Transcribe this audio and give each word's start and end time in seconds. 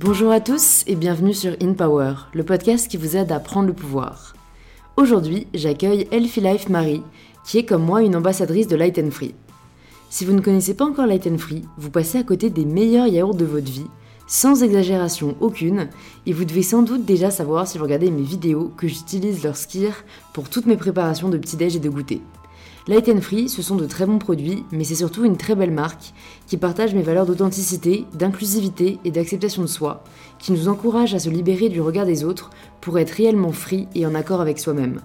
Bonjour 0.00 0.30
à 0.30 0.38
tous 0.38 0.84
et 0.86 0.94
bienvenue 0.94 1.34
sur 1.34 1.56
In 1.60 1.72
Power, 1.72 2.14
le 2.32 2.44
podcast 2.44 2.86
qui 2.86 2.96
vous 2.96 3.16
aide 3.16 3.32
à 3.32 3.40
prendre 3.40 3.66
le 3.66 3.72
pouvoir. 3.72 4.34
Aujourd'hui, 4.96 5.48
j'accueille 5.54 6.06
Healthy 6.12 6.40
Life 6.40 6.68
Marie, 6.68 7.02
qui 7.44 7.58
est 7.58 7.64
comme 7.64 7.82
moi 7.82 8.02
une 8.02 8.14
ambassadrice 8.14 8.68
de 8.68 8.76
Light 8.76 8.96
and 9.00 9.10
Free. 9.10 9.34
Si 10.08 10.24
vous 10.24 10.34
ne 10.34 10.40
connaissez 10.40 10.74
pas 10.74 10.84
encore 10.84 11.08
Light 11.08 11.26
and 11.26 11.38
Free, 11.38 11.64
vous 11.78 11.90
passez 11.90 12.16
à 12.16 12.22
côté 12.22 12.48
des 12.48 12.64
meilleurs 12.64 13.08
yaourts 13.08 13.34
de 13.34 13.44
votre 13.44 13.72
vie, 13.72 13.88
sans 14.28 14.62
exagération 14.62 15.34
aucune, 15.40 15.88
et 16.26 16.32
vous 16.32 16.44
devez 16.44 16.62
sans 16.62 16.82
doute 16.82 17.04
déjà 17.04 17.32
savoir 17.32 17.66
si 17.66 17.76
vous 17.76 17.82
regardez 17.82 18.12
mes 18.12 18.22
vidéos 18.22 18.70
que 18.76 18.86
j'utilise 18.86 19.42
leur 19.42 19.56
skir 19.56 20.04
pour 20.32 20.48
toutes 20.48 20.66
mes 20.66 20.76
préparations 20.76 21.28
de 21.28 21.38
petit-déj 21.38 21.74
et 21.74 21.80
de 21.80 21.90
goûter. 21.90 22.22
Light 22.88 23.06
and 23.10 23.20
Free, 23.20 23.50
ce 23.50 23.60
sont 23.60 23.76
de 23.76 23.84
très 23.84 24.06
bons 24.06 24.16
produits, 24.16 24.64
mais 24.72 24.82
c'est 24.82 24.94
surtout 24.94 25.26
une 25.26 25.36
très 25.36 25.54
belle 25.54 25.70
marque 25.70 26.14
qui 26.46 26.56
partage 26.56 26.94
mes 26.94 27.02
valeurs 27.02 27.26
d'authenticité, 27.26 28.06
d'inclusivité 28.14 28.98
et 29.04 29.10
d'acceptation 29.10 29.60
de 29.60 29.66
soi, 29.66 30.02
qui 30.38 30.52
nous 30.52 30.68
encourage 30.68 31.14
à 31.14 31.18
se 31.18 31.28
libérer 31.28 31.68
du 31.68 31.82
regard 31.82 32.06
des 32.06 32.24
autres 32.24 32.48
pour 32.80 32.98
être 32.98 33.10
réellement 33.10 33.52
free 33.52 33.88
et 33.94 34.06
en 34.06 34.14
accord 34.14 34.40
avec 34.40 34.58
soi-même. 34.58 35.02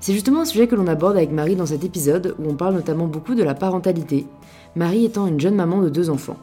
C'est 0.00 0.14
justement 0.14 0.40
un 0.40 0.46
sujet 0.46 0.68
que 0.68 0.74
l'on 0.74 0.86
aborde 0.86 1.18
avec 1.18 1.32
Marie 1.32 1.54
dans 1.54 1.66
cet 1.66 1.84
épisode 1.84 2.34
où 2.38 2.48
on 2.48 2.54
parle 2.54 2.76
notamment 2.76 3.08
beaucoup 3.08 3.34
de 3.34 3.42
la 3.42 3.54
parentalité, 3.54 4.26
Marie 4.74 5.04
étant 5.04 5.26
une 5.26 5.40
jeune 5.40 5.54
maman 5.54 5.82
de 5.82 5.90
deux 5.90 6.08
enfants. 6.08 6.38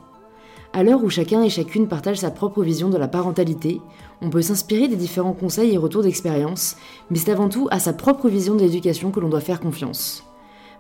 À 0.72 0.84
l'heure 0.84 1.04
où 1.04 1.10
chacun 1.10 1.42
et 1.42 1.50
chacune 1.50 1.88
partage 1.88 2.20
sa 2.20 2.30
propre 2.30 2.62
vision 2.62 2.90
de 2.90 2.98
la 3.00 3.08
parentalité, 3.08 3.82
on 4.22 4.30
peut 4.30 4.44
s'inspirer 4.44 4.88
des 4.88 4.98
différents 4.98 5.34
conseils 5.34 5.74
et 5.74 5.78
retours 5.80 6.04
d'expérience, 6.04 6.76
mais 7.10 7.18
c'est 7.18 7.32
avant 7.32 7.50
tout 7.50 7.68
à 7.72 7.80
sa 7.80 7.94
propre 7.94 8.30
vision 8.30 8.54
de 8.54 8.62
l'éducation 8.62 9.10
que 9.10 9.20
l'on 9.20 9.30
doit 9.30 9.42
faire 9.42 9.60
confiance. 9.60 10.24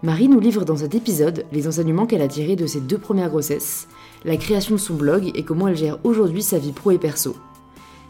Marie 0.03 0.27
nous 0.27 0.41
livre 0.41 0.65
dans 0.65 0.75
cet 0.75 0.95
épisode 0.95 1.45
les 1.53 1.65
enseignements 1.65 2.05
qu'elle 2.05 2.21
a 2.21 2.27
tirés 2.27 2.57
de 2.57 2.67
ses 2.67 2.81
deux 2.81 2.97
premières 2.97 3.29
grossesses, 3.29 3.87
la 4.25 4.35
création 4.35 4.75
de 4.75 4.79
son 4.79 4.95
blog 4.95 5.31
et 5.33 5.43
comment 5.43 5.69
elle 5.69 5.77
gère 5.77 5.97
aujourd'hui 6.03 6.43
sa 6.43 6.59
vie 6.59 6.73
pro 6.73 6.91
et 6.91 6.97
perso. 6.97 7.37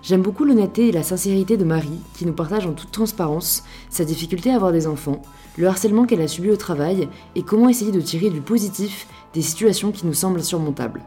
J'aime 0.02 0.24
beaucoup 0.24 0.44
l'honnêteté 0.44 0.88
et 0.88 0.92
la 0.92 1.04
sincérité 1.04 1.56
de 1.56 1.64
Marie, 1.64 2.00
qui 2.16 2.26
nous 2.26 2.34
partage 2.34 2.66
en 2.66 2.74
toute 2.74 2.90
transparence 2.90 3.64
sa 3.92 4.06
difficulté 4.06 4.50
à 4.50 4.56
avoir 4.56 4.72
des 4.72 4.88
enfants, 4.88 5.22
le 5.56 5.68
harcèlement 5.68 6.06
qu'elle 6.06 6.22
a 6.22 6.28
subi 6.28 6.50
au 6.50 6.58
travail 6.58 7.10
et 7.36 7.44
comment 7.44 7.70
essayer 7.70 7.92
de 7.92 8.02
tirer 8.02 8.32
du 8.32 8.42
positif 8.42 9.06
des 9.36 9.44
situations 9.44 9.92
qui 9.92 10.08
nous 10.08 10.16
semblent 10.16 10.44
surmontables. 10.44 11.04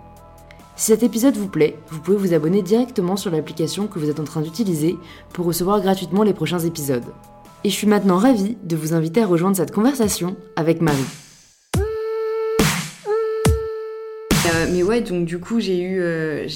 Si 0.77 0.93
cet 0.93 1.03
épisode 1.03 1.37
vous 1.37 1.49
plaît, 1.49 1.77
vous 1.91 1.99
pouvez 1.99 2.17
vous 2.17 2.33
abonner 2.33 2.63
directement 2.63 3.17
sur 3.17 3.33
l'application 3.33 3.89
que 3.89 3.99
vous 3.99 4.09
êtes 4.09 4.21
en 4.21 4.25
train 4.25 4.41
d'utiliser 4.41 4.97
pour 5.33 5.47
recevoir 5.47 5.81
gratuitement 5.81 6.23
les 6.23 6.33
prochains 6.33 6.61
épisodes 6.61 7.13
et 7.65 7.71
je 7.71 7.75
suis 7.75 7.87
maintenant 7.87 8.19
ravie 8.19 8.57
de 8.63 8.77
vous 8.77 8.95
inviter 8.95 9.23
à 9.23 9.27
rejoindre 9.27 9.57
cette 9.57 9.73
conversation 9.73 10.37
avec 10.57 10.81
Marie. 10.81 11.05
Euh, 14.57 14.67
mais 14.71 14.83
ouais, 14.83 15.01
donc 15.01 15.25
du 15.25 15.39
coup, 15.39 15.61
j'ai 15.61 15.81
eu, 15.81 16.01
euh, 16.01 16.47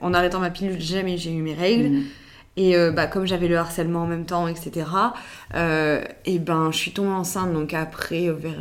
en 0.00 0.14
arrêtant 0.14 0.40
ma 0.40 0.50
pilule, 0.50 0.80
jamais 0.80 1.16
j'ai 1.16 1.32
eu 1.32 1.42
mes 1.42 1.54
règles. 1.54 1.88
Mhm. 1.88 2.04
Et 2.58 2.76
euh, 2.76 2.90
bah, 2.90 3.06
comme 3.06 3.26
j'avais 3.26 3.48
le 3.48 3.58
harcèlement 3.58 4.02
en 4.02 4.06
même 4.06 4.24
temps, 4.24 4.48
etc., 4.48 4.86
et 5.54 6.38
ben, 6.38 6.70
je 6.72 6.76
suis 6.76 6.92
tombée 6.92 7.10
enceinte 7.10 7.52
donc 7.52 7.74
après, 7.74 8.30
vers 8.30 8.58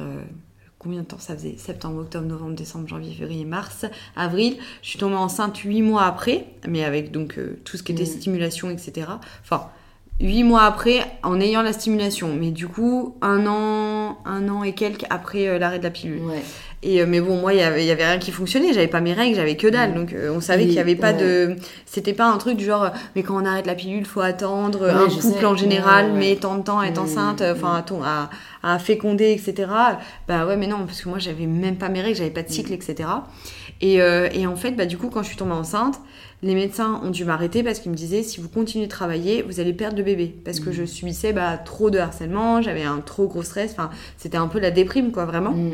combien 0.80 1.02
de 1.02 1.06
temps 1.06 1.20
ça 1.20 1.36
faisait? 1.36 1.56
Septembre, 1.58 2.02
octobre, 2.02 2.26
novembre, 2.28 2.56
décembre, 2.56 2.88
janvier, 2.88 3.14
février, 3.14 3.46
mars, 3.46 3.86
avril. 4.16 4.58
Je 4.82 4.90
suis 4.90 5.00
tombée 5.00 5.16
enceinte 5.16 5.58
huit 5.60 5.82
mois 5.82 6.04
après, 6.04 6.46
mais 6.68 6.84
avec 6.84 7.12
donc 7.12 7.40
tout 7.64 7.78
ce 7.78 7.84
qui 7.84 7.94
était 7.94 8.04
mhm. 8.04 8.10
stimulation, 8.10 8.70
etc. 8.70 9.08
Enfin, 9.42 9.70
huit 10.20 10.44
mois 10.44 10.64
après 10.64 11.05
en 11.26 11.40
ayant 11.40 11.62
la 11.62 11.74
stimulation. 11.74 12.30
Mais 12.40 12.52
du 12.52 12.68
coup 12.68 13.16
un 13.22 13.46
an 13.48 14.18
un 14.26 14.48
an 14.48 14.64
et 14.64 14.74
quelques 14.74 15.06
après 15.10 15.48
euh, 15.48 15.58
l'arrêt 15.58 15.80
de 15.80 15.84
la 15.84 15.90
pilule. 15.90 16.22
Et 16.84 17.02
euh, 17.02 17.06
mais 17.08 17.20
bon 17.20 17.38
moi 17.38 17.54
il 17.54 17.60
y 17.60 17.62
avait 17.64 18.06
rien 18.06 18.20
qui 18.20 18.32
fonctionnait. 18.32 18.74
J'avais 18.74 18.88
pas 18.88 19.02
mes 19.02 19.14
règles 19.14 19.36
j'avais 19.36 19.58
que 19.58 19.68
dalle. 19.68 19.94
Donc 19.94 20.14
euh, 20.14 20.32
on 20.34 20.40
savait 20.40 20.66
qu'il 20.66 20.76
y 20.76 20.80
avait 20.80 20.96
pas 20.96 21.14
de 21.14 21.56
c'était 21.86 22.14
pas 22.14 22.26
un 22.28 22.38
truc 22.38 22.58
du 22.58 22.66
genre 22.66 22.92
mais 23.16 23.24
quand 23.24 23.42
on 23.42 23.46
arrête 23.46 23.66
la 23.66 23.76
pilule 23.76 24.06
faut 24.06 24.22
attendre 24.22 24.88
un 24.88 25.10
couple 25.10 25.46
en 25.46 25.56
général 25.56 26.14
mais 26.14 26.36
tant 26.36 26.56
de 26.56 26.64
temps 26.64 26.80
à 26.80 26.88
être 26.88 27.02
enceinte 27.02 27.42
enfin 27.42 27.84
à, 28.04 28.30
à, 28.64 28.80
féconder 28.80 29.32
etc 29.32 29.70
bah 30.28 30.46
ouais 30.46 30.58
mais 30.58 30.68
non 30.68 30.86
parce 30.86 31.02
que 31.02 31.10
moi 31.10 31.18
j'avais 31.20 31.46
même 31.46 31.78
pas 31.78 31.90
mes 31.90 32.02
règles 32.02 32.18
j'avais 32.18 32.30
pas 32.30 32.44
de 32.44 32.52
cycle 32.52 32.74
etc 32.74 33.10
et, 33.82 33.96
et 33.96 34.48
en 34.48 34.56
fait 34.56 34.72
bah 34.72 34.86
du 34.86 34.98
coup 34.98 35.10
quand 35.10 35.24
je 35.24 35.30
suis 35.30 35.38
tombée 35.38 35.54
enceinte 35.54 36.00
les 36.46 36.54
médecins 36.54 37.02
ont 37.04 37.10
dû 37.10 37.26
m'arrêter 37.26 37.64
parce 37.64 37.80
qu'ils 37.80 37.92
me 37.92 37.98
disaient 37.98 38.22
si 38.22 38.40
vous 38.40 38.50
continuez 38.50 38.86
de 38.86 38.92
travailler, 38.92 39.42
vous 39.42 39.60
allez 39.60 39.74
perdre 39.74 39.98
le 39.98 40.04
bébé. 40.04 40.36
Parce 40.46 40.60
que 40.60 40.70
mm. 40.70 40.74
je 40.74 40.86
subissais 40.86 41.34
bah, 41.34 41.58
trop 41.58 41.90
de 41.90 41.98
harcèlement, 41.98 42.62
j'avais 42.62 42.84
un 42.84 43.00
trop 43.00 43.28
gros 43.28 43.42
stress, 43.42 43.72
enfin, 43.72 43.90
c'était 44.18 44.38
un 44.38 44.48
peu 44.48 44.60
la 44.60 44.70
déprime, 44.70 45.12
quoi, 45.12 45.26
vraiment. 45.26 45.54
Mm. 45.54 45.72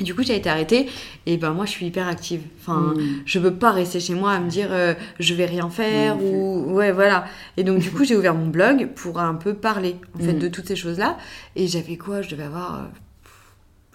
du 0.00 0.14
coup, 0.14 0.22
j'ai 0.22 0.36
été 0.36 0.48
arrêtée 0.48 0.88
et 1.26 1.38
ben 1.38 1.52
moi, 1.52 1.66
je 1.66 1.72
suis 1.72 1.86
hyper 1.86 2.06
active. 2.06 2.42
Enfin, 2.60 2.94
mm. 2.94 3.22
je 3.26 3.38
veux 3.40 3.52
pas 3.52 3.72
rester 3.72 3.98
chez 3.98 4.14
moi 4.14 4.30
à 4.30 4.38
me 4.38 4.48
dire 4.48 4.68
euh, 4.70 4.94
je 5.18 5.34
vais 5.34 5.46
rien 5.46 5.68
faire 5.68 6.22
ou 6.22 6.72
ouais 6.72 6.92
voilà. 6.92 7.24
Et 7.56 7.64
donc 7.64 7.80
du 7.80 7.90
coup, 7.90 8.04
j'ai 8.08 8.16
ouvert 8.16 8.36
mon 8.36 8.46
blog 8.46 8.90
pour 8.94 9.18
un 9.18 9.34
peu 9.34 9.54
parler 9.54 9.96
en 10.14 10.22
fait 10.22 10.34
de 10.34 10.46
toutes 10.46 10.68
ces 10.68 10.76
choses-là. 10.76 11.18
Et 11.56 11.66
j'avais 11.66 11.96
quoi? 11.96 12.22
Je 12.22 12.30
devais 12.30 12.44
avoir 12.44 12.74
euh, 12.76 12.86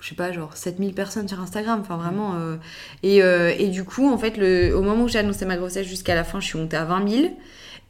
je 0.02 0.10
sais 0.10 0.16
pas, 0.16 0.32
genre 0.32 0.56
7000 0.56 0.94
personnes 0.94 1.28
sur 1.28 1.40
Instagram, 1.40 1.80
enfin 1.82 1.98
vraiment. 1.98 2.36
Euh, 2.36 2.58
et, 3.04 3.24
euh, 3.24 3.54
et, 3.58 3.68
du 3.68 3.84
coup, 3.84 4.12
en 4.12 4.18
fait, 4.18 4.38
le, 4.38 4.76
au 4.76 4.82
moment 4.82 5.06
où 5.06 5.08
j'ai 5.08 5.20
annoncé 5.20 5.46
ma 5.46 5.58
grossesse 5.58 5.88
jusqu'à 5.88 6.16
la 6.16 6.24
fin, 6.24 6.40
je 6.40 6.46
suis 6.46 6.60
montée 6.60 6.78
à 6.78 6.86
20 6.86 7.10
000. 7.10 7.38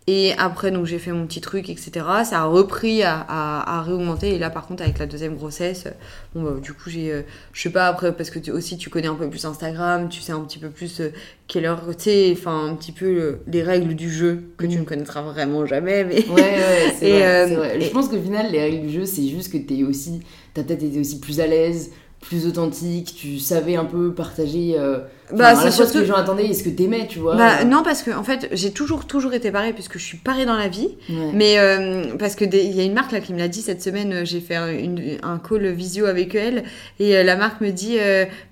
Et 0.09 0.31
après, 0.37 0.71
donc 0.71 0.85
j'ai 0.85 0.99
fait 0.99 1.11
mon 1.11 1.27
petit 1.27 1.41
truc, 1.41 1.69
etc. 1.69 1.91
Ça 2.23 2.39
a 2.39 2.45
repris 2.45 3.03
à, 3.03 3.25
à, 3.27 3.81
réaugmenter. 3.81 4.35
Et 4.35 4.39
là, 4.39 4.49
par 4.49 4.65
contre, 4.65 4.81
avec 4.83 4.99
la 4.99 5.05
deuxième 5.05 5.35
grossesse, 5.35 5.85
bon, 6.33 6.43
bah, 6.43 6.59
du 6.63 6.71
coup, 6.71 6.89
j'ai, 6.89 7.11
euh, 7.11 7.23
je 7.51 7.61
sais 7.61 7.69
pas 7.69 7.87
après, 7.87 8.15
parce 8.15 8.29
que 8.29 8.39
tu, 8.39 8.51
aussi 8.51 8.77
tu 8.77 8.89
connais 8.89 9.07
un 9.07 9.15
peu 9.15 9.29
plus 9.29 9.43
Instagram, 9.43 10.07
tu 10.07 10.21
sais 10.21 10.31
un 10.31 10.39
petit 10.39 10.59
peu 10.59 10.69
plus 10.69 11.01
quelle 11.47 11.65
heure, 11.65 11.81
tu 11.89 12.03
sais, 12.05 12.29
enfin 12.31 12.67
un 12.67 12.75
petit 12.75 12.93
peu 12.93 13.39
les 13.47 13.63
règles 13.63 13.95
du 13.95 14.09
jeu 14.09 14.43
que 14.55 14.65
tu 14.65 14.77
mm. 14.77 14.79
ne 14.79 14.85
connaîtras 14.85 15.23
vraiment 15.23 15.65
jamais. 15.65 16.05
Mais... 16.05 16.25
Ouais, 16.29 16.41
ouais, 16.41 16.93
c'est 16.99 17.19
vrai, 17.19 17.55
vrai. 17.55 17.81
Je 17.81 17.89
pense 17.89 18.07
qu'au 18.07 18.21
final, 18.21 18.49
les 18.49 18.61
règles 18.61 18.87
du 18.87 18.93
jeu, 18.93 19.05
c'est 19.05 19.27
juste 19.27 19.51
que 19.51 19.57
t'es 19.57 19.83
aussi, 19.83 20.21
ta 20.53 20.63
tête 20.63 20.83
était 20.83 20.99
aussi 20.99 21.19
plus 21.19 21.41
à 21.41 21.47
l'aise 21.47 21.91
plus 22.21 22.47
authentique, 22.47 23.13
tu 23.15 23.39
savais 23.39 23.75
un 23.75 23.85
peu 23.85 24.13
partager 24.13 24.73
euh, 24.77 24.99
bah, 25.33 25.55
c'est 25.55 25.71
ce 25.71 25.91
que 25.91 25.99
les 25.99 26.05
gens 26.05 26.15
attendaient 26.15 26.47
et 26.47 26.53
ce 26.53 26.63
que 26.63 26.69
t'aimais, 26.69 27.07
tu 27.07 27.19
vois. 27.19 27.35
Bah, 27.35 27.63
non, 27.65 27.83
parce 27.83 28.01
que 28.01 28.11
en 28.11 28.23
fait, 28.23 28.47
j'ai 28.53 28.71
toujours, 28.71 29.05
toujours 29.05 29.33
été 29.33 29.51
pareil 29.51 29.73
puisque 29.73 29.97
je 29.97 30.03
suis 30.03 30.17
pareil 30.17 30.45
dans 30.45 30.55
la 30.55 30.67
vie. 30.67 30.95
Mais 31.33 31.59
euh, 31.59 32.15
parce 32.17 32.35
que 32.35 32.45
il 32.45 32.75
y 32.75 32.79
a 32.79 32.83
une 32.83 32.93
marque 32.93 33.11
là 33.11 33.19
qui 33.19 33.33
me 33.33 33.39
l'a 33.39 33.47
dit 33.47 33.61
cette 33.61 33.81
semaine, 33.81 34.13
euh, 34.13 34.25
j'ai 34.25 34.39
fait 34.39 34.55
un 34.55 35.39
call 35.39 35.67
visio 35.67 36.05
avec 36.05 36.35
elle 36.35 36.63
et 36.99 37.17
euh, 37.17 37.23
la 37.23 37.35
marque 37.35 37.61
me 37.61 37.71
dit 37.71 37.97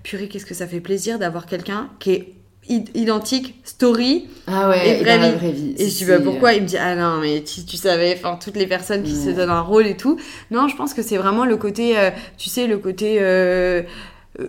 purée, 0.02 0.28
qu'est-ce 0.28 0.46
que 0.46 0.54
ça 0.54 0.66
fait 0.66 0.80
plaisir 0.80 1.18
d'avoir 1.18 1.46
quelqu'un 1.46 1.88
qui 1.98 2.12
est 2.12 2.32
identique 2.68 3.60
story 3.64 4.28
ah 4.46 4.68
ouais, 4.68 4.88
et 4.88 5.02
vraie, 5.02 5.32
vie. 5.52 5.74
Et 5.78 5.88
je 5.88 5.96
dis 5.96 6.04
bah 6.04 6.18
pourquoi 6.20 6.54
Il 6.54 6.62
me 6.62 6.66
dit 6.66 6.76
ah 6.76 6.94
non 6.94 7.18
mais 7.20 7.42
tu, 7.42 7.64
tu 7.64 7.76
savais, 7.76 8.16
enfin 8.16 8.38
toutes 8.42 8.56
les 8.56 8.66
personnes 8.66 9.02
qui 9.02 9.14
se 9.14 9.30
donnent 9.30 9.50
un 9.50 9.60
rôle 9.60 9.86
et 9.86 9.96
tout. 9.96 10.18
Non, 10.50 10.68
je 10.68 10.76
pense 10.76 10.94
que 10.94 11.02
c'est 11.02 11.16
vraiment 11.16 11.44
le 11.44 11.56
côté, 11.56 11.98
euh, 11.98 12.10
tu 12.38 12.50
sais, 12.50 12.66
le 12.66 12.78
côté 12.78 13.18
euh, 13.20 13.82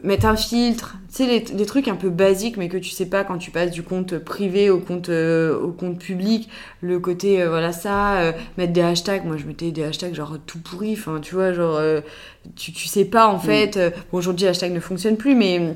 mettre 0.03 0.25
un 0.25 0.35
filtre, 0.35 0.95
tu 1.09 1.23
sais 1.23 1.25
les, 1.25 1.39
les, 1.57 1.65
trucs 1.65 1.87
un 1.87 1.95
peu 1.95 2.09
basiques 2.09 2.57
mais 2.57 2.67
que 2.67 2.77
tu 2.77 2.89
sais 2.89 3.05
pas 3.05 3.23
quand 3.23 3.37
tu 3.37 3.51
passes 3.51 3.71
du 3.71 3.83
compte 3.83 4.17
privé 4.17 4.69
au 4.69 4.79
compte 4.79 5.09
euh, 5.09 5.57
au 5.59 5.71
compte 5.71 5.99
public, 5.99 6.49
le 6.81 6.99
côté 6.99 7.45
voilà 7.45 7.71
ça, 7.71 8.33
mettre 8.57 8.73
des 8.73 8.81
hashtags. 8.81 9.25
Moi 9.25 9.37
je 9.37 9.45
mettais 9.45 9.71
des 9.71 9.83
hashtags 9.83 10.13
genre 10.13 10.37
tout 10.45 10.59
pourri, 10.59 10.93
enfin 10.93 11.19
tu 11.21 11.35
vois 11.35 11.53
genre 11.53 11.79
tu 12.55 12.71
tu 12.71 12.87
sais 12.87 13.05
pas 13.05 13.27
en 13.27 13.37
mm. 13.37 13.41
fait. 13.41 13.95
Bon, 14.11 14.17
aujourd'hui 14.17 14.47
hashtag 14.47 14.73
ne 14.73 14.79
fonctionne 14.79 15.17
plus 15.17 15.35
mais 15.35 15.73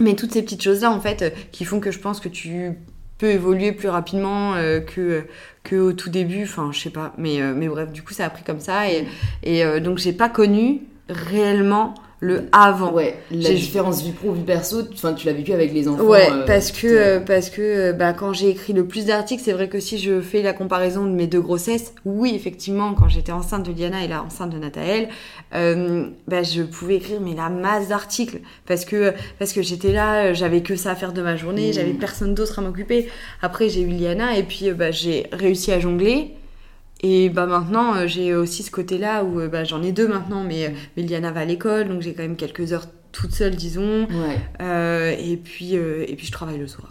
mais 0.00 0.14
toutes 0.14 0.32
ces 0.32 0.42
petites 0.42 0.62
choses-là, 0.62 0.90
en 0.90 1.00
fait, 1.00 1.22
euh, 1.22 1.30
qui 1.52 1.64
font 1.64 1.78
que 1.78 1.90
je 1.90 1.98
pense 1.98 2.18
que 2.20 2.28
tu 2.28 2.72
peux 3.18 3.30
évoluer 3.30 3.72
plus 3.72 3.90
rapidement 3.90 4.54
euh, 4.54 4.80
que, 4.80 5.24
que 5.62 5.76
au 5.76 5.92
tout 5.92 6.08
début. 6.08 6.44
Enfin, 6.44 6.70
je 6.72 6.80
sais 6.80 6.90
pas. 6.90 7.12
Mais, 7.18 7.40
euh, 7.40 7.52
mais 7.54 7.68
bref, 7.68 7.92
du 7.92 8.02
coup, 8.02 8.14
ça 8.14 8.24
a 8.24 8.30
pris 8.30 8.42
comme 8.42 8.60
ça. 8.60 8.90
Et, 8.90 9.06
et 9.42 9.80
donc, 9.80 9.98
j'ai 9.98 10.14
pas 10.14 10.30
connu 10.30 10.80
réellement 11.08 11.94
le 12.20 12.48
avant. 12.52 12.92
Ouais, 12.92 13.16
la 13.30 13.54
différence 13.54 14.02
vie 14.02 14.12
pro, 14.12 14.32
vie 14.32 14.42
perso, 14.42 14.82
enfin, 14.92 15.14
tu 15.14 15.26
l'as 15.26 15.32
vécu 15.32 15.52
avec 15.52 15.72
les 15.72 15.88
enfants. 15.88 16.04
Ouais, 16.04 16.30
euh, 16.30 16.44
parce 16.46 16.70
que, 16.70 16.86
euh, 16.86 17.20
parce 17.20 17.48
que 17.48 17.62
euh, 17.62 17.92
bah, 17.94 18.12
quand 18.12 18.34
j'ai 18.34 18.50
écrit 18.50 18.74
le 18.74 18.86
plus 18.86 19.06
d'articles, 19.06 19.42
c'est 19.42 19.52
vrai 19.52 19.68
que 19.68 19.80
si 19.80 19.98
je 19.98 20.20
fais 20.20 20.42
la 20.42 20.52
comparaison 20.52 21.04
de 21.04 21.10
mes 21.10 21.26
deux 21.26 21.40
grossesses, 21.40 21.94
oui, 22.04 22.34
effectivement, 22.34 22.92
quand 22.92 23.08
j'étais 23.08 23.32
enceinte 23.32 23.66
de 23.66 23.72
Diana 23.72 24.04
et 24.04 24.08
là 24.08 24.22
enceinte 24.22 24.50
de 24.50 24.58
Nathaël, 24.58 25.08
bah, 25.52 26.42
je 26.42 26.62
pouvais 26.62 26.96
écrire 26.96 27.20
mais 27.20 27.34
la 27.34 27.48
masse 27.48 27.88
d'articles 27.88 28.40
parce 28.66 28.84
que, 28.84 29.14
parce 29.38 29.52
que 29.52 29.62
j'étais 29.62 29.92
là, 29.92 30.34
j'avais 30.34 30.60
que 30.60 30.76
ça 30.76 30.90
à 30.90 30.94
faire 30.94 31.12
de 31.12 31.22
ma 31.22 31.36
journée, 31.36 31.70
mmh. 31.70 31.72
j'avais 31.72 31.92
personne 31.92 32.34
d'autre 32.34 32.58
à 32.58 32.62
m'occuper. 32.62 33.08
Après, 33.40 33.68
j'ai 33.68 33.80
eu 33.80 33.88
Liana 33.88 34.36
et 34.36 34.42
puis 34.42 34.70
bah, 34.72 34.90
j'ai 34.90 35.26
réussi 35.32 35.72
à 35.72 35.80
jongler. 35.80 36.34
Et 37.02 37.30
bah 37.30 37.46
maintenant, 37.46 37.94
euh, 37.94 38.06
j'ai 38.06 38.34
aussi 38.34 38.62
ce 38.62 38.70
côté-là 38.70 39.24
où 39.24 39.40
euh, 39.40 39.48
bah, 39.48 39.64
j'en 39.64 39.82
ai 39.82 39.92
deux 39.92 40.06
maintenant, 40.06 40.44
mais, 40.44 40.66
euh, 40.66 40.70
mais 40.96 41.02
Liana 41.02 41.30
va 41.30 41.40
à 41.40 41.44
l'école, 41.44 41.88
donc 41.88 42.02
j'ai 42.02 42.12
quand 42.12 42.22
même 42.22 42.36
quelques 42.36 42.72
heures 42.72 42.86
toute 43.12 43.32
seule, 43.32 43.56
disons. 43.56 44.06
Ouais. 44.06 45.18
et, 45.18 45.36
puis, 45.36 45.74
et 45.74 46.14
puis 46.16 46.26
je 46.26 46.32
travaille 46.32 46.58
le 46.58 46.68
soir. 46.68 46.90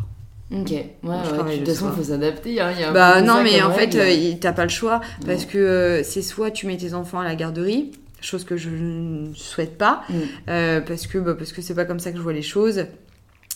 Ok, 0.52 0.72
ouais, 0.72 0.88
de 1.04 1.58
toute 1.58 1.68
façon, 1.68 1.90
il 1.92 1.96
faut 1.96 2.10
s'adapter. 2.10 2.60
Hein. 2.60 2.74
bah 2.92 3.22
non, 3.22 3.44
mais 3.44 3.62
en 3.62 3.72
fait, 3.72 4.40
t'as 4.40 4.52
pas 4.52 4.64
le 4.64 4.70
choix 4.70 5.00
parce 5.26 5.46
que 5.46 6.02
c'est 6.04 6.24
soit 6.24 6.52
tu 6.52 6.66
mets 6.66 6.78
tes 6.78 6.94
enfants 6.94 7.20
à 7.20 7.24
la 7.24 7.36
garderie, 7.36 7.92
chose 8.20 8.44
que 8.44 8.58
je 8.58 8.70
ne 8.70 9.34
souhaite 9.36 9.78
pas, 9.78 10.04
mm. 10.10 10.82
parce 10.88 11.08
que 11.08 11.20
bah, 11.20 11.36
parce 11.36 11.54
que 11.54 11.62
c'est 11.62 11.76
pas 11.76 11.86
comme 11.86 12.00
ça 12.00 12.12
que 12.12 12.18
je 12.18 12.24
vois 12.24 12.34
les 12.34 12.42
choses. 12.42 12.86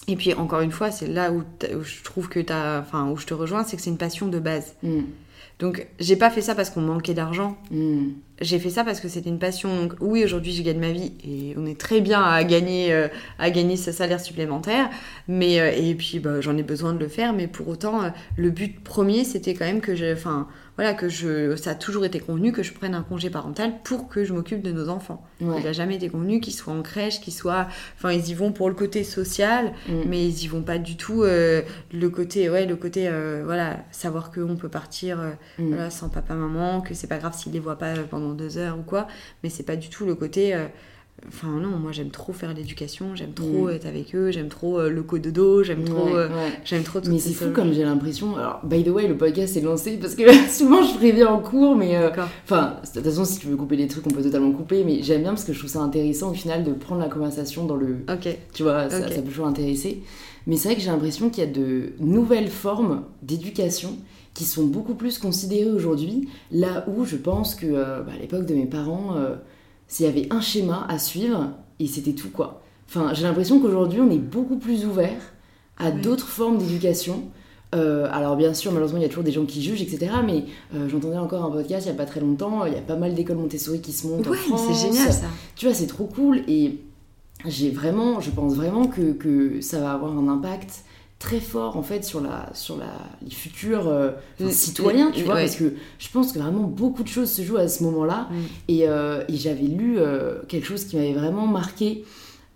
Et 0.07 0.15
puis 0.15 0.33
encore 0.33 0.61
une 0.61 0.71
fois, 0.71 0.91
c'est 0.91 1.07
là 1.07 1.31
où, 1.31 1.43
je 1.61 2.03
trouve 2.03 2.29
que 2.29 2.39
t'as, 2.39 2.79
enfin 2.79 3.09
où 3.09 3.17
je 3.17 3.25
te 3.25 3.33
rejoins, 3.33 3.63
c'est 3.63 3.75
que 3.75 3.81
c'est 3.81 3.89
une 3.89 3.97
passion 3.97 4.27
de 4.27 4.39
base. 4.39 4.75
Mm. 4.83 5.01
Donc 5.63 5.87
j'ai 5.97 6.17
pas 6.17 6.29
fait 6.29 6.41
ça 6.41 6.55
parce 6.55 6.69
qu'on 6.69 6.81
manquait 6.81 7.13
d'argent. 7.13 7.55
Mm. 7.71 8.09
J'ai 8.41 8.59
fait 8.59 8.69
ça 8.69 8.83
parce 8.83 8.99
que 8.99 9.07
c'était 9.07 9.29
une 9.29 9.39
passion. 9.39 9.73
Donc 9.73 9.93
oui, 10.01 10.25
aujourd'hui 10.25 10.51
je 10.51 10.61
gagne 10.61 10.77
ma 10.77 10.91
vie 10.91 11.13
et 11.25 11.55
on 11.57 11.65
est 11.65 11.79
très 11.79 12.01
bien 12.01 12.21
à 12.21 12.43
gagner, 12.43 12.91
euh, 12.91 13.07
à 13.39 13.49
gagner 13.49 13.77
ce 13.77 13.93
salaire 13.93 14.19
supplémentaire. 14.19 14.89
Mais 15.29 15.61
euh, 15.61 15.71
et 15.73 15.95
puis 15.95 16.19
bah, 16.19 16.41
j'en 16.41 16.57
ai 16.57 16.63
besoin 16.63 16.91
de 16.91 16.99
le 16.99 17.07
faire. 17.07 17.31
Mais 17.31 17.47
pour 17.47 17.69
autant, 17.69 18.03
euh, 18.03 18.09
le 18.35 18.49
but 18.49 18.83
premier 18.83 19.23
c'était 19.23 19.53
quand 19.53 19.63
même 19.63 19.79
que 19.79 19.95
je, 19.95 20.11
enfin 20.11 20.49
voilà, 20.75 20.93
que 20.93 21.07
je, 21.07 21.55
ça 21.55 21.71
a 21.71 21.75
toujours 21.75 22.03
été 22.03 22.19
convenu 22.19 22.51
que 22.51 22.63
je 22.63 22.73
prenne 22.73 22.95
un 22.95 23.03
congé 23.03 23.29
parental 23.29 23.73
pour 23.83 24.09
que 24.09 24.23
je 24.23 24.33
m'occupe 24.33 24.61
de 24.61 24.71
nos 24.71 24.89
enfants. 24.89 25.23
Il 25.39 25.47
n'a 25.47 25.73
jamais 25.73 25.95
été 25.95 26.09
convenu 26.09 26.39
qu'ils 26.39 26.53
soient 26.53 26.73
en 26.73 26.81
crèche, 26.81 27.21
qu'ils 27.21 27.33
soient, 27.33 27.67
enfin, 27.97 28.11
ils 28.11 28.29
y 28.29 28.33
vont 28.33 28.51
pour 28.51 28.69
le 28.69 28.75
côté 28.75 29.03
social, 29.03 29.73
mm. 29.87 30.01
mais 30.07 30.25
ils 30.25 30.43
y 30.43 30.47
vont 30.47 30.63
pas 30.63 30.79
du 30.79 30.97
tout 30.97 31.23
euh, 31.23 31.61
le 31.91 32.09
côté, 32.09 32.49
ouais, 32.49 32.65
le 32.65 32.75
côté, 32.75 33.07
euh, 33.07 33.43
voilà, 33.45 33.77
savoir 33.91 34.31
qu'on 34.31 34.55
peut 34.55 34.69
partir, 34.69 35.19
euh, 35.19 35.31
mm. 35.59 35.67
voilà, 35.67 35.89
sans 35.89 36.09
papa, 36.09 36.33
maman, 36.33 36.81
que 36.81 36.93
c'est 36.93 37.07
pas 37.07 37.17
grave 37.17 37.37
s'ils 37.37 37.53
les 37.53 37.59
voient 37.59 37.77
pas 37.77 37.93
pendant 38.09 38.33
deux 38.33 38.57
heures 38.57 38.79
ou 38.79 38.83
quoi, 38.83 39.07
mais 39.43 39.49
c'est 39.49 39.63
pas 39.63 39.75
du 39.75 39.89
tout 39.89 40.05
le 40.05 40.15
côté 40.15 40.55
Enfin 41.27 41.47
non, 41.47 41.77
moi 41.77 41.91
j'aime 41.91 42.09
trop 42.09 42.33
faire 42.33 42.53
l'éducation, 42.53 43.15
j'aime 43.15 43.33
trop 43.33 43.67
mm. 43.67 43.71
être 43.71 43.85
avec 43.85 44.13
eux, 44.15 44.31
j'aime 44.31 44.49
trop 44.49 44.79
euh, 44.79 44.89
le 44.89 45.03
cododo, 45.03 45.63
j'aime 45.63 45.83
trop, 45.83 46.15
euh, 46.15 46.27
j'aime 46.65 46.83
trop 46.83 46.99
tout 46.99 47.09
Mais 47.09 47.19
c'est 47.19 47.33
fou 47.33 47.51
comme 47.53 47.71
j'ai 47.71 47.83
l'impression. 47.83 48.35
Alors 48.35 48.59
by 48.63 48.83
the 48.83 48.89
way, 48.89 49.07
le 49.07 49.15
podcast 49.15 49.55
est 49.55 49.61
lancé 49.61 49.97
parce 49.97 50.15
que 50.15 50.23
souvent 50.49 50.83
je 50.83 50.95
préviens 50.95 51.27
en 51.27 51.39
cours, 51.39 51.75
mais 51.75 51.95
euh, 51.95 52.09
enfin 52.43 52.77
de 52.83 52.99
toute 52.99 53.03
façon 53.03 53.25
si 53.25 53.39
tu 53.39 53.47
veux 53.47 53.55
couper 53.55 53.77
les 53.77 53.87
trucs, 53.87 54.05
on 54.07 54.09
peut 54.09 54.23
totalement 54.23 54.51
couper. 54.51 54.83
Mais 54.83 55.01
j'aime 55.01 55.21
bien 55.21 55.31
parce 55.31 55.45
que 55.45 55.53
je 55.53 55.59
trouve 55.59 55.69
ça 55.69 55.79
intéressant 55.79 56.31
au 56.31 56.33
final 56.33 56.63
de 56.63 56.71
prendre 56.73 56.99
la 56.99 57.09
conversation 57.09 57.65
dans 57.65 57.77
le. 57.77 57.99
Ok. 58.11 58.35
Tu 58.53 58.63
vois, 58.63 58.89
ça, 58.89 59.01
peut 59.01 59.21
toujours 59.21 59.47
intéresser. 59.47 60.03
Mais 60.45 60.57
c'est 60.57 60.67
vrai 60.67 60.75
que 60.75 60.81
j'ai 60.81 60.91
l'impression 60.91 61.29
qu'il 61.29 61.43
y 61.43 61.47
a 61.47 61.49
de 61.49 61.93
nouvelles 61.99 62.49
formes 62.49 63.03
d'éducation 63.21 63.97
qui 64.33 64.43
sont 64.43 64.65
beaucoup 64.65 64.95
plus 64.95 65.19
considérées 65.19 65.71
aujourd'hui, 65.71 66.27
là 66.51 66.85
où 66.87 67.05
je 67.05 67.15
pense 67.15 67.55
que 67.55 67.71
bah, 67.71 68.11
à 68.13 68.19
l'époque 68.19 68.45
de 68.45 68.55
mes 68.55 68.65
parents 68.65 69.15
s'il 69.93 70.07
y 70.07 70.09
avait 70.09 70.27
un 70.31 70.41
schéma 70.41 70.87
à 70.89 70.97
suivre 70.97 71.51
et 71.79 71.85
c'était 71.85 72.13
tout 72.13 72.29
quoi. 72.29 72.63
Enfin, 72.89 73.13
j'ai 73.13 73.21
l'impression 73.23 73.59
qu'aujourd'hui 73.59 74.01
on 74.01 74.09
est 74.09 74.17
beaucoup 74.17 74.57
plus 74.57 74.87
ouvert 74.87 75.21
à 75.77 75.91
d'autres 75.91 76.27
formes 76.27 76.57
d'éducation. 76.57 77.25
Euh, 77.75 78.07
alors 78.11 78.35
bien 78.35 78.55
sûr, 78.55 78.71
malheureusement, 78.71 78.97
il 78.97 79.03
y 79.03 79.05
a 79.05 79.09
toujours 79.09 79.23
des 79.23 79.31
gens 79.31 79.45
qui 79.45 79.61
jugent, 79.61 79.83
etc. 79.83 80.13
Mais 80.25 80.45
euh, 80.73 80.89
j'entendais 80.89 81.17
encore 81.17 81.45
un 81.45 81.51
podcast 81.51 81.85
il 81.85 81.89
n'y 81.89 81.95
a 81.95 81.97
pas 81.97 82.07
très 82.09 82.21
longtemps. 82.21 82.65
Il 82.65 82.73
y 82.73 82.75
a 82.75 82.81
pas 82.81 82.95
mal 82.95 83.13
d'écoles 83.13 83.37
Montessori 83.37 83.81
qui 83.81 83.91
se 83.91 84.07
montent 84.07 84.27
en 84.27 84.33
France. 84.33 84.61
c'est 84.67 84.87
génial 84.87 85.13
ça. 85.13 85.27
Tu 85.55 85.67
vois, 85.67 85.75
c'est 85.75 85.87
trop 85.87 86.05
cool. 86.05 86.41
Et 86.47 86.79
j'ai 87.45 87.69
vraiment, 87.69 88.19
je 88.19 88.31
pense 88.31 88.55
vraiment 88.55 88.87
que, 88.87 89.11
que, 89.13 89.61
ça 89.61 89.79
va 89.79 89.91
avoir 89.91 90.17
un 90.17 90.27
impact 90.27 90.85
très 91.23 91.39
fort 91.39 91.77
en 91.77 91.83
fait 91.83 92.03
sur 92.03 92.19
la 92.19 92.49
sur 92.53 92.75
la 92.75 92.91
les 93.21 93.31
futurs 93.31 93.87
euh, 93.87 94.11
citoyens 94.49 95.09
tu 95.09 95.23
vois 95.23 95.35
parce 95.35 95.55
que 95.55 95.73
je 95.97 96.09
pense 96.09 96.33
que 96.33 96.39
vraiment 96.39 96.63
beaucoup 96.63 97.01
de 97.01 97.07
choses 97.07 97.31
se 97.31 97.41
jouent 97.43 97.57
à 97.57 97.69
ce 97.69 97.81
moment-là. 97.83 98.27
Mm. 98.29 98.35
et, 98.67 98.89
euh, 98.89 99.23
et 99.29 99.37
j'avais 99.37 99.67
lu 99.67 99.95
euh, 99.97 100.39
quelque 100.49 100.65
chose 100.65 100.83
qui 100.83 100.97
m'avait 100.97 101.13
vraiment 101.13 101.47
marqué. 101.47 102.03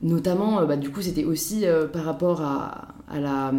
Notamment 0.02 0.64
bah, 0.66 0.76
du 0.76 0.92
coup 0.92 1.02
c'était 1.02 1.24
aussi 1.24 1.66
par 1.92 2.04
rapport 2.04 2.42
à, 2.42 2.90
à, 3.10 3.20
la 3.20 3.52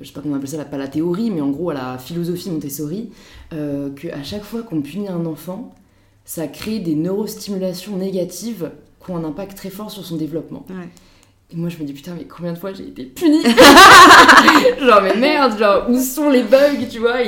je 0.00 0.06
sais 0.06 0.12
pas 0.14 0.22
comment 0.22 0.34
on 0.34 0.38
appelle 0.38 0.48
ça 0.48 0.64
pas 0.64 0.78
la 0.78 0.88
théorie 0.88 1.30
mais 1.30 1.42
en 1.42 1.50
gros 1.50 1.68
à 1.68 1.74
la 1.74 1.98
philosophie 1.98 2.50
Montessori 2.50 3.10
que 3.50 4.10
à 4.10 4.22
chaque 4.22 4.42
fois 4.42 4.62
qu'on 4.62 4.80
punit 4.80 5.08
un 5.08 5.26
enfant 5.26 5.74
ça 6.24 6.46
crée 6.48 6.78
des 6.78 6.94
neurostimulations 6.94 7.98
négatives 7.98 8.70
qui 9.04 9.10
ont 9.10 9.18
un 9.18 9.24
impact 9.24 9.54
très 9.54 9.68
fort 9.68 9.90
sur 9.90 10.02
son 10.02 10.16
développement 10.16 10.64
et 11.48 11.56
moi, 11.56 11.68
je 11.68 11.78
me 11.78 11.84
dis, 11.84 11.92
putain, 11.92 12.14
mais 12.14 12.24
combien 12.24 12.52
de 12.52 12.58
fois 12.58 12.72
j'ai 12.72 12.88
été 12.88 13.04
punie? 13.04 13.42
Genre, 14.80 15.00
mais 15.00 15.14
merde, 15.14 15.56
genre, 15.56 15.88
où 15.88 16.02
sont 16.02 16.28
les 16.28 16.42
bugs, 16.42 16.88
tu 16.90 16.98
vois? 16.98 17.18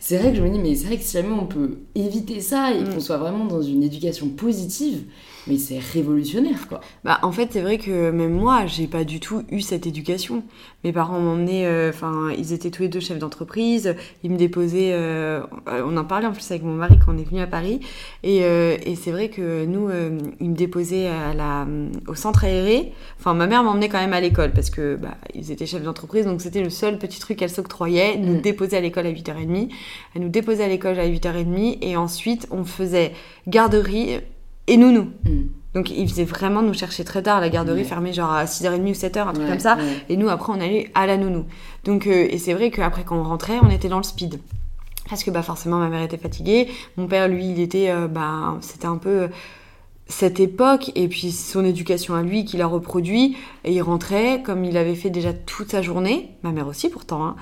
C'est 0.00 0.16
vrai 0.16 0.30
que 0.30 0.38
je 0.38 0.42
me 0.42 0.48
dis, 0.48 0.58
mais 0.58 0.74
c'est 0.74 0.86
vrai 0.86 0.96
que 0.96 1.02
si 1.02 1.12
jamais 1.12 1.34
on 1.38 1.44
peut 1.44 1.80
éviter 1.94 2.40
ça 2.40 2.72
et 2.72 2.80
mm. 2.80 2.94
qu'on 2.94 3.00
soit 3.00 3.18
vraiment 3.18 3.44
dans 3.44 3.60
une 3.60 3.82
éducation 3.82 4.30
positive, 4.30 5.02
mais 5.46 5.58
c'est 5.58 5.78
révolutionnaire, 5.78 6.68
quoi. 6.68 6.80
Bah, 7.04 7.18
en 7.22 7.32
fait, 7.32 7.48
c'est 7.52 7.60
vrai 7.60 7.78
que 7.78 8.10
même 8.10 8.32
moi, 8.32 8.66
j'ai 8.66 8.86
pas 8.86 9.04
du 9.04 9.20
tout 9.20 9.44
eu 9.50 9.60
cette 9.60 9.86
éducation. 9.86 10.42
Mes 10.84 10.92
parents 10.92 11.20
m'emmenaient, 11.20 11.66
euh, 11.66 11.90
enfin, 11.90 12.30
ils 12.36 12.52
étaient 12.52 12.70
tous 12.70 12.82
les 12.82 12.88
deux 12.88 13.00
chefs 13.00 13.18
d'entreprise, 13.18 13.94
ils 14.22 14.30
me 14.30 14.36
déposaient, 14.36 14.92
euh, 14.92 15.42
on 15.66 15.96
en 15.96 16.04
parlait 16.04 16.26
en 16.26 16.32
plus 16.32 16.48
avec 16.50 16.62
mon 16.62 16.74
mari 16.74 16.98
quand 17.04 17.12
on 17.14 17.18
est 17.18 17.28
venu 17.28 17.40
à 17.40 17.46
Paris, 17.46 17.80
et, 18.22 18.44
euh, 18.44 18.76
et 18.84 18.94
c'est 18.94 19.10
vrai 19.10 19.28
que 19.28 19.64
nous, 19.64 19.90
ils 20.40 20.50
me 20.50 20.54
déposaient 20.54 21.08
à 21.08 21.34
la, 21.34 21.66
au 22.06 22.14
centre 22.14 22.44
aéré. 22.44 22.92
Enfin, 23.18 23.34
ma 23.34 23.46
mère 23.46 23.64
m'emmenait 23.64 23.88
quand 23.88 23.98
même 23.98 24.12
à 24.12 24.20
l'école 24.20 24.52
parce 24.52 24.70
que, 24.70 24.96
bah, 24.96 25.16
ils 25.34 25.50
étaient 25.50 25.66
chefs 25.66 25.82
d'entreprise, 25.82 26.26
donc 26.26 26.40
c'était 26.40 26.62
le 26.62 26.70
seul 26.70 26.98
petit 26.98 27.18
truc 27.18 27.38
qu'elle 27.38 27.50
s'octroyait, 27.50 28.16
nous 28.16 28.36
mm. 28.36 28.40
déposer 28.40 28.76
à 28.76 28.80
l'école 28.80 29.06
à 29.06 29.12
8h30. 29.12 29.70
Elle 30.14 30.22
nous 30.22 30.28
déposait 30.28 30.64
à 30.64 30.68
l'école 30.68 30.98
à 30.98 31.08
8h30, 31.08 31.78
et 31.80 31.96
ensuite, 31.96 32.46
on 32.50 32.64
faisait 32.64 33.12
garderie 33.46 34.20
et 34.68 34.76
nounou. 34.76 35.10
Mm. 35.24 35.48
Donc 35.74 35.90
ils 35.90 36.08
faisaient 36.08 36.24
vraiment 36.24 36.62
nous 36.62 36.74
chercher 36.74 37.04
très 37.04 37.22
tard, 37.22 37.40
la 37.40 37.50
garderie 37.50 37.84
fermée 37.84 38.12
genre 38.12 38.32
à 38.32 38.46
6h30 38.46 38.80
ou 38.80 38.92
7h, 38.92 39.28
un 39.28 39.32
truc 39.32 39.48
comme 39.48 39.58
ça. 39.58 39.76
Et 40.08 40.16
nous 40.16 40.28
après 40.28 40.52
on 40.52 40.60
allait 40.60 40.90
à 40.94 41.06
la 41.06 41.16
nounou. 41.16 41.44
Donc 41.84 42.06
euh, 42.06 42.26
et 42.30 42.38
c'est 42.38 42.54
vrai 42.54 42.70
qu'après 42.70 43.04
quand 43.04 43.18
on 43.18 43.22
rentrait, 43.22 43.58
on 43.62 43.70
était 43.70 43.88
dans 43.88 43.98
le 43.98 44.02
speed. 44.02 44.40
Parce 45.08 45.24
que 45.24 45.30
bah 45.30 45.42
forcément 45.42 45.78
ma 45.78 45.88
mère 45.88 46.02
était 46.02 46.18
fatiguée, 46.18 46.68
mon 46.96 47.06
père 47.06 47.28
lui 47.28 47.50
il 47.50 47.60
était 47.60 47.90
euh, 47.90 48.08
bah 48.08 48.56
c'était 48.60 48.86
un 48.86 48.96
peu 48.96 49.22
euh, 49.22 49.28
cette 50.06 50.40
époque 50.40 50.90
et 50.94 51.06
puis 51.08 51.32
son 51.32 51.64
éducation 51.64 52.14
à 52.14 52.22
lui 52.22 52.44
qu'il 52.44 52.62
a 52.62 52.66
reproduit 52.66 53.36
et 53.64 53.72
il 53.72 53.82
rentrait 53.82 54.42
comme 54.42 54.64
il 54.64 54.76
avait 54.76 54.94
fait 54.94 55.10
déjà 55.10 55.32
toute 55.32 55.70
sa 55.70 55.82
journée, 55.82 56.30
ma 56.42 56.50
mère 56.50 56.66
aussi 56.66 56.88
pourtant 56.88 57.24
hein, 57.24 57.36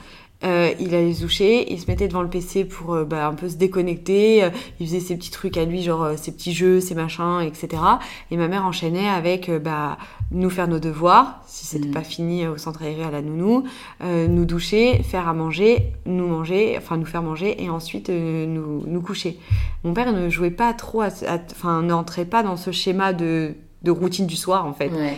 euh, 0.44 0.73
il 0.79 0.94
allait 0.94 1.15
se 1.15 1.23
doucher, 1.23 1.73
il 1.73 1.81
se 1.81 1.87
mettait 1.91 2.09
devant 2.09 2.21
le 2.21 2.29
PC 2.29 2.67
pour 2.67 2.94
euh, 2.94 3.05
bah, 3.05 3.27
un 3.27 3.33
peu 3.33 3.49
se 3.49 3.56
déconnecter, 3.56 4.44
euh, 4.44 4.50
il 4.79 4.87
faisait 4.87 5.00
ses 5.00 5.17
petits 5.17 5.31
trucs 5.31 5.56
à 5.56 5.65
lui, 5.65 5.83
genre 5.83 6.11
ses 6.17 6.31
petits 6.31 6.53
jeux, 6.53 6.81
ses 6.81 6.94
machins, 6.94 7.41
etc. 7.41 7.83
Et 8.31 8.37
ma 8.37 8.47
mère 8.47 8.67
enchaînait 8.67 9.09
avec 9.09 9.50
bah, 9.50 9.97
nous 10.31 10.50
faire 10.50 10.69
nos 10.69 10.79
devoirs, 10.79 11.41
si 11.47 11.65
c'était 11.65 11.88
mm. 11.88 11.93
pas 11.93 12.03
fini 12.03 12.47
au 12.47 12.59
centre 12.59 12.83
aéré 12.83 13.03
à 13.03 13.11
la 13.11 13.23
nounou, 13.23 13.65
nous 14.03 14.44
doucher, 14.44 15.03
faire 15.03 15.27
à 15.27 15.33
manger, 15.33 15.93
nous 16.05 16.27
manger, 16.27 16.75
enfin 16.77 16.99
nous 16.99 17.06
faire 17.06 17.23
manger 17.23 17.62
et 17.62 17.71
ensuite 17.71 18.11
nous, 18.11 18.83
nous 18.87 19.00
coucher. 19.00 19.38
Mon 19.85 19.94
père 19.94 20.12
ne 20.12 20.29
jouait 20.29 20.50
pas 20.50 20.75
trop, 20.75 21.03
enfin 21.03 21.83
n'entrait 21.83 22.27
pas 22.27 22.43
dans 22.43 22.56
ce 22.56 22.73
schéma 22.73 23.12
de, 23.12 23.55
de 23.83 23.91
routine 23.91 24.27
du 24.27 24.37
soir 24.37 24.67
en 24.67 24.75
fait. 24.75 24.91
Ouais. 24.91 25.17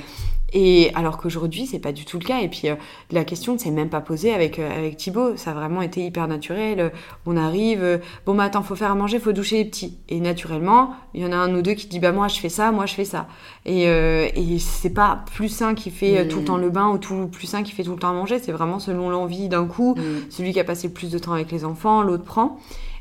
Et 0.54 0.90
alors 0.94 1.18
qu'aujourd'hui, 1.18 1.66
c'est 1.66 1.78
pas 1.78 1.92
du 1.92 2.04
tout 2.06 2.18
le 2.18 2.24
cas. 2.24 2.40
Et 2.40 2.48
puis, 2.48 2.68
euh, 2.68 2.74
la 3.10 3.24
question 3.24 3.52
ne 3.52 3.58
s'est 3.58 3.70
même 3.70 3.90
pas 3.90 4.00
posée 4.00 4.32
avec, 4.32 4.58
euh, 4.58 4.78
avec 4.78 4.96
Thibaut. 4.96 5.36
Ça 5.36 5.50
a 5.50 5.54
vraiment 5.54 5.82
été 5.82 6.04
hyper 6.04 6.26
naturel. 6.26 6.90
On 7.26 7.36
arrive, 7.36 7.82
euh, 7.82 7.98
bon, 8.24 8.34
bah 8.34 8.44
attends, 8.44 8.62
faut 8.62 8.76
faire 8.76 8.90
à 8.90 8.94
manger, 8.94 9.18
faut 9.18 9.32
doucher 9.32 9.58
les 9.58 9.64
petits. 9.66 9.98
Et 10.08 10.20
naturellement, 10.20 10.94
il 11.12 11.22
y 11.22 11.26
en 11.26 11.32
a 11.32 11.36
un 11.36 11.54
ou 11.54 11.60
deux 11.60 11.74
qui 11.74 11.86
dit, 11.86 11.98
bah 11.98 12.12
moi 12.12 12.28
je 12.28 12.38
fais 12.40 12.48
ça, 12.48 12.72
moi 12.72 12.86
je 12.86 12.94
fais 12.94 13.04
ça. 13.04 13.28
Et, 13.66 13.82
et 13.82 14.58
c'est 14.58 14.94
pas 14.94 15.24
plus 15.34 15.50
sain 15.50 15.74
qui 15.74 15.90
fait 15.90 16.26
tout 16.28 16.38
le 16.38 16.44
temps 16.44 16.56
le 16.56 16.70
bain 16.70 16.88
ou 16.88 16.96
tout 16.96 17.28
plus 17.28 17.46
sain 17.46 17.62
qui 17.62 17.72
fait 17.72 17.82
tout 17.82 17.92
le 17.92 17.98
temps 17.98 18.10
à 18.10 18.14
manger. 18.14 18.38
C'est 18.38 18.52
vraiment 18.52 18.78
selon 18.78 19.10
l'envie 19.10 19.48
d'un 19.48 19.66
coup. 19.66 19.94
Mm. 19.96 20.30
Celui 20.30 20.52
qui 20.52 20.60
a 20.60 20.64
passé 20.64 20.88
le 20.88 20.94
plus 20.94 21.10
de 21.10 21.18
temps 21.18 21.32
avec 21.32 21.52
les 21.52 21.66
enfants, 21.66 22.02
l'autre 22.02 22.24
prend. 22.24 22.58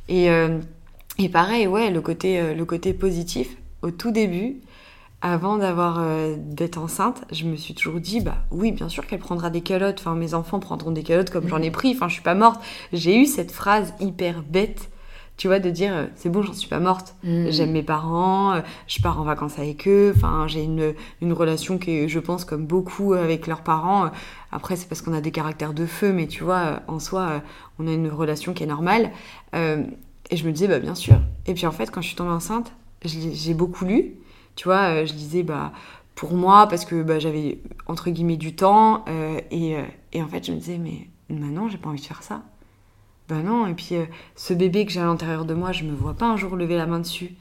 Et, 0.10 0.28
et 1.20 1.30
pareil, 1.30 1.68
ouais, 1.68 1.90
le 1.90 2.02
côté, 2.02 2.54
le 2.54 2.66
côté 2.66 2.94
positif, 2.94 3.56
au 3.82 3.92
tout 3.92 4.12
début, 4.12 4.58
avant 5.22 5.58
d'avoir 5.58 5.98
euh, 6.00 6.36
d'être 6.38 6.78
enceinte, 6.78 7.24
je 7.32 7.46
me 7.46 7.56
suis 7.56 7.74
toujours 7.74 8.00
dit 8.00 8.22
bah 8.22 8.38
oui, 8.52 8.72
bien 8.72 8.88
sûr 8.88 9.08
qu'elle 9.08 9.20
prendra 9.20 9.50
des 9.50 9.62
calottes. 9.62 10.00
Enfin, 10.00 10.16
mes 10.16 10.34
enfants 10.34 10.60
prendront 10.60 10.92
des 10.92 11.04
calottes 11.04 11.32
comme 11.32 11.48
j'en 11.48 11.62
ai 11.62 11.72
pris. 11.72 11.92
Enfin, 11.96 12.08
je 12.08 12.14
suis 12.14 12.22
pas 12.22 12.36
morte. 12.36 12.62
J'ai 12.94 13.20
eu 13.20 13.26
cette 13.26 13.52
phrase 13.52 13.96
hyper 14.00 14.44
bête, 14.44 14.92
tu 15.36 15.48
vois, 15.48 15.58
de 15.58 15.72
dire 15.72 15.92
euh, 15.92 16.06
c'est 16.16 16.30
bon, 16.30 16.44
j'en 16.44 16.54
suis 16.54 16.70
pas 16.70 16.80
morte. 16.80 17.16
Mm. 17.24 17.50
J'aime 17.50 17.72
mes 17.72 17.82
parents, 17.82 18.54
euh, 18.54 18.62
je 18.86 19.02
pars 19.02 19.20
en 19.20 19.24
vacances 19.24 19.58
avec 19.58 19.88
eux. 19.88 20.14
Enfin, 20.16 20.46
j'ai 20.48 20.62
une, 20.62 20.94
une 21.22 21.34
relation 21.34 21.80
qui, 21.80 22.08
je 22.08 22.20
pense, 22.20 22.46
comme 22.46 22.68
beaucoup 22.68 23.14
avec 23.14 23.48
leurs 23.48 23.62
parents. 23.62 24.12
Après, 24.52 24.76
c'est 24.76 24.88
parce 24.88 25.02
qu'on 25.02 25.14
a 25.14 25.22
des 25.22 25.32
caractères 25.32 25.74
de 25.74 25.88
feu, 25.88 26.14
mais 26.14 26.28
tu 26.28 26.44
vois, 26.44 26.82
en 26.88 27.00
soi, 27.00 27.42
on 27.80 27.88
a 27.88 27.92
une 27.92 28.10
relation 28.10 28.54
qui 28.54 28.64
est 28.64 28.68
normale. 28.68 29.10
et 29.54 30.38
je 30.38 30.46
me 30.46 30.52
disais 30.52 30.68
bah 30.68 30.80
bien 30.80 30.96
sûr. 30.96 31.20
Et 31.48 31.56
puis 31.56 31.66
en 31.66 31.72
fait, 31.72 31.90
quand 31.90 32.02
je 32.02 32.08
suis 32.08 32.16
tombée 32.16 32.30
enceinte, 32.30 32.72
j'ai 33.04 33.56
beaucoup 33.56 33.84
lu. 33.86 34.14
Tu 34.58 34.66
vois, 34.66 34.90
euh, 34.90 35.06
je 35.06 35.14
disais, 35.14 35.44
bah, 35.44 35.72
pour 36.16 36.34
moi, 36.34 36.68
parce 36.68 36.84
que 36.84 37.04
bah, 37.04 37.20
j'avais, 37.20 37.60
entre 37.86 38.10
guillemets, 38.10 38.38
du 38.38 38.56
temps. 38.56 39.06
Euh, 39.08 39.40
et, 39.52 39.78
euh, 39.78 39.84
et, 40.12 40.22
en 40.22 40.28
fait, 40.28 40.46
je 40.46 40.52
me 40.52 40.58
disais, 40.58 40.80
mais 40.80 41.08
maintenant, 41.30 41.70
j'ai 41.70 41.78
pas 41.78 41.90
envie 41.90 42.02
de 42.02 42.06
faire 42.06 42.24
ça. 42.24 42.42
Ben 43.30 43.44
non, 43.44 43.68
et 43.68 43.74
puis 43.74 43.94
ce 44.38 44.54
bébé 44.54 44.86
que 44.86 44.92
j'ai 44.94 45.02
à 45.02 45.06
l'intérieur 45.06 45.44
de 45.44 45.54
moi, 45.54 45.74
je 45.74 45.84
me 45.84 45.94
vois 45.94 46.14
pas 46.14 46.28
un 46.28 46.38
jour 46.38 46.56
lever 46.56 46.78
la 46.78 46.86
main 46.86 47.00
dessus. 47.00 47.32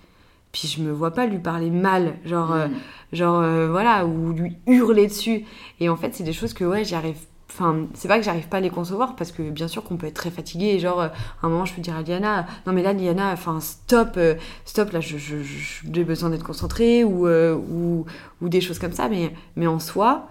Puis 0.51 0.67
je 0.67 0.83
me 0.83 0.91
vois 0.91 1.13
pas 1.13 1.27
lui 1.27 1.39
parler 1.39 1.71
mal, 1.71 2.17
genre, 2.25 2.57
mm. 2.57 2.71
genre 3.13 3.69
voilà, 3.71 4.05
ou 4.05 4.33
lui 4.33 4.57
hurler 4.67 5.07
dessus. 5.07 5.45
Et 5.79 5.89
en 5.89 5.97
fait, 5.97 6.13
c'est 6.13 6.25
des 6.25 6.33
choses 6.33 6.55
que 6.55 6.65
ouais, 6.65 6.85
j'y 6.85 6.97
arrive 6.97 7.19
Enfin, 7.59 7.87
c'est 7.95 8.07
pas 8.07 8.19
que 8.19 8.25
j'arrive 8.25 8.49
pas 8.49 8.59
à 8.59 8.61
les 8.61 8.69
concevoir 8.69 9.17
parce 9.17 9.33
que 9.33 9.49
bien 9.49 9.67
sûr 9.67 9.83
qu'on 9.83 9.97
peut 9.97 10.07
être 10.07 10.15
très 10.15 10.31
fatigué 10.31 10.67
et 10.67 10.79
genre 10.79 11.01
à 11.01 11.13
un 11.43 11.49
moment 11.49 11.65
je 11.65 11.73
peux 11.73 11.81
dire 11.81 11.97
à 11.97 12.03
Diana 12.03 12.47
non 12.67 12.75
mais 12.75 12.83
là 12.83 12.93
Diana 12.93 13.33
enfin 13.33 13.61
stop 13.61 14.11
euh, 14.19 14.35
stop 14.67 14.93
là 14.93 15.01
je, 15.01 15.17
j'ai 15.17 16.05
besoin 16.05 16.29
d'être 16.29 16.45
concentrée 16.45 17.03
ou, 17.03 17.27
euh, 17.27 17.55
ou, 17.55 18.05
ou 18.43 18.51
des 18.51 18.61
choses 18.61 18.79
comme 18.79 18.93
ça 18.93 19.09
mais 19.09 19.33
mais 19.57 19.67
en 19.67 19.79
soi 19.79 20.29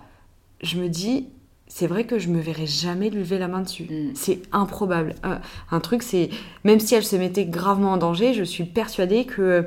je 0.62 0.78
me 0.78 0.88
dis 0.88 1.30
c'est 1.68 1.88
vrai 1.88 2.06
que 2.06 2.20
je 2.20 2.30
me 2.30 2.40
verrais 2.40 2.68
jamais 2.68 3.10
lever 3.10 3.40
la 3.40 3.48
main 3.48 3.62
dessus. 3.62 3.84
Mm. 3.84 4.12
C'est 4.14 4.42
improbable. 4.52 5.16
Un 5.72 5.80
truc, 5.80 6.04
c'est 6.04 6.30
même 6.64 6.80
si 6.80 6.96
elle 6.96 7.04
se 7.04 7.16
mettait 7.16 7.46
gravement 7.46 7.94
en 7.94 7.98
danger, 7.98 8.34
je 8.34 8.44
suis 8.44 8.66
persuadée 8.66 9.26
que 9.26 9.66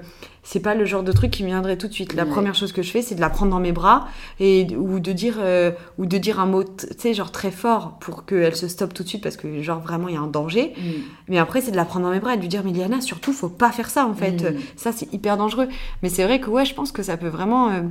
c'est 0.51 0.61
pas 0.61 0.75
le 0.75 0.87
genre 0.87 1.03
de 1.03 1.13
truc 1.13 1.31
qui 1.31 1.43
me 1.43 1.49
viendrait 1.49 1.77
tout 1.77 1.89
de 1.89 1.93
suite. 1.93 2.15
La 2.15 2.25
Ouais. 2.25 2.31
première 2.31 2.55
chose 2.55 2.73
que 2.73 2.81
je 2.81 2.91
fais, 2.91 3.03
c'est 3.03 3.15
de 3.15 3.21
la 3.21 3.29
prendre 3.29 3.51
dans 3.51 3.61
mes 3.61 3.73
bras 3.73 4.09
et 4.41 4.67
ou 4.77 4.99
de 4.99 5.13
dire 5.13 5.37
euh, 5.41 5.73
ou 5.99 6.07
de 6.07 6.17
dire 6.17 6.41
un 6.41 6.47
mot, 6.47 6.65
tu 6.65 6.87
sais, 6.97 7.13
genre 7.13 7.31
très 7.31 7.51
fort 7.51 7.99
pour 8.01 8.25
qu'elle 8.25 8.57
se 8.57 8.67
stoppe 8.67 8.95
tout 8.95 9.03
de 9.03 9.09
suite 9.09 9.23
parce 9.23 9.37
que 9.37 9.61
genre 9.61 9.81
vraiment 9.81 10.09
il 10.09 10.15
y 10.15 10.17
a 10.17 10.21
un 10.23 10.27
danger. 10.27 10.73
Mm. 10.79 10.83
Mais 11.29 11.39
après, 11.39 11.61
c'est 11.61 11.71
de 11.71 11.77
la 11.77 11.85
prendre 11.85 12.07
dans 12.07 12.13
mes 12.13 12.21
bras 12.21 12.33
et 12.33 12.37
de 12.39 12.41
lui 12.41 12.49
dire, 12.49 12.63
mais 12.65 12.73
Liana, 12.73 13.03
surtout, 13.03 13.35
faut 13.35 13.51
pas 13.51 13.71
faire 13.73 13.91
ça, 13.91 14.07
en 14.07 14.15
fait. 14.15 14.41
Mm. 14.51 14.57
Ça, 14.77 14.91
c'est 14.93 15.13
hyper 15.13 15.37
dangereux. 15.37 15.69
Mais 16.03 16.09
c'est 16.09 16.25
vrai 16.25 16.41
que, 16.41 16.49
ouais, 16.49 16.65
je 16.65 16.73
pense 16.73 16.93
que 16.93 17.03
ça 17.03 17.19
peut 17.19 17.29
vraiment, 17.29 17.69
euh, 17.69 17.83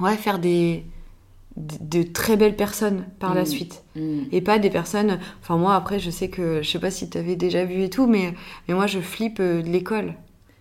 ouais, 0.00 0.16
faire 0.16 0.38
des, 0.38 0.86
de, 1.58 2.00
de 2.00 2.02
très 2.02 2.38
belles 2.38 2.56
personnes 2.56 3.04
par 3.20 3.34
la 3.34 3.42
Mm. 3.42 3.46
suite. 3.46 3.82
Et 4.32 4.40
pas 4.40 4.58
des 4.58 4.70
personnes, 4.70 5.18
enfin, 5.42 5.58
moi, 5.58 5.74
après, 5.76 5.98
je 6.00 6.08
sais 6.10 6.28
que, 6.28 6.62
je 6.62 6.70
sais 6.70 6.78
pas 6.80 6.90
si 6.90 7.10
tu 7.10 7.18
avais 7.18 7.36
déjà 7.36 7.64
vu 7.66 7.82
et 7.82 7.90
tout, 7.90 8.06
mais, 8.06 8.32
mais 8.68 8.74
moi, 8.74 8.86
je 8.86 9.00
flippe 9.00 9.38
euh, 9.40 9.60
de 9.62 9.68
l'école. 9.68 10.14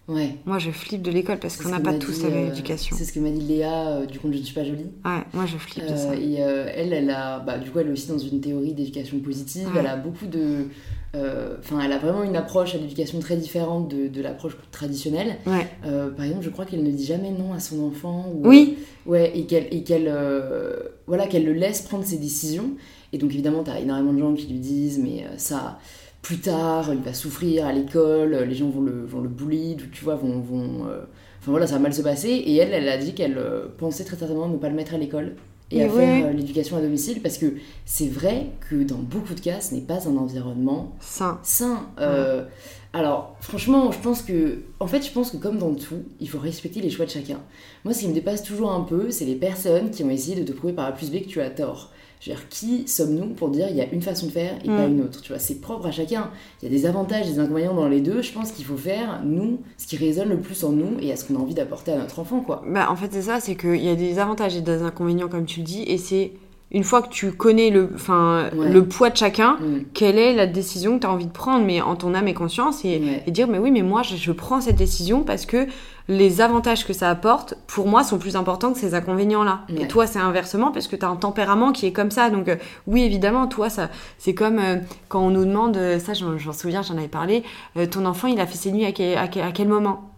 Ouais. 0.09 0.35
Moi, 0.45 0.59
je 0.59 0.69
flippe 0.71 1.01
de 1.01 1.11
l'école 1.11 1.39
parce 1.39 1.55
qu'on 1.55 1.69
n'a 1.69 1.79
pas 1.79 1.93
tous 1.93 2.23
la 2.23 2.29
même 2.29 2.45
euh, 2.47 2.51
éducation. 2.51 2.93
C'est 2.97 3.05
ce 3.05 3.13
que 3.13 3.19
m'a 3.21 3.29
dit 3.29 3.39
Léa 3.39 3.87
euh, 3.87 4.05
du 4.05 4.19
compte 4.19 4.33
Je 4.33 4.39
ne 4.39 4.43
suis 4.43 4.53
pas 4.53 4.65
jolie. 4.65 4.91
Ouais, 5.05 5.21
moi, 5.33 5.45
je 5.45 5.57
flippe 5.57 5.85
de 5.85 5.91
Euh, 5.93 5.95
ça. 5.97 6.15
et 6.15 6.43
euh, 6.43 6.67
elle, 6.75 6.91
elle 6.91 7.09
a, 7.09 7.39
bah, 7.39 7.57
du 7.57 7.71
coup, 7.71 7.79
elle 7.79 7.87
est 7.87 7.91
aussi 7.91 8.09
dans 8.09 8.17
une 8.17 8.41
théorie 8.41 8.73
d'éducation 8.73 9.17
positive. 9.19 9.67
Ouais. 9.67 9.79
Elle 9.79 9.87
a 9.87 9.95
beaucoup 9.95 10.25
de. 10.25 10.67
euh, 11.15 11.55
Enfin, 11.59 11.79
elle 11.85 11.93
a 11.93 11.99
vraiment 11.99 12.23
une 12.23 12.35
approche 12.35 12.75
à 12.75 12.79
l'éducation 12.79 13.19
très 13.19 13.37
différente 13.37 13.87
de, 13.89 14.09
de 14.09 14.21
l'approche 14.21 14.57
traditionnelle. 14.71 15.37
Ouais. 15.47 15.67
Euh, 15.85 16.09
par 16.09 16.25
exemple, 16.25 16.43
je 16.43 16.49
crois 16.49 16.65
qu'elle 16.65 16.83
ne 16.83 16.91
dit 16.91 17.05
jamais 17.05 17.31
non 17.31 17.53
à 17.53 17.59
son 17.61 17.81
enfant. 17.85 18.25
Ou, 18.35 18.45
Oui. 18.45 18.77
euh, 19.07 19.09
ouais, 19.11 19.31
et 19.33 19.45
qu'elle 19.45 20.07
euh, 20.09 20.79
voilà, 21.07 21.27
qu'elle 21.27 21.45
le 21.45 21.53
laisse 21.53 21.81
prendre 21.81 22.03
ses 22.03 22.17
décisions. 22.17 22.71
Et 23.13 23.17
donc, 23.17 23.31
évidemment, 23.31 23.63
tu 23.63 23.71
as 23.71 23.79
énormément 23.79 24.11
de 24.11 24.19
gens 24.19 24.33
qui 24.33 24.47
lui 24.47 24.59
disent 24.59 24.99
Mais 24.99 25.23
euh, 25.23 25.37
ça, 25.37 25.79
plus 26.23 26.39
tard, 26.39 26.91
il 26.91 27.01
va 27.01 27.13
souffrir 27.13 27.67
à 27.67 27.73
l'école, 27.73 28.33
les 28.47 28.55
gens 28.55 28.69
vont 28.69 28.81
le, 28.81 29.05
vont 29.05 29.21
le 29.21 29.29
bully, 29.29 29.77
tu 29.91 30.03
vois, 30.03 30.15
vont. 30.15 30.39
vont 30.39 30.87
euh, 30.87 31.01
Enfin 31.43 31.51
voilà, 31.51 31.67
ça 31.67 31.73
va 31.73 31.79
mal 31.79 31.93
se 31.93 32.01
passer. 32.01 32.29
Et 32.29 32.55
elle, 32.55 32.73
elle 32.73 32.87
a 32.87 32.97
dit 32.97 33.13
qu'elle 33.13 33.37
euh, 33.37 33.65
pensait 33.77 34.05
très 34.05 34.15
certainement 34.15 34.47
ne 34.47 34.55
pas 34.55 34.69
le 34.69 34.75
mettre 34.75 34.93
à 34.93 34.97
l'école 34.97 35.35
et 35.71 35.79
Mais 35.79 35.83
à 35.83 35.87
ouais. 35.87 36.05
faire 36.05 36.27
euh, 36.27 36.31
l'éducation 36.31 36.77
à 36.77 36.81
domicile 36.81 37.21
parce 37.21 37.37
que 37.37 37.55
c'est 37.85 38.07
vrai 38.07 38.47
que 38.69 38.81
dans 38.81 38.99
beaucoup 38.99 39.33
de 39.33 39.41
cas, 39.41 39.59
ce 39.59 39.75
n'est 39.75 39.81
pas 39.81 40.07
un 40.07 40.15
environnement 40.15 40.95
sain. 41.01 41.87
Euh, 41.99 42.45
alors, 42.93 43.35
franchement, 43.41 43.91
je 43.91 43.99
pense 43.99 44.21
que. 44.21 44.59
En 44.79 44.87
fait, 44.87 45.05
je 45.05 45.11
pense 45.11 45.31
que 45.31 45.37
comme 45.37 45.57
dans 45.57 45.75
tout, 45.75 46.03
il 46.21 46.29
faut 46.29 46.39
respecter 46.39 46.79
les 46.79 46.89
choix 46.89 47.05
de 47.05 47.11
chacun. 47.11 47.41
Moi, 47.83 47.93
ce 47.93 47.99
qui 47.99 48.07
me 48.07 48.13
dépasse 48.13 48.41
toujours 48.41 48.71
un 48.71 48.81
peu, 48.81 49.11
c'est 49.11 49.25
les 49.25 49.35
personnes 49.35 49.91
qui 49.91 50.05
ont 50.05 50.09
essayé 50.09 50.41
de 50.41 50.49
te 50.49 50.55
prouver 50.55 50.71
par 50.71 50.85
A 50.85 50.93
plus 50.93 51.11
B 51.11 51.23
que 51.23 51.27
tu 51.27 51.41
as 51.41 51.49
tort. 51.49 51.91
Je 52.25 52.29
veux 52.29 52.35
dire, 52.37 52.47
qui 52.47 52.87
sommes-nous 52.87 53.33
pour 53.33 53.49
dire 53.49 53.67
il 53.69 53.75
y 53.75 53.81
a 53.81 53.85
une 53.91 54.01
façon 54.01 54.27
de 54.27 54.31
faire 54.31 54.53
et 54.63 54.67
pas 54.67 54.87
Mm. 54.87 54.91
une 54.93 55.01
autre 55.01 55.21
Tu 55.21 55.29
vois, 55.33 55.39
c'est 55.39 55.59
propre 55.59 55.87
à 55.87 55.91
chacun. 55.91 56.29
Il 56.61 56.71
y 56.71 56.73
a 56.73 56.77
des 56.77 56.85
avantages, 56.85 57.27
des 57.27 57.37
inconvénients 57.39 57.73
dans 57.73 57.89
les 57.89 57.99
deux. 57.99 58.21
Je 58.21 58.31
pense 58.31 58.51
qu'il 58.53 58.63
faut 58.63 58.77
faire, 58.77 59.21
nous, 59.25 59.59
ce 59.77 59.87
qui 59.87 59.97
résonne 59.97 60.29
le 60.29 60.39
plus 60.39 60.63
en 60.63 60.71
nous 60.71 60.97
et 61.01 61.11
à 61.11 61.17
ce 61.17 61.25
qu'on 61.25 61.35
a 61.35 61.39
envie 61.39 61.53
d'apporter 61.53 61.91
à 61.91 61.97
notre 61.97 62.19
enfant, 62.19 62.39
quoi. 62.39 62.63
Bah, 62.65 62.87
en 62.89 62.95
fait, 62.95 63.09
c'est 63.11 63.23
ça, 63.23 63.41
c'est 63.41 63.55
qu'il 63.55 63.83
y 63.83 63.89
a 63.89 63.95
des 63.95 64.19
avantages 64.19 64.55
et 64.55 64.61
des 64.61 64.83
inconvénients, 64.83 65.27
comme 65.27 65.45
tu 65.45 65.59
le 65.59 65.65
dis, 65.65 65.83
et 65.83 65.97
c'est 65.97 66.31
une 66.71 66.83
fois 66.85 67.01
que 67.01 67.09
tu 67.09 67.33
connais 67.33 67.69
le, 67.69 67.89
enfin, 67.93 68.49
Ouais. 68.55 68.69
le 68.71 68.85
poids 68.87 69.09
de 69.09 69.17
chacun, 69.17 69.57
Mm. 69.59 69.81
quelle 69.93 70.17
est 70.17 70.33
la 70.33 70.47
décision 70.47 70.95
que 70.95 71.01
tu 71.01 71.07
as 71.07 71.11
envie 71.11 71.27
de 71.27 71.31
prendre, 71.31 71.65
mais 71.65 71.81
en 71.81 71.95
ton 71.97 72.13
âme 72.15 72.27
et 72.29 72.33
conscience, 72.33 72.85
et, 72.85 72.99
Ouais. 72.99 73.23
et 73.27 73.31
dire, 73.31 73.47
mais 73.49 73.59
oui, 73.59 73.69
mais 73.69 73.81
moi, 73.83 74.01
je, 74.01 74.15
je 74.15 74.31
prends 74.31 74.61
cette 74.61 74.77
décision 74.77 75.23
parce 75.23 75.45
que 75.45 75.67
les 76.09 76.41
avantages 76.41 76.85
que 76.85 76.91
ça 76.93 77.09
apporte, 77.09 77.55
pour 77.67 77.87
moi, 77.87 78.03
sont 78.03 78.17
plus 78.17 78.35
importants 78.35 78.73
que 78.73 78.79
ces 78.79 78.93
inconvénients-là. 78.93 79.61
Ouais. 79.69 79.83
Et 79.83 79.87
toi, 79.87 80.05
c'est 80.05 80.19
inversement 80.19 80.71
parce 80.71 80.87
que 80.87 80.95
tu 80.95 81.05
as 81.05 81.09
un 81.09 81.15
tempérament 81.15 81.71
qui 81.71 81.85
est 81.85 81.93
comme 81.93 82.11
ça. 82.11 82.29
Donc, 82.29 82.47
euh, 82.49 82.57
oui, 82.87 83.03
évidemment, 83.03 83.47
toi, 83.47 83.69
ça, 83.69 83.89
c'est 84.17 84.33
comme 84.33 84.59
euh, 84.59 84.75
quand 85.07 85.21
on 85.21 85.29
nous 85.29 85.45
demande, 85.45 85.77
euh, 85.77 85.99
ça, 85.99 86.13
j'en 86.13 86.37
j'en 86.37 86.51
souviens, 86.53 86.81
j'en 86.81 86.97
avais 86.97 87.07
parlé, 87.07 87.43
euh, 87.77 87.85
ton 87.85 88.05
enfant, 88.05 88.27
il 88.27 88.39
a 88.41 88.45
fait 88.45 88.57
ses 88.57 88.71
nuits 88.71 88.85
à 88.85 88.91
quel, 88.91 89.17
à 89.17 89.27
quel- 89.27 89.43
à 89.45 89.51
quel 89.51 89.67
moment? 89.69 90.11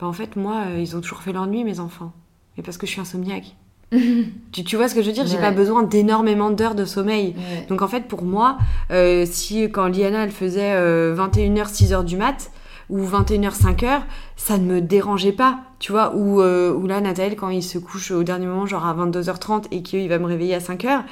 Bah, 0.00 0.06
En 0.06 0.12
fait, 0.12 0.34
moi, 0.36 0.62
ils 0.76 0.96
ont 0.96 1.00
toujours 1.00 1.22
fait 1.22 1.32
leur 1.32 1.46
nuit, 1.46 1.62
mes 1.64 1.78
enfants. 1.80 2.12
Mais 2.56 2.62
parce 2.64 2.76
que 2.76 2.86
je 2.86 2.92
suis 2.92 3.00
insomniaque. 3.00 3.54
tu, 4.52 4.64
tu 4.64 4.76
vois 4.76 4.88
ce 4.88 4.94
que 4.94 5.00
je 5.02 5.06
veux 5.06 5.12
dire? 5.14 5.26
J'ai 5.26 5.36
Ouais. 5.36 5.40
pas 5.40 5.50
besoin 5.50 5.82
d'énormément 5.82 6.50
d'heures 6.50 6.74
de 6.74 6.84
sommeil. 6.84 7.34
Ouais. 7.38 7.66
Donc 7.70 7.80
en 7.80 7.88
fait, 7.88 8.02
pour 8.08 8.22
moi, 8.22 8.58
euh, 8.90 9.24
si 9.24 9.62
quand 9.70 9.86
Liana 9.86 10.24
elle 10.24 10.30
faisait 10.30 10.72
euh, 10.74 11.14
21h, 11.16 11.68
6h 11.72 12.04
du 12.04 12.16
mat 12.18 12.50
ou 12.90 13.00
21h, 13.04 13.52
5h, 13.54 14.00
ça 14.36 14.56
ne 14.58 14.64
me 14.64 14.80
dérangeait 14.80 15.32
pas, 15.32 15.58
tu 15.78 15.92
vois. 15.92 16.14
Ou, 16.16 16.40
euh, 16.40 16.72
ou 16.72 16.86
là, 16.86 17.00
Nathalie, 17.00 17.36
quand 17.36 17.50
il 17.50 17.62
se 17.62 17.78
couche 17.78 18.10
au 18.10 18.22
dernier 18.22 18.46
moment, 18.46 18.66
genre 18.66 18.86
à 18.86 18.94
22h30 18.94 19.66
et 19.70 19.82
qu'il 19.82 20.08
va 20.08 20.18
me 20.18 20.24
réveiller 20.26 20.54
à 20.54 20.58
5h, 20.60 21.02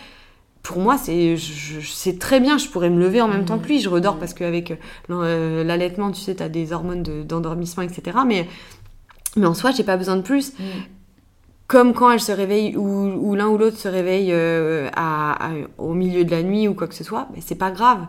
pour 0.63 0.79
moi, 0.81 0.97
c'est 0.99 2.19
très 2.19 2.41
bien, 2.41 2.59
je 2.59 2.69
pourrais 2.69 2.91
me 2.91 2.99
lever 2.99 3.21
en 3.21 3.29
même 3.29 3.45
temps 3.45 3.59
que 3.59 3.69
lui. 3.69 3.79
Je 3.81 3.89
redors 3.89 4.15
Mhm. 4.15 4.21
parce 4.21 4.35
qu'avec 4.35 4.71
euh, 4.73 4.77
euh, 5.11 5.65
l'allaitement, 5.65 6.11
tu 6.11 6.21
sais, 6.21 6.35
tu 6.35 6.43
as 6.43 6.49
des 6.49 6.73
hormones 6.73 7.03
de- 7.05 7.23
d'endormissement, 7.23 7.85
etc. 7.85 8.19
Mais, 8.27 8.49
mais 9.37 9.47
en 9.47 9.55
soi, 9.55 9.71
j'ai 9.71 9.85
pas 9.85 9.97
besoin 9.97 10.17
de 10.17 10.23
plus 10.23 10.55
Mm. 10.59 10.63
comme 11.69 11.93
quand 11.95 12.11
elle 12.11 12.21
se 12.21 12.33
réveille 12.33 12.77
ou, 12.77 12.87
ou 12.89 13.35
l'un 13.37 13.47
ou 13.49 13.59
l'autre 13.59 13.77
se 13.77 13.87
réveille 13.89 14.31
euh, 14.33 14.89
à- 14.97 15.47
à- 15.47 15.51
au 15.79 15.95
milieu 15.95 16.25
de 16.25 16.31
la 16.33 16.43
nuit 16.43 16.67
ou 16.69 16.75
quoi 16.75 16.87
que 16.89 16.95
ce 16.95 17.05
soit, 17.05 17.29
mais 17.35 17.41
c'est 17.41 17.55
pas 17.55 17.71
grave. 17.71 18.07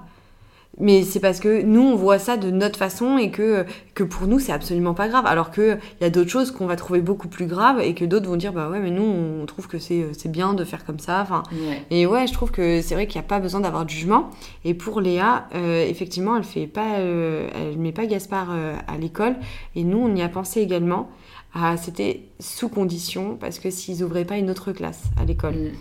Mais 0.80 1.02
c'est 1.02 1.20
parce 1.20 1.40
que 1.40 1.64
nous, 1.64 1.82
on 1.82 1.96
voit 1.96 2.20
ça 2.20 2.38
de 2.38 2.52
notre 2.52 2.78
façon 2.78 3.18
et 3.18 3.32
que, 3.32 3.66
que 3.96 4.04
pour 4.04 4.28
nous, 4.28 4.38
c'est 4.40 4.52
absolument 4.52 4.94
pas 4.94 5.08
grave. 5.08 5.26
Alors 5.26 5.50
qu'il 5.50 5.80
y 6.02 6.04
a 6.04 6.12
d'autres 6.12 6.30
choses 6.30 6.52
qu'on 6.52 6.68
va 6.68 6.76
trouver 6.76 7.02
beaucoup 7.02 7.28
plus 7.28 7.48
graves 7.48 7.80
et 7.82 7.96
que 7.96 8.06
d'autres 8.06 8.28
vont 8.30 8.36
dire, 8.36 8.54
bah 8.54 8.70
ouais, 8.70 8.80
mais 8.80 8.92
nous, 8.92 9.02
on 9.02 9.44
trouve 9.48 9.68
que 9.68 9.80
c'est 9.80 10.06
c'est 10.16 10.32
bien 10.32 10.54
de 10.54 10.64
faire 10.64 10.86
comme 10.86 11.00
ça. 11.00 11.22
Enfin, 11.22 11.42
Ouais. 11.52 11.82
et 11.90 12.06
ouais, 12.06 12.28
je 12.28 12.34
trouve 12.34 12.52
que 12.52 12.82
c'est 12.84 12.94
vrai 12.94 13.08
qu'il 13.08 13.20
n'y 13.20 13.26
a 13.26 13.28
pas 13.28 13.40
besoin 13.40 13.62
d'avoir 13.62 13.86
de 13.86 13.90
jugement. 13.90 14.30
Et 14.66 14.76
pour 14.76 15.02
Léa, 15.02 15.48
euh, 15.56 15.84
effectivement, 15.84 16.38
elle 16.38 16.44
fait 16.44 16.68
pas, 16.68 16.98
euh, 17.00 17.50
elle 17.56 17.78
met 17.80 17.92
pas 17.92 18.06
Gaspard 18.06 18.50
euh, 18.52 18.76
à 18.88 18.98
l'école. 18.98 19.36
Et 19.76 19.84
nous, 19.84 19.98
on 19.98 20.16
y 20.16 20.22
a 20.22 20.30
pensé 20.30 20.62
également. 20.62 21.10
Ah, 21.56 21.76
C'était 21.78 22.22
sous 22.40 22.70
condition 22.70 23.36
parce 23.40 23.58
que 23.58 23.72
s'ils 23.72 24.04
ouvraient 24.04 24.26
pas 24.26 24.38
une 24.38 24.52
autre 24.52 24.74
classe 24.74 25.06
à 25.20 25.26
l'école. 25.26 25.56
Mm. 25.56 25.72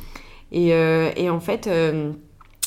Et, 0.52 0.72
euh, 0.72 1.10
et 1.16 1.28
en 1.28 1.40
fait. 1.40 1.68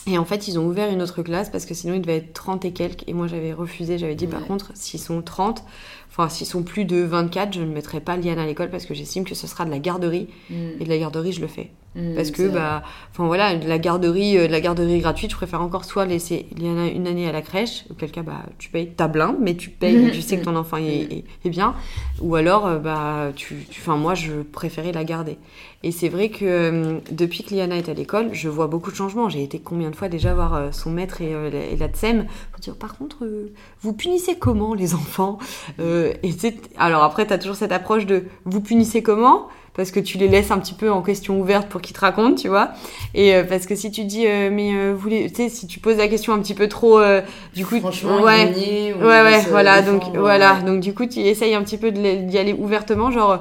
Et 0.07 0.17
en 0.17 0.25
fait, 0.25 0.47
ils 0.47 0.57
ont 0.57 0.65
ouvert 0.65 0.91
une 0.91 1.01
autre 1.01 1.21
classe 1.21 1.49
parce 1.49 1.65
que 1.65 1.73
sinon, 1.73 1.93
il 1.93 2.01
devait 2.01 2.17
être 2.17 2.33
30 2.33 2.65
et 2.65 2.71
quelques. 2.71 3.07
Et 3.07 3.13
moi, 3.13 3.27
j'avais 3.27 3.53
refusé. 3.53 3.97
J'avais 3.97 4.15
dit, 4.15 4.27
par 4.27 4.45
contre, 4.45 4.71
s'ils 4.73 4.99
sont 4.99 5.21
30, 5.21 5.63
enfin, 6.09 6.29
s'ils 6.29 6.47
sont 6.47 6.63
plus 6.63 6.85
de 6.85 6.97
24, 6.97 7.53
je 7.53 7.61
ne 7.61 7.71
mettrai 7.71 7.99
pas 7.99 8.17
Liane 8.17 8.39
à 8.39 8.45
l'école 8.45 8.69
parce 8.69 8.85
que 8.85 8.93
j'estime 8.93 9.23
que 9.25 9.35
ce 9.35 9.45
sera 9.45 9.65
de 9.65 9.71
la 9.71 9.79
garderie. 9.79 10.27
Mm. 10.49 10.55
Et 10.79 10.83
de 10.83 10.89
la 10.89 10.97
garderie, 10.97 11.33
je 11.33 11.41
le 11.41 11.47
fais. 11.47 11.71
Mm, 11.95 12.13
Parce 12.15 12.29
que, 12.29 12.43
bah, 12.53 12.83
enfin 13.11 13.25
voilà, 13.25 13.55
de 13.55 13.67
la 13.67 13.79
garderie, 13.79 14.37
euh, 14.37 14.45
de 14.47 14.51
la 14.51 14.61
garderie 14.61 14.99
gratuite, 14.99 15.31
je 15.31 15.35
préfère 15.35 15.61
encore 15.61 15.85
soit 15.85 16.05
laisser 16.05 16.45
il 16.55 16.63
y 16.63 16.69
en 16.69 16.77
a 16.77 16.85
une 16.87 17.07
année 17.07 17.27
à 17.27 17.31
la 17.31 17.41
crèche, 17.41 17.85
auquel 17.89 18.11
cas, 18.11 18.21
bah, 18.21 18.43
tu 18.59 18.69
payes 18.69 18.91
ta 18.91 19.07
blinde, 19.07 19.37
mais 19.39 19.55
tu 19.55 19.69
payes, 19.71 20.05
et 20.05 20.11
tu 20.11 20.21
sais 20.21 20.37
que 20.37 20.45
ton 20.45 20.55
enfant 20.55 20.77
est, 20.77 20.83
est- 21.11 21.23
est 21.45 21.49
bien. 21.49 21.73
Ou 22.21 22.35
alors, 22.35 22.67
euh, 22.67 22.77
bah, 22.77 23.31
tu, 23.35 23.65
enfin, 23.71 23.97
moi, 23.97 24.13
je 24.13 24.33
préférais 24.43 24.91
la 24.91 25.03
garder. 25.03 25.37
Et 25.81 25.91
c'est 25.91 26.09
vrai 26.09 26.29
que 26.29 26.43
euh, 26.45 26.99
depuis 27.11 27.43
que 27.43 27.55
Liana 27.55 27.77
est 27.77 27.89
à 27.89 27.93
l'école, 27.93 28.29
je 28.33 28.49
vois 28.49 28.67
beaucoup 28.67 28.91
de 28.91 28.95
changements. 28.95 29.27
J'ai 29.29 29.41
été 29.43 29.59
combien 29.59 29.89
de 29.89 29.95
fois 29.95 30.09
déjà 30.09 30.33
voir 30.33 30.73
son 30.73 30.91
maître 30.91 31.21
et, 31.21 31.31
la- 31.33 31.65
et 31.65 31.75
la 31.75 31.87
TSEM 31.87 32.27
pour 32.51 32.59
dire, 32.59 32.75
par 32.75 32.97
contre, 32.97 33.23
euh, 33.25 33.51
vous 33.81 33.93
punissez 33.93 34.37
comment 34.37 34.73
les 34.75 34.93
enfants? 34.93 35.37
Euh, 35.79 36.13
et 36.23 36.33
Alors 36.77 37.03
après, 37.03 37.25
tu 37.25 37.33
as 37.33 37.37
toujours 37.37 37.55
cette 37.55 37.71
approche 37.71 38.05
de, 38.05 38.25
vous 38.45 38.61
punissez 38.61 39.01
comment? 39.01 39.47
Parce 39.73 39.91
que 39.91 39.99
tu 39.99 40.17
les 40.17 40.27
laisses 40.27 40.51
un 40.51 40.59
petit 40.59 40.73
peu 40.73 40.91
en 40.91 41.01
question 41.01 41.39
ouverte 41.39 41.69
pour 41.69 41.81
qu'ils 41.81 41.95
te 41.95 42.01
racontent, 42.01 42.35
tu 42.35 42.47
vois. 42.47 42.71
Et 43.13 43.35
euh, 43.35 43.43
parce 43.43 43.65
que 43.65 43.75
si 43.75 43.91
tu 43.91 44.03
dis, 44.03 44.27
euh, 44.27 44.49
mais 44.51 44.73
euh, 44.73 44.93
vous 44.97 45.09
les... 45.09 45.29
tu 45.29 45.35
sais, 45.35 45.49
si 45.49 45.67
tu 45.67 45.79
poses 45.79 45.97
la 45.97 46.07
question 46.07 46.33
un 46.33 46.39
petit 46.39 46.53
peu 46.53 46.67
trop, 46.67 46.99
euh, 46.99 47.21
du 47.55 47.65
coup, 47.65 47.79
Franchement, 47.79 48.21
ouais, 48.21 48.51
ouais, 48.55 48.93
ouais, 49.01 49.41
voilà, 49.49 49.81
donc 49.81 49.99
défendre, 49.99 50.19
voilà, 50.19 50.55
ouais. 50.55 50.63
donc 50.63 50.81
du 50.81 50.93
coup, 50.93 51.05
tu 51.05 51.19
essayes 51.19 51.55
un 51.55 51.63
petit 51.63 51.77
peu 51.77 51.91
d'y 51.91 52.37
aller 52.37 52.53
ouvertement, 52.53 53.11
genre, 53.11 53.39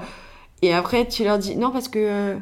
et 0.63 0.73
après 0.73 1.07
tu 1.07 1.25
leur 1.25 1.39
dis, 1.39 1.57
non, 1.57 1.71
parce 1.71 1.89
que 1.89 1.99
euh, 1.99 2.35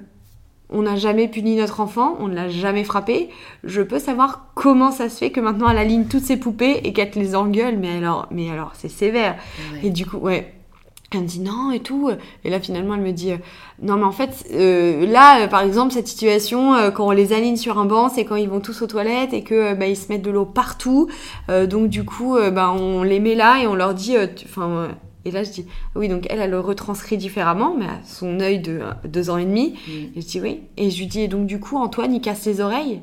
on 0.69 0.83
n'a 0.83 0.97
jamais 0.97 1.28
puni 1.28 1.57
notre 1.57 1.81
enfant, 1.81 2.16
on 2.19 2.28
ne 2.28 2.35
l'a 2.35 2.49
jamais 2.49 2.83
frappé. 2.83 3.28
Je 3.62 3.83
peux 3.83 3.99
savoir 3.99 4.49
comment 4.55 4.90
ça 4.90 5.09
se 5.09 5.19
fait 5.19 5.31
que 5.31 5.40
maintenant 5.40 5.69
elle 5.69 5.78
aligne 5.78 6.07
toutes 6.07 6.25
ses 6.25 6.37
poupées 6.37 6.81
et 6.85 6.93
qu'elle 6.93 7.11
les 7.14 7.37
engueule, 7.37 7.78
mais 7.78 7.97
alors, 7.97 8.26
mais 8.31 8.50
alors, 8.50 8.73
c'est 8.75 8.88
sévère. 8.88 9.37
Ouais. 9.73 9.87
Et 9.87 9.90
du 9.90 10.07
coup, 10.07 10.16
ouais. 10.19 10.55
Elle 11.12 11.20
me 11.20 11.26
dit 11.26 11.38
non 11.38 11.70
et 11.70 11.78
tout. 11.80 12.10
Et 12.44 12.50
là, 12.50 12.58
finalement, 12.58 12.94
elle 12.94 13.00
me 13.00 13.12
dit 13.12 13.30
euh, 13.32 13.36
non, 13.80 13.96
mais 13.96 14.04
en 14.04 14.12
fait, 14.12 14.44
euh, 14.52 15.06
là, 15.06 15.42
euh, 15.42 15.46
par 15.46 15.60
exemple, 15.60 15.92
cette 15.92 16.08
situation, 16.08 16.72
quand 16.94 17.06
on 17.06 17.12
les 17.12 17.32
aligne 17.32 17.56
sur 17.56 17.78
un 17.78 17.84
banc, 17.84 18.08
c'est 18.08 18.25
quand 18.25 18.34
ils 18.34 18.48
vont 18.48 18.58
tous 18.60 18.82
aux 18.82 18.88
toilettes 18.88 19.32
et 19.32 19.44
que 19.44 19.75
bah, 19.75 19.86
ils 19.86 19.96
se 19.96 20.08
mettent 20.08 20.22
de 20.22 20.32
l'eau 20.32 20.44
partout. 20.44 21.08
Euh, 21.48 21.66
donc, 21.66 21.88
du 21.88 22.04
coup, 22.04 22.36
bah, 22.52 22.72
on 22.72 23.04
les 23.04 23.20
met 23.20 23.36
là 23.36 23.62
et 23.62 23.68
on 23.68 23.76
leur 23.76 23.94
dit. 23.94 24.16
euh, 24.16 24.26
Enfin, 24.46 24.68
euh, 24.68 24.88
et 25.25 25.30
là, 25.30 25.44
je 25.44 25.50
dis 25.50 25.66
oui, 25.94 26.08
donc 26.08 26.26
elle, 26.30 26.40
elle 26.40 26.50
le 26.50 26.60
retranscrit 26.60 27.16
différemment, 27.16 27.75
mais 27.78 27.86
à 27.86 27.98
son 28.04 28.40
œil 28.40 28.58
de 28.60 28.80
deux 29.04 29.30
ans 29.30 29.38
et 29.38 29.44
demi. 29.44 29.75
Mm. 29.86 29.92
Et 30.16 30.20
je 30.20 30.26
dis 30.26 30.40
oui. 30.40 30.60
Et 30.76 30.90
je 30.90 30.98
lui 30.98 31.06
dis 31.06 31.20
et 31.20 31.28
donc, 31.28 31.46
du 31.46 31.60
coup, 31.60 31.76
Antoine, 31.76 32.12
il 32.14 32.20
casse 32.20 32.44
les 32.46 32.60
oreilles. 32.60 33.00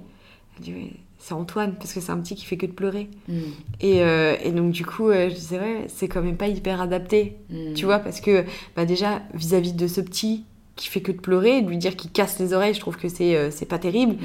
Elle 0.57 0.63
dit 0.63 0.74
oui, 0.75 0.91
c'est 1.24 1.34
Antoine, 1.34 1.75
parce 1.75 1.94
que 1.94 2.01
c'est 2.01 2.12
un 2.12 2.18
petit 2.18 2.36
qui 2.36 2.46
fait 2.46 2.58
que 2.58 2.65
de 2.65 2.74
pleurer. 2.74 3.10
Mm. 3.30 3.42
Et, 3.80 4.03
euh, 4.03 4.36
et 4.44 4.51
donc, 4.51 4.72
du 4.72 4.86
coup, 4.86 5.10
euh, 5.10 5.30
je 5.30 5.36
disais 5.36 5.58
ouais, 5.58 5.86
c'est 5.88 6.10
quand 6.10 6.22
même 6.22 6.36
pas 6.36 6.48
hyper 6.48 6.82
adapté. 6.82 7.38
Mm. 7.50 7.74
Tu 7.75 7.86
vois, 7.86 8.00
parce 8.00 8.20
que 8.20 8.44
bah 8.75 8.86
déjà, 8.86 9.22
vis-à-vis 9.34 9.74
de 9.74 9.88
ce 9.88 10.01
petit, 10.01 10.44
qui 10.75 10.88
fait 10.88 11.01
que 11.01 11.12
de 11.12 11.20
pleurer, 11.20 11.62
de 11.62 11.70
lui 11.70 11.77
dire 11.77 11.96
qu'il 11.96 12.12
casse 12.12 12.39
les 12.39 12.53
oreilles, 12.53 12.74
je 12.74 12.80
trouve 12.80 12.98
que 12.98 13.08
c'est 13.08 13.36
euh, 13.36 13.51
c'est 13.51 13.68
pas 13.68 13.77
terrible. 13.77 14.15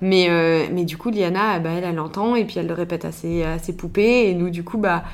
Mais, 0.00 0.28
euh, 0.30 0.66
mais 0.72 0.84
du 0.84 0.96
coup, 0.96 1.10
Liana, 1.10 1.58
bah, 1.58 1.70
elle, 1.76 1.84
elle 1.84 2.00
entend 2.00 2.34
et 2.34 2.44
puis 2.44 2.58
elle 2.58 2.66
le 2.66 2.74
répète 2.74 3.04
à 3.04 3.12
ses, 3.12 3.42
à 3.44 3.58
ses 3.58 3.76
poupées. 3.76 4.28
Et 4.28 4.34
nous, 4.34 4.50
du 4.50 4.64
coup, 4.64 4.78
bah, 4.78 5.04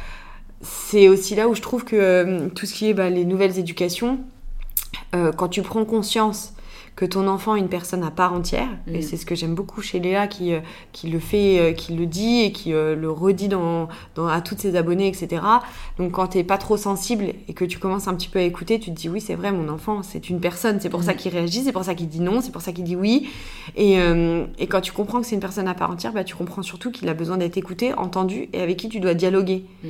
c'est 0.61 1.09
aussi 1.09 1.35
là 1.35 1.49
où 1.49 1.55
je 1.55 1.63
trouve 1.63 1.85
que 1.85 1.97
euh, 1.97 2.49
tout 2.49 2.67
ce 2.67 2.75
qui 2.75 2.89
est 2.89 2.95
bah, 2.95 3.11
les 3.11 3.25
nouvelles 3.25 3.59
éducations, 3.59 4.21
quand 5.37 5.47
tu 5.47 5.63
prends 5.63 5.85
conscience 5.85 6.55
que 6.97 7.05
ton 7.05 7.27
enfant 7.27 7.57
est 7.57 7.61
une 7.61 7.69
personne 7.69 8.05
à 8.05 8.11
part 8.11 8.33
entière. 8.33 8.69
Et 8.87 8.99
mm. 8.99 9.03
c'est 9.03 9.17
ce 9.17 9.27
que 9.27 9.35
j'aime 9.35 9.55
beaucoup 9.55 9.83
chez 9.83 9.99
Léa 9.99 10.29
qui, 10.29 10.53
euh, 10.53 10.61
qui 10.93 11.09
le 11.09 11.19
fait, 11.19 11.59
euh, 11.59 11.73
qui 11.73 11.95
le 11.95 12.07
dit 12.07 12.43
et 12.43 12.53
qui 12.53 12.73
euh, 12.73 12.95
le 12.95 13.11
redit 13.11 13.49
dans, 13.49 13.89
dans, 14.15 14.29
à 14.29 14.41
toutes 14.41 14.61
ses 14.61 14.77
abonnés, 14.77 15.09
etc. 15.09 15.43
Donc 15.99 16.13
quand 16.13 16.29
t'es 16.29 16.45
pas 16.45 16.59
trop 16.59 16.77
sensible 16.77 17.33
et 17.49 17.53
que 17.53 17.65
tu 17.65 17.79
commences 17.79 18.07
un 18.07 18.15
petit 18.15 18.29
peu 18.29 18.39
à 18.39 18.43
écouter, 18.43 18.79
tu 18.79 18.91
te 18.91 18.97
dis 18.97 19.09
oui, 19.09 19.21
c'est 19.21 19.35
vrai, 19.35 19.51
mon 19.51 19.69
enfant, 19.69 20.03
c'est 20.05 20.31
une 20.31 20.41
personne. 20.41 20.79
C'est 20.81 20.89
pour 20.89 21.03
ça 21.03 21.15
mm. 21.15 21.17
qu'il 21.17 21.33
réagit, 21.33 21.65
c'est 21.65 21.73
pour 21.73 21.85
ça 21.85 21.95
qu'il 21.97 22.09
dit 22.09 22.21
non, 22.21 22.41
c'est 22.41 22.53
pour 22.53 22.63
ça 22.63 22.73
qu'il 22.73 22.85
dit 22.85 22.97
oui. 22.97 23.29
Et, 23.77 23.95
et, 24.59 24.67
quand 24.67 24.81
tu 24.81 24.93
comprends 24.93 25.21
que 25.21 25.27
c'est 25.27 25.35
une 25.35 25.41
personne 25.41 25.69
à 25.69 25.75
part 25.75 25.91
entière, 25.91 26.13
bah, 26.13 26.25
tu 26.25 26.35
comprends 26.35 26.63
surtout 26.63 26.91
qu'il 26.91 27.09
a 27.09 27.15
besoin 27.15 27.39
d'être 27.39 27.57
écouté, 27.57 27.93
entendu 27.95 28.49
et 28.53 28.61
avec 28.61 28.77
qui 28.77 28.89
tu 28.89 29.01
dois 29.01 29.15
dialoguer. 29.15 29.65
Mm. 29.83 29.89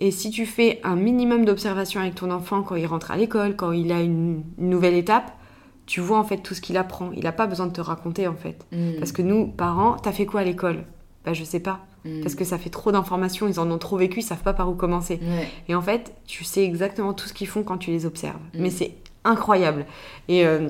Et 0.00 0.12
si 0.12 0.30
tu 0.30 0.46
fais 0.46 0.80
un 0.84 0.94
minimum 0.94 1.44
d'observation 1.44 2.00
avec 2.00 2.14
ton 2.14 2.30
enfant 2.30 2.62
quand 2.62 2.76
il 2.76 2.86
rentre 2.86 3.10
à 3.10 3.16
l'école, 3.16 3.56
quand 3.56 3.72
il 3.72 3.90
a 3.90 4.00
une 4.00 4.42
nouvelle 4.56 4.94
étape, 4.94 5.37
tu 5.88 6.00
vois 6.00 6.18
en 6.18 6.24
fait 6.24 6.36
tout 6.36 6.54
ce 6.54 6.60
qu'il 6.60 6.76
apprend. 6.76 7.10
Il 7.16 7.24
n'a 7.24 7.32
pas 7.32 7.46
besoin 7.46 7.66
de 7.66 7.72
te 7.72 7.80
raconter 7.80 8.28
en 8.28 8.34
fait. 8.34 8.66
Mm. 8.72 8.98
Parce 8.98 9.10
que 9.10 9.22
nous, 9.22 9.48
parents, 9.48 9.96
t'as 9.96 10.12
fait 10.12 10.26
quoi 10.26 10.42
à 10.42 10.44
l'école? 10.44 10.84
Bah 11.24 11.32
je 11.32 11.42
sais 11.42 11.60
pas. 11.60 11.80
Mm. 12.04 12.20
Parce 12.20 12.34
que 12.34 12.44
ça 12.44 12.58
fait 12.58 12.68
trop 12.68 12.92
d'informations, 12.92 13.48
ils 13.48 13.58
en 13.58 13.68
ont 13.70 13.78
trop 13.78 13.96
vécu, 13.96 14.20
ils 14.20 14.22
savent 14.22 14.42
pas 14.42 14.52
par 14.52 14.68
où 14.68 14.74
commencer. 14.74 15.18
Et 15.66 15.74
en 15.74 15.80
fait, 15.80 16.12
tu 16.26 16.44
sais 16.44 16.62
exactement 16.62 17.14
tout 17.14 17.26
ce 17.26 17.32
qu'ils 17.32 17.48
font 17.48 17.62
quand 17.62 17.78
tu 17.78 17.90
les 17.90 18.04
observes. 18.04 18.36
Mm. 18.54 18.62
Mais 18.62 18.70
c'est 18.70 18.92
incroyable. 19.24 19.86
Et, 20.28 20.46
euh, 20.46 20.68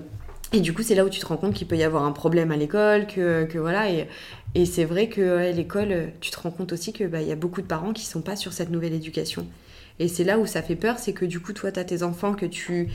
et 0.53 0.61
du 0.61 0.73
coup, 0.73 0.83
c'est 0.83 0.95
là 0.95 1.05
où 1.05 1.09
tu 1.09 1.19
te 1.19 1.27
rends 1.27 1.37
compte 1.37 1.53
qu'il 1.53 1.67
peut 1.67 1.77
y 1.77 1.83
avoir 1.83 2.05
un 2.05 2.13
problème 2.13 2.53
à 2.53 2.57
l'école, 2.57 3.09
que, 3.09 3.45
que 3.45 3.59
voilà. 3.59 3.91
Et, 3.91 4.07
et 4.55 4.67
c'est 4.67 4.85
vrai 4.85 5.09
que 5.09 5.53
l'école, 5.53 6.13
tu 6.21 6.31
te 6.31 6.39
rends 6.39 6.53
compte 6.53 6.73
aussi 6.73 6.93
qu'il 6.93 7.09
bah, 7.09 7.23
y 7.23 7.33
a 7.33 7.37
beaucoup 7.37 7.61
de 7.61 7.67
parents 7.67 7.93
qui 7.93 8.07
sont 8.07 8.23
pas 8.23 8.37
sur 8.37 8.53
cette 8.53 8.71
nouvelle 8.71 8.95
éducation. 8.95 9.47
Et 9.99 10.07
c'est 10.07 10.23
là 10.23 10.39
où 10.39 10.47
ça 10.47 10.63
fait 10.63 10.77
peur, 10.77 10.97
c'est 10.99 11.13
que 11.13 11.25
du 11.25 11.41
coup, 11.41 11.53
toi, 11.53 11.73
tu 11.73 11.81
as 11.81 11.85
tes 11.85 12.05
enfants 12.05 12.35
que 12.35 12.47
tu 12.47 12.89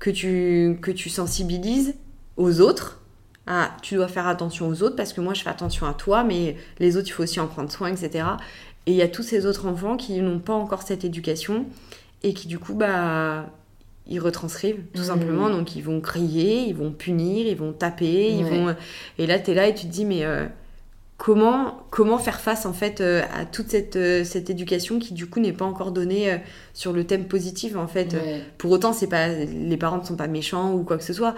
que 0.00 0.10
tu, 0.10 0.78
que 0.82 0.90
tu 0.90 1.08
sensibilises 1.08 1.94
aux 2.36 2.60
autres. 2.60 3.00
Ah, 3.46 3.70
tu 3.82 3.94
dois 3.94 4.08
faire 4.08 4.26
attention 4.26 4.68
aux 4.68 4.82
autres 4.82 4.96
parce 4.96 5.12
que 5.12 5.20
moi 5.20 5.34
je 5.34 5.42
fais 5.42 5.50
attention 5.50 5.86
à 5.86 5.94
toi, 5.94 6.24
mais 6.24 6.56
les 6.78 6.96
autres 6.96 7.08
il 7.08 7.12
faut 7.12 7.22
aussi 7.22 7.38
en 7.38 7.46
prendre 7.46 7.70
soin, 7.70 7.88
etc. 7.88 8.24
Et 8.86 8.92
il 8.92 8.96
y 8.96 9.02
a 9.02 9.08
tous 9.08 9.22
ces 9.22 9.46
autres 9.46 9.66
enfants 9.66 9.96
qui 9.96 10.20
n'ont 10.20 10.38
pas 10.40 10.54
encore 10.54 10.82
cette 10.82 11.04
éducation 11.04 11.66
et 12.22 12.34
qui 12.34 12.48
du 12.48 12.58
coup, 12.58 12.74
bah, 12.74 13.46
ils 14.06 14.20
retranscrivent 14.20 14.82
tout 14.94 15.02
mmh. 15.02 15.04
simplement. 15.04 15.50
Donc 15.50 15.76
ils 15.76 15.82
vont 15.82 16.00
crier, 16.00 16.62
ils 16.62 16.74
vont 16.74 16.92
punir, 16.92 17.46
ils 17.46 17.56
vont 17.56 17.72
taper, 17.72 18.30
ils 18.30 18.44
vont. 18.44 18.74
Et 19.18 19.26
là, 19.26 19.38
tu 19.38 19.50
es 19.50 19.54
là 19.54 19.68
et 19.68 19.74
tu 19.74 19.86
te 19.86 19.92
dis, 19.92 20.04
mais 20.04 20.24
euh, 20.24 20.46
comment, 21.20 21.84
comment 21.90 22.16
faire 22.16 22.40
face 22.40 22.64
en 22.64 22.72
fait 22.72 23.02
euh, 23.02 23.20
à 23.38 23.44
toute 23.44 23.68
cette, 23.68 23.96
euh, 23.96 24.24
cette 24.24 24.48
éducation 24.48 24.98
qui 24.98 25.12
du 25.12 25.28
coup 25.28 25.38
n'est 25.38 25.52
pas 25.52 25.66
encore 25.66 25.92
donnée 25.92 26.32
euh, 26.32 26.36
sur 26.72 26.94
le 26.94 27.04
thème 27.04 27.26
positif 27.26 27.76
en 27.76 27.86
fait. 27.86 28.16
Pour 28.56 28.70
autant, 28.70 28.94
c'est 28.94 29.06
pas 29.06 29.28
les 29.28 29.76
parents 29.76 29.98
ne 29.98 30.04
sont 30.04 30.16
pas 30.16 30.28
méchants 30.28 30.72
ou 30.72 30.82
quoi 30.82 30.96
que 30.96 31.04
ce 31.04 31.12
soit. 31.12 31.34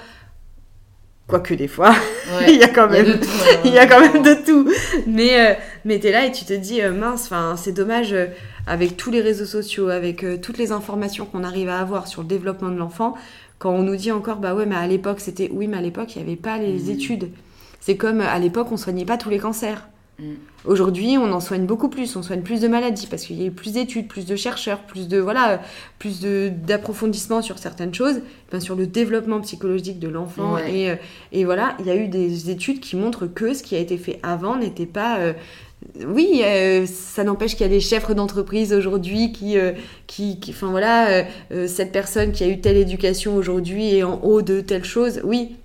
Quoique 1.26 1.54
des 1.54 1.66
fois, 1.66 1.96
il 2.48 2.58
y 2.58 2.62
a 2.62 2.68
quand 2.68 2.88
même, 2.88 3.18
il 3.64 3.72
y 3.72 3.78
a, 3.78 3.88
quand 3.88 4.00
même 4.00 4.22
de 4.22 4.34
tout. 4.46 4.70
Mais, 5.08 5.58
mais 5.84 5.98
tu 5.98 6.06
es 6.06 6.12
là 6.12 6.26
et 6.26 6.32
tu 6.32 6.44
te 6.44 6.52
dis, 6.52 6.80
mince, 6.82 7.32
c'est 7.56 7.72
dommage, 7.72 8.14
avec 8.68 8.96
tous 8.96 9.10
les 9.10 9.20
réseaux 9.20 9.46
sociaux, 9.46 9.88
avec 9.88 10.24
toutes 10.42 10.58
les 10.58 10.70
informations 10.70 11.26
qu'on 11.26 11.42
arrive 11.42 11.68
à 11.68 11.80
avoir 11.80 12.06
sur 12.06 12.22
le 12.22 12.28
développement 12.28 12.70
de 12.70 12.76
l'enfant, 12.76 13.14
quand 13.58 13.72
on 13.72 13.82
nous 13.82 13.96
dit 13.96 14.12
encore, 14.12 14.36
bah 14.36 14.54
ouais, 14.54 14.66
mais 14.66 14.76
à 14.76 14.86
l'époque, 14.86 15.20
c'était, 15.20 15.48
oui, 15.52 15.66
mais 15.68 15.78
à 15.78 15.82
l'époque, 15.82 16.14
il 16.14 16.22
n'y 16.22 16.28
avait 16.28 16.40
pas 16.40 16.58
les 16.58 16.84
mmh. 16.84 16.90
études. 16.90 17.30
C'est 17.82 17.96
comme 17.96 18.20
à 18.20 18.38
l'époque, 18.38 18.68
on 18.70 18.76
soignait 18.76 19.04
pas 19.04 19.18
tous 19.18 19.28
les 19.28 19.38
cancers. 19.38 19.88
Mm. 20.20 20.34
Aujourd'hui, 20.64 21.18
on 21.18 21.32
en 21.32 21.40
soigne 21.40 21.66
beaucoup 21.66 21.88
plus, 21.88 22.14
on 22.14 22.22
soigne 22.22 22.42
plus 22.42 22.60
de 22.60 22.68
maladies 22.68 23.08
parce 23.08 23.24
qu'il 23.24 23.40
y 23.40 23.42
a 23.42 23.46
eu 23.46 23.50
plus 23.50 23.72
d'études, 23.72 24.06
plus 24.06 24.24
de 24.24 24.36
chercheurs, 24.36 24.78
plus 24.82 25.08
de 25.08 25.18
voilà, 25.18 25.60
plus 25.98 26.20
d'approfondissement 26.20 27.42
sur 27.42 27.58
certaines 27.58 27.92
choses, 27.92 28.20
bien 28.52 28.60
sur 28.60 28.76
le 28.76 28.86
développement 28.86 29.40
psychologique 29.40 29.98
de 29.98 30.06
l'enfant 30.06 30.58
et, 30.58 30.90
euh, 30.90 30.96
et, 31.32 31.44
voilà, 31.44 31.74
il 31.80 31.86
y 31.86 31.90
a 31.90 31.96
eu 31.96 32.06
des 32.06 32.50
études 32.50 32.78
qui 32.78 32.94
montrent 32.94 33.26
que 33.26 33.52
ce 33.52 33.64
qui 33.64 33.74
a 33.74 33.80
été 33.80 33.98
fait 33.98 34.20
avant 34.22 34.56
n'était 34.56 34.86
pas 34.86 35.18
euh, 35.18 35.32
oui, 36.06 36.42
euh, 36.44 36.86
ça 36.86 37.24
n'empêche 37.24 37.56
qu'il 37.56 37.62
y 37.62 37.68
a 37.68 37.72
des 37.72 37.80
chefs 37.80 38.08
d'entreprise 38.14 38.72
aujourd'hui 38.72 39.32
qui, 39.32 39.56
qui, 40.06 40.38
qui, 40.38 40.52
enfin 40.52 40.70
voilà, 40.70 41.24
cette 41.66 41.90
personne 41.90 42.30
qui 42.30 42.44
a 42.44 42.46
eu 42.46 42.60
telle 42.60 42.76
éducation 42.76 43.34
aujourd'hui 43.34 43.96
est 43.96 44.04
en 44.04 44.20
haut 44.22 44.42
de 44.42 44.60
telle 44.60 44.84
chose. 44.84 45.20
Oui, 45.24 45.56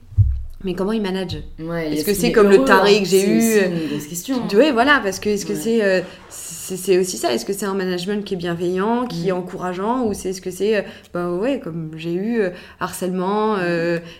mais 0.63 0.73
comment 0.73 0.91
il 0.91 1.01
manage 1.01 1.37
Est-ce 1.59 2.03
que 2.03 2.13
c'est 2.13 2.31
comme 2.31 2.49
le 2.49 2.65
taré 2.65 2.99
que 2.99 3.07
j'ai 3.07 3.29
eu 3.29 3.41
C'est 3.41 3.67
une 3.67 4.07
question. 4.07 4.37
Hein. 4.37 4.47
Oui, 4.55 4.71
voilà, 4.71 4.99
parce 5.03 5.19
que 5.19 5.29
est-ce 5.29 5.45
que 5.45 5.53
euh, 5.53 6.01
c'est 6.29 6.77
c'est 6.77 6.97
aussi 6.97 7.17
ça 7.17 7.31
Est-ce 7.31 7.45
que 7.45 7.53
c'est 7.53 7.67
un 7.67 7.75
management 7.75 8.25
qui 8.25 8.33
est 8.33 8.37
bienveillant, 8.37 9.05
qui 9.05 9.29
est 9.29 9.31
mm. 9.31 9.37
encourageant, 9.37 10.05
ou 10.05 10.15
c'est 10.15 10.33
ce 10.33 10.41
que 10.41 10.49
c'est 10.49 10.77
euh, 10.77 10.81
bah 11.13 11.31
ouais, 11.31 11.59
comme 11.59 11.91
j'ai 11.95 12.13
eu 12.13 12.41
euh, 12.41 12.49
harcèlement, 12.79 13.57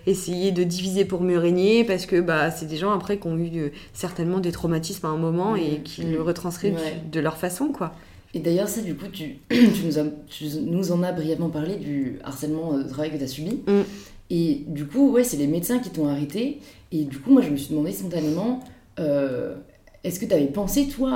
essayer 0.06 0.52
de 0.52 0.64
diviser 0.64 1.06
pour 1.06 1.22
mieux 1.22 1.40
régner, 1.40 1.84
parce 1.84 2.06
que 2.06 2.22
bah 2.22 2.52
c'est 2.52 2.68
des 2.68 2.78
gens 2.78 2.92
après 2.92 3.18
qui 3.18 3.28
ont 3.28 3.38
eu 3.38 3.72
certainement 3.94 4.40
des 4.40 4.52
traumatismes 4.52 5.08
à 5.08 5.10
un 5.10 5.18
moment 5.18 5.56
et 5.56 5.80
mm. 5.80 5.84
qui 5.84 6.04
le 6.04 6.22
retranscrivent 6.22 6.78
de 7.12 7.20
leur 7.20 7.38
façon, 7.38 7.70
quoi. 7.70 7.94
Et 8.34 8.40
d'ailleurs, 8.40 8.68
ça, 8.68 8.82
du 8.82 8.94
coup, 8.94 9.08
tu, 9.12 9.38
tu, 9.50 9.86
nous 9.86 9.94
tu, 10.28 10.46
nous 10.62 10.92
en 10.92 11.02
as 11.02 11.12
brièvement 11.12 11.50
parlé 11.50 11.78
du 11.78 12.20
harcèlement 12.24 12.78
de 12.78 12.84
travail 12.84 13.12
que 13.12 13.18
tu 13.18 13.24
as 13.24 13.28
subi. 13.28 13.62
Et 14.30 14.64
du 14.68 14.86
coup, 14.86 15.12
ouais, 15.12 15.24
c'est 15.24 15.38
les 15.38 15.48
médecins 15.48 15.80
qui 15.80 15.90
t'ont 15.90 16.08
arrêté. 16.08 16.60
Et 16.92 17.04
du 17.04 17.20
coup, 17.20 17.32
moi, 17.32 17.42
je 17.42 17.50
me 17.50 17.58
suis 17.58 17.70
demandé 17.70 17.92
spontanément, 17.92 18.60
euh, 19.00 19.56
est-ce 20.04 20.20
que 20.20 20.26
tu 20.26 20.34
avais 20.34 20.48
pensé, 20.48 20.88
toi, 20.88 21.12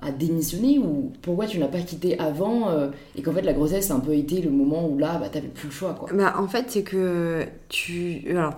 à, 0.00 0.12
démissionner 0.12 0.78
ou 0.78 1.12
pourquoi 1.22 1.46
tu 1.46 1.58
n'as 1.58 1.68
pas 1.68 1.80
quitté 1.80 2.18
avant 2.18 2.68
euh, 2.68 2.88
et 3.16 3.22
qu'en 3.22 3.32
fait, 3.32 3.42
la 3.42 3.52
grossesse 3.52 3.90
a 3.90 3.94
un 3.94 4.00
peu 4.00 4.14
été 4.14 4.40
le 4.40 4.50
moment 4.50 4.88
où 4.88 4.98
là, 4.98 5.18
bah, 5.18 5.28
tu 5.28 5.38
n'avais 5.38 5.48
plus 5.48 5.68
le 5.68 5.74
choix, 5.74 5.94
quoi. 5.94 6.08
Bah, 6.12 6.34
en 6.38 6.48
fait, 6.48 6.66
c'est 6.68 6.82
que 6.82 7.44
tu... 7.68 8.24
Alors, 8.30 8.54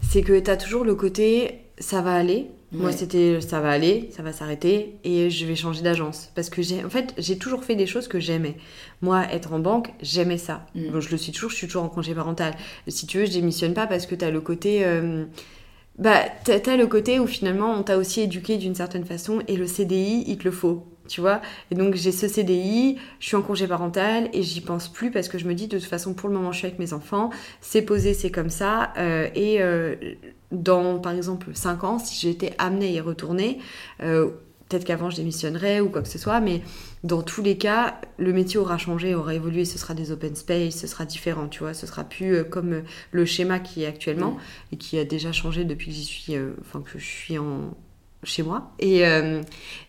c'est 0.00 0.22
que 0.22 0.38
tu 0.38 0.50
as 0.50 0.56
toujours 0.56 0.84
le 0.84 0.94
côté, 0.94 1.60
ça 1.78 2.02
va 2.02 2.14
aller, 2.14 2.50
moi, 2.74 2.92
c'était 2.92 3.40
ça 3.40 3.60
va 3.60 3.70
aller, 3.70 4.10
ça 4.14 4.22
va 4.22 4.32
s'arrêter 4.32 4.96
et 5.04 5.30
je 5.30 5.46
vais 5.46 5.56
changer 5.56 5.82
d'agence. 5.82 6.30
Parce 6.34 6.50
que 6.50 6.62
j'ai, 6.62 6.84
en 6.84 6.90
fait, 6.90 7.14
j'ai 7.18 7.38
toujours 7.38 7.64
fait 7.64 7.76
des 7.76 7.86
choses 7.86 8.08
que 8.08 8.20
j'aimais. 8.20 8.56
Moi, 9.00 9.24
être 9.32 9.52
en 9.52 9.58
banque, 9.58 9.92
j'aimais 10.02 10.38
ça. 10.38 10.66
Mm. 10.74 11.00
je 11.00 11.10
le 11.10 11.16
suis 11.16 11.32
toujours, 11.32 11.50
je 11.50 11.56
suis 11.56 11.66
toujours 11.66 11.84
en 11.84 11.88
congé 11.88 12.14
parental. 12.14 12.54
Si 12.88 13.06
tu 13.06 13.18
veux, 13.18 13.26
je 13.26 13.32
démissionne 13.32 13.74
pas 13.74 13.86
parce 13.86 14.06
que 14.06 14.14
tu 14.14 14.24
as 14.24 14.30
le 14.30 14.40
côté. 14.40 14.84
Euh, 14.84 15.24
bah, 15.98 16.22
t'as, 16.44 16.72
as 16.72 16.76
le 16.76 16.86
côté 16.86 17.20
où 17.20 17.26
finalement, 17.26 17.72
on 17.72 17.82
t'a 17.82 17.96
aussi 17.98 18.20
éduqué 18.20 18.56
d'une 18.56 18.74
certaine 18.74 19.04
façon 19.04 19.42
et 19.46 19.56
le 19.56 19.66
CDI, 19.66 20.24
il 20.26 20.38
te 20.38 20.44
le 20.44 20.50
faut 20.50 20.84
tu 21.08 21.20
vois. 21.20 21.40
Et 21.70 21.74
donc 21.74 21.94
j'ai 21.94 22.12
ce 22.12 22.28
CDI, 22.28 22.98
je 23.20 23.26
suis 23.26 23.36
en 23.36 23.42
congé 23.42 23.66
parental 23.66 24.28
et 24.32 24.42
j'y 24.42 24.60
pense 24.60 24.88
plus 24.88 25.10
parce 25.10 25.28
que 25.28 25.38
je 25.38 25.46
me 25.46 25.54
dis 25.54 25.68
de 25.68 25.78
toute 25.78 25.88
façon 25.88 26.14
pour 26.14 26.28
le 26.28 26.34
moment 26.34 26.52
je 26.52 26.58
suis 26.58 26.66
avec 26.66 26.78
mes 26.78 26.92
enfants, 26.92 27.30
c'est 27.60 27.82
posé, 27.82 28.14
c'est 28.14 28.30
comme 28.30 28.50
ça. 28.50 28.92
Euh, 28.98 29.28
et 29.34 29.60
euh, 29.60 29.96
dans, 30.52 30.98
par 30.98 31.12
exemple, 31.12 31.48
5 31.52 31.84
ans, 31.84 31.98
si 31.98 32.26
j'étais 32.26 32.54
amenée 32.58 32.86
à 32.86 32.90
y 32.90 33.00
retourner, 33.00 33.58
euh, 34.02 34.30
peut-être 34.68 34.84
qu'avant 34.84 35.10
je 35.10 35.16
démissionnerais 35.16 35.80
ou 35.80 35.90
quoi 35.90 36.02
que 36.02 36.08
ce 36.08 36.18
soit, 36.18 36.40
mais 36.40 36.62
dans 37.02 37.22
tous 37.22 37.42
les 37.42 37.58
cas, 37.58 38.00
le 38.16 38.32
métier 38.32 38.58
aura 38.58 38.78
changé, 38.78 39.14
aura 39.14 39.34
évolué, 39.34 39.64
ce 39.64 39.78
sera 39.78 39.94
des 39.94 40.10
open 40.10 40.34
space, 40.34 40.76
ce 40.76 40.86
sera 40.86 41.04
différent, 41.04 41.48
tu 41.48 41.60
vois, 41.60 41.74
ce 41.74 41.86
sera 41.86 42.04
plus 42.04 42.44
comme 42.44 42.82
le 43.10 43.24
schéma 43.26 43.58
qui 43.58 43.82
est 43.82 43.86
actuellement 43.86 44.38
et 44.72 44.76
qui 44.76 44.98
a 44.98 45.04
déjà 45.04 45.32
changé 45.32 45.64
depuis 45.64 45.88
que 45.88 45.92
j'y 45.92 46.04
suis, 46.04 46.34
enfin 46.60 46.80
que 46.80 46.98
je 46.98 47.04
suis 47.04 47.36
en 47.36 47.74
chez 48.24 48.42
moi. 48.42 48.72
Et, 48.78 49.02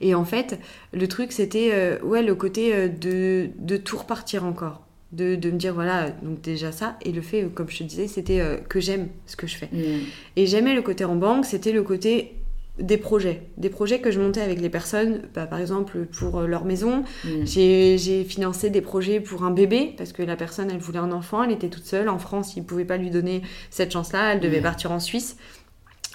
et 0.01 0.15
en 0.15 0.25
fait, 0.25 0.59
le 0.93 1.07
truc, 1.07 1.31
c'était 1.31 1.99
ouais, 2.03 2.23
le 2.23 2.35
côté 2.35 2.89
de, 2.89 3.49
de 3.57 3.77
tout 3.77 3.97
repartir 3.97 4.45
encore. 4.45 4.85
De, 5.15 5.35
me 5.35 5.57
dire 5.57 5.73
voilà 5.73 6.09
donc 6.09 6.41
déjà 6.41 6.73
ça. 6.73 6.97
Et 7.01 7.11
le 7.11 7.21
fait 7.21 7.47
comme 7.53 7.69
je 7.69 7.77
te 7.77 7.83
disais 7.83 8.07
c'était 8.07 8.41
euh, 8.41 8.57
que 8.57 8.81
j'aime 8.81 9.07
ce 9.25 9.37
que 9.37 9.47
je 9.47 9.55
fais. 9.55 9.69
Mm. 9.71 10.01
et 10.35 10.45
j'aimais 10.45 10.73
le 10.73 10.81
côté 10.81 11.05
en 11.05 11.15
banque 11.15 11.45
c'était 11.45 11.71
le 11.71 11.83
côté 11.83 12.33
des 12.79 12.97
projets. 12.97 13.43
Des 13.55 13.69
projets 13.69 13.99
que 13.99 14.11
je 14.11 14.19
montais 14.19 14.41
avec 14.41 14.59
les 14.59 14.69
personnes 14.69 15.21
bah, 15.33 15.45
par 15.45 15.61
exemple 15.61 16.05
pour 16.05 16.39
euh, 16.39 16.47
leur 16.47 16.65
maison. 16.65 17.05
Mm. 17.23 17.45
j'ai 17.45 18.25
financé 18.25 18.69
des 18.69 18.81
projets 18.81 19.21
pour 19.21 19.43
un 19.43 19.51
bébé 19.51 19.93
parce 19.95 20.11
que 20.11 20.21
la 20.21 20.35
personne 20.35 20.69
elle 20.69 20.79
voulait 20.79 20.99
un 20.99 21.13
enfant. 21.13 21.43
Elle 21.43 21.51
était 21.51 21.69
toute 21.69 21.85
seule. 21.85 22.09
En 22.09 22.19
France 22.19 22.57
ils 22.57 22.63
pouvaient 22.65 22.83
pas 22.83 22.97
lui 22.97 23.09
donner 23.09 23.41
cette 23.69 23.93
chance 23.93 24.11
là 24.11 24.33
elle 24.33 24.41
devait 24.41 24.61
partir 24.61 24.91
en 24.91 24.99
Suisse 24.99 25.37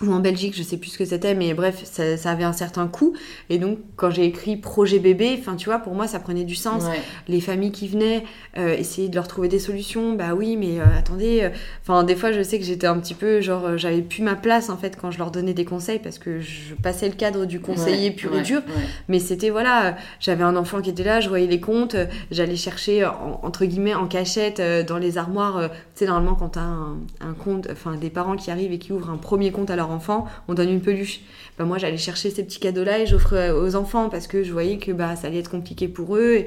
ou 0.02 0.12
en 0.12 0.20
Belgique, 0.20 0.56
je 0.56 0.62
sais 0.62 0.78
plus 0.78 0.90
ce 0.90 0.98
que 0.98 1.04
c'était, 1.04 1.34
mais 1.34 1.52
bref, 1.52 1.82
ça, 1.84 2.16
ça, 2.16 2.30
avait 2.30 2.44
un 2.44 2.54
certain 2.54 2.86
coût. 2.86 3.12
Et 3.50 3.58
donc, 3.58 3.78
quand 3.96 4.10
j'ai 4.10 4.24
écrit 4.24 4.56
projet 4.56 4.98
bébé, 4.98 5.36
enfin, 5.38 5.56
tu 5.56 5.66
vois, 5.66 5.78
pour 5.78 5.94
moi, 5.94 6.06
ça 6.06 6.20
prenait 6.20 6.44
du 6.44 6.54
sens. 6.54 6.84
Les 7.28 7.40
familles 7.40 7.72
qui 7.72 7.86
venaient, 7.86 8.24
euh, 8.56 8.74
essayer 8.74 9.08
de 9.08 9.14
leur 9.14 9.28
trouver 9.28 9.48
des 9.48 9.58
solutions, 9.58 10.14
bah 10.14 10.34
oui, 10.34 10.56
mais 10.56 10.80
euh, 10.80 10.84
attendez, 10.98 11.40
euh, 11.42 11.50
enfin, 11.82 12.02
des 12.02 12.16
fois, 12.16 12.32
je 12.32 12.42
sais 12.42 12.58
que 12.58 12.64
j'étais 12.64 12.86
un 12.86 12.98
petit 12.98 13.12
peu, 13.12 13.42
genre, 13.42 13.76
j'avais 13.76 14.00
plus 14.00 14.22
ma 14.22 14.36
place, 14.36 14.70
en 14.70 14.78
fait, 14.78 14.96
quand 14.98 15.10
je 15.10 15.18
leur 15.18 15.30
donnais 15.30 15.52
des 15.52 15.66
conseils, 15.66 15.98
parce 15.98 16.18
que 16.18 16.40
je 16.40 16.74
passais 16.74 17.08
le 17.08 17.14
cadre 17.14 17.44
du 17.44 17.60
conseiller 17.60 18.10
pur 18.10 18.34
et 18.36 18.42
dur. 18.42 18.62
Mais 19.08 19.18
c'était, 19.18 19.50
voilà, 19.50 19.96
j'avais 20.18 20.44
un 20.44 20.56
enfant 20.56 20.80
qui 20.80 20.90
était 20.90 21.04
là, 21.04 21.20
je 21.20 21.28
voyais 21.28 21.46
les 21.46 21.60
comptes, 21.60 21.96
j'allais 22.30 22.56
chercher, 22.56 23.04
entre 23.42 23.66
guillemets, 23.66 23.94
en 23.94 24.06
cachette, 24.06 24.62
dans 24.86 24.98
les 24.98 25.18
armoires. 25.18 25.68
tu 25.70 25.76
sais, 25.94 26.06
normalement, 26.06 26.36
quand 26.36 26.50
t'as 26.50 26.60
un, 26.60 26.96
un 27.20 27.34
compte, 27.34 27.68
enfin, 27.70 27.96
des 27.96 28.10
parents 28.10 28.36
qui 28.36 28.50
arrivent 28.50 28.72
et 28.72 28.78
qui 28.78 28.92
ouvrent 28.92 29.10
un 29.10 29.18
premier 29.18 29.52
compte 29.52 29.70
à 29.70 29.76
leur 29.76 29.89
enfant, 29.90 30.26
on 30.48 30.54
donne 30.54 30.70
une 30.70 30.80
peluche. 30.80 31.20
Bah, 31.58 31.66
moi, 31.66 31.76
j'allais 31.76 31.98
chercher 31.98 32.30
ces 32.30 32.42
petits 32.42 32.58
cadeaux-là 32.58 33.00
et 33.00 33.06
j'offrais 33.06 33.50
aux 33.50 33.76
enfants 33.76 34.08
parce 34.08 34.26
que 34.26 34.42
je 34.42 34.50
voyais 34.50 34.78
que 34.78 34.92
bah, 34.92 35.14
ça 35.14 35.26
allait 35.26 35.40
être 35.40 35.50
compliqué 35.50 35.88
pour 35.88 36.16
eux. 36.16 36.44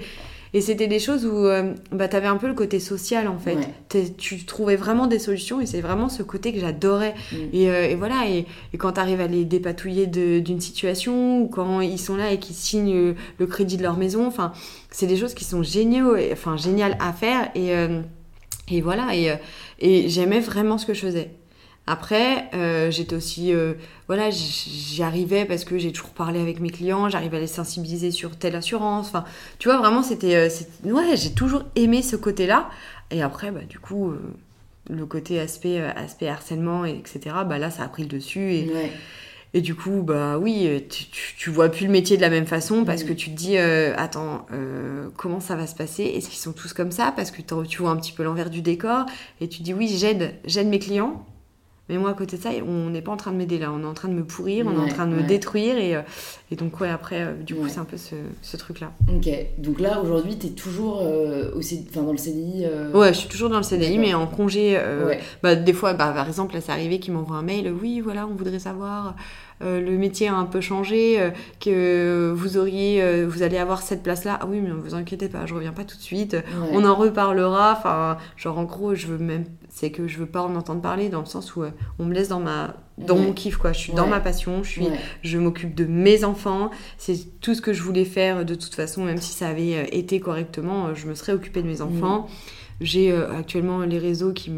Et, 0.56 0.62
c'était 0.62 0.88
des 0.88 1.00
choses 1.00 1.26
où 1.26 1.46
euh, 1.46 1.74
bah, 1.92 2.08
tu 2.08 2.16
avais 2.16 2.28
un 2.28 2.38
peu 2.38 2.48
le 2.48 2.54
côté 2.56 2.80
social 2.80 3.28
en 3.28 3.38
fait. 3.38 3.58
Tu 4.18 4.46
trouvais 4.46 4.76
vraiment 4.76 5.08
des 5.08 5.18
solutions 5.20 5.62
et 5.62 5.66
c'est 5.66 5.82
vraiment 5.82 6.10
ce 6.10 6.24
côté 6.24 6.52
que 6.52 6.60
j'adorais. 6.60 7.14
Mm. 7.32 7.36
Euh, 7.54 7.90
et, 7.90 7.96
voilà, 7.96 8.28
et, 8.28 8.46
quand 8.78 8.94
tu 8.94 9.00
arrives 9.00 9.22
à 9.22 9.28
les 9.28 9.46
dépatouiller 9.46 10.08
d'une 10.08 10.62
situation 10.62 11.42
ou 11.42 11.48
quand 11.48 11.82
ils 11.82 12.00
sont 12.00 12.16
là 12.16 12.32
et 12.32 12.40
qu'ils 12.40 12.56
signent 12.56 13.14
le 13.38 13.46
crédit 13.48 13.78
de 13.78 13.84
leur 13.84 13.98
maison, 13.98 14.26
enfin, 14.26 14.52
c'est 14.90 15.08
des 15.08 15.18
choses 15.18 15.34
qui 15.34 15.44
sont 15.44 15.62
géniaux, 15.62 16.16
enfin 16.32 16.58
géniales 16.58 16.98
à 17.00 17.14
faire. 17.14 17.50
Et, 17.54 17.76
euh, 17.76 18.02
et 18.72 18.82
voilà, 18.82 19.16
et, 19.16 19.34
et 19.80 20.10
j'aimais 20.10 20.40
vraiment 20.40 20.78
ce 20.78 20.86
que 20.86 20.94
je 20.94 21.02
faisais. 21.02 21.32
Après, 21.86 22.50
euh, 22.54 22.92
j'étais 22.92 23.16
aussi, 23.16 23.54
euh, 23.54 23.74
voilà, 24.08 24.30
j'y 24.30 25.04
arrivais 25.04 25.44
parce 25.44 25.66
que 25.66 25.78
j'ai 25.78 25.92
toujours 25.92 26.12
parlé 26.12 26.40
avec 26.40 26.62
mes 26.62 26.70
clients, 26.70 27.10
j'arrivais 27.10 27.38
à 27.38 27.40
les 27.42 27.48
sensibiliser 27.48 28.12
sur 28.12 28.38
telle 28.38 28.56
assurance. 28.56 29.08
Enfin, 29.08 29.26
tu 29.60 29.68
vois, 29.68 29.78
vraiment, 29.78 30.02
c'était, 30.02 30.36
euh, 30.36 30.50
ouais, 30.86 31.18
j'ai 31.18 31.34
toujours 31.34 31.64
aimé 31.76 32.02
ce 32.02 32.16
côté-là. 32.16 32.70
Et 33.12 33.22
après, 33.22 33.52
bah, 33.52 33.66
du 33.68 33.80
coup, 33.80 34.14
le 34.90 35.06
côté 35.06 35.42
aspect, 35.42 35.82
aspect 35.82 36.30
harcèlement, 36.30 36.86
etc. 36.86 37.20
Bah 37.46 37.58
là, 37.58 37.70
ça 37.70 37.84
a 37.84 37.88
pris 37.88 38.04
le 38.04 38.10
dessus 38.10 38.54
et. 38.54 38.72
Et 39.56 39.62
du 39.62 39.76
coup, 39.76 40.02
bah 40.02 40.40
oui, 40.40 40.84
tu, 40.90 41.06
tu, 41.38 41.52
vois 41.52 41.70
plus 41.70 41.86
le 41.86 41.92
métier 41.92 42.18
de 42.18 42.24
la 42.24 42.32
même 42.32 42.48
façon 42.48 42.86
parce 42.86 43.04
mm. 43.04 43.08
que 43.08 43.14
tu 43.14 43.30
te 43.30 43.36
dis, 43.36 43.56
attends, 43.56 44.48
comment 45.16 45.40
ça 45.40 45.56
va 45.56 45.68
se 45.68 45.76
passer? 45.76 46.06
Est-ce 46.06 46.28
qu'ils 46.28 46.40
sont 46.40 46.54
tous 46.54 46.74
comme 46.74 46.90
ça? 46.90 47.14
Parce 47.16 47.30
que 47.30 47.44
tu 47.44 47.78
vois 47.84 47.92
un 47.92 47.98
petit 47.98 48.14
peu 48.14 48.24
l'envers 48.24 48.50
du 48.50 48.64
décor 48.64 49.06
et 49.42 49.48
tu 49.48 49.62
dis, 49.62 49.76
oui, 49.76 49.88
j'aide, 49.96 50.34
j'aide 50.46 50.70
mes 50.70 50.80
clients, 50.80 51.24
mais 51.90 51.98
moi, 51.98 52.12
à 52.12 52.14
côté 52.14 52.38
de 52.38 52.42
ça, 52.42 52.50
on 52.66 52.90
n'est 52.90 53.02
pas 53.02 53.12
en 53.12 53.18
train 53.18 53.32
de 53.32 53.36
m'aider 53.36 53.60
là. 53.60 53.70
On 53.74 53.82
est 53.82 53.86
en 53.86 53.94
train 53.94 54.08
de 54.08 54.14
me 54.14 54.24
pourrir, 54.24 54.66
on 54.68 54.72
est 54.72 54.86
en 54.86 54.88
train 54.88 55.06
de 55.06 55.14
me 55.14 55.24
détruire. 55.24 55.78
Et, 55.78 55.96
euh, 55.98 56.02
et, 56.50 56.56
donc, 56.56 56.80
ouais, 56.80 56.90
après, 56.90 57.22
euh, 57.22 57.34
du 57.34 57.56
coup, 57.56 57.68
c'est 57.68 57.80
un 57.80 57.86
peu 57.86 57.98
ce, 57.98 58.16
ce 58.42 58.56
truc-là. 58.56 58.94
Ok. 59.14 59.30
Donc 59.58 59.82
là, 59.82 60.00
aujourd'hui, 60.02 60.38
tu 60.38 60.48
es 60.48 60.50
toujours 60.52 61.02
euh, 61.02 61.52
aussi, 61.56 61.86
dans 61.94 62.10
le 62.10 62.18
CDI 62.18 62.68
Ouais, 62.94 63.14
je 63.14 63.20
suis 63.20 63.28
toujours 63.28 63.50
dans 63.50 63.58
le 63.58 63.64
CDI, 63.64 63.98
mais 63.98 64.14
en 64.14 64.28
congé. 64.28 64.80
Bah, 65.42 65.56
des 65.56 65.74
fois, 65.74 65.94
bah, 65.94 66.14
par 66.16 66.28
exemple, 66.28 66.54
là, 66.54 66.62
c'est 66.62 66.72
arrivé 66.72 67.00
qu'ils 67.00 67.14
m'envoient 67.14 67.38
un 67.38 67.44
mail. 67.44 67.70
Oui, 67.82 68.00
voilà, 68.00 68.28
on 68.28 68.36
voudrait 68.36 68.60
savoir 68.60 69.08
euh, 69.08 69.12
le 69.64 69.98
métier 69.98 70.28
a 70.28 70.36
un 70.36 70.46
peu 70.46 70.62
changé, 70.62 71.20
euh, 71.20 71.32
que 71.60 72.34
vous 72.36 72.58
auriez, 72.58 73.02
euh, 73.02 73.26
vous 73.28 73.44
allez 73.44 73.58
avoir 73.58 73.82
cette 73.82 74.04
place-là. 74.04 74.40
Ah 74.42 74.48
oui, 74.48 74.60
mais 74.62 74.70
ne 74.70 74.74
vous 74.74 74.96
inquiétez 74.96 75.30
pas, 75.30 75.46
je 75.46 75.54
reviens 75.54 75.74
pas 75.74 75.84
tout 75.84 75.98
de 75.98 76.02
suite. 76.02 76.38
On 76.72 76.86
en 76.86 76.96
reparlera. 76.96 77.76
Enfin, 77.78 78.18
genre 78.36 78.58
en 78.58 78.64
gros, 78.64 78.96
je 78.96 79.08
veux 79.08 79.18
même, 79.18 79.46
c'est 79.70 79.92
que 79.92 80.08
je 80.08 80.18
veux 80.18 80.26
pas 80.26 80.42
en 80.42 80.56
entendre 80.56 80.82
parler 80.82 81.10
dans 81.10 81.20
le 81.20 81.26
sens 81.26 81.56
où 81.56 81.64
on 82.00 82.06
me 82.06 82.14
laisse 82.14 82.30
dans 82.30 82.40
ma, 82.40 82.76
dans 82.98 83.18
mon 83.18 83.34
kiff 83.34 83.58
quoi. 83.58 83.74
Je 83.74 83.80
suis 83.80 83.94
dans 83.94 84.08
ma 84.08 84.20
passion. 84.20 84.64
Je 84.64 84.70
suis, 84.70 84.88
je 85.22 85.38
m'occupe 85.38 85.76
de 85.76 85.86
mes 85.86 86.24
enfants. 86.24 86.70
C'est 86.98 87.40
tout 87.42 87.56
ce 87.56 87.62
que 87.62 87.74
je 87.74 87.82
voulais 87.82 88.06
faire 88.06 88.46
de 88.46 88.56
toute 88.56 88.76
façon, 88.76 89.04
même 89.04 89.18
si 89.18 89.34
ça 89.34 89.48
avait 89.48 89.88
été 89.96 90.20
correctement, 90.20 90.94
je 90.94 91.08
me 91.08 91.16
serais 91.16 91.34
occupée 91.34 91.62
de 91.62 91.68
mes 91.68 91.82
enfants. 91.82 92.28
J'ai 92.84 93.12
euh, 93.12 93.32
actuellement 93.32 93.80
les 93.80 93.98
réseaux 93.98 94.34
qui 94.34 94.52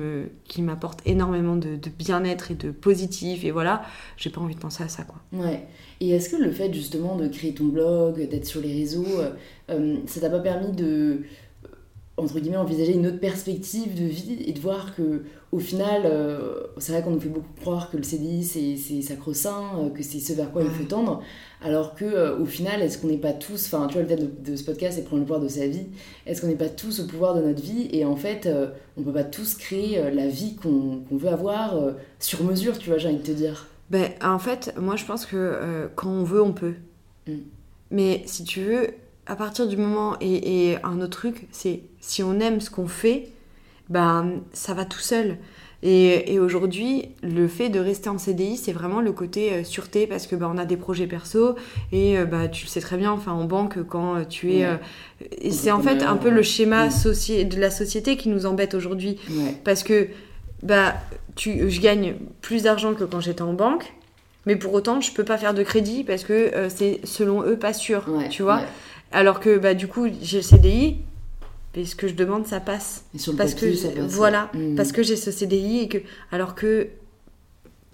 m'apportent 0.62 1.02
énormément 1.06 1.56
de, 1.56 1.78
bien-être 1.98 2.52
et 2.52 2.56
de 2.56 2.72
positif 2.72 3.46
et 3.46 3.52
voilà, 3.52 3.84
j'ai 4.18 4.32
pas 4.32 4.42
envie 4.42 4.56
de 4.56 4.60
penser 4.60 4.84
à 4.84 4.88
ça 4.88 5.04
quoi. 5.04 5.22
Ouais. 5.32 5.64
Et 6.02 6.10
est-ce 6.10 6.30
que 6.30 6.36
le 6.36 6.52
fait 6.52 6.74
justement 6.74 7.16
de 7.16 7.28
créer 7.28 7.54
ton 7.54 7.66
blog, 7.66 8.28
d'être 8.28 8.46
sur 8.46 8.62
les 8.62 8.74
réseaux, 8.74 9.06
euh, 9.20 9.30
euh, 9.70 9.98
ça 10.08 10.20
t'a 10.20 10.30
pas 10.30 10.40
permis 10.40 10.72
de 10.72 11.22
entre 12.17 12.39
guillemets 12.39 12.58
envisager 12.58 12.93
une 12.93 13.08
autre 13.08 13.19
perspective 13.19 13.93
de 13.93 14.06
vie 14.06 14.38
et 14.45 14.54
de 14.54 14.60
voir 14.60 14.95
que 14.95 15.23
au 15.51 15.60
final 15.60 16.04
c'est 16.78 16.93
vrai 16.93 17.01
qu'on 17.01 17.12
nous 17.12 17.19
fait 17.19 17.30
beaucoup 17.30 17.54
croire 17.60 17.89
que 17.89 17.97
le 17.97 18.04
CDI 18.04 18.43
c'est 18.43 19.01
sacro-saint 19.01 19.91
que 19.93 20.01
c'est 20.01 20.19
ce 20.19 20.32
vers 20.34 20.51
quoi 20.51 20.63
il 20.63 20.69
faut 20.69 20.86
tendre 20.86 21.21
alors 21.65 21.95
que 21.95 22.06
euh, 22.06 22.38
au 22.38 22.45
final, 22.45 22.84
est-ce 22.84 22.99
qu'on 22.99 23.08
n'est 23.08 23.17
pas 23.17 23.34
tous, 23.34 23.65
enfin 23.65 23.88
tu 23.88 23.93
vois 23.93 24.04
le 24.04 24.08
thème 24.08 24.30
de, 24.39 24.56
ce 24.56 24.63
podcast 24.63 24.97
c'est 24.97 25.04
prendre 25.04 25.21
le 25.21 25.25
pouvoir 25.25 25.41
de 25.41 25.47
sa 25.47 25.65
vie, 25.65 25.88
est-ce 26.28 26.41
qu'on 26.41 26.47
n'est 26.47 26.54
pas 26.54 26.69
tous 26.69 26.99
au 26.99 27.08
pouvoir 27.08 27.34
de 27.34 27.41
notre 27.41 27.62
vie 27.62 27.89
et 27.91 28.06
en 28.06 28.15
fait 28.15 28.45
on 28.45 28.49
euh, 28.49 28.67
on 28.97 29.01
peut 29.01 29.12
pas 29.12 29.23
tous 29.23 29.56
créer 29.56 29.97
euh, 29.97 30.12
la 30.12 30.28
vie 30.28 30.56
qu'on 30.56 31.04
veut 31.12 31.30
avoir 31.30 31.75
sur 32.19 32.43
mesure, 32.43 32.78
tu 32.78 32.89
vois, 32.89 32.99
j'ai 32.99 33.10
envie 33.10 33.17
de 33.17 33.23
te 33.23 33.32
dire. 33.32 33.67
Ben 33.89 34.12
en 34.21 34.39
fait, 34.39 34.75
moi 34.78 34.95
je 34.95 35.06
pense 35.06 35.25
que 35.25 35.89
quand 35.95 36.10
on 36.10 36.23
veut, 36.23 36.41
on 36.41 36.54
peut. 36.54 36.75
Mm. 37.28 37.34
Mais 37.89 38.23
si 38.25 38.43
tu 38.43 38.62
veux, 38.62 38.89
à 39.25 39.36
partir 39.36 39.67
du 39.67 39.75
moment 39.75 40.17
et, 40.21 40.69
et 40.71 40.84
un 40.84 41.01
autre 41.01 41.17
truc, 41.17 41.47
c'est 41.51 41.82
si 42.06 42.22
on 42.22 42.39
aime 42.39 42.62
ce 42.62 42.70
qu'on 42.70 42.88
fait, 42.88 43.30
ben 43.89 44.41
ça 44.54 44.74
va 44.74 44.86
tout 44.86 45.00
seul. 45.00 45.38
Et, 45.84 46.39
aujourd'hui, 46.39 47.10
le 47.22 47.48
fait 47.48 47.70
de 47.70 47.80
rester 47.80 48.10
en 48.10 48.18
CDI, 48.18 48.58
c'est 48.58 48.72
vraiment 48.72 49.02
le 49.02 49.12
côté 49.12 49.54
euh, 49.54 49.63
sûreté 49.63 50.08
parce 50.08 50.26
que 50.26 50.36
bah, 50.36 50.50
on 50.52 50.58
a 50.58 50.65
des 50.65 50.78
projets 50.78 51.06
perso 51.06 51.56
et 51.91 52.18
euh, 52.18 52.26
bah, 52.26 52.48
tu 52.48 52.65
le 52.65 52.70
sais 52.70 52.80
très 52.80 52.98
bien, 52.98 53.12
enfin 53.12 53.34
en 53.34 53.44
banque, 53.44 53.84
quand 53.84 54.15
euh, 54.15 54.24
tu 54.24 54.54
es. 54.54 54.68
c'est 55.52 55.70
en 55.70 55.82
fait 55.82 56.02
un 56.02 56.15
peu 56.15 56.32
le 56.32 56.41
schéma 56.41 56.88
de 56.88 57.60
la 57.60 57.70
société 57.70 58.18
qui 58.18 58.30
nous 58.30 58.48
embête 58.48 58.74
aujourd'hui. 58.74 59.20
Parce 59.63 59.84
que 59.84 60.08
bah, 60.63 60.96
tu, 61.36 61.70
je 61.70 61.82
gagne 61.82 62.15
plus 62.41 62.63
d'argent 62.63 62.96
que 62.96 63.04
quand 63.04 63.20
j'étais 63.20 63.44
en 63.44 63.54
banque, 63.54 63.94
mais 64.48 64.56
pour 64.56 64.74
autant, 64.74 65.02
je 65.02 65.12
peux 65.12 65.24
pas 65.24 65.38
faire 65.38 65.54
de 65.54 65.62
crédit 65.62 66.04
parce 66.04 66.24
que 66.24 66.52
c'est 66.70 67.02
selon 67.04 67.44
eux 67.44 67.58
pas 67.58 67.74
sûr, 67.74 68.06
tu 68.32 68.41
vois. 68.41 68.62
Alors 69.12 69.39
que 69.39 69.58
bah, 69.58 69.76
du 69.76 69.88
coup, 69.88 70.08
j'ai 70.22 70.38
le 70.38 70.44
CDI, 70.44 70.98
et 71.78 71.86
ce 71.86 71.96
que 71.96 72.08
je 72.08 72.14
demande, 72.14 72.46
ça 72.46 72.60
passe. 72.60 73.06
Et 73.14 73.20
sur 73.20 73.34
le 73.34 73.38
parce 73.38 73.54
papier, 73.54 73.72
que 73.72 73.78
ça 73.78 73.90
passe. 73.90 74.12
voilà, 74.12 74.50
mm. 74.54 74.76
parce 74.76 74.92
que 74.92 75.04
j'ai 75.04 75.16
ce 75.16 75.32
CDI 75.32 75.80
et 75.80 75.88
que 75.88 75.98
alors 76.32 76.56
que 76.56 76.90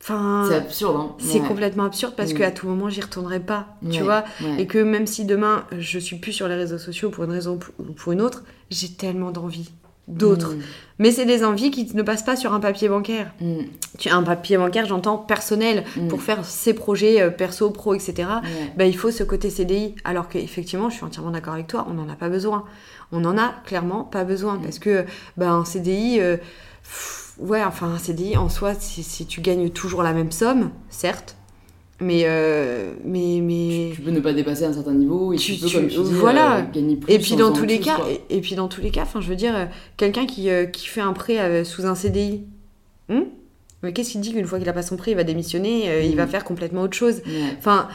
Enfin, 0.01 0.47
c'est 0.49 0.55
absurde. 0.55 0.95
Hein. 0.97 1.15
C'est 1.19 1.41
complètement 1.41 1.83
absurde 1.83 2.15
parce 2.17 2.33
mm. 2.33 2.37
qu'à 2.37 2.51
tout 2.51 2.67
moment, 2.67 2.89
j'y 2.89 3.01
retournerai 3.01 3.39
pas, 3.39 3.77
tu 3.91 4.01
vois. 4.01 4.23
Et 4.57 4.65
que 4.65 4.79
même 4.79 5.05
si 5.05 5.25
demain, 5.25 5.65
je 5.77 5.99
suis 5.99 6.15
plus 6.15 6.31
sur 6.31 6.47
les 6.47 6.55
réseaux 6.55 6.79
sociaux 6.79 7.11
pour 7.11 7.23
une 7.23 7.31
raison 7.31 7.59
ou 7.77 7.83
pour 7.93 8.11
une 8.11 8.21
autre, 8.21 8.43
j'ai 8.71 8.89
tellement 8.89 9.29
d'envie 9.29 9.69
d'autres. 10.07 10.55
Mm. 10.55 10.61
Mais 10.97 11.11
c'est 11.11 11.25
des 11.25 11.43
envies 11.43 11.69
qui 11.69 11.95
ne 11.95 12.01
passent 12.01 12.23
pas 12.23 12.35
sur 12.35 12.53
un 12.53 12.59
papier 12.59 12.89
bancaire. 12.89 13.31
As 14.05 14.15
un 14.15 14.23
papier 14.23 14.57
bancaire, 14.57 14.87
j'entends, 14.87 15.19
personnel, 15.19 15.83
pour 16.09 16.23
faire 16.23 16.45
ses 16.45 16.73
projets 16.73 17.21
euh, 17.21 17.29
perso, 17.29 17.69
pro, 17.69 17.93
etc. 17.93 18.27
Bah, 18.77 18.85
il 18.85 18.97
faut 18.97 19.11
ce 19.11 19.23
côté 19.23 19.51
CDI. 19.51 19.95
Alors 20.03 20.29
qu'effectivement, 20.29 20.89
je 20.89 20.95
suis 20.95 21.05
entièrement 21.05 21.31
d'accord 21.31 21.53
avec 21.53 21.67
toi, 21.67 21.85
on 21.87 21.93
n'en 21.93 22.09
a 22.09 22.15
pas 22.15 22.29
besoin 22.29 22.65
on 23.11 23.25
en 23.25 23.37
a 23.37 23.53
clairement 23.65 24.03
pas 24.03 24.23
besoin. 24.23 24.57
Parce 24.57 24.79
que 24.79 25.05
ben, 25.37 25.51
un 25.51 25.65
CDI, 25.65 26.19
euh, 26.19 26.37
ouais, 27.39 27.63
enfin 27.63 27.87
un 27.87 27.97
CDI 27.97 28.37
en 28.37 28.49
soi, 28.49 28.73
si, 28.73 29.25
tu 29.25 29.41
gagnes 29.41 29.69
toujours 29.69 30.03
la 30.03 30.13
même 30.13 30.31
somme, 30.31 30.71
certes, 30.89 31.35
mais 31.99 32.23
euh, 32.25 32.93
mais 33.05 33.39
mais 33.41 33.91
tu, 33.93 34.01
peux 34.01 34.11
ne 34.11 34.19
pas 34.19 34.33
dépasser 34.33 34.65
un 34.65 34.73
certain 34.73 34.93
niveau 34.93 35.33
et 35.33 35.37
tu, 35.37 35.53
peux 35.53 35.69
comme 35.69 35.87
dis, 35.87 35.97
voilà. 35.97 36.57
euh, 36.57 36.61
gagner 36.73 36.95
plus 36.95 37.13
et 37.13 37.19
puis 37.19 37.35
dans 37.35 37.51
tous 37.51 37.65
les 37.65 37.79
cas 37.79 37.99
et, 38.31 38.41
puis 38.41 38.55
dans 38.55 38.67
tous 38.67 38.81
les 38.81 38.89
cas 38.89 39.03
enfin 39.03 39.21
je 39.21 39.29
veux 39.29 39.35
dire 39.35 39.69
quelqu'un 39.97 40.25
qui, 40.25 40.49
qui 40.73 40.87
fait 40.87 41.01
un 41.01 41.13
prêt 41.13 41.63
sous 41.63 41.85
un 41.85 41.93
CDI 41.93 42.43
hmm? 43.09 43.21
Mais 43.83 43.93
qu'est-ce 43.93 44.11
qu'il 44.11 44.21
dit 44.21 44.31
qu'une 44.31 44.45
fois 44.45 44.59
qu'il 44.59 44.69
a 44.69 44.73
pas 44.73 44.83
son 44.83 44.95
prix, 44.95 45.11
il 45.11 45.17
va 45.17 45.23
démissionner, 45.23 45.89
euh, 45.89 46.03
il 46.03 46.15
va 46.15 46.25
mm. 46.25 46.29
faire 46.29 46.43
complètement 46.43 46.81
autre 46.81 46.95
chose. 46.95 47.21
Enfin, 47.57 47.87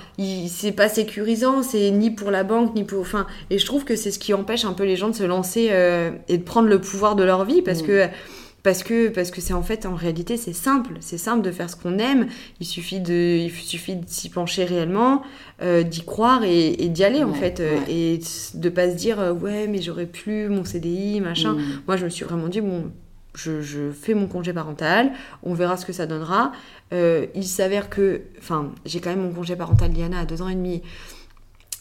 c'est 0.48 0.72
pas 0.72 0.88
sécurisant, 0.88 1.62
c'est 1.62 1.90
ni 1.90 2.10
pour 2.10 2.30
la 2.30 2.42
banque, 2.42 2.74
ni 2.74 2.84
pour. 2.84 3.00
Enfin, 3.00 3.26
et 3.50 3.58
je 3.58 3.66
trouve 3.66 3.84
que 3.84 3.94
c'est 3.94 4.10
ce 4.10 4.18
qui 4.18 4.34
empêche 4.34 4.64
un 4.64 4.72
peu 4.72 4.84
les 4.84 4.96
gens 4.96 5.08
de 5.08 5.14
se 5.14 5.22
lancer 5.22 5.68
euh, 5.70 6.10
et 6.28 6.38
de 6.38 6.42
prendre 6.42 6.68
le 6.68 6.80
pouvoir 6.80 7.14
de 7.14 7.24
leur 7.24 7.44
vie 7.44 7.62
parce 7.62 7.82
mm. 7.82 7.86
que. 7.86 8.06
Parce 8.62 8.82
que 8.82 9.10
parce 9.10 9.30
que 9.30 9.40
c'est 9.40 9.54
en 9.54 9.62
fait 9.62 9.86
en 9.86 9.94
réalité 9.94 10.36
c'est 10.36 10.52
simple 10.52 10.94
c'est 10.98 11.18
simple 11.18 11.40
de 11.40 11.52
faire 11.52 11.70
ce 11.70 11.76
qu'on 11.76 12.00
aime 12.00 12.26
il 12.58 12.66
suffit 12.66 12.98
de 12.98 13.36
il 13.36 13.50
suffit 13.52 13.94
de 13.94 14.08
s'y 14.08 14.28
pencher 14.28 14.64
réellement 14.64 15.22
euh, 15.62 15.84
d'y 15.84 16.04
croire 16.04 16.42
et, 16.42 16.72
d'y 16.88 17.04
aller 17.04 17.22
en 17.22 17.32
fait 17.32 17.62
et 17.88 18.18
de 18.54 18.68
pas 18.68 18.90
se 18.90 18.96
dire 18.96 19.36
ouais 19.40 19.68
mais 19.68 19.80
j'aurais 19.80 20.06
plus 20.06 20.48
mon 20.48 20.64
CDI 20.64 21.20
machin 21.20 21.52
mm. 21.52 21.82
moi 21.86 21.96
je 21.96 22.06
me 22.06 22.10
suis 22.10 22.24
vraiment 22.24 22.48
dit 22.48 22.60
bon 22.60 22.90
je, 23.36 23.90
fais 23.90 24.14
mon 24.14 24.26
congé 24.26 24.52
parental, 24.52 25.12
on 25.42 25.54
verra 25.54 25.76
ce 25.76 25.86
que 25.86 25.92
ça 25.92 26.06
donnera. 26.06 26.52
Euh, 26.92 27.26
il 27.34 27.44
s'avère 27.44 27.90
que, 27.90 28.22
enfin, 28.38 28.72
j'ai 28.84 29.00
quand 29.00 29.10
même 29.10 29.22
mon 29.22 29.32
congé 29.32 29.56
parental 29.56 29.92
Liana 29.92 30.20
à 30.20 30.24
deux 30.24 30.42
ans 30.42 30.48
et 30.48 30.54
demi. 30.54 30.82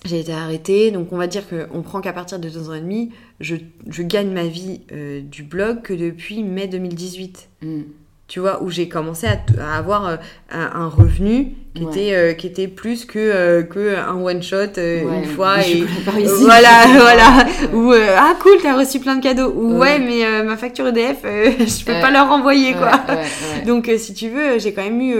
J'ai 0.05 0.19
été 0.19 0.33
arrêtée, 0.33 0.91
donc 0.91 1.11
on 1.11 1.17
va 1.17 1.25
dire 1.25 1.43
qu'on 1.49 1.81
prend 1.81 1.99
qu'à 1.99 2.13
partir 2.13 2.37
de 2.39 2.47
deux 2.47 2.69
ans 2.69 2.75
et 2.75 2.81
demi, 2.81 3.11
je, 3.39 3.55
gagne 4.03 4.31
ma 4.31 4.45
vie 4.45 4.81
euh, 4.91 5.21
du 5.21 5.43
blog 5.43 5.81
que 5.81 5.93
depuis 5.93 6.43
mai 6.43 6.67
2018. 6.67 7.49
Mm. 7.63 7.81
Tu 8.27 8.39
vois, 8.39 8.63
où 8.63 8.71
j'ai 8.71 8.89
commencé 8.89 9.27
à, 9.27 9.37
à 9.61 9.77
avoir 9.77 10.07
euh, 10.07 10.15
un, 10.51 10.87
revenu 10.87 11.53
qui 11.75 11.83
Ouais. 11.83 11.91
était 11.91 12.15
euh, 12.15 12.33
qui 12.33 12.47
était 12.47 12.67
plus 12.67 13.03
que 13.05 13.19
euh, 13.19 13.61
que 13.61 13.95
un 13.97 14.15
one 14.15 14.41
shot 14.41 14.55
Ouais, 14.77 15.03
une 15.03 15.25
fois 15.25 15.59
et 15.59 15.83
ici. 16.23 16.43
voilà 16.43 16.85
voilà. 16.97 17.45
Ou 17.73 17.91
ah 17.93 18.33
cool 18.41 18.53
t'as 18.63 18.75
reçu 18.77 18.99
plein 18.99 19.17
de 19.17 19.21
cadeaux. 19.21 19.51
Ou 19.55 19.73
ouais, 19.77 19.97
Ouais. 19.97 19.99
mais 19.99 20.43
ma 20.43 20.55
facture 20.57 20.87
EDF 20.87 21.17
je 21.23 21.85
peux 21.85 21.91
pas 22.01 22.09
leur 22.11 22.29
renvoyer 22.29 22.73
quoi. 22.73 22.91
donc 23.67 23.91
si 23.97 24.13
tu 24.13 24.29
veux 24.29 24.57
j'ai 24.57 24.73
quand 24.73 24.83
même 24.83 25.01
eu 25.01 25.15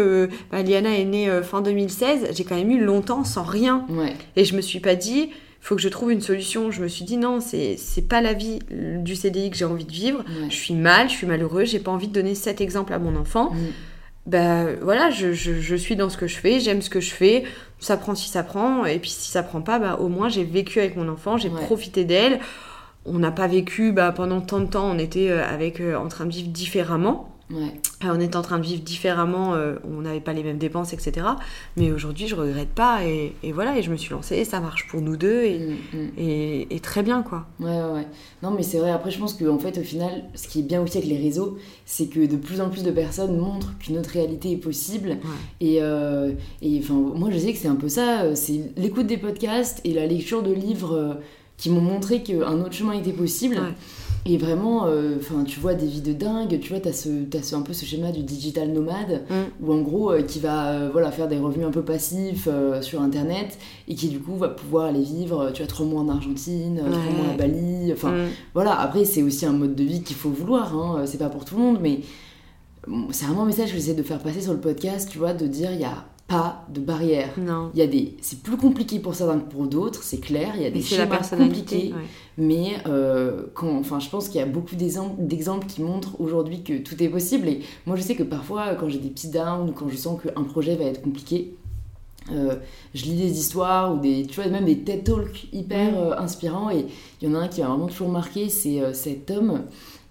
bah, 0.51 0.63
Liana 0.63 0.97
est 0.97 1.03
née 1.03 1.29
fin 1.43 1.61
2016 1.61 2.29
j'ai 2.33 2.43
quand 2.45 2.55
même 2.55 2.71
eu 2.71 2.83
longtemps 2.83 3.23
sans 3.23 3.43
rien. 3.43 3.85
Et 4.37 4.45
je 4.45 4.55
me 4.55 4.61
suis 4.61 4.79
pas 4.79 4.95
dit 4.95 5.29
faut 5.67 5.75
que 5.75 5.81
je 5.81 5.89
trouve 5.89 6.11
une 6.11 6.21
solution 6.21 6.69
je 6.69 6.81
me 6.83 6.87
suis 6.87 7.05
dit 7.05 7.17
non 7.17 7.39
c'est 7.41 7.75
c'est 7.77 8.07
pas 8.07 8.21
la 8.21 8.33
vie 8.33 8.59
du 8.69 9.15
CDI 9.15 9.49
que 9.49 9.57
j'ai 9.57 9.65
envie 9.65 9.85
de 9.85 9.91
vivre 9.91 10.19
Ouais. 10.19 10.49
je 10.49 10.55
suis 10.55 10.75
mal, 10.75 11.09
je 11.09 11.15
suis 11.15 11.25
malheureux, 11.27 11.65
j'ai 11.65 11.79
pas 11.79 11.91
envie 11.91 12.07
de 12.07 12.13
donner 12.13 12.35
cet 12.35 12.61
exemple 12.61 12.93
à 12.93 12.99
mon 12.99 13.15
enfant. 13.15 13.51
Mm. 13.51 13.57
Ben 14.27 14.75
voilà, 14.81 15.11
je, 15.11 15.33
je, 15.33 15.53
je 15.61 15.75
suis 15.75 15.95
dans 15.95 16.09
ce 16.09 16.17
que 16.17 16.25
je 16.27 16.37
fais, 16.37 16.59
j'aime 16.59 16.81
ce 16.81 16.89
que 16.89 16.99
je 16.99 17.11
fais, 17.11 17.43
ça 17.79 17.95
prend 17.95 18.15
si 18.15 18.27
ça 18.27 18.41
prend, 18.41 18.83
et 18.85 18.97
puis 18.97 19.11
si 19.11 19.29
ça 19.29 19.43
prend 19.43 19.61
pas, 19.61 19.77
bah, 19.77 19.97
au 19.99 20.07
moins 20.07 20.29
j'ai 20.29 20.43
vécu 20.43 20.79
avec 20.79 20.95
mon 20.95 21.07
enfant, 21.09 21.37
j'ai 21.37 21.49
Ouais. 21.49 21.61
profité 21.61 22.05
d'elle. 22.05 22.39
On 23.05 23.19
n'a 23.19 23.29
pas 23.31 23.45
vécu 23.45 23.91
bah, 23.91 24.11
pendant 24.11 24.41
tant 24.41 24.59
de 24.59 24.65
temps, 24.65 24.89
on 24.89 24.97
était 24.97 25.29
euh, 25.29 25.45
avec, 25.47 25.79
euh, 25.79 25.95
en 25.95 26.07
train 26.07 26.25
de 26.25 26.31
vivre 26.31 26.47
différemment. 26.49 27.34
Ouais. 27.51 27.73
Euh, 28.03 28.07
on 28.11 28.19
était 28.19 28.37
en 28.37 28.41
train 28.41 28.57
de 28.57 28.63
vivre 28.63 28.81
différemment, 28.81 29.53
euh, 29.53 29.75
on 29.83 30.01
n'avait 30.01 30.19
pas 30.19 30.33
les 30.33 30.41
mêmes 30.41 30.57
dépenses, 30.57 30.93
etc. 30.93 31.27
Mais 31.77 31.91
aujourd'hui, 31.91 32.27
je 32.27 32.33
regrette 32.35 32.69
pas, 32.69 33.05
et, 33.05 33.33
et 33.43 33.51
voilà, 33.51 33.77
et 33.77 33.83
je 33.83 33.91
me 33.91 33.97
suis 33.97 34.09
lancée, 34.11 34.43
ça 34.45 34.59
marche 34.59 34.87
pour 34.87 34.99
nous 35.01 35.15
deux, 35.15 35.43
et, 35.43 35.59
Mm, 35.59 35.97
mm. 35.97 36.09
et, 36.17 36.75
et 36.75 36.79
très 36.79 37.03
bien, 37.03 37.21
quoi. 37.21 37.45
Ouais, 37.59 37.67
ouais, 37.67 37.91
ouais. 37.93 38.07
Non, 38.41 38.49
mais 38.49 38.63
c'est 38.63 38.79
vrai, 38.79 38.89
après, 38.89 39.11
je 39.11 39.19
pense 39.19 39.35
qu'en 39.35 39.59
fait, 39.59 39.77
au 39.77 39.83
final, 39.83 40.23
ce 40.33 40.47
qui 40.47 40.59
est 40.59 40.63
bien 40.63 40.81
aussi 40.81 40.97
avec 40.97 41.07
les 41.09 41.17
réseaux, 41.19 41.57
c'est 41.85 42.07
que 42.07 42.25
de 42.25 42.35
plus 42.35 42.61
en 42.61 42.69
plus 42.71 42.81
de 42.83 42.89
personnes 42.91 43.37
montrent 43.37 43.77
qu'une 43.77 43.99
autre 43.99 44.09
réalité 44.09 44.51
est 44.53 44.57
possible. 44.57 45.17
Et, 45.61 45.77
euh, 45.81 46.31
et 46.63 46.79
enfin, 46.83 46.95
moi, 46.95 47.29
je 47.31 47.37
sais 47.37 47.53
que 47.53 47.59
c'est 47.59 47.67
un 47.67 47.75
peu 47.75 47.89
ça, 47.89 48.35
c'est 48.35 48.71
l'écoute 48.75 49.05
des 49.05 49.17
podcasts 49.17 49.81
et 49.83 49.93
la 49.93 50.07
lecture 50.07 50.41
de 50.41 50.51
livres 50.51 50.93
euh, 50.95 51.13
qui 51.57 51.69
m'ont 51.69 51.79
montré 51.81 52.23
qu'un 52.23 52.59
autre 52.59 52.73
chemin 52.73 52.93
était 52.93 53.13
possible. 53.13 53.55
Ouais. 53.55 53.73
Et 54.27 54.37
vraiment, 54.39 54.87
euh, 54.87 55.17
tu 55.47 55.59
vois 55.59 55.75
des 55.75 55.85
vies 55.85 56.01
de 56.01 56.11
dingue, 56.11 56.59
tu 56.59 56.69
vois, 56.69 56.79
t'as 56.79 56.93
ce, 56.93 57.09
t'as 57.29 57.43
ce, 57.43 57.53
un 57.55 57.61
peu 57.61 57.73
ce 57.73 57.85
schéma 57.85 58.11
du 58.11 58.23
digital 58.23 58.71
nomade, 58.71 59.23
Mm. 59.29 59.33
où 59.63 59.71
en 59.71 59.81
gros, 59.81 60.11
euh, 60.11 60.23
qui 60.23 60.39
va 60.39 60.71
euh, 60.71 60.89
voilà, 60.91 61.11
faire 61.11 61.27
des 61.27 61.37
revenus 61.37 61.67
un 61.67 61.71
peu 61.71 61.83
passifs 61.83 62.47
sur 62.81 63.01
Internet, 63.01 63.57
et 63.87 63.93
qui 63.93 64.09
du 64.09 64.19
coup 64.19 64.35
va 64.35 64.49
pouvoir 64.49 64.85
aller 64.85 65.03
vivre, 65.03 65.51
tu 65.53 65.61
vois, 65.61 65.67
trois 65.67 65.85
mois 65.85 66.01
en 66.01 66.09
Argentine, 66.09 66.79
euh, 66.83 66.89
trois 66.91 67.03
Ouais. 67.03 67.11
mois 67.23 67.33
à 67.33 67.37
Bali, 67.37 67.93
enfin, 67.93 68.11
Mm. 68.13 68.27
voilà, 68.55 68.79
après, 68.79 69.05
c'est 69.05 69.21
aussi 69.21 69.45
un 69.45 69.53
mode 69.53 69.75
de 69.75 69.83
vie 69.83 70.01
qu'il 70.01 70.15
faut 70.15 70.31
vouloir, 70.31 70.75
hein, 70.75 71.03
c'est 71.05 71.19
pas 71.19 71.29
pour 71.29 71.45
tout 71.45 71.55
le 71.55 71.61
monde, 71.61 71.77
mais 71.79 71.99
c'est 73.11 73.25
vraiment 73.27 73.43
un 73.43 73.47
message 73.47 73.69
que 73.69 73.75
j'essaie 73.75 73.93
de 73.93 74.01
faire 74.03 74.19
passer 74.19 74.41
sur 74.41 74.53
le 74.53 74.59
podcast, 74.59 75.07
tu 75.11 75.19
vois, 75.19 75.33
de 75.33 75.45
dire 75.45 75.71
il 75.71 75.77
n'y 75.77 75.85
a 75.85 76.03
pas 76.27 76.65
de 76.69 76.79
barrière. 76.79 77.29
Non. 77.37 77.69
Il 77.73 77.79
y 77.79 77.83
a 77.83 77.87
des, 77.87 78.17
c'est 78.21 78.41
plus 78.41 78.57
compliqué 78.57 78.99
pour 78.99 79.13
certains 79.13 79.39
que 79.39 79.51
pour 79.51 79.67
d'autres, 79.67 80.01
c'est 80.01 80.19
clair. 80.19 80.53
Il 80.55 80.63
y 80.63 80.65
a 80.65 80.71
des 80.71 80.81
schémas 80.81 81.29
compliqués, 81.29 81.93
ouais. 81.93 82.03
mais 82.37 82.77
euh, 82.87 83.43
quand, 83.53 83.77
enfin, 83.77 83.99
je 83.99 84.09
pense 84.09 84.27
qu'il 84.27 84.39
y 84.39 84.43
a 84.43 84.47
beaucoup 84.47 84.75
d'exemples, 84.75 85.67
qui 85.67 85.81
montrent 85.83 86.19
aujourd'hui 86.19 86.63
que 86.63 86.79
tout 86.79 87.01
est 87.01 87.09
possible. 87.09 87.47
Et 87.47 87.61
moi, 87.85 87.95
je 87.95 88.01
sais 88.01 88.15
que 88.15 88.23
parfois, 88.23 88.73
quand 88.75 88.89
j'ai 88.89 88.97
des 88.97 89.09
petits 89.09 89.29
downs, 89.29 89.69
ou 89.69 89.71
quand 89.71 89.87
je 89.87 89.95
sens 89.95 90.19
qu'un 90.21 90.43
projet 90.43 90.75
va 90.75 90.85
être 90.85 91.03
compliqué, 91.03 91.55
euh, 92.31 92.55
je 92.95 93.05
lis 93.05 93.17
des 93.17 93.37
histoires 93.37 93.93
ou 93.93 93.99
des, 93.99 94.25
tu 94.25 94.41
vois, 94.41 94.49
même 94.49 94.65
des 94.65 94.79
TED 94.79 95.03
Talks 95.03 95.47
hyper 95.53 95.95
euh, 95.95 96.17
inspirants. 96.17 96.71
Et 96.71 96.87
il 97.21 97.29
y 97.29 97.31
en 97.31 97.35
a 97.35 97.43
un 97.43 97.47
qui 97.47 97.61
m'a 97.61 97.67
vraiment 97.67 97.87
toujours 97.87 98.09
marqué, 98.09 98.49
c'est 98.49 98.93
cet 98.93 99.29
homme 99.29 99.61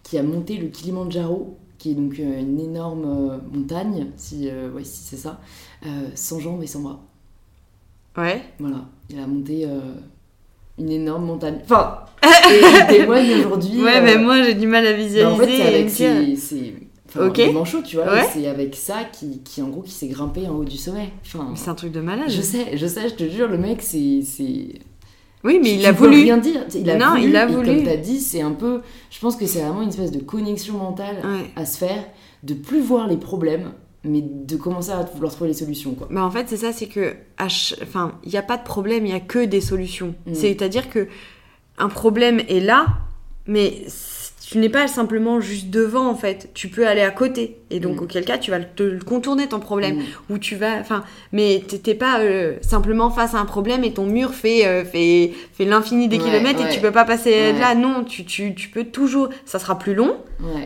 qui 0.05 0.16
a 0.16 0.22
monté 0.22 0.59
le 0.59 0.68
Kilimandjaro, 0.68 1.57
qui 1.85 1.90
est 1.90 1.94
donc 1.94 2.18
euh, 2.18 2.40
une 2.40 2.59
énorme 2.61 3.05
euh, 3.05 3.37
montagne, 3.53 4.07
si, 4.16 4.49
euh, 4.49 4.70
ouais, 4.73 4.85
si 4.85 5.03
c'est 5.03 5.18
ça, 5.18 5.38
sans 6.14 6.40
jambes 6.40 6.62
et 6.62 6.66
sans 6.66 6.81
bras. 6.81 6.99
Ouais. 8.16 8.40
Voilà, 8.59 8.87
il 9.11 9.18
a 9.18 9.27
monté 9.27 9.66
une 10.79 10.90
énorme 10.90 11.27
montagne. 11.27 11.59
Enfin, 11.62 11.99
il 12.25 12.87
témoigne 12.88 13.35
aujourd'hui. 13.35 13.83
Ouais, 13.83 14.01
mais 14.01 14.16
moi 14.16 14.42
j'ai 14.42 14.55
du 14.55 14.66
mal 14.66 14.87
à 14.87 14.92
bah, 14.92 14.97
visualiser. 14.97 15.27
en 15.27 15.37
fait, 15.37 15.57
c'est 15.59 15.62
avec 15.75 15.90
ses, 15.90 16.37
ses- 16.37 16.75
enfin, 17.07 17.27
Ok. 17.29 17.83
tu 17.85 17.97
vois. 17.97 18.11
Ouais. 18.11 18.27
C'est 18.33 18.47
avec 18.47 18.75
ça 18.77 19.05
qui, 19.12 19.40
qui, 19.42 19.61
en 19.61 19.68
gros, 19.68 19.83
qui 19.83 19.92
s'est 19.92 20.09
grimpé 20.09 20.49
en 20.49 20.55
haut 20.55 20.64
du 20.64 20.79
sommet. 20.79 21.11
Enfin, 21.27 21.53
C'est 21.55 21.68
un 21.68 21.75
truc 21.75 21.92
de 21.92 22.01
malade. 22.01 22.31
je 22.31 22.40
sais, 22.40 22.79
je 22.79 22.87
sais, 22.87 23.11
je 23.11 23.14
te 23.14 23.29
jure, 23.29 23.49
le 23.49 23.59
mec, 23.59 23.83
c'est. 23.83 24.23
Oui, 25.44 25.61
mais 25.62 25.74
il 25.74 25.80
tu 25.83 25.87
a 25.87 25.92
voulu. 25.92 26.22
rien 26.22 26.38
dire. 26.38 26.64
Il 26.74 26.88
a 26.90 26.96
Non, 26.96 27.11
voulu. 27.16 27.28
il 27.28 27.37
a 27.37 27.44
et 27.48 27.52
voulu. 27.52 27.66
comme 27.66 27.85
t'as 27.85 27.96
dit, 27.96 28.20
c'est 28.20 28.40
un 28.40 28.52
peu. 28.52 28.80
Je 29.11 29.18
pense 29.20 29.37
que 29.37 29.46
c'est 29.46 29.61
vraiment 29.61 29.83
une 29.83 29.90
espèce 29.90 30.11
de 30.11 30.20
connexion 30.20 30.78
mentale 30.78 31.16
Ouais. 31.22 31.50
à 31.57 31.66
se 31.66 31.76
faire, 31.78 32.04
de 32.42 32.54
plus 32.54 32.80
voir 32.80 33.07
les 33.07 33.16
problèmes, 33.18 33.72
mais 34.04 34.22
de 34.22 34.57
commencer 34.57 34.90
à 34.90 35.02
vouloir 35.14 35.33
trouver 35.33 35.48
les 35.48 35.54
solutions, 35.57 35.92
quoi. 35.94 36.09
Bah 36.11 36.24
en 36.24 36.30
fait, 36.30 36.46
c'est 36.48 36.57
ça, 36.57 36.72
c'est 36.72 36.87
que. 36.87 37.14
ch- 37.38 37.74
Enfin, 37.83 38.12
il 38.24 38.30
n'y 38.30 38.37
a 38.38 38.42
pas 38.42 38.57
de 38.57 38.64
problème, 38.64 39.04
il 39.07 39.11
n'y 39.11 39.14
a 39.16 39.20
que 39.20 39.44
des 39.44 39.61
solutions. 39.61 40.14
Mm. 40.26 40.35
C'est-à-dire 40.35 40.88
que 40.90 41.09
un 41.78 41.88
problème 41.88 42.40
est 42.48 42.61
là, 42.61 42.87
mais 43.46 43.85
tu 44.46 44.59
n'es 44.59 44.68
pas 44.68 44.87
simplement 44.88 45.40
juste 45.40 45.70
devant, 45.70 46.09
en 46.09 46.14
fait. 46.14 46.50
Tu 46.54 46.68
peux 46.68 46.87
aller 46.87 47.00
à 47.02 47.11
côté. 47.11 47.59
Et 47.70 47.80
donc, 47.80 47.96
Mm. 48.00 48.04
auquel 48.04 48.24
cas, 48.24 48.38
tu 48.38 48.50
vas 48.50 48.61
te 48.61 48.83
le 48.83 48.98
contourner 49.02 49.46
ton 49.48 49.59
problème. 49.59 49.96
Mm. 49.96 50.02
Ou 50.35 50.38
tu 50.38 50.54
vas. 50.57 50.74
Enfin, 50.80 51.02
mais 51.33 51.62
t'es 51.83 51.94
pas 51.94 52.20
euh, 52.20 52.57
simplement 52.61 53.11
face 53.11 53.35
à 53.35 53.38
un 53.38 53.46
problème 53.46 53.85
et 53.85 53.92
ton 53.92 54.07
mur 54.07 54.33
fait, 54.35 54.66
euh, 54.66 54.85
fait, 54.85 55.33
fait 55.52 55.64
l'infini 55.64 56.09
des 56.09 56.18
Ouais, 56.18 56.24
kilomètres 56.24 56.64
et 56.64 56.68
tu 56.72 56.80
peux 56.80 56.92
pas 56.92 57.04
passer 57.04 57.30
Ouais. 57.30 57.59
là. 57.59 57.74
Non, 57.74 58.04
tu, 58.04 58.24
tu, 58.24 58.54
tu 58.54 58.68
peux 58.68 58.85
toujours. 58.85 59.28
Ça 59.44 59.59
sera 59.59 59.78
plus 59.78 59.94
long. 59.94 60.16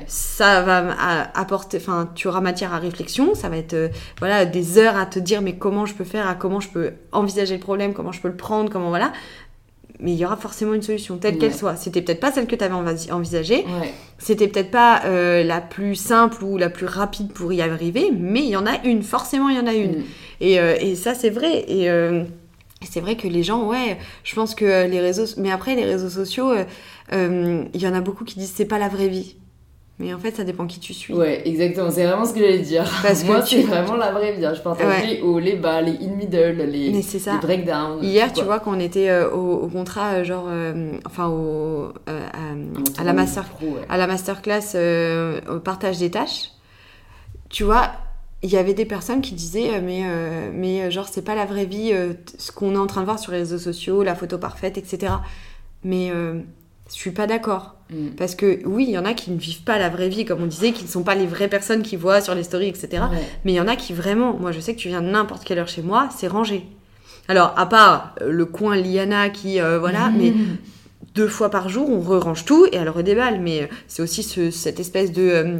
Ça 0.07 0.63
va 0.63 1.29
apporter, 1.35 1.77
enfin, 1.77 2.11
tu 2.15 2.27
auras 2.29 2.41
matière 2.41 2.73
à 2.75 2.79
réflexion, 2.79 3.35
ça 3.35 3.49
va 3.49 3.59
être, 3.59 3.75
euh, 3.75 3.89
voilà, 4.19 4.45
des 4.45 4.79
heures 4.79 4.97
à 4.97 5.07
te 5.07 5.19
dire, 5.19 5.41
mais 5.43 5.57
comment 5.57 5.87
je 5.87 5.95
peux 5.95 6.05
faire, 6.05 6.27
à 6.27 6.35
comment 6.35 6.59
je 6.59 6.69
peux 6.69 6.93
envisager 7.13 7.55
le 7.55 7.61
problème, 7.61 7.93
comment 7.93 8.11
je 8.11 8.21
peux 8.21 8.29
le 8.29 8.37
prendre, 8.37 8.71
comment 8.71 8.89
voilà. 8.89 9.13
Mais 10.01 10.13
il 10.13 10.19
y 10.19 10.25
aura 10.25 10.37
forcément 10.37 10.75
une 10.75 10.83
solution, 10.83 11.17
telle 11.19 11.35
Ouais. 11.35 11.41
qu'elle 11.41 11.55
soit. 11.55 11.75
C'était 11.77 12.03
peut-être 12.03 12.21
pas 12.21 12.31
celle 12.31 12.47
que 12.47 12.55
tu 12.55 12.63
avais 12.65 12.75
envisagée, 13.11 13.65
Ouais. 13.81 13.93
c'était 14.19 14.47
peut-être 14.47 14.71
pas 14.71 15.03
euh, 15.07 15.43
la 15.43 15.61
plus 15.61 15.97
simple 15.97 16.45
ou 16.45 16.57
la 16.57 16.71
plus 16.71 16.87
rapide 16.87 17.33
pour 17.33 17.53
y 17.53 17.61
arriver, 17.63 18.11
mais 18.17 18.41
il 18.41 18.49
y 18.49 18.57
en 18.57 18.67
a 18.67 18.81
une, 18.85 19.03
forcément 19.03 19.49
il 19.49 19.57
y 19.57 19.61
en 19.61 19.67
a 19.67 19.75
une. 19.75 19.99
Mm. 19.99 20.05
Et, 20.41 20.61
euh, 20.61 20.77
et 20.81 20.95
ça, 20.95 21.15
c'est 21.15 21.31
vrai. 21.31 21.65
Et 21.67 21.91
euh, 21.91 22.23
c'est 22.89 23.01
vrai 23.01 23.17
que 23.17 23.27
les 23.27 23.43
gens, 23.43 23.67
ouais, 23.67 23.99
je 24.23 24.35
pense 24.37 24.55
que 24.55 24.87
les 24.87 25.01
réseaux. 25.01 25.25
Mais 25.37 25.51
après, 25.51 25.75
les 25.75 25.85
réseaux 25.85 26.11
sociaux, 26.11 26.53
il 27.13 27.69
y 27.83 27.87
en 27.89 27.95
a 27.95 28.01
beaucoup 28.01 28.25
qui 28.25 28.39
disent 28.39 28.53
c'est 28.55 28.65
pas 28.67 28.79
la 28.79 28.89
vraie 28.89 29.09
vie. 29.09 29.35
Mais 30.01 30.15
en 30.15 30.19
fait, 30.21 30.31
ça 30.37 30.45
dépend 30.45 30.67
qui 30.69 30.79
tu 30.79 30.95
suis. 30.95 31.13
Ouais, 31.13 31.43
exactement, 31.49 31.91
c'est 31.91 32.07
vraiment 32.07 32.25
ce 32.25 32.33
que 32.33 32.39
j'allais 32.39 32.61
dire. 32.61 32.85
Parce 33.03 33.23
que 33.25 33.27
Moi, 33.27 33.43
tu- 33.43 33.57
c'est 33.57 33.63
vraiment 33.67 33.97
la 33.97 34.13
vraie 34.13 34.33
vie. 34.37 34.47
hein. 34.47 34.55
Je 34.55 34.61
partage 34.63 35.05
les 35.07 35.21
hauts, 35.23 35.41
les 35.41 35.57
bas, 35.57 35.81
les 35.83 35.93
in 36.07 36.15
middle, 36.15 36.63
les, 36.71 36.93
Mais 36.93 37.03
c'est 37.03 37.19
ça. 37.19 37.33
les 37.33 37.39
breakdowns. 37.41 38.03
Hier, 38.05 38.33
tu 38.33 38.45
vois, 38.45 38.61
quand 38.61 38.77
on 38.77 38.81
était 38.81 39.09
euh, 39.11 39.29
au, 39.31 39.55
au 39.65 39.67
contrat, 39.69 40.13
euh, 40.15 40.25
genre, 40.25 40.47
euh, 40.49 40.93
enfin, 41.05 41.27
au, 41.29 41.93
à, 42.07 43.01
à 43.01 43.05
la 43.05 43.13
master, 43.13 43.45
pro, 43.49 43.67
ouais. 43.67 43.81
à 43.89 43.97
la 43.97 44.07
masterclass 44.07 44.77
au 45.51 45.59
partage 45.59 45.99
des 45.99 46.11
tâches, 46.13 46.51
tu 47.49 47.65
vois, 47.65 47.91
il 48.45 48.51
y 48.51 48.57
avait 48.57 48.75
des 48.75 48.85
personnes 48.85 49.21
qui 49.21 49.35
disaient, 49.35 49.81
mais, 49.81 50.03
euh, 50.05 50.51
mais 50.55 50.93
genre, 50.93 51.09
c'est 51.11 51.23
pas 51.25 51.35
la 51.35 51.45
vraie 51.45 51.65
vie, 51.67 51.91
euh, 51.93 52.13
ce 52.39 52.53
qu'on 52.53 52.75
est 52.75 52.79
en 52.79 52.87
train 52.87 53.01
de 53.01 53.07
voir 53.07 53.19
sur 53.19 53.33
les 53.33 53.39
réseaux 53.39 53.59
sociaux, 53.59 54.05
la 54.05 54.15
photo 54.15 54.39
parfaite, 54.39 54.79
etc. 54.79 55.13
Mais 55.83 56.11
euh, 56.13 56.39
je 56.89 56.95
suis 56.95 57.11
pas 57.11 57.27
d'accord. 57.27 57.75
Mm. 57.91 58.11
Parce 58.17 58.35
que 58.35 58.61
oui, 58.67 58.85
il 58.89 58.91
y 58.91 58.99
en 58.99 59.05
a 59.05 59.15
qui 59.15 59.31
ne 59.31 59.39
vivent 59.39 59.63
pas 59.63 59.79
la 59.79 59.89
vraie 59.89 60.09
vie, 60.09 60.25
comme 60.25 60.43
on 60.43 60.47
disait, 60.47 60.73
qui 60.73 60.85
ne 60.85 60.89
sont 60.89 61.03
pas 61.03 61.15
les 61.15 61.27
vraies 61.27 61.49
personnes 61.49 61.83
qui 61.83 61.97
voient 61.97 62.21
sur 62.21 62.35
les 62.35 62.43
stories, 62.43 62.69
etc. 62.69 62.89
Ouais. 63.11 63.19
Mais 63.45 63.53
il 63.53 63.57
y 63.57 63.61
en 63.61 63.69
a 63.69 63.77
qui 63.77 63.93
vraiment, 63.93 64.35
moi 64.35 64.53
je 64.53 64.61
sais 64.61 64.75
que 64.75 64.81
tu 64.81 64.89
viens 64.89 65.01
n'importe 65.01 65.45
quelle 65.45 65.59
heure 65.59 65.69
chez 65.69 65.83
moi, 65.83 66.09
c'est 66.17 66.29
rangé. 66.29 66.67
Alors, 67.29 67.53
à 67.57 67.67
part 67.67 68.15
euh, 68.23 68.31
le 68.31 68.47
coin 68.47 68.75
Liana 68.77 69.29
qui, 69.29 69.61
euh, 69.61 69.79
voilà, 69.79 70.11
mais 70.11 70.31
Mm. 70.31 70.57
Deux 71.19 71.29
fois 71.29 71.51
par 71.51 71.69
jour, 71.69 71.89
on 71.91 72.01
re-range 72.01 72.45
tout 72.45 72.67
et 72.71 72.77
elle 72.77 72.89
redéballe. 72.89 73.41
Mais 73.41 73.63
euh, 73.63 73.67
c'est 73.89 74.03
aussi 74.03 74.23
ce- 74.23 74.51
cette 74.51 74.79
espèce 74.81 75.11
de. 75.13 75.23
euh, 75.23 75.59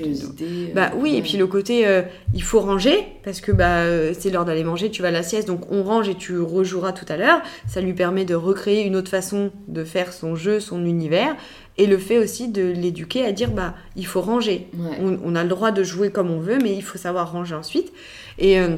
euh, 0.00 0.66
bah 0.74 0.90
oui, 0.96 1.16
et 1.16 1.22
puis 1.22 1.36
le 1.38 1.46
côté, 1.46 1.86
euh, 1.86 2.02
il 2.34 2.42
faut 2.42 2.60
ranger, 2.60 3.06
parce 3.24 3.40
que 3.40 3.52
bah, 3.52 3.84
c'est 4.18 4.28
l'heure 4.30 4.44
d'aller 4.44 4.64
manger, 4.64 4.90
tu 4.90 5.02
vas 5.02 5.08
à 5.08 5.10
la 5.12 5.22
sieste, 5.22 5.46
donc 5.48 5.62
on 5.70 5.82
range 5.84 6.08
et 6.08 6.14
tu 6.16 6.38
rejoueras 6.40 6.92
tout 6.92 7.06
à 7.08 7.16
l'heure. 7.16 7.40
Ça 7.66 7.80
lui 7.80 7.92
permet 7.94 8.24
de 8.24 8.34
recréer 8.34 8.84
une 8.84 8.96
autre 8.96 9.10
façon 9.10 9.50
de 9.68 9.84
faire 9.84 10.12
son 10.12 10.34
jeu, 10.34 10.60
son 10.60 10.84
univers. 10.84 11.34
Et 11.80 11.86
le 11.86 11.96
fait 11.96 12.18
aussi 12.18 12.48
de 12.48 12.62
l'éduquer 12.72 13.24
à 13.24 13.30
dire, 13.32 13.50
bah, 13.52 13.74
il 13.94 14.04
faut 14.04 14.20
ranger. 14.20 14.66
Ouais. 14.76 14.96
On, 15.00 15.16
on 15.24 15.34
a 15.36 15.44
le 15.44 15.48
droit 15.48 15.70
de 15.70 15.84
jouer 15.84 16.10
comme 16.10 16.30
on 16.30 16.40
veut, 16.40 16.58
mais 16.60 16.74
il 16.74 16.82
faut 16.82 16.98
savoir 16.98 17.30
ranger 17.30 17.54
ensuite. 17.54 17.92
Et, 18.38 18.58
euh, 18.60 18.76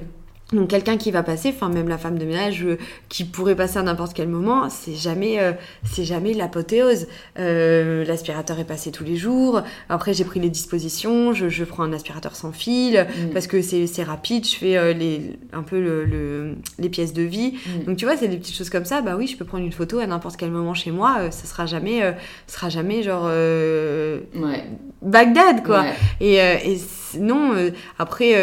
Donc 0.53 0.69
quelqu'un 0.69 0.97
qui 0.97 1.13
va 1.13 1.23
passer, 1.23 1.51
enfin 1.55 1.69
même 1.69 1.89
la 1.89 1.99
femme 1.99 2.19
de 2.19 2.25
ménage 2.25 2.65
euh, 2.65 2.77
qui 3.09 3.25
pourrait 3.25 3.55
passer 3.55 3.79
à 3.79 3.83
n'importe 3.83 4.15
quel 4.15 4.29
moment, 4.29 4.69
c'est 4.69 4.95
jamais, 4.95 5.39
euh, 5.39 5.53
c'est 5.85 6.05
jamais 6.05 6.35
l'apothéose. 6.35 7.07
Euh, 7.39 8.05
l'aspirateur 8.05 8.59
est 8.59 8.65
passé 8.65 8.91
tous 8.91 9.05
les 9.05 9.17
jours. 9.17 9.63
Après 9.89 10.13
j'ai 10.13 10.25
pris 10.25 10.41
les 10.41 10.51
dispositions, 10.51 11.33
je, 11.33 11.49
je, 11.49 11.63
prends 11.63 11.85
un 11.85 11.93
aspirateur 11.93 12.35
sans 12.35 12.51
fil 12.51 13.07
mm. 13.07 13.31
parce 13.33 13.47
que 13.47 13.63
c'est 13.63 14.03
rapide. 14.03 14.45
Je 14.45 14.57
fais 14.57 14.95
les, 14.95 15.39
un 15.53 15.63
peu 15.63 15.81
le, 15.81 16.57
les 16.79 16.89
pièces 16.89 17.13
de 17.13 17.23
vie. 17.23 17.53
Mm. 17.53 17.85
Donc 17.85 17.97
tu 17.97 18.05
vois, 18.05 18.17
c'est 18.17 18.29
des 18.29 18.37
petites 18.37 18.57
choses 18.57 18.71
comme 18.71 18.85
ça. 18.85 19.03
Bah 19.03 19.15
oui, 19.17 19.29
je 19.29 19.37
peux 19.37 19.45
prendre 19.45 19.65
une 19.65 19.73
photo 19.73 20.01
à 20.01 20.07
n'importe 20.07 20.37
quel 20.37 20.51
moment 20.51 20.75
chez 20.75 20.91
moi. 20.91 21.31
ça 21.31 21.47
sera 21.47 21.67
jamais, 21.67 22.03
sera 22.49 22.69
jamais 22.69 23.05
genre 23.05 23.27
ouais. 23.27 24.65
Bagdad 25.01 25.63
quoi. 25.65 25.85
Et, 26.21 26.37
et 26.37 26.81
non, 27.19 27.53
après 27.99 28.35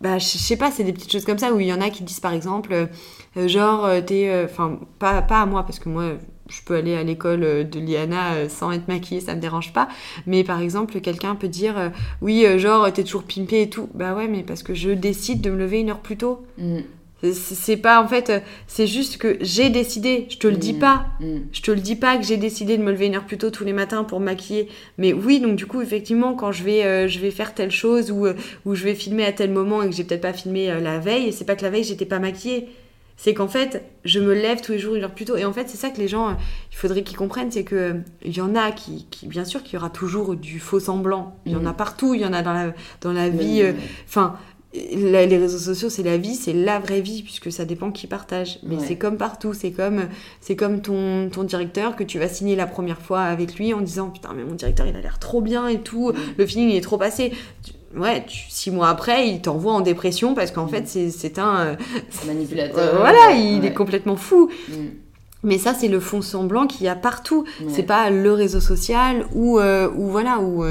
bah, 0.00 0.18
je 0.18 0.26
sais 0.26 0.56
pas, 0.56 0.70
c'est 0.70 0.84
des 0.84 0.92
petites 0.92 1.10
choses 1.10 1.24
comme 1.24 1.38
ça 1.38 1.52
où 1.52 1.60
il 1.60 1.66
y 1.66 1.72
en 1.72 1.80
a 1.80 1.88
qui 1.88 2.02
disent 2.02 2.20
par 2.20 2.34
exemple, 2.34 2.72
euh, 2.72 2.86
euh, 3.36 3.48
genre, 3.48 3.84
euh, 3.86 4.00
t'es. 4.00 4.44
Enfin, 4.44 4.78
pas, 4.98 5.24
à 5.28 5.46
moi, 5.46 5.62
parce 5.62 5.78
que 5.78 5.88
moi, 5.88 6.12
je 6.48 6.60
peux 6.64 6.76
aller 6.76 6.94
à 6.94 7.02
l'école 7.02 7.68
de 7.68 7.80
Liana 7.80 8.48
sans 8.48 8.72
être 8.72 8.88
maquillée, 8.88 9.20
ça 9.20 9.34
me 9.34 9.40
dérange 9.40 9.72
pas. 9.72 9.88
Mais 10.26 10.44
par 10.44 10.60
exemple, 10.60 11.00
quelqu'un 11.00 11.34
peut 11.34 11.48
dire, 11.48 11.92
oui, 12.20 12.46
genre, 12.58 12.92
t'es 12.92 13.04
toujours 13.04 13.24
pimpée 13.24 13.62
et 13.62 13.70
tout. 13.70 13.88
Bah 13.94 14.14
ouais, 14.14 14.28
mais 14.28 14.42
parce 14.42 14.62
que 14.62 14.74
je 14.74 14.90
décide 14.90 15.40
de 15.40 15.50
me 15.50 15.56
lever 15.56 15.80
une 15.80 15.90
heure 15.90 16.00
plus 16.00 16.16
tôt. 16.16 16.44
Mm. 16.58 16.80
C'est 17.32 17.76
pas 17.76 18.02
en 18.02 18.08
fait, 18.08 18.42
c'est 18.66 18.86
juste 18.86 19.18
que 19.18 19.36
j'ai 19.40 19.70
décidé, 19.70 20.26
je 20.30 20.38
te 20.38 20.46
le 20.46 20.56
dis 20.56 20.74
mm. 20.74 20.78
pas, 20.78 21.06
mm. 21.20 21.36
je 21.52 21.62
te 21.62 21.70
le 21.70 21.80
dis 21.80 21.96
pas 21.96 22.16
que 22.16 22.24
j'ai 22.24 22.36
décidé 22.36 22.76
de 22.76 22.82
me 22.82 22.90
lever 22.90 23.06
une 23.06 23.16
heure 23.16 23.26
plus 23.26 23.38
tôt 23.38 23.50
tous 23.50 23.64
les 23.64 23.72
matins 23.72 24.04
pour 24.04 24.20
maquiller. 24.20 24.68
Mais 24.98 25.12
oui, 25.12 25.40
donc 25.40 25.56
du 25.56 25.66
coup, 25.66 25.80
effectivement, 25.80 26.34
quand 26.34 26.52
je 26.52 26.64
vais, 26.64 26.84
euh, 26.84 27.08
je 27.08 27.18
vais 27.18 27.30
faire 27.30 27.54
telle 27.54 27.70
chose 27.70 28.10
ou, 28.10 28.26
euh, 28.26 28.34
ou 28.64 28.74
je 28.74 28.84
vais 28.84 28.94
filmer 28.94 29.24
à 29.24 29.32
tel 29.32 29.50
moment 29.50 29.82
et 29.82 29.88
que 29.88 29.94
j'ai 29.94 30.04
peut-être 30.04 30.22
pas 30.22 30.32
filmé 30.32 30.70
euh, 30.70 30.80
la 30.80 30.98
veille, 30.98 31.28
et 31.28 31.32
c'est 31.32 31.44
pas 31.44 31.56
que 31.56 31.62
la 31.62 31.70
veille 31.70 31.84
j'étais 31.84 32.06
pas 32.06 32.18
maquillée. 32.18 32.68
C'est 33.18 33.32
qu'en 33.32 33.48
fait, 33.48 33.82
je 34.04 34.20
me 34.20 34.34
lève 34.34 34.60
tous 34.60 34.72
les 34.72 34.78
jours 34.78 34.94
une 34.94 35.02
heure 35.02 35.14
plus 35.14 35.24
tôt. 35.24 35.36
Et 35.36 35.46
en 35.46 35.52
fait, 35.54 35.70
c'est 35.70 35.78
ça 35.78 35.88
que 35.88 35.96
les 35.96 36.06
gens, 36.06 36.36
il 36.70 36.76
faudrait 36.76 37.02
qu'ils 37.02 37.16
comprennent, 37.16 37.50
c'est 37.50 37.64
que 37.64 37.94
il 38.22 38.36
y 38.36 38.42
en 38.42 38.54
a 38.54 38.72
qui, 38.72 39.06
qui 39.10 39.26
bien 39.26 39.46
sûr, 39.46 39.62
qu'il 39.62 39.72
y 39.72 39.76
aura 39.78 39.88
toujours 39.88 40.36
du 40.36 40.60
faux 40.60 40.80
semblant. 40.80 41.34
Il 41.46 41.52
y 41.52 41.56
en 41.56 41.64
a 41.64 41.72
mm. 41.72 41.76
partout, 41.76 42.12
il 42.12 42.20
y 42.20 42.26
en 42.26 42.34
a 42.34 42.42
dans 42.42 42.52
la, 42.52 42.74
dans 43.00 43.14
la 43.14 43.30
vie. 43.30 43.64
Enfin, 44.06 44.36
les 44.74 45.38
réseaux 45.38 45.58
sociaux, 45.58 45.88
c'est 45.88 46.02
la 46.02 46.16
vie, 46.16 46.34
c'est 46.34 46.52
la 46.52 46.78
vraie 46.78 47.00
vie, 47.00 47.22
puisque 47.22 47.50
ça 47.50 47.64
dépend 47.64 47.90
qui 47.90 48.06
partage. 48.06 48.58
Mais 48.62 48.76
c'est 48.78 48.96
comme 48.96 49.16
partout, 49.16 49.54
c'est 49.54 49.70
comme, 49.70 50.08
c'est 50.40 50.56
comme 50.56 50.82
ton, 50.82 51.30
ton 51.30 51.44
directeur 51.44 51.96
que 51.96 52.04
tu 52.04 52.18
vas 52.18 52.28
signer 52.28 52.56
la 52.56 52.66
première 52.66 53.00
fois 53.00 53.22
avec 53.22 53.56
lui 53.56 53.72
en 53.72 53.80
disant 53.80 54.10
Putain, 54.10 54.30
mais 54.34 54.44
mon 54.44 54.54
directeur, 54.54 54.86
il 54.86 54.96
a 54.96 55.00
l'air 55.00 55.18
trop 55.18 55.40
bien 55.40 55.68
et 55.68 55.80
tout, 55.80 56.12
le 56.36 56.46
feeling, 56.46 56.70
il 56.70 56.76
est 56.76 56.80
trop 56.80 56.98
passé. 56.98 57.32
Ouais, 57.96 58.26
six 58.28 58.70
mois 58.70 58.88
après, 58.88 59.28
il 59.28 59.40
t'envoie 59.40 59.72
en 59.72 59.80
dépression 59.80 60.34
parce 60.34 60.50
qu'en 60.50 60.66
mm. 60.66 60.68
fait, 60.68 61.10
c'est 61.10 61.38
un. 61.38 61.58
Euh, 61.58 61.76
manipulateur. 62.26 62.78
Euh, 62.78 62.98
voilà, 62.98 63.32
il 63.34 63.64
est 63.64 63.72
complètement 63.72 64.16
fou. 64.16 64.50
Mm. 64.68 64.74
Mais 65.42 65.58
ça, 65.58 65.74
c'est 65.74 65.88
le 65.88 66.00
fond 66.00 66.22
semblant 66.22 66.66
qu'il 66.66 66.84
y 66.84 66.88
a 66.88 66.96
partout. 66.96 67.44
C'est 67.68 67.84
pas 67.84 68.10
le 68.10 68.32
réseau 68.32 68.60
social 68.60 69.26
ou, 69.32 69.58
euh, 69.58 69.88
ou 69.94 70.08
voilà, 70.08 70.40
ou. 70.40 70.64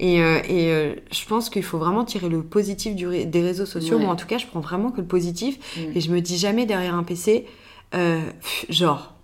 Et, 0.00 0.22
euh, 0.22 0.38
et 0.48 0.72
euh, 0.72 0.94
je 1.10 1.24
pense 1.26 1.50
qu'il 1.50 1.64
faut 1.64 1.78
vraiment 1.78 2.04
tirer 2.04 2.28
le 2.28 2.42
positif 2.42 2.94
du 2.94 3.24
des 3.24 3.42
réseaux 3.42 3.66
sociaux. 3.66 3.98
Moi, 3.98 4.10
en 4.10 4.16
tout 4.16 4.26
cas, 4.26 4.38
je 4.38 4.46
prends 4.46 4.60
vraiment 4.60 4.90
que 4.90 5.00
le 5.00 5.06
positif. 5.06 5.58
Mm. 5.76 5.80
Et 5.96 6.00
je 6.00 6.10
me 6.10 6.20
dis 6.20 6.38
jamais 6.38 6.66
derrière 6.66 6.94
un 6.94 7.02
PC, 7.02 7.46
euh, 7.94 8.20
genre, 8.68 9.14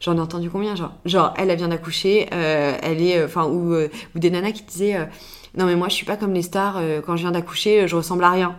j'en 0.00 0.16
ai 0.16 0.20
entendu 0.20 0.50
combien, 0.50 0.76
genre, 0.76 0.92
genre, 1.04 1.34
elle, 1.36 1.50
elle 1.50 1.58
vient 1.58 1.68
d'accoucher, 1.68 2.28
elle 2.30 3.02
est, 3.02 3.24
enfin, 3.24 3.46
ou, 3.46 3.74
ou 3.74 4.18
des 4.18 4.30
nanas 4.30 4.52
qui 4.52 4.62
disaient, 4.62 5.08
non 5.56 5.66
mais 5.66 5.76
moi, 5.76 5.88
je 5.88 5.94
suis 5.94 6.06
pas 6.06 6.16
comme 6.16 6.32
les 6.32 6.42
stars. 6.42 6.80
quand 7.04 7.16
je 7.16 7.22
viens 7.22 7.32
d'accoucher, 7.32 7.88
je 7.88 7.96
ressemble 7.96 8.24
à 8.24 8.30
rien. 8.30 8.58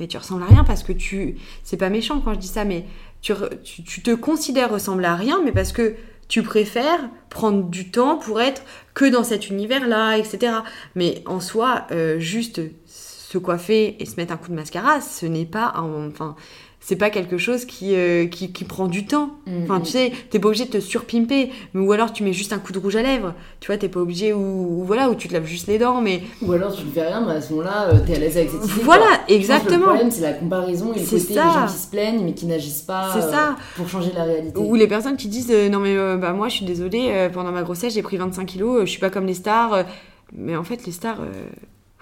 Mais 0.00 0.06
tu 0.06 0.16
ressembles 0.16 0.44
à 0.44 0.46
rien 0.46 0.64
parce 0.64 0.84
que 0.84 0.92
tu, 0.92 1.36
c'est 1.64 1.76
pas 1.76 1.90
méchant 1.90 2.20
quand 2.20 2.32
je 2.32 2.38
dis 2.38 2.46
ça, 2.46 2.64
mais 2.64 2.84
tu, 3.20 3.32
tu, 3.64 3.82
tu 3.82 4.02
te 4.02 4.14
considères 4.14 4.70
ressembler 4.70 5.06
à 5.06 5.16
rien, 5.16 5.40
mais 5.44 5.50
parce 5.50 5.72
que 5.72 5.96
tu 6.28 6.42
préfères 6.42 7.08
prendre 7.30 7.64
du 7.64 7.90
temps 7.90 8.16
pour 8.16 8.40
être 8.40 8.62
que 8.94 9.04
dans 9.04 9.24
cet 9.24 9.48
univers-là, 9.48 10.16
etc. 10.16 10.58
Mais 10.94 11.22
en 11.26 11.40
soi, 11.40 11.86
euh, 11.90 12.18
juste 12.18 12.60
se 12.86 13.38
coiffer 13.38 13.96
et 14.00 14.06
se 14.06 14.16
mettre 14.16 14.32
un 14.32 14.36
coup 14.36 14.48
de 14.48 14.54
mascara, 14.54 15.00
ce 15.00 15.26
n'est 15.26 15.46
pas, 15.46 15.74
enfin, 15.76 16.36
c'est 16.80 16.96
pas 16.96 17.10
quelque 17.10 17.38
chose 17.38 17.64
qui, 17.64 17.94
euh, 17.94 18.26
qui, 18.26 18.52
qui, 18.52 18.64
prend 18.64 18.86
du 18.86 19.04
temps. 19.04 19.30
Mm, 19.46 19.64
enfin, 19.64 19.80
tu 19.80 19.88
mm. 19.88 19.92
sais, 19.92 20.12
t'es 20.30 20.38
pas 20.38 20.48
obligé 20.48 20.64
de 20.64 20.70
te 20.70 20.80
surpimper, 20.80 21.50
ou 21.74 21.92
alors 21.92 22.12
tu 22.12 22.22
mets 22.22 22.32
juste 22.32 22.52
un 22.52 22.58
coup 22.58 22.72
de 22.72 22.78
rouge 22.78 22.96
à 22.96 23.02
lèvres. 23.02 23.34
Tu 23.60 23.66
vois, 23.66 23.76
t'es 23.76 23.88
pas 23.88 24.00
obligé, 24.00 24.32
ou, 24.32 24.84
voilà, 24.84 25.10
ou 25.10 25.14
tu 25.14 25.28
te 25.28 25.34
laves 25.34 25.44
juste 25.44 25.66
les 25.66 25.78
dents, 25.78 26.00
mais. 26.00 26.22
Ou 26.40 26.52
alors 26.52 26.74
tu 26.74 26.84
ne 26.84 26.90
fais 26.90 27.06
rien, 27.06 27.24
mais 27.26 27.32
à 27.32 27.40
ce 27.40 27.52
moment-là, 27.52 27.88
euh, 27.88 27.98
t'es 28.06 28.14
à 28.14 28.18
l'aise 28.18 28.36
avec 28.36 28.50
cette 28.50 28.64
idée. 28.64 28.82
Voilà, 28.82 29.20
exactement. 29.28 29.76
le 29.76 29.82
problème, 29.82 30.10
c'est 30.10 30.22
la 30.22 30.32
comparaison 30.32 30.94
et 30.94 31.00
le 31.00 31.04
côté 31.04 31.34
ça. 31.34 31.50
gens 31.52 31.66
qui 31.66 31.78
se 31.78 31.88
plaignent, 31.88 32.24
mais 32.24 32.32
qui 32.32 32.46
n'agissent 32.46 32.82
pas 32.82 33.20
ça. 33.20 33.56
pour 33.76 33.88
changer 33.88 34.12
la 34.14 34.24
réalité. 34.24 34.58
Ou 34.58 34.74
les 34.74 34.86
personnes 34.86 35.16
qui 35.16 35.28
disent, 35.28 35.52
non 35.70 35.80
mais 35.80 35.96
bah 36.16 36.32
moi, 36.32 36.48
je 36.48 36.54
suis 36.56 36.64
désolée, 36.64 37.28
pendant 37.32 37.52
ma 37.52 37.62
grossesse, 37.62 37.94
j'ai 37.94 38.02
pris 38.02 38.16
25 38.16 38.46
kilos, 38.46 38.80
je 38.82 38.86
suis 38.86 39.00
pas 39.00 39.10
comme 39.10 39.26
les 39.26 39.34
stars. 39.34 39.84
mais 40.32 40.56
en 40.56 40.64
fait, 40.64 40.86
les 40.86 40.92
stars, 40.92 41.20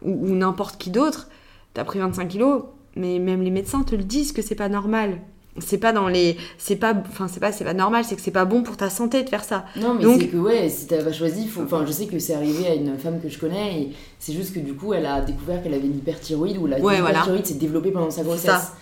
ou, 0.02 0.28
ou 0.28 0.34
n'importe 0.34 0.76
qui 0.76 0.90
d'autre, 0.90 1.28
t'as 1.74 1.84
pris 1.84 1.98
25 1.98 2.28
kilos 2.28 2.62
mais 2.96 3.18
même 3.18 3.42
les 3.42 3.50
médecins 3.50 3.82
te 3.82 3.94
le 3.94 4.04
disent 4.04 4.32
que 4.32 4.42
c'est 4.42 4.54
pas 4.54 4.68
normal. 4.68 5.18
C'est 5.58 5.78
pas 5.78 5.92
dans 5.92 6.08
les 6.08 6.36
c'est 6.58 6.76
pas 6.76 6.92
enfin 7.08 7.28
c'est 7.28 7.40
pas 7.40 7.50
c'est 7.50 7.64
pas 7.64 7.72
normal 7.72 8.04
c'est 8.04 8.14
que 8.14 8.20
c'est 8.20 8.30
pas 8.30 8.44
bon 8.44 8.62
pour 8.62 8.76
ta 8.76 8.90
santé 8.90 9.22
de 9.22 9.28
faire 9.30 9.42
ça. 9.42 9.64
Non 9.76 9.94
mais 9.94 10.02
Donc... 10.02 10.20
c'est 10.20 10.28
que 10.28 10.36
ouais 10.36 10.68
si 10.68 10.86
t'as 10.86 11.02
pas 11.02 11.12
choisi 11.12 11.48
faut... 11.48 11.62
enfin 11.62 11.84
je 11.86 11.92
sais 11.92 12.06
que 12.06 12.18
c'est 12.18 12.34
arrivé 12.34 12.66
à 12.66 12.74
une 12.74 12.98
femme 12.98 13.20
que 13.22 13.30
je 13.30 13.38
connais 13.38 13.80
et 13.80 13.92
c'est 14.18 14.34
juste 14.34 14.52
que 14.52 14.60
du 14.60 14.74
coup 14.74 14.92
elle 14.92 15.06
a 15.06 15.22
découvert 15.22 15.62
qu'elle 15.62 15.72
avait 15.72 15.86
une 15.86 15.96
hyperthyroïde 15.96 16.58
ou 16.58 16.66
la 16.66 16.78
ouais, 16.78 16.98
hyperthyroïde 16.98 17.46
s'est 17.46 17.54
développée 17.54 17.90
pendant 17.90 18.10
sa 18.10 18.22
grossesse 18.22 18.72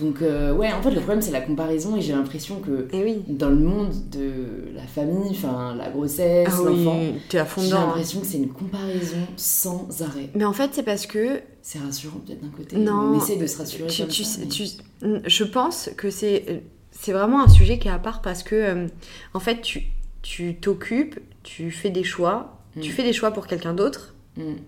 donc 0.00 0.22
euh, 0.22 0.52
ouais, 0.52 0.72
en 0.72 0.82
fait 0.82 0.90
le 0.90 1.00
problème 1.00 1.20
c'est 1.20 1.30
la 1.30 1.40
comparaison 1.40 1.96
et 1.96 2.00
j'ai 2.00 2.12
l'impression 2.12 2.60
que 2.60 2.88
eh 2.92 3.20
dans 3.28 3.50
le 3.50 3.56
monde 3.56 3.92
de 4.10 4.74
la 4.74 4.86
famille, 4.86 5.30
enfin 5.30 5.74
la 5.76 5.90
grossesse, 5.90 6.48
ah 6.50 6.62
l'enfant, 6.64 7.00
j'ai 7.30 7.70
l'impression 7.70 8.20
que 8.20 8.26
c'est 8.26 8.38
une 8.38 8.48
comparaison 8.48 9.18
sans 9.36 10.02
arrêt. 10.02 10.30
Mais 10.34 10.44
en 10.44 10.52
fait 10.52 10.70
c'est 10.72 10.82
parce 10.82 11.06
que 11.06 11.40
c'est 11.62 11.78
rassurant 11.78 12.18
peut-être 12.26 12.42
d'un 12.42 12.56
côté. 12.56 12.76
Non, 12.76 13.12
on 13.12 13.18
essaie 13.18 13.36
de 13.36 13.46
se 13.46 13.58
rassurer. 13.58 13.88
Tu, 13.88 14.06
tu, 14.06 14.24
tu, 14.48 14.64
je 15.26 15.44
pense 15.44 15.90
que 15.96 16.10
c'est 16.10 16.62
c'est 16.90 17.12
vraiment 17.12 17.42
un 17.42 17.48
sujet 17.48 17.78
qui 17.78 17.88
est 17.88 17.92
à 17.92 17.98
part 17.98 18.22
parce 18.22 18.42
que 18.42 18.54
euh, 18.54 18.86
en 19.34 19.40
fait 19.40 19.60
tu 19.60 19.84
tu 20.22 20.56
t'occupes, 20.56 21.18
tu 21.42 21.70
fais 21.70 21.90
des 21.90 22.04
choix, 22.04 22.58
tu 22.80 22.90
mm. 22.90 22.92
fais 22.92 23.02
des 23.02 23.12
choix 23.12 23.30
pour 23.30 23.46
quelqu'un 23.46 23.74
d'autre. 23.74 24.14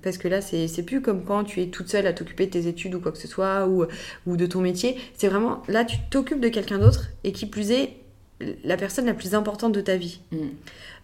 Parce 0.03 0.19
que 0.19 0.29
là, 0.29 0.41
c'est 0.41 0.83
plus 0.85 1.01
comme 1.01 1.25
quand 1.25 1.45
tu 1.45 1.63
es 1.63 1.69
toute 1.69 1.89
seule 1.89 2.07
à 2.07 2.13
t'occuper 2.13 2.47
de 2.47 2.51
tes 2.51 2.67
études 2.67 2.95
ou 2.95 3.01
quoi 3.01 3.13
que 3.13 3.19
ce 3.19 3.29
soit, 3.29 3.67
ou, 3.67 3.87
ou 4.27 4.37
de 4.37 4.47
ton 4.47 4.61
métier. 4.61 4.97
C'est 5.15 5.29
vraiment, 5.29 5.63
là, 5.69 5.85
tu 5.85 5.97
t'occupes 6.11 6.41
de 6.41 6.49
quelqu'un 6.49 6.79
d'autre, 6.79 7.09
et 7.25 7.33
qui 7.33 7.47
plus 7.47 7.71
est, 7.71 7.97
la 8.65 8.77
personne 8.77 9.07
la 9.07 9.15
plus 9.15 9.35
importante 9.35 9.73
de 9.73 9.81
ta 9.81 9.97
vie. 9.97 10.21
Mm. 10.33 10.37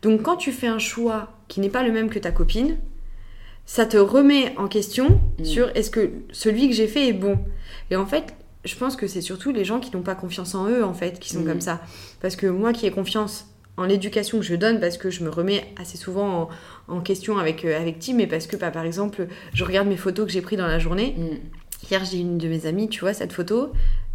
Donc 0.03 0.23
quand 0.23 0.37
tu 0.37 0.53
fais 0.53 0.67
un 0.67 0.79
choix 0.79 1.33
qui 1.49 1.61
n'est 1.61 1.69
pas 1.69 1.83
le 1.83 1.93
même 1.93 2.11
que 2.11 2.19
ta 2.19 2.31
copine, 2.31 2.77
ça 3.65 3.87
te 3.87 3.97
remet 3.97 4.57
en 4.57 4.69
question 4.69 5.21
mm. 5.39 5.45
sur 5.45 5.77
est-ce 5.77 5.91
que 5.91 6.11
celui 6.33 6.69
que 6.69 6.75
j'ai 6.75 6.89
fait 6.89 7.09
est 7.09 7.13
bon. 7.13 7.39
Et 7.91 7.97
en 7.97 8.07
fait, 8.07 8.35
je 8.65 8.75
pense 8.75 8.97
que 8.97 9.07
c'est 9.07 9.21
surtout 9.21 9.53
les 9.53 9.65
gens 9.65 9.81
qui 9.81 9.95
n'ont 9.97 10.03
pas 10.03 10.15
confiance 10.15 10.55
en 10.55 10.69
eux, 10.69 10.85
en 10.85 10.95
fait, 10.95 11.21
qui 11.21 11.31
sont 11.31 11.45
comme 11.45 11.61
ça. 11.61 11.81
Parce 12.21 12.37
que 12.37 12.47
moi 12.47 12.73
qui 12.73 12.87
ai 12.87 12.91
confiance 12.91 13.47
en 13.77 13.85
l'éducation 13.85 14.39
que 14.39 14.45
je 14.45 14.57
donne 14.57 14.81
parce 14.81 14.99
que 14.99 15.09
je 15.09 15.23
me 15.23 15.31
remets 15.31 15.73
assez 15.81 15.97
souvent 15.97 16.43
en, 16.43 16.49
question 17.05 17.39
avec, 17.39 17.65
euh, 17.65 17.79
avec 17.79 17.99
Tim 17.99 18.19
et 18.19 18.27
parce 18.27 18.47
que 18.47 18.57
bah, 18.57 18.71
par 18.71 18.85
exemple 18.85 19.29
je 19.53 19.65
regarde 19.65 19.89
mes 19.89 19.97
photos 19.97 20.27
que 20.27 20.33
j'ai 20.33 20.41
prises 20.41 20.59
dans 20.59 20.67
la 20.67 20.79
journée. 20.79 21.15
Mm. 21.17 21.89
Hier 21.89 22.05
j'ai 22.05 22.19
une 22.19 22.39
de 22.39 22.49
mes 22.49 22.67
amies, 22.67 22.89
tu 22.89 23.01
vois 23.01 23.15
cette 23.15 23.33
photo, 23.33 23.73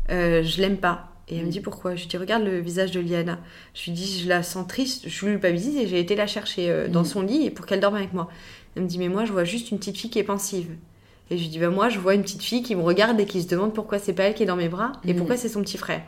euh, 0.10 0.44
je 0.44 0.62
l'aime 0.62 0.78
pas. 0.78 1.10
Et 1.30 1.38
elle 1.38 1.44
me 1.44 1.48
mm. 1.48 1.52
dit 1.52 1.60
pourquoi? 1.62 1.96
Je 1.96 2.02
lui 2.02 2.08
dis 2.08 2.18
regarde 2.18 2.44
le 2.44 2.60
visage 2.60 2.92
de 2.92 3.00
Liana. 3.00 3.40
Je 3.74 3.86
lui 3.86 3.92
dis 3.92 4.22
je 4.24 4.28
la 4.28 4.44
sens 4.44 4.68
triste, 4.68 5.08
je 5.08 5.26
lui 5.26 5.38
pas 5.38 5.52
visite 5.52 5.78
et 5.78 5.88
j'ai 5.88 6.00
été 6.00 6.16
la 6.16 6.28
chercher 6.28 6.70
euh, 6.70 6.88
dans 6.88 7.02
mm. 7.02 7.06
son 7.06 7.22
lit 7.22 7.50
pour 7.50 7.66
qu'elle 7.66 7.80
dorme 7.80 7.96
avec 7.96 8.14
moi. 8.14 8.30
Elle 8.76 8.84
me 8.84 8.88
dit 8.88 8.98
mais 8.98 9.10
moi 9.10 9.26
je 9.26 9.32
vois 9.32 9.44
juste 9.44 9.72
une 9.72 9.78
petite 9.78 9.98
fille 9.98 10.10
qui 10.10 10.20
est 10.20 10.24
pensive. 10.24 10.68
Et 11.30 11.38
je 11.38 11.44
lui 11.44 11.50
dis 11.50 11.60
bah 11.60 11.70
moi 11.70 11.90
je 11.90 12.00
vois 12.00 12.16
une 12.16 12.22
petite 12.22 12.44
fille 12.44 12.64
qui 12.64 12.76
me 12.76 12.82
regarde 12.82 13.20
et 13.20 13.26
qui 13.26 13.42
se 13.42 13.48
demande 13.48 13.74
pourquoi 13.74 13.98
c'est 13.98 14.14
pas 14.14 14.24
elle 14.24 14.34
qui 14.34 14.44
est 14.44 14.48
dans 14.48 14.58
mes 14.58 14.68
bras 14.68 14.92
et 15.08 15.14
pourquoi 15.14 15.38
c'est 15.38 15.50
son 15.50 15.62
petit 15.62 15.78
frère. 15.78 16.02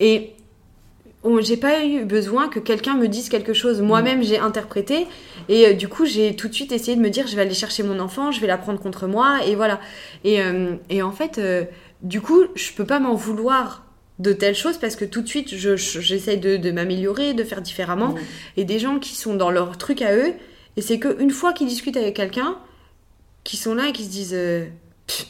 Et 0.00 0.32
j'ai 1.40 1.56
pas 1.56 1.84
eu 1.84 2.04
besoin 2.04 2.48
que 2.48 2.58
quelqu'un 2.58 2.94
me 2.94 3.06
dise 3.06 3.28
quelque 3.28 3.52
chose. 3.52 3.82
Moi-même, 3.82 4.22
j'ai 4.22 4.38
interprété. 4.38 5.06
Et 5.48 5.66
euh, 5.66 5.72
du 5.74 5.88
coup, 5.88 6.06
j'ai 6.06 6.34
tout 6.34 6.48
de 6.48 6.54
suite 6.54 6.72
essayé 6.72 6.96
de 6.96 7.02
me 7.02 7.10
dire, 7.10 7.26
je 7.26 7.36
vais 7.36 7.42
aller 7.42 7.54
chercher 7.54 7.82
mon 7.82 7.98
enfant, 8.00 8.32
je 8.32 8.40
vais 8.40 8.46
la 8.46 8.56
prendre 8.56 8.80
contre 8.80 9.06
moi. 9.06 9.40
Et 9.46 9.54
voilà. 9.54 9.80
Et, 10.24 10.40
euh, 10.40 10.76
et 10.88 11.02
en 11.02 11.12
fait, 11.12 11.38
euh, 11.38 11.64
du 12.02 12.20
coup, 12.20 12.44
je 12.54 12.72
peux 12.72 12.86
pas 12.86 13.00
m'en 13.00 13.14
vouloir 13.14 13.84
de 14.18 14.32
telles 14.32 14.54
choses 14.54 14.78
parce 14.78 14.96
que 14.96 15.04
tout 15.04 15.22
de 15.22 15.28
suite, 15.28 15.54
j'essaye 15.54 16.38
de, 16.38 16.56
de 16.56 16.70
m'améliorer, 16.70 17.34
de 17.34 17.44
faire 17.44 17.60
différemment. 17.60 18.14
Et 18.56 18.64
des 18.64 18.78
gens 18.78 18.98
qui 18.98 19.14
sont 19.14 19.34
dans 19.34 19.50
leur 19.50 19.76
truc 19.76 20.02
à 20.02 20.16
eux. 20.16 20.32
Et 20.76 20.82
c'est 20.82 20.98
qu'une 20.98 21.30
fois 21.30 21.52
qu'ils 21.52 21.68
discutent 21.68 21.96
avec 21.96 22.16
quelqu'un, 22.16 22.56
qui 23.44 23.56
sont 23.56 23.74
là 23.74 23.88
et 23.88 23.92
qui 23.92 24.04
se 24.04 24.10
disent 24.10 24.36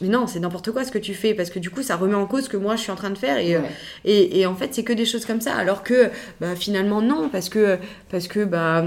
mais 0.01 0.09
non, 0.09 0.27
c'est 0.27 0.41
n'importe 0.41 0.71
quoi 0.73 0.85
ce 0.85 0.91
que 0.91 0.99
tu 0.99 1.15
fais, 1.15 1.35
parce 1.35 1.51
que 1.51 1.59
du 1.59 1.71
coup, 1.71 1.83
ça 1.83 1.97
remet 1.97 2.15
en 2.15 2.27
cause 2.27 2.45
ce 2.45 2.49
que 2.49 2.57
moi 2.57 2.77
je 2.77 2.83
suis 2.83 2.91
en 2.91 2.97
train 2.97 3.11
de 3.11 3.19
faire. 3.19 3.39
Et, 3.39 3.57
euh, 3.57 3.61
et, 4.05 4.41
et, 4.41 4.47
en 4.47 4.55
fait, 4.55 4.75
c'est 4.75 4.85
que 4.85 4.93
des 4.93 5.05
choses 5.05 5.25
comme 5.25 5.41
ça. 5.41 5.55
Alors 5.55 5.83
que 5.83 6.11
bah, 6.41 6.57
finalement, 6.57 7.03
non, 7.03 7.29
parce 7.29 7.49
que, 7.49 7.79
parce 8.11 8.29
que 8.29 8.45
bah, 8.45 8.85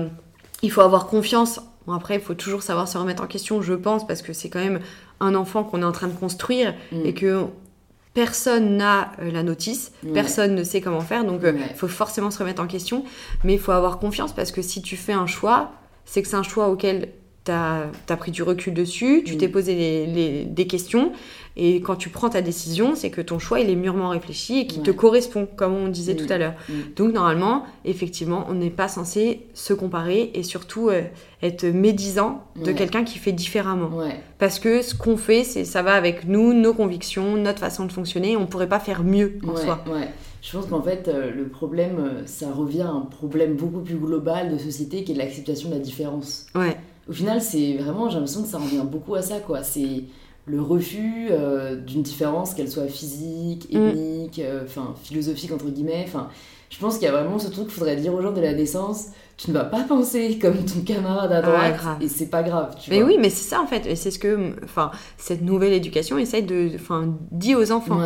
il 0.61 0.71
faut 0.71 0.81
avoir 0.81 1.07
confiance. 1.07 1.61
Bon, 1.87 1.93
après, 1.93 2.15
il 2.15 2.21
faut 2.21 2.33
toujours 2.33 2.63
savoir 2.63 2.87
se 2.87 2.97
remettre 2.97 3.23
en 3.23 3.27
question, 3.27 3.61
je 3.61 3.73
pense, 3.73 4.07
parce 4.07 4.21
que 4.21 4.33
c'est 4.33 4.49
quand 4.49 4.63
même 4.63 4.79
un 5.19 5.35
enfant 5.35 5.63
qu'on 5.63 5.81
est 5.81 5.85
en 5.85 5.91
train 5.91 6.07
de 6.07 6.17
construire 6.17 6.73
mm. 6.91 7.05
et 7.05 7.13
que 7.13 7.45
personne 8.13 8.77
n'a 8.77 9.11
euh, 9.21 9.31
la 9.31 9.43
notice, 9.43 9.91
personne 10.13 10.55
ne 10.55 10.63
sait 10.63 10.81
comment 10.81 11.01
faire, 11.01 11.25
donc 11.25 11.41
il 11.43 11.75
faut 11.75 11.87
forcément 11.87 12.29
se 12.29 12.37
remettre 12.37 12.61
en 12.61 12.67
question, 12.67 13.03
mais 13.43 13.53
il 13.53 13.59
faut 13.59 13.71
avoir 13.71 13.97
confiance 13.97 14.33
parce 14.33 14.51
que 14.51 14.61
si 14.61 14.83
tu 14.83 14.95
fais 14.95 15.13
un 15.13 15.25
choix, 15.25 15.71
c'est 16.05 16.21
que 16.21 16.27
c'est 16.27 16.35
un 16.35 16.43
choix 16.43 16.69
auquel 16.69 17.09
tu 17.45 17.51
as, 17.51 18.17
pris 18.17 18.31
du 18.31 18.43
recul 18.43 18.73
dessus, 18.73 19.23
tu 19.25 19.37
t'es 19.37 19.47
posé 19.47 20.45
des 20.45 20.67
questions, 20.67 21.11
et 21.55 21.81
quand 21.81 21.95
tu 21.95 22.09
prends 22.09 22.29
ta 22.29 22.41
décision, 22.41 22.95
c'est 22.95 23.11
que 23.11 23.21
ton 23.21 23.37
choix, 23.37 23.59
il 23.59 23.69
est 23.69 23.75
mûrement 23.75 24.09
réfléchi 24.09 24.59
et 24.59 24.67
qui 24.67 24.81
te 24.81 24.89
correspond, 24.89 25.47
comme 25.55 25.73
on 25.73 25.87
disait 25.87 26.15
tout 26.15 26.31
à 26.31 26.37
l'heure. 26.37 26.55
Donc 26.95 27.13
normalement, 27.13 27.65
effectivement, 27.85 28.45
on 28.49 28.55
n'est 28.55 28.71
pas 28.71 28.87
censé 28.87 29.45
se 29.53 29.73
comparer 29.73 30.31
et 30.33 30.43
surtout 30.43 30.89
euh, 30.89 31.03
être 31.43 31.65
médisant 31.65 32.43
de 32.55 32.71
quelqu'un 32.71 33.03
qui 33.03 33.19
fait 33.19 33.31
différemment. 33.31 33.91
Parce 34.39 34.59
que 34.59 34.81
ce 34.81 34.95
qu'on 34.95 35.17
fait, 35.17 35.43
c'est 35.43 35.65
ça 35.65 35.83
va 35.83 35.93
avec 35.93 36.27
nous, 36.27 36.53
nos 36.53 36.73
convictions, 36.73 37.37
notre 37.37 37.59
façon 37.59 37.85
de 37.85 37.91
fonctionner. 37.91 38.35
On 38.35 38.41
ne 38.41 38.45
pourrait 38.45 38.69
pas 38.69 38.79
faire 38.79 39.03
mieux 39.03 39.37
en 39.47 39.55
soi. 39.55 39.83
Je 40.41 40.51
pense 40.51 40.65
qu'en 40.65 40.81
fait, 40.81 41.07
euh, 41.07 41.31
le 41.31 41.47
problème, 41.47 41.99
euh, 41.99 42.23
ça 42.25 42.51
revient 42.51 42.81
à 42.81 42.89
un 42.89 43.05
problème 43.05 43.55
beaucoup 43.55 43.79
plus 43.79 43.95
global 43.95 44.51
de 44.51 44.57
société 44.57 45.05
qui 45.05 45.13
est 45.13 45.15
l'acceptation 45.15 45.69
de 45.69 45.75
la 45.75 45.79
différence. 45.79 46.47
Ouais. 46.53 46.75
Au 47.09 47.13
final, 47.13 47.41
c'est 47.41 47.73
vraiment, 47.77 48.09
j'ai 48.09 48.15
l'impression 48.15 48.43
que 48.43 48.47
ça 48.47 48.57
revient 48.57 48.83
beaucoup 48.85 49.15
à 49.15 49.21
ça, 49.21 49.39
quoi. 49.39 49.63
C'est 49.63 50.03
le 50.45 50.61
refus 50.61 51.27
euh, 51.31 51.75
d'une 51.75 52.01
différence, 52.01 52.53
qu'elle 52.53 52.69
soit 52.69 52.87
physique, 52.87 53.67
mm. 53.71 53.77
ethnique, 53.77 54.39
euh, 54.39 54.63
enfin 54.65 54.93
philosophique 55.03 55.51
entre 55.51 55.69
guillemets. 55.69 56.03
Enfin, 56.05 56.29
je 56.69 56.77
pense 56.79 56.95
qu'il 56.95 57.05
y 57.05 57.07
a 57.07 57.11
vraiment 57.11 57.39
ce 57.39 57.47
truc 57.49 57.65
qu'il 57.65 57.75
faudrait 57.75 57.95
dire 57.95 58.13
aux 58.13 58.21
gens 58.21 58.33
de 58.33 58.41
la 58.41 58.53
naissance. 58.53 59.07
Tu 59.37 59.49
ne 59.49 59.53
vas 59.53 59.63
pas 59.63 59.83
penser 59.83 60.37
comme 60.39 60.63
ton 60.65 60.81
camarade 60.81 61.31
à 61.31 61.41
droite 61.41 61.79
et 62.01 62.07
c'est 62.07 62.27
pas 62.27 62.43
grave. 62.43 62.75
mais 62.89 63.03
oui, 63.03 63.17
mais 63.19 63.29
c'est 63.29 63.49
ça 63.49 63.61
en 63.61 63.67
fait, 63.67 63.85
et 63.85 63.95
c'est 63.95 64.11
ce 64.11 64.19
que, 64.19 64.53
enfin, 64.63 64.91
cette 65.17 65.41
nouvelle 65.41 65.73
éducation 65.73 66.17
essaye 66.17 66.43
de, 66.43 66.71
enfin, 66.75 67.15
dit 67.31 67.55
aux 67.55 67.71
enfants. 67.71 67.99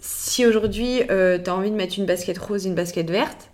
Si 0.00 0.46
aujourd'hui 0.46 1.02
euh, 1.10 1.38
tu 1.42 1.50
as 1.50 1.54
envie 1.54 1.70
de 1.70 1.76
mettre 1.76 1.98
une 1.98 2.06
basket 2.06 2.36
rose, 2.38 2.64
une 2.64 2.74
basket 2.74 3.10
verte, 3.10 3.49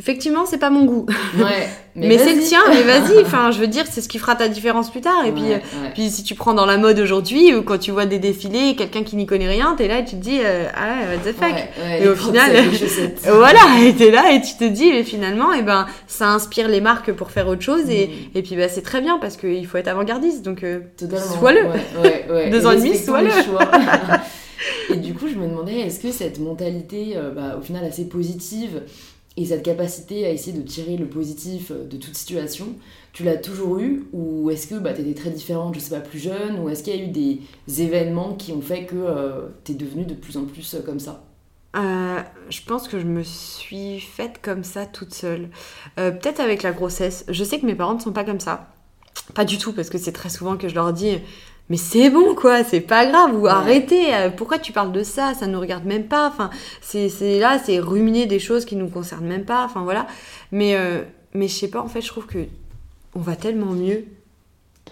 effectivement, 0.00 0.46
c'est 0.46 0.58
pas 0.58 0.70
mon 0.70 0.86
goût. 0.86 1.06
Ouais, 1.36 1.68
mais, 1.94 2.16
c'est 2.18 2.34
le 2.34 2.42
tien, 2.42 2.60
mais 2.68 2.82
vas-y. 2.82 3.20
Enfin, 3.30 3.50
je 3.50 3.58
veux 3.60 3.66
dire, 3.66 3.84
c'est 3.88 4.00
ce 4.00 4.08
qui 4.08 4.18
fera 4.18 4.34
ta 4.34 4.48
différence 4.48 4.90
plus 4.90 5.02
tard. 5.02 5.24
Et 5.26 5.30
puis, 5.30 5.52
euh, 5.52 5.58
puis 5.94 6.10
si 6.10 6.24
tu 6.24 6.34
prends 6.34 6.54
dans 6.54 6.64
la 6.64 6.78
mode 6.78 6.98
aujourd'hui, 6.98 7.54
ou 7.54 7.62
quand 7.62 7.78
tu 7.78 7.90
vois 7.90 8.06
des 8.06 8.18
défilés, 8.18 8.74
quelqu'un 8.76 9.04
qui 9.04 9.14
n'y 9.14 9.26
connaît 9.26 9.48
rien, 9.48 9.74
t'es 9.76 9.86
là 9.86 9.98
et 9.98 10.04
tu 10.04 10.16
te 10.16 10.22
dis, 10.22 10.40
euh, 10.42 10.66
ah, 10.74 11.00
what 11.12 11.30
the 11.30 11.34
fuck. 11.34 11.54
et 12.00 12.08
au 12.08 12.16
final, 12.16 12.50
voilà, 13.24 13.60
et 13.84 13.94
t'es 13.94 14.10
là 14.10 14.32
et 14.32 14.40
tu 14.40 14.54
te 14.54 14.64
dis, 14.64 14.90
mais 14.90 15.04
finalement, 15.04 15.52
et 15.52 15.58
eh 15.60 15.62
ben, 15.62 15.86
ça 16.06 16.28
inspire 16.30 16.66
les 16.68 16.80
marques 16.80 17.12
pour 17.12 17.30
faire 17.30 17.46
autre 17.46 17.62
chose. 17.62 17.88
Et, 17.90 18.06
mm. 18.06 18.38
et 18.38 18.42
puis, 18.42 18.56
bah, 18.56 18.68
c'est 18.68 18.82
très 18.82 19.02
bien 19.02 19.18
parce 19.18 19.36
qu'il 19.36 19.66
faut 19.66 19.76
être 19.76 19.88
avant-gardiste. 19.88 20.42
Donc, 20.42 20.64
euh, 20.64 20.80
sois-le. 21.38 22.50
Deux 22.50 22.66
ans 22.66 22.72
et 22.72 22.76
demi, 22.76 22.96
sois-le. 22.96 23.30
et 24.90 24.96
du 24.96 25.12
coup, 25.14 25.28
je 25.28 25.34
me 25.34 25.46
demandais, 25.46 25.80
est-ce 25.80 26.00
que 26.00 26.10
cette 26.10 26.40
mentalité, 26.40 27.16
bah, 27.36 27.56
au 27.58 27.62
final, 27.62 27.84
assez 27.84 28.08
positive, 28.08 28.80
et 29.36 29.46
cette 29.46 29.62
capacité 29.62 30.26
à 30.26 30.30
essayer 30.30 30.56
de 30.56 30.62
tirer 30.62 30.96
le 30.96 31.06
positif 31.06 31.70
euh, 31.70 31.84
de 31.84 31.96
toute 31.96 32.16
situation, 32.16 32.74
tu 33.12 33.22
l'as 33.22 33.36
toujours 33.36 33.78
eu 33.78 34.04
Ou 34.12 34.50
est-ce 34.50 34.66
que 34.66 34.74
bah, 34.74 34.92
tu 34.92 35.02
étais 35.02 35.14
très 35.14 35.30
différente, 35.30 35.74
je 35.74 35.80
sais 35.80 35.94
pas, 35.94 36.00
plus 36.00 36.18
jeune 36.18 36.58
Ou 36.60 36.68
est-ce 36.68 36.82
qu'il 36.82 36.96
y 36.96 37.00
a 37.00 37.04
eu 37.04 37.08
des 37.08 37.40
événements 37.80 38.34
qui 38.34 38.52
ont 38.52 38.60
fait 38.60 38.86
que 38.86 38.96
euh, 38.96 39.48
tu 39.64 39.72
es 39.72 39.74
devenue 39.74 40.04
de 40.04 40.14
plus 40.14 40.36
en 40.36 40.44
plus 40.44 40.74
euh, 40.74 40.82
comme 40.82 41.00
ça? 41.00 41.24
Je 41.72 42.60
pense 42.66 42.88
que 42.88 42.98
je 42.98 43.06
me 43.06 43.22
suis 43.22 44.00
faite 44.00 44.40
comme 44.42 44.64
ça 44.64 44.86
toute 44.86 45.14
seule. 45.14 45.50
Peut-être 45.94 46.40
avec 46.40 46.64
la 46.64 46.72
grossesse. 46.72 47.24
Je 47.28 47.44
sais 47.44 47.60
que 47.60 47.66
mes 47.66 47.76
parents 47.76 47.94
ne 47.94 48.00
sont 48.00 48.10
pas 48.10 48.24
comme 48.24 48.40
ça. 48.40 48.72
Pas 49.34 49.44
du 49.44 49.56
tout, 49.56 49.72
parce 49.72 49.88
que 49.88 49.96
c'est 49.96 50.10
très 50.10 50.30
souvent 50.30 50.56
que 50.56 50.68
je 50.68 50.74
leur 50.74 50.92
dis 50.92 51.18
mais 51.70 51.76
c'est 51.76 52.10
bon 52.10 52.34
quoi, 52.34 52.64
c'est 52.64 52.80
pas 52.80 53.06
grave, 53.06 53.40
ou 53.40 53.46
arrêtez, 53.46 54.12
euh, 54.12 54.30
pourquoi 54.30 54.58
tu 54.58 54.72
parles 54.72 54.90
de 54.90 55.04
ça, 55.04 55.34
ça 55.34 55.46
nous 55.46 55.60
regarde 55.60 55.84
même 55.84 56.08
pas, 56.08 56.26
enfin, 56.26 56.50
c'est 56.80 57.38
là, 57.38 57.60
c'est 57.64 57.78
ruminer 57.78 58.26
des 58.26 58.40
choses 58.40 58.64
qui 58.64 58.74
nous 58.74 58.88
concernent 58.88 59.26
même 59.26 59.44
pas, 59.44 59.64
enfin 59.64 59.84
voilà. 59.84 60.08
Mais, 60.50 60.74
euh, 60.74 61.02
mais 61.32 61.46
je 61.46 61.54
sais 61.54 61.68
pas, 61.68 61.80
en 61.80 61.86
fait, 61.86 62.00
je 62.00 62.08
trouve 62.08 62.26
que 62.26 62.44
on 63.14 63.20
va 63.20 63.36
tellement 63.36 63.72
mieux. 63.72 64.04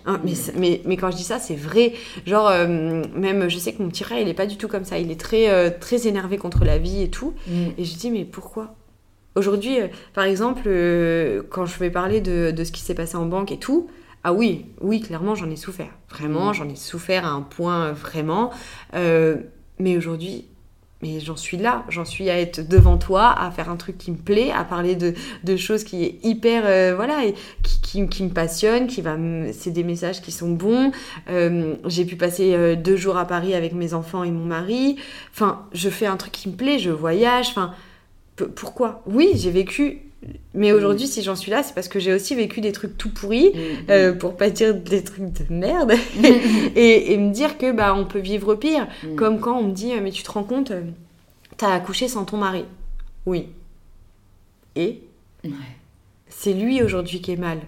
Hein, 0.06 0.20
mais, 0.24 0.32
mais, 0.56 0.80
mais, 0.84 0.96
quand 0.96 1.10
je 1.10 1.16
dis 1.16 1.24
ça, 1.24 1.40
c'est 1.40 1.56
vrai. 1.56 1.94
Genre, 2.24 2.48
euh, 2.48 3.02
même, 3.16 3.48
je 3.48 3.58
sais 3.58 3.72
que 3.72 3.82
mon 3.82 3.88
petit 3.88 4.04
frère, 4.04 4.20
il 4.20 4.28
est 4.28 4.34
pas 4.34 4.46
du 4.46 4.56
tout 4.56 4.68
comme 4.68 4.84
ça. 4.84 4.98
Il 4.98 5.10
est 5.10 5.20
très, 5.20 5.76
très 5.78 6.06
énervé 6.06 6.38
contre 6.38 6.64
la 6.64 6.78
vie 6.78 7.02
et 7.02 7.10
tout. 7.10 7.34
Mm. 7.48 7.66
Et 7.76 7.84
je 7.84 7.96
dis, 7.96 8.10
mais 8.10 8.24
pourquoi? 8.24 8.74
Aujourd'hui, 9.34 9.78
par 10.14 10.24
exemple, 10.24 10.68
quand 11.50 11.66
je 11.66 11.78
vais 11.78 11.90
parler 11.90 12.20
de, 12.20 12.52
de 12.52 12.64
ce 12.64 12.72
qui 12.72 12.80
s'est 12.80 12.94
passé 12.94 13.16
en 13.16 13.26
banque 13.26 13.52
et 13.52 13.58
tout, 13.58 13.88
ah 14.28 14.32
oui, 14.34 14.66
oui, 14.82 15.00
clairement, 15.00 15.34
j'en 15.34 15.50
ai 15.50 15.56
souffert. 15.56 15.88
Vraiment, 16.10 16.50
mm. 16.50 16.54
j'en 16.54 16.68
ai 16.68 16.76
souffert 16.76 17.24
à 17.24 17.30
un 17.30 17.40
point 17.40 17.86
euh, 17.86 17.92
vraiment. 17.92 18.50
Euh, 18.92 19.36
mais 19.78 19.96
aujourd'hui, 19.96 20.44
mais 21.00 21.18
j'en 21.18 21.36
suis 21.36 21.56
là, 21.56 21.86
j'en 21.88 22.04
suis 22.04 22.28
à 22.28 22.38
être 22.38 22.68
devant 22.68 22.98
toi, 22.98 23.30
à 23.30 23.50
faire 23.50 23.70
un 23.70 23.76
truc 23.76 23.96
qui 23.96 24.10
me 24.10 24.18
plaît, 24.18 24.50
à 24.50 24.64
parler 24.64 24.96
de, 24.96 25.14
de 25.44 25.56
choses 25.56 25.82
qui 25.82 26.04
est 26.04 26.18
hyper, 26.22 26.64
euh, 26.66 26.94
voilà, 26.94 27.24
et 27.24 27.34
qui, 27.62 28.06
qui, 28.06 28.22
me 28.22 28.28
passionne, 28.28 28.86
qui 28.86 29.00
va, 29.00 29.16
c'est 29.52 29.70
des 29.70 29.82
messages 29.82 30.20
qui 30.20 30.30
sont 30.30 30.50
bons. 30.50 30.92
j'ai 31.86 32.04
pu 32.04 32.16
passer 32.16 32.76
deux 32.76 32.96
jours 32.96 33.16
à 33.16 33.24
Paris 33.24 33.54
avec 33.54 33.72
mes 33.72 33.94
enfants 33.94 34.24
et 34.24 34.30
mon 34.30 34.44
mari. 34.44 34.96
Enfin, 35.32 35.64
je 35.72 35.88
fais 35.88 36.04
un 36.04 36.18
truc 36.18 36.32
qui 36.32 36.50
me 36.50 36.54
plaît, 36.54 36.78
je 36.78 36.90
voyage. 36.90 37.48
Enfin, 37.48 37.72
pourquoi? 38.54 39.02
Oui, 39.06 39.30
j'ai 39.36 39.50
vécu 39.50 40.02
mais 40.54 40.72
aujourd'hui, 40.72 41.06
si 41.06 41.22
j'en 41.22 41.36
suis 41.36 41.50
là, 41.50 41.62
c'est 41.62 41.74
parce 41.74 41.88
que 41.88 42.00
j'ai 42.00 42.12
aussi 42.12 42.34
vécu 42.34 42.60
des 42.60 42.72
trucs 42.72 42.98
tout 42.98 43.10
pourris, 43.10 43.50
mm, 43.54 43.58
mm. 43.58 43.90
euh, 43.90 44.12
pour 44.12 44.36
pas 44.36 44.50
dire 44.50 44.74
des 44.74 45.04
trucs 45.04 45.32
de 45.32 45.54
merde, 45.54 45.92
et, 46.76 47.16
me 47.16 47.32
dire 47.32 47.58
que 47.58 47.70
bah 47.70 47.94
on 47.94 48.04
peut 48.04 48.18
vivre 48.18 48.54
pire. 48.54 48.88
Mm. 49.04 49.14
Comme 49.14 49.40
quand 49.40 49.58
on 49.58 49.64
me 49.64 49.72
dit, 49.72 49.92
mais 50.02 50.10
tu 50.10 50.22
te 50.22 50.30
rends 50.30 50.44
compte, 50.44 50.72
euh, 50.72 50.82
t'as 51.56 51.72
accouché 51.72 52.08
sans 52.08 52.24
ton 52.24 52.36
mari. 52.36 52.64
Oui. 53.26 53.46
Et 54.74 55.00
c'est 56.28 56.52
lui 56.52 56.82
aujourd'hui 56.82 57.20
qui 57.20 57.32
est 57.32 57.36
mal. 57.36 57.58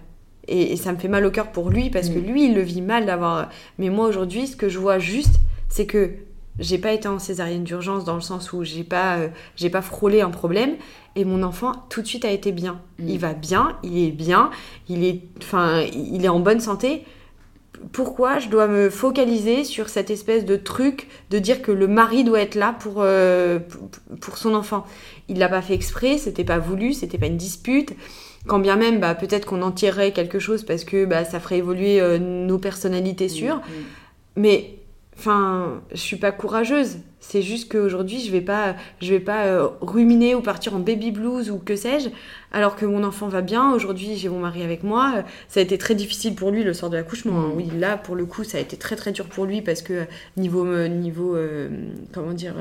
Et, 0.47 0.75
ça 0.75 0.91
me 0.91 0.97
fait 0.97 1.07
mal 1.07 1.25
au 1.25 1.31
cœur 1.31 1.51
pour 1.51 1.69
lui 1.69 1.89
parce 1.89 2.09
que 2.09 2.19
lui, 2.19 2.45
il 2.45 2.55
le 2.55 2.61
vit 2.61 2.81
mal 2.81 3.05
d'avoir. 3.05 3.49
Mais 3.77 3.89
moi 3.89 4.07
aujourd'hui, 4.07 4.47
ce 4.47 4.55
que 4.55 4.69
je 4.69 4.79
vois 4.79 4.99
juste, 4.99 5.35
c'est 5.69 5.85
que 5.85 6.11
j'ai 6.59 6.77
pas 6.77 6.91
été 6.91 7.07
en 7.07 7.19
césarienne 7.19 7.63
d'urgence 7.63 8.03
dans 8.03 8.15
le 8.15 8.21
sens 8.21 8.53
où 8.53 8.63
j'ai 8.63 8.83
pas, 8.83 9.17
euh, 9.17 9.27
j'ai 9.55 9.69
pas 9.69 9.81
frôlé 9.81 10.21
un 10.21 10.29
problème, 10.29 10.75
et 11.15 11.25
mon 11.25 11.43
enfant, 11.43 11.73
tout 11.89 12.01
de 12.01 12.07
suite, 12.07 12.25
a 12.25 12.31
été 12.31 12.51
bien. 12.51 12.81
Mm. 12.99 13.09
Il 13.09 13.19
va 13.19 13.33
bien, 13.33 13.77
il 13.83 13.97
est 13.97 14.11
bien, 14.11 14.51
il 14.89 15.03
est, 15.03 15.21
enfin, 15.41 15.81
il 15.93 16.23
est 16.23 16.29
en 16.29 16.39
bonne 16.39 16.59
santé. 16.59 17.05
Pourquoi 17.93 18.37
je 18.37 18.47
dois 18.49 18.67
me 18.67 18.89
focaliser 18.91 19.63
sur 19.63 19.89
cette 19.89 20.11
espèce 20.11 20.45
de 20.45 20.55
truc 20.55 21.07
de 21.31 21.39
dire 21.39 21.63
que 21.63 21.71
le 21.71 21.87
mari 21.87 22.23
doit 22.23 22.39
être 22.39 22.53
là 22.55 22.75
pour, 22.77 22.97
euh, 22.97 23.57
pour 24.19 24.37
son 24.37 24.53
enfant? 24.53 24.85
Il 25.29 25.39
l'a 25.39 25.49
pas 25.49 25.63
fait 25.63 25.73
exprès, 25.73 26.17
c'était 26.17 26.43
pas 26.43 26.59
voulu, 26.59 26.93
c'était 26.93 27.17
pas 27.17 27.25
une 27.25 27.37
dispute. 27.37 27.93
Quand 28.45 28.59
bien 28.59 28.75
même, 28.75 28.99
bah, 28.99 29.15
peut-être 29.15 29.45
qu'on 29.45 29.61
en 29.63 29.71
tirerait 29.71 30.11
quelque 30.11 30.37
chose 30.37 30.63
parce 30.63 30.83
que 30.83 31.05
bah, 31.05 31.25
ça 31.25 31.39
ferait 31.39 31.57
évoluer 31.57 31.99
euh, 32.01 32.19
nos 32.19 32.59
personnalités 32.59 33.29
sûres. 33.29 33.57
Mm, 33.57 33.59
mm. 33.59 33.85
Mais 34.37 34.80
Enfin, 35.21 35.83
je 35.91 35.99
suis 35.99 36.15
pas 36.15 36.31
courageuse. 36.31 36.97
C'est 37.19 37.43
juste 37.43 37.71
qu'aujourd'hui, 37.71 38.19
je 38.21 38.31
vais 38.31 38.41
pas, 38.41 38.75
je 38.99 39.11
vais 39.11 39.19
pas 39.19 39.45
euh, 39.45 39.67
ruminer 39.79 40.33
ou 40.33 40.41
partir 40.41 40.73
en 40.73 40.79
baby 40.79 41.11
blues 41.11 41.51
ou 41.51 41.59
que 41.59 41.75
sais-je, 41.75 42.09
alors 42.51 42.75
que 42.75 42.87
mon 42.87 43.03
enfant 43.03 43.27
va 43.27 43.41
bien. 43.41 43.71
Aujourd'hui, 43.71 44.15
j'ai 44.17 44.29
mon 44.29 44.39
mari 44.39 44.63
avec 44.63 44.81
moi. 44.81 45.23
Ça 45.47 45.59
a 45.59 45.63
été 45.63 45.77
très 45.77 45.93
difficile 45.93 46.33
pour 46.33 46.49
lui 46.49 46.63
le 46.63 46.73
soir 46.73 46.89
de 46.89 46.97
l'accouchement. 46.97 47.39
Hein. 47.39 47.49
Mm. 47.49 47.55
Oui, 47.55 47.69
là, 47.77 47.97
pour 47.97 48.15
le 48.15 48.25
coup, 48.25 48.43
ça 48.43 48.57
a 48.57 48.61
été 48.61 48.77
très 48.77 48.95
très 48.95 49.11
dur 49.11 49.27
pour 49.27 49.45
lui 49.45 49.61
parce 49.61 49.83
que 49.83 50.07
niveau 50.37 50.65
euh, 50.65 50.87
niveau 50.87 51.35
euh, 51.35 51.69
comment 52.11 52.33
dire 52.33 52.55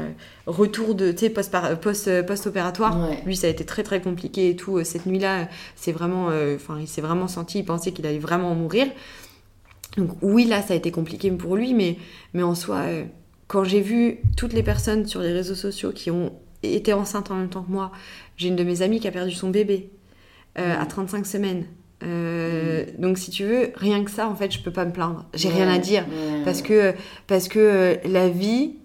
retour 0.46 0.94
de 0.94 1.12
tu 1.12 1.30
post 1.30 1.56
post 1.80 2.26
post 2.26 2.46
opératoire, 2.46 3.08
lui, 3.24 3.36
ça 3.36 3.46
a 3.46 3.50
été 3.50 3.64
très 3.64 3.84
très 3.84 4.02
compliqué 4.02 4.50
et 4.50 4.56
tout. 4.56 4.84
Cette 4.84 5.06
nuit-là, 5.06 5.48
c'est 5.76 5.92
vraiment, 5.92 6.26
enfin, 6.26 6.76
il 6.78 6.88
s'est 6.88 7.00
vraiment 7.00 7.26
senti, 7.26 7.60
il 7.60 7.64
pensait 7.64 7.92
qu'il 7.92 8.06
allait 8.06 8.18
vraiment 8.18 8.54
mourir. 8.54 8.86
Donc 9.96 10.10
oui, 10.22 10.44
là, 10.44 10.62
ça 10.62 10.74
a 10.74 10.76
été 10.76 10.90
compliqué 10.90 11.30
pour 11.30 11.56
lui, 11.56 11.74
mais, 11.74 11.96
mais 12.34 12.42
en 12.42 12.54
soi, 12.54 12.76
euh, 12.78 13.04
quand 13.48 13.64
j'ai 13.64 13.80
vu 13.80 14.18
toutes 14.36 14.52
les 14.52 14.62
personnes 14.62 15.06
sur 15.06 15.20
les 15.20 15.32
réseaux 15.32 15.54
sociaux 15.54 15.92
qui 15.92 16.10
ont 16.10 16.32
été 16.62 16.92
enceintes 16.92 17.30
en 17.30 17.36
même 17.36 17.48
temps 17.48 17.62
que 17.62 17.72
moi, 17.72 17.90
j'ai 18.36 18.48
une 18.48 18.56
de 18.56 18.64
mes 18.64 18.82
amies 18.82 19.00
qui 19.00 19.08
a 19.08 19.10
perdu 19.10 19.32
son 19.32 19.50
bébé 19.50 19.90
euh, 20.58 20.80
à 20.80 20.86
35 20.86 21.26
semaines. 21.26 21.64
Euh, 22.02 22.86
donc 22.98 23.18
si 23.18 23.30
tu 23.30 23.44
veux, 23.44 23.72
rien 23.74 24.04
que 24.04 24.10
ça, 24.10 24.28
en 24.28 24.34
fait, 24.34 24.52
je 24.52 24.60
peux 24.60 24.70
pas 24.70 24.84
me 24.84 24.92
plaindre. 24.92 25.26
J'ai 25.34 25.48
rien 25.48 25.68
à 25.68 25.78
dire 25.78 26.06
parce 26.44 26.62
que 26.62 26.94
parce 27.26 27.48
que 27.48 27.98
la 28.06 28.28
vie 28.28 28.76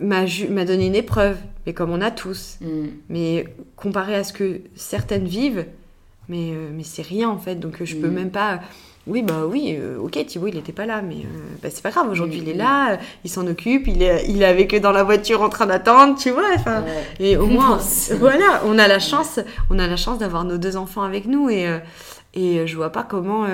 m'a 0.00 0.24
donné 0.64 0.86
une 0.86 0.94
épreuve, 0.94 1.36
mais 1.66 1.74
comme 1.74 1.90
on 1.90 2.00
a 2.00 2.10
tous. 2.10 2.56
Mm. 2.62 2.86
Mais 3.10 3.44
comparé 3.74 4.14
à 4.14 4.24
ce 4.24 4.32
que 4.32 4.62
certaines 4.76 5.26
vivent, 5.26 5.66
mais 6.30 6.52
mais 6.72 6.84
c'est 6.84 7.02
rien 7.02 7.28
en 7.28 7.38
fait. 7.38 7.56
Donc 7.56 7.84
je 7.84 7.96
peux 7.96 8.08
mm. 8.08 8.14
même 8.14 8.30
pas 8.30 8.60
oui, 9.06 9.22
bah 9.22 9.44
oui, 9.46 9.76
euh, 9.78 9.98
ok, 10.00 10.26
Thibaut, 10.26 10.48
il 10.48 10.56
n'était 10.56 10.72
pas 10.72 10.84
là, 10.84 11.00
mais 11.00 11.18
euh, 11.18 11.38
bah, 11.62 11.68
c'est 11.70 11.82
pas 11.82 11.90
grave, 11.90 12.10
aujourd'hui 12.10 12.40
il 12.42 12.48
est 12.48 12.54
là, 12.54 12.98
il 13.22 13.30
s'en 13.30 13.46
occupe, 13.46 13.86
il 13.86 14.02
est, 14.02 14.26
il 14.28 14.42
est 14.42 14.46
avec 14.46 14.74
eux 14.74 14.80
dans 14.80 14.90
la 14.90 15.04
voiture 15.04 15.42
en 15.42 15.48
train 15.48 15.66
d'attendre, 15.66 16.18
tu 16.18 16.30
vois, 16.30 16.48
enfin, 16.56 16.84
et 17.20 17.36
au 17.36 17.46
moins, 17.46 17.78
voilà, 18.18 18.62
on 18.64 18.76
a 18.80 18.88
la 18.88 18.98
chance, 18.98 19.38
on 19.70 19.78
a 19.78 19.86
la 19.86 19.96
chance 19.96 20.18
d'avoir 20.18 20.42
nos 20.42 20.58
deux 20.58 20.76
enfants 20.76 21.02
avec 21.02 21.26
nous, 21.26 21.48
et, 21.48 21.68
euh, 21.68 21.78
Et 22.34 22.66
je 22.66 22.76
vois 22.76 22.90
pas 22.90 23.02
comment. 23.02 23.46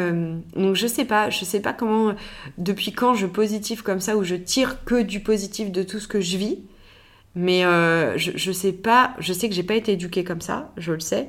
Donc 0.56 0.74
je 0.74 0.88
sais 0.88 1.04
pas, 1.04 1.30
je 1.30 1.44
sais 1.44 1.60
pas 1.60 1.72
comment. 1.72 2.16
Depuis 2.58 2.90
quand 2.90 3.14
je 3.14 3.28
positif 3.28 3.82
comme 3.82 4.00
ça, 4.00 4.16
où 4.16 4.24
je 4.24 4.34
tire 4.34 4.84
que 4.84 5.02
du 5.02 5.20
positif 5.20 5.70
de 5.70 5.84
tout 5.84 6.00
ce 6.00 6.08
que 6.08 6.20
je 6.20 6.36
vis. 6.36 6.58
Mais 7.36 7.62
je, 8.16 8.32
je 8.34 8.52
sais 8.52 8.72
pas, 8.72 9.14
je 9.20 9.32
sais 9.32 9.48
que 9.48 9.54
j'ai 9.54 9.62
pas 9.62 9.76
été 9.76 9.92
éduquée 9.92 10.24
comme 10.24 10.40
ça, 10.40 10.72
je 10.78 10.92
le 10.92 11.00
sais. 11.00 11.28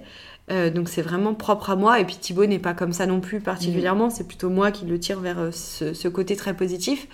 Donc 0.50 0.90
c'est 0.90 1.02
vraiment 1.02 1.34
propre 1.34 1.70
à 1.70 1.76
moi. 1.76 2.00
Et 2.00 2.06
puis 2.06 2.18
Thibaut 2.18 2.46
n'est 2.46 2.60
pas 2.60 2.74
comme 2.74 2.94
ça 2.94 3.06
non 3.06 3.22
plus 3.22 3.40
particulièrement. 3.40 4.10
C'est 4.10 4.28
plutôt 4.28 4.50
moi 4.50 4.72
qui 4.72 4.86
le 4.86 5.00
tire 5.00 5.20
vers 5.20 5.54
ce, 5.54 5.94
ce 5.94 6.08
côté 6.08 6.36
très 6.36 6.54
positif. 6.54 7.08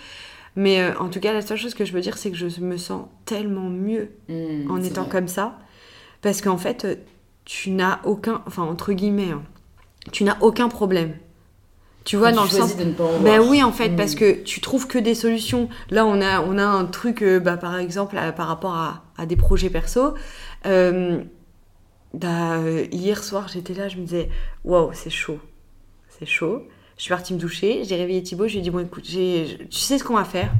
Mais 0.56 0.80
euh, 0.80 0.92
en 0.98 1.08
tout 1.08 1.20
cas, 1.20 1.32
la 1.32 1.42
seule 1.42 1.56
chose 1.56 1.74
que 1.74 1.84
je 1.84 1.92
veux 1.92 2.00
dire, 2.00 2.18
c'est 2.18 2.30
que 2.30 2.36
je 2.36 2.60
me 2.60 2.76
sens 2.76 3.06
tellement 3.24 3.68
mieux 3.68 4.10
mmh, 4.28 4.70
en 4.70 4.82
étant 4.82 5.04
comme 5.04 5.28
ça. 5.28 5.58
Parce 6.22 6.42
qu'en 6.42 6.58
fait, 6.58 6.84
euh, 6.84 6.96
tu 7.44 7.70
n'as 7.70 8.00
aucun, 8.04 8.42
enfin, 8.46 8.62
entre 8.62 8.92
guillemets, 8.92 9.30
hein, 9.30 9.42
tu 10.12 10.24
n'as 10.24 10.36
aucun 10.40 10.68
problème. 10.68 11.12
Tu 12.04 12.16
vois, 12.16 12.32
dans 12.32 12.44
le 12.44 12.48
sens. 12.48 12.76
De 12.76 12.84
ne 12.84 12.92
pas 12.92 13.04
en 13.04 13.20
ben 13.20 13.40
oui, 13.40 13.62
en 13.62 13.72
fait, 13.72 13.90
parce 13.90 14.14
mmh. 14.14 14.18
que 14.18 14.42
tu 14.42 14.60
trouves 14.60 14.86
que 14.86 14.98
des 14.98 15.14
solutions. 15.14 15.68
Là, 15.90 16.06
on 16.06 16.20
a, 16.20 16.40
on 16.40 16.58
a 16.58 16.64
un 16.64 16.86
truc, 16.86 17.22
euh, 17.22 17.38
bah, 17.38 17.56
par 17.56 17.76
exemple, 17.78 18.16
par 18.36 18.48
rapport 18.48 18.74
à, 18.74 19.04
à, 19.18 19.26
des 19.26 19.36
projets 19.36 19.70
perso. 19.70 20.14
Bah, 22.14 22.58
hier 22.90 23.22
soir, 23.22 23.48
j'étais 23.48 23.74
là, 23.74 23.88
je 23.88 23.96
me 23.96 24.04
disais, 24.04 24.28
waouh, 24.64 24.90
c'est 24.92 25.10
chaud. 25.10 25.38
C'est 26.18 26.26
chaud. 26.26 26.66
Je 27.00 27.04
suis 27.04 27.10
partie 27.14 27.32
me 27.32 27.38
doucher, 27.38 27.82
j'ai 27.84 27.96
réveillé 27.96 28.22
Thibaut, 28.22 28.46
je 28.46 28.52
lui 28.52 28.58
ai 28.58 28.62
dit 28.62 28.68
bon 28.68 28.80
écoute, 28.80 29.04
tu 29.04 29.56
sais 29.70 29.96
ce 29.96 30.04
qu'on 30.04 30.16
va 30.16 30.24
faire? 30.24 30.52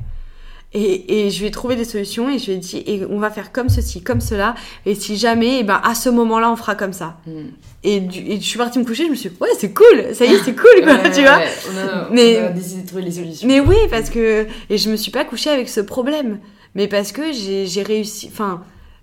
Et, 0.73 1.27
et, 1.27 1.31
je 1.31 1.45
vais 1.45 1.51
trouver 1.51 1.77
des 1.77 1.85
solutions 1.85 2.31
et 2.31 2.39
je 2.39 2.47
lui 2.47 2.53
ai 2.53 2.57
dit 2.57 2.83
et 2.87 3.05
on 3.05 3.19
va 3.19 3.29
faire 3.29 3.53
comme 3.53 3.69
ceci, 3.69 4.03
comme 4.03 4.23
cela 4.23 4.55
et 4.87 4.95
si 4.95 5.19
jamais 5.19 5.57
et 5.57 5.59
eh 5.59 5.65
ben 5.65 5.79
à 5.85 5.95
ce 5.95 6.09
moment-là 6.09 6.51
on 6.51 6.57
fera 6.57 6.77
comme 6.77 6.95
ça. 6.95 7.19
Hmm. 7.27 7.49
Et, 7.85 8.09
je 8.11 8.41
suis 8.41 8.57
partie 8.57 8.79
me 8.79 8.87
coucher, 8.87 9.05
je 9.05 9.11
me 9.11 9.17
suis 9.17 9.29
dit, 9.29 9.37
ouais 9.39 9.51
c'est 9.59 9.75
cool, 9.75 10.15
ça 10.15 10.25
y 10.25 10.33
est 10.33 10.39
c'est 10.39 10.55
cool 10.55 10.83
quoi, 10.83 11.11
tu 11.15 11.21
vois. 11.21 11.41
On 11.71 11.77
a, 11.77 12.09
mais, 12.11 12.41
on 12.41 12.47
a 12.47 12.49
décidé 12.51 12.83
de 12.83 12.87
trouver 12.87 13.03
les 13.03 13.13
solutions. 13.13 13.47
Mais 13.47 13.61
oui 13.61 13.77
parce 13.91 14.09
que 14.09 14.47
et 14.71 14.79
je 14.79 14.89
me 14.89 14.97
suis 14.97 15.11
pas 15.11 15.27
couchée 15.27 15.51
avec 15.51 15.69
ce 15.69 15.83
problème, 15.83 16.39
mais 16.75 16.89
parce 16.89 17.13
que 17.13 17.33
j'ai 17.33 17.83
réussi, 17.83 18.31
enfin 18.33 18.63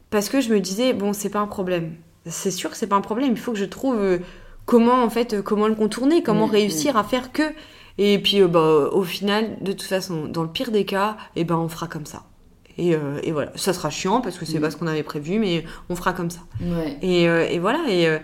parce 0.09 0.29
que 0.29 0.41
je 0.41 0.51
me 0.51 0.59
disais 0.59 0.93
bon 0.93 1.13
c'est 1.13 1.29
pas 1.29 1.39
un 1.39 1.47
problème, 1.47 1.93
c'est 2.29 2.51
sûr 2.51 2.69
que 2.69 2.77
c'est 2.77 2.87
pas 2.87 2.95
un 2.95 3.01
problème, 3.01 3.31
il 3.31 3.37
faut 3.37 3.51
que 3.51 3.57
je 3.57 3.65
trouve 3.65 3.97
euh, 3.99 4.19
comment 4.65 5.03
en 5.03 5.09
fait 5.09 5.41
comment 5.41 5.67
le 5.67 5.75
contourner, 5.75 6.21
comment 6.21 6.47
mm, 6.47 6.51
réussir 6.51 6.93
mm. 6.93 6.97
à 6.97 7.03
faire 7.03 7.31
que. 7.31 7.43
Et 7.97 8.19
puis 8.19 8.41
euh, 8.41 8.47
bah, 8.47 8.89
au 8.91 9.03
final, 9.03 9.57
de 9.61 9.71
toute 9.71 9.87
façon, 9.87 10.25
dans 10.25 10.43
le 10.43 10.49
pire 10.49 10.71
des 10.71 10.85
cas, 10.85 11.17
et 11.35 11.41
eh 11.41 11.43
ben 11.43 11.55
on 11.55 11.67
fera 11.67 11.87
comme 11.87 12.05
ça. 12.05 12.23
Et, 12.77 12.93
euh, 12.93 13.19
et, 13.23 13.31
voilà, 13.31 13.51
ça 13.55 13.73
sera 13.73 13.89
chiant 13.89 14.21
parce 14.21 14.37
que 14.37 14.45
c'est 14.45 14.59
mm. 14.59 14.61
pas 14.61 14.69
ce 14.69 14.77
qu'on 14.77 14.85
avait 14.85 15.01
prévu, 15.01 15.39
mais 15.39 15.65
on 15.89 15.95
fera 15.95 16.13
comme 16.13 16.29
ça. 16.29 16.41
Et, 17.01 17.27
euh, 17.27 17.47
et, 17.49 17.57
voilà. 17.57 17.79
Et, 17.89 18.19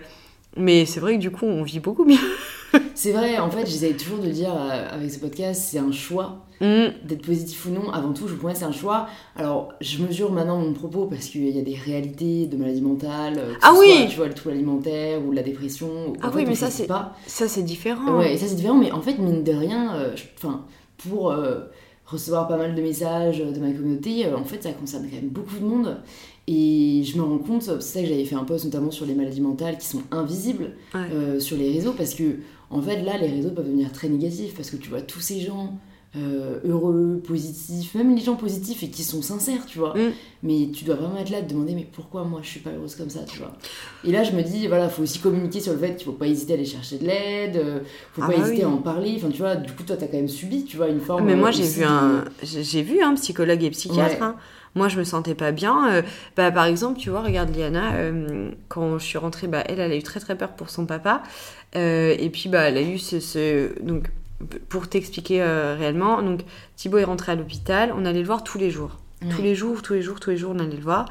mais 0.56 0.86
c'est 0.86 1.00
vrai 1.00 1.14
que 1.14 1.20
du 1.20 1.32
coup, 1.32 1.44
on 1.44 1.64
vit 1.64 1.80
beaucoup 1.80 2.04
mieux. 2.04 2.14
c'est 2.94 3.12
vrai, 3.12 3.38
en 3.38 3.50
fait, 3.50 3.66
j'essaie 3.66 3.92
toujours 3.92 4.18
de 4.18 4.28
dire 4.28 4.54
avec 4.54 5.10
ce 5.10 5.18
podcast, 5.18 5.62
c'est 5.70 5.78
un 5.78 5.92
choix. 5.92 6.44
Mm. 6.60 7.06
d'être 7.06 7.22
positif 7.22 7.66
ou 7.66 7.70
non, 7.70 7.90
avant 7.90 8.12
tout, 8.12 8.28
je, 8.28 8.34
pour 8.34 8.44
moi, 8.44 8.54
c'est 8.54 8.64
un 8.64 8.72
choix. 8.72 9.08
Alors, 9.36 9.72
je 9.80 10.02
mesure 10.02 10.30
maintenant 10.30 10.58
mon 10.58 10.72
propos 10.72 11.06
parce 11.06 11.26
qu'il 11.26 11.48
y 11.48 11.58
a 11.58 11.62
des 11.62 11.74
réalités 11.74 12.46
de 12.46 12.56
maladie 12.56 12.80
mentale, 12.80 13.34
euh, 13.38 13.54
ah 13.60 13.74
oui 13.78 14.06
tu 14.08 14.16
vois, 14.16 14.28
le 14.28 14.34
trouble 14.34 14.54
alimentaire 14.54 15.20
ou 15.24 15.32
la 15.32 15.42
dépression. 15.42 16.12
Ah 16.22 16.30
oui, 16.34 16.44
mais 16.46 16.54
ça, 16.54 16.70
c'est 16.70 16.86
pas. 16.86 17.16
Ça, 17.26 17.48
c'est 17.48 17.62
différent. 17.62 18.18
Ouais, 18.18 18.36
ça, 18.36 18.46
c'est 18.46 18.54
différent, 18.54 18.78
mais 18.78 18.92
en 18.92 19.00
fait, 19.00 19.18
mine 19.18 19.42
de 19.42 19.52
rien, 19.52 19.94
euh, 19.96 20.14
pour 20.98 21.32
euh, 21.32 21.60
recevoir 22.06 22.46
pas 22.46 22.56
mal 22.56 22.74
de 22.74 22.82
messages 22.82 23.40
de 23.40 23.60
ma 23.60 23.72
communauté, 23.72 24.32
en 24.32 24.44
fait, 24.44 24.62
ça 24.62 24.72
concerne 24.72 25.06
quand 25.10 25.16
même 25.16 25.28
beaucoup 25.28 25.58
de 25.58 25.64
monde. 25.64 25.98
Et 26.46 27.02
je 27.04 27.16
me 27.16 27.22
rends 27.22 27.38
compte, 27.38 27.62
c'est 27.62 27.80
ça 27.80 28.00
que 28.02 28.06
j'avais 28.06 28.26
fait 28.26 28.36
un 28.36 28.44
post 28.44 28.66
notamment 28.66 28.90
sur 28.90 29.06
les 29.06 29.14
maladies 29.14 29.40
mentales 29.40 29.78
qui 29.78 29.86
sont 29.86 30.02
invisibles 30.10 30.72
sur 31.38 31.56
les 31.56 31.72
réseaux 31.72 31.94
parce 31.96 32.14
que, 32.14 32.36
en 32.70 32.80
fait, 32.80 33.02
là, 33.02 33.16
les 33.18 33.28
réseaux 33.28 33.50
peuvent 33.50 33.66
devenir 33.66 33.92
très 33.92 34.08
négatifs 34.08 34.54
parce 34.54 34.70
que 34.70 34.76
tu 34.76 34.88
vois 34.88 35.02
tous 35.02 35.20
ces 35.20 35.40
gens 35.40 35.74
euh, 36.16 36.60
heureux, 36.64 37.20
positifs, 37.26 37.96
même 37.96 38.14
les 38.14 38.22
gens 38.22 38.36
positifs 38.36 38.84
et 38.84 38.88
qui 38.88 39.02
sont 39.02 39.20
sincères, 39.20 39.66
tu 39.66 39.80
vois. 39.80 39.94
Mm. 39.98 40.12
Mais 40.44 40.68
tu 40.72 40.84
dois 40.84 40.94
vraiment 40.94 41.18
être 41.18 41.30
là, 41.30 41.42
de 41.42 41.48
demander, 41.48 41.74
mais 41.74 41.88
pourquoi 41.90 42.22
moi 42.22 42.38
je 42.40 42.50
suis 42.50 42.60
pas 42.60 42.70
heureuse 42.70 42.94
comme 42.94 43.10
ça, 43.10 43.24
tu 43.24 43.38
vois? 43.38 43.52
Et 44.04 44.12
là, 44.12 44.22
je 44.22 44.30
me 44.30 44.42
dis, 44.42 44.68
voilà, 44.68 44.88
faut 44.88 45.02
aussi 45.02 45.18
communiquer 45.18 45.58
sur 45.58 45.72
le 45.72 45.78
fait 45.80 45.96
qu'il 45.96 46.04
faut 46.04 46.12
pas 46.12 46.28
hésiter 46.28 46.52
à 46.52 46.56
aller 46.56 46.66
chercher 46.66 46.98
de 46.98 47.06
l'aide, 47.06 47.56
euh, 47.56 47.80
faut 48.12 48.22
ah 48.22 48.28
pas 48.28 48.36
bah 48.36 48.46
hésiter 48.46 48.62
à 48.62 48.68
en 48.68 48.76
parler. 48.76 49.14
Enfin, 49.16 49.28
tu 49.30 49.38
vois, 49.38 49.56
du 49.56 49.72
coup, 49.72 49.82
toi, 49.82 49.96
t'as 49.96 50.06
quand 50.06 50.16
même 50.16 50.28
subi, 50.28 50.64
tu 50.64 50.76
vois, 50.76 50.88
une 50.88 51.00
forme. 51.00 51.24
Mais 51.24 51.34
moi, 51.34 51.50
j'ai 51.50 51.64
vu, 51.64 51.82
un... 51.82 52.24
j'ai 52.44 52.82
vu 52.82 53.02
un 53.02 53.14
psychologue 53.14 53.64
et 53.64 53.70
psychiatre. 53.70 54.22
Hein. 54.22 54.36
Moi, 54.74 54.88
je 54.88 54.98
me 54.98 55.04
sentais 55.04 55.34
pas 55.34 55.52
bien. 55.52 55.92
Euh, 55.92 56.02
bah, 56.36 56.50
par 56.50 56.64
exemple, 56.64 56.98
tu 56.98 57.10
vois, 57.10 57.22
regarde 57.22 57.54
Liana, 57.54 57.92
quand 58.68 58.98
je 58.98 59.04
suis 59.04 59.18
rentrée, 59.18 59.46
bah, 59.46 59.62
elle, 59.66 59.80
elle 59.80 59.92
a 59.92 59.96
eu 59.96 60.02
très 60.02 60.20
très 60.20 60.36
peur 60.36 60.50
pour 60.50 60.70
son 60.70 60.86
papa. 60.86 61.22
et 61.74 62.30
puis, 62.32 62.48
bah, 62.48 62.62
elle 62.62 62.76
a 62.76 62.82
eu 62.82 62.98
ce. 62.98 63.20
ce... 63.20 63.80
Donc, 63.82 64.10
pour 64.68 64.88
t'expliquer 64.88 65.42
euh, 65.42 65.76
réellement, 65.78 66.22
donc 66.22 66.40
Thibaut 66.76 66.98
est 66.98 67.04
rentré 67.04 67.32
à 67.32 67.34
l'hôpital, 67.34 67.92
on 67.96 68.04
allait 68.04 68.20
le 68.20 68.26
voir 68.26 68.44
tous 68.44 68.58
les 68.58 68.70
jours. 68.70 68.98
Tous 69.30 69.40
les 69.40 69.54
jours, 69.54 69.80
tous 69.80 69.94
les 69.94 70.02
jours, 70.02 70.20
tous 70.20 70.28
les 70.28 70.36
jours, 70.36 70.52
on 70.54 70.58
allait 70.58 70.76
le 70.76 70.82
voir. 70.82 71.06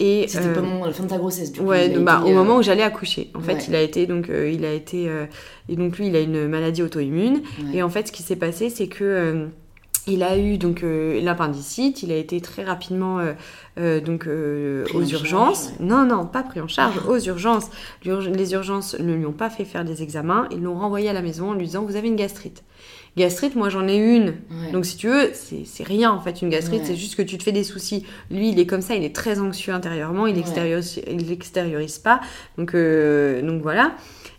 Et 0.00 0.24
c'était 0.26 0.48
euh, 0.48 0.54
pendant 0.54 0.84
la 0.84 0.90
fin 0.90 1.04
de 1.04 1.08
ta 1.08 1.16
grossesse, 1.16 1.52
du 1.52 1.60
coup. 1.60 1.66
Ouais, 1.66 1.90
bah, 1.96 2.22
au 2.24 2.28
euh, 2.28 2.34
moment 2.34 2.56
où 2.56 2.62
j'allais 2.62 2.82
accoucher. 2.82 3.30
En 3.36 3.40
fait, 3.40 3.68
il 3.68 3.76
a 3.76 3.80
été 3.80 4.06
donc 4.06 4.28
il 4.28 4.64
a 4.64 4.72
été 4.72 5.08
et 5.68 5.76
donc 5.76 5.96
lui, 5.96 6.08
il 6.08 6.16
a 6.16 6.20
une 6.20 6.48
maladie 6.48 6.82
auto-immune. 6.82 7.42
Et 7.72 7.84
en 7.84 7.88
fait, 7.88 8.08
ce 8.08 8.12
qui 8.12 8.24
s'est 8.24 8.34
passé, 8.34 8.68
c'est 8.68 8.88
que 8.88 9.46
il 10.06 10.22
a 10.22 10.36
eu 10.36 10.58
donc 10.58 10.82
l'appendicite, 10.82 12.02
il 12.02 12.10
a 12.12 12.16
été 12.16 12.40
très 12.40 12.64
rapidement 12.64 13.20
donc 13.76 14.26
aux 14.26 15.04
urgences. 15.04 15.72
Non, 15.80 16.04
non, 16.04 16.26
pas 16.26 16.42
pris 16.42 16.60
en 16.60 16.68
charge, 16.68 16.96
aux 17.06 17.18
urgences. 17.18 17.70
Les 18.04 18.52
urgences 18.52 18.98
ne 18.98 19.14
lui 19.14 19.26
ont 19.26 19.32
pas 19.32 19.50
fait 19.50 19.64
faire 19.64 19.84
des 19.84 20.02
examens, 20.02 20.48
ils 20.50 20.60
l'ont 20.60 20.78
renvoyé 20.78 21.08
à 21.08 21.12
la 21.12 21.22
maison 21.22 21.50
en 21.50 21.54
lui 21.54 21.66
disant 21.66 21.84
vous 21.84 21.96
avez 21.96 22.08
une 22.08 22.16
gastrite. 22.16 22.64
Gastrite, 23.16 23.56
moi 23.56 23.68
j'en 23.68 23.86
ai 23.88 23.96
une. 23.96 24.34
Donc 24.72 24.86
si 24.86 24.96
tu 24.96 25.08
veux, 25.08 25.30
c'est 25.34 25.84
rien 25.84 26.10
en 26.10 26.20
fait 26.20 26.40
une 26.40 26.48
gastrite, 26.48 26.86
c'est 26.86 26.96
juste 26.96 27.14
que 27.14 27.22
tu 27.22 27.36
te 27.36 27.42
fais 27.42 27.52
des 27.52 27.64
soucis. 27.64 28.06
Lui, 28.30 28.50
il 28.50 28.58
est 28.58 28.66
comme 28.66 28.80
ça, 28.80 28.94
il 28.94 29.04
est 29.04 29.14
très 29.14 29.38
anxieux 29.38 29.74
intérieurement, 29.74 30.26
il 30.26 30.36
l'extériorise 30.36 31.00
extériorise 31.30 31.98
pas. 31.98 32.20
Donc, 32.56 32.74
euh, 32.74 33.42
donc 33.42 33.62
voilà. 33.62 33.94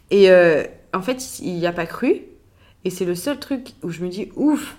Et 0.10 0.32
euh, 0.32 0.64
en 0.94 1.02
fait, 1.02 1.40
il 1.40 1.54
n'y 1.54 1.68
a 1.68 1.72
pas 1.72 1.86
cru. 1.86 2.22
Et 2.86 2.90
c'est 2.90 3.06
le 3.06 3.16
seul 3.16 3.40
truc 3.40 3.74
où 3.84 3.90
je 3.90 4.02
me 4.02 4.10
dis 4.10 4.30
ouf, 4.36 4.76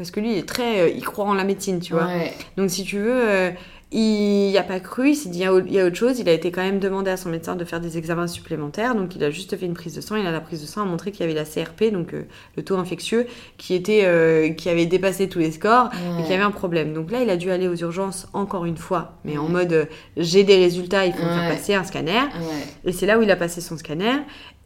parce 0.00 0.10
que 0.10 0.20
lui, 0.20 0.32
il 0.32 0.38
est 0.38 0.48
très, 0.48 0.80
euh, 0.80 0.88
il 0.88 1.04
croit 1.04 1.26
en 1.26 1.34
la 1.34 1.44
médecine, 1.44 1.78
tu 1.78 1.92
vois. 1.92 2.08
Donc 2.56 2.70
si 2.70 2.84
tu 2.84 2.98
veux, 2.98 3.52
il 3.92 4.50
n'y 4.50 4.56
a 4.56 4.62
pas 4.62 4.78
cru, 4.78 5.10
il 5.10 5.16
s'est 5.16 5.30
dit 5.30 5.40
il 5.40 5.72
y 5.72 5.80
a 5.80 5.84
autre 5.84 5.96
chose. 5.96 6.20
Il 6.20 6.28
a 6.28 6.32
été 6.32 6.52
quand 6.52 6.62
même 6.62 6.78
demandé 6.78 7.10
à 7.10 7.16
son 7.16 7.28
médecin 7.28 7.56
de 7.56 7.64
faire 7.64 7.80
des 7.80 7.98
examens 7.98 8.28
supplémentaires. 8.28 8.94
Donc 8.94 9.16
il 9.16 9.24
a 9.24 9.30
juste 9.30 9.56
fait 9.56 9.66
une 9.66 9.74
prise 9.74 9.96
de 9.96 10.00
sang. 10.00 10.14
Et 10.14 10.22
là, 10.22 10.30
la 10.30 10.40
prise 10.40 10.60
de 10.60 10.66
sang 10.66 10.82
a 10.82 10.84
montré 10.84 11.10
qu'il 11.10 11.22
y 11.22 11.24
avait 11.24 11.34
la 11.34 11.44
CRP, 11.44 11.92
donc 11.92 12.14
euh, 12.14 12.22
le 12.56 12.62
taux 12.62 12.76
infectieux, 12.76 13.26
qui, 13.58 13.74
était, 13.74 14.02
euh, 14.04 14.50
qui 14.50 14.68
avait 14.68 14.86
dépassé 14.86 15.28
tous 15.28 15.40
les 15.40 15.50
scores 15.50 15.90
et 15.92 16.22
qu'il 16.22 16.30
y 16.30 16.34
avait 16.34 16.44
un 16.44 16.52
problème. 16.52 16.92
Donc 16.92 17.10
là, 17.10 17.20
il 17.20 17.30
a 17.30 17.36
dû 17.36 17.50
aller 17.50 17.66
aux 17.66 17.74
urgences 17.74 18.28
encore 18.32 18.64
une 18.64 18.76
fois, 18.76 19.14
mais 19.24 19.38
en 19.38 19.48
mode 19.48 19.72
euh, 19.72 19.84
j'ai 20.16 20.44
des 20.44 20.56
résultats, 20.56 21.06
il 21.06 21.12
faut 21.12 21.18
faire 21.18 21.48
passer 21.48 21.74
un 21.74 21.82
scanner. 21.82 22.20
Et 22.84 22.92
c'est 22.92 23.06
là 23.06 23.18
où 23.18 23.22
il 23.22 23.30
a 23.30 23.36
passé 23.36 23.60
son 23.60 23.76
scanner. 23.76 24.18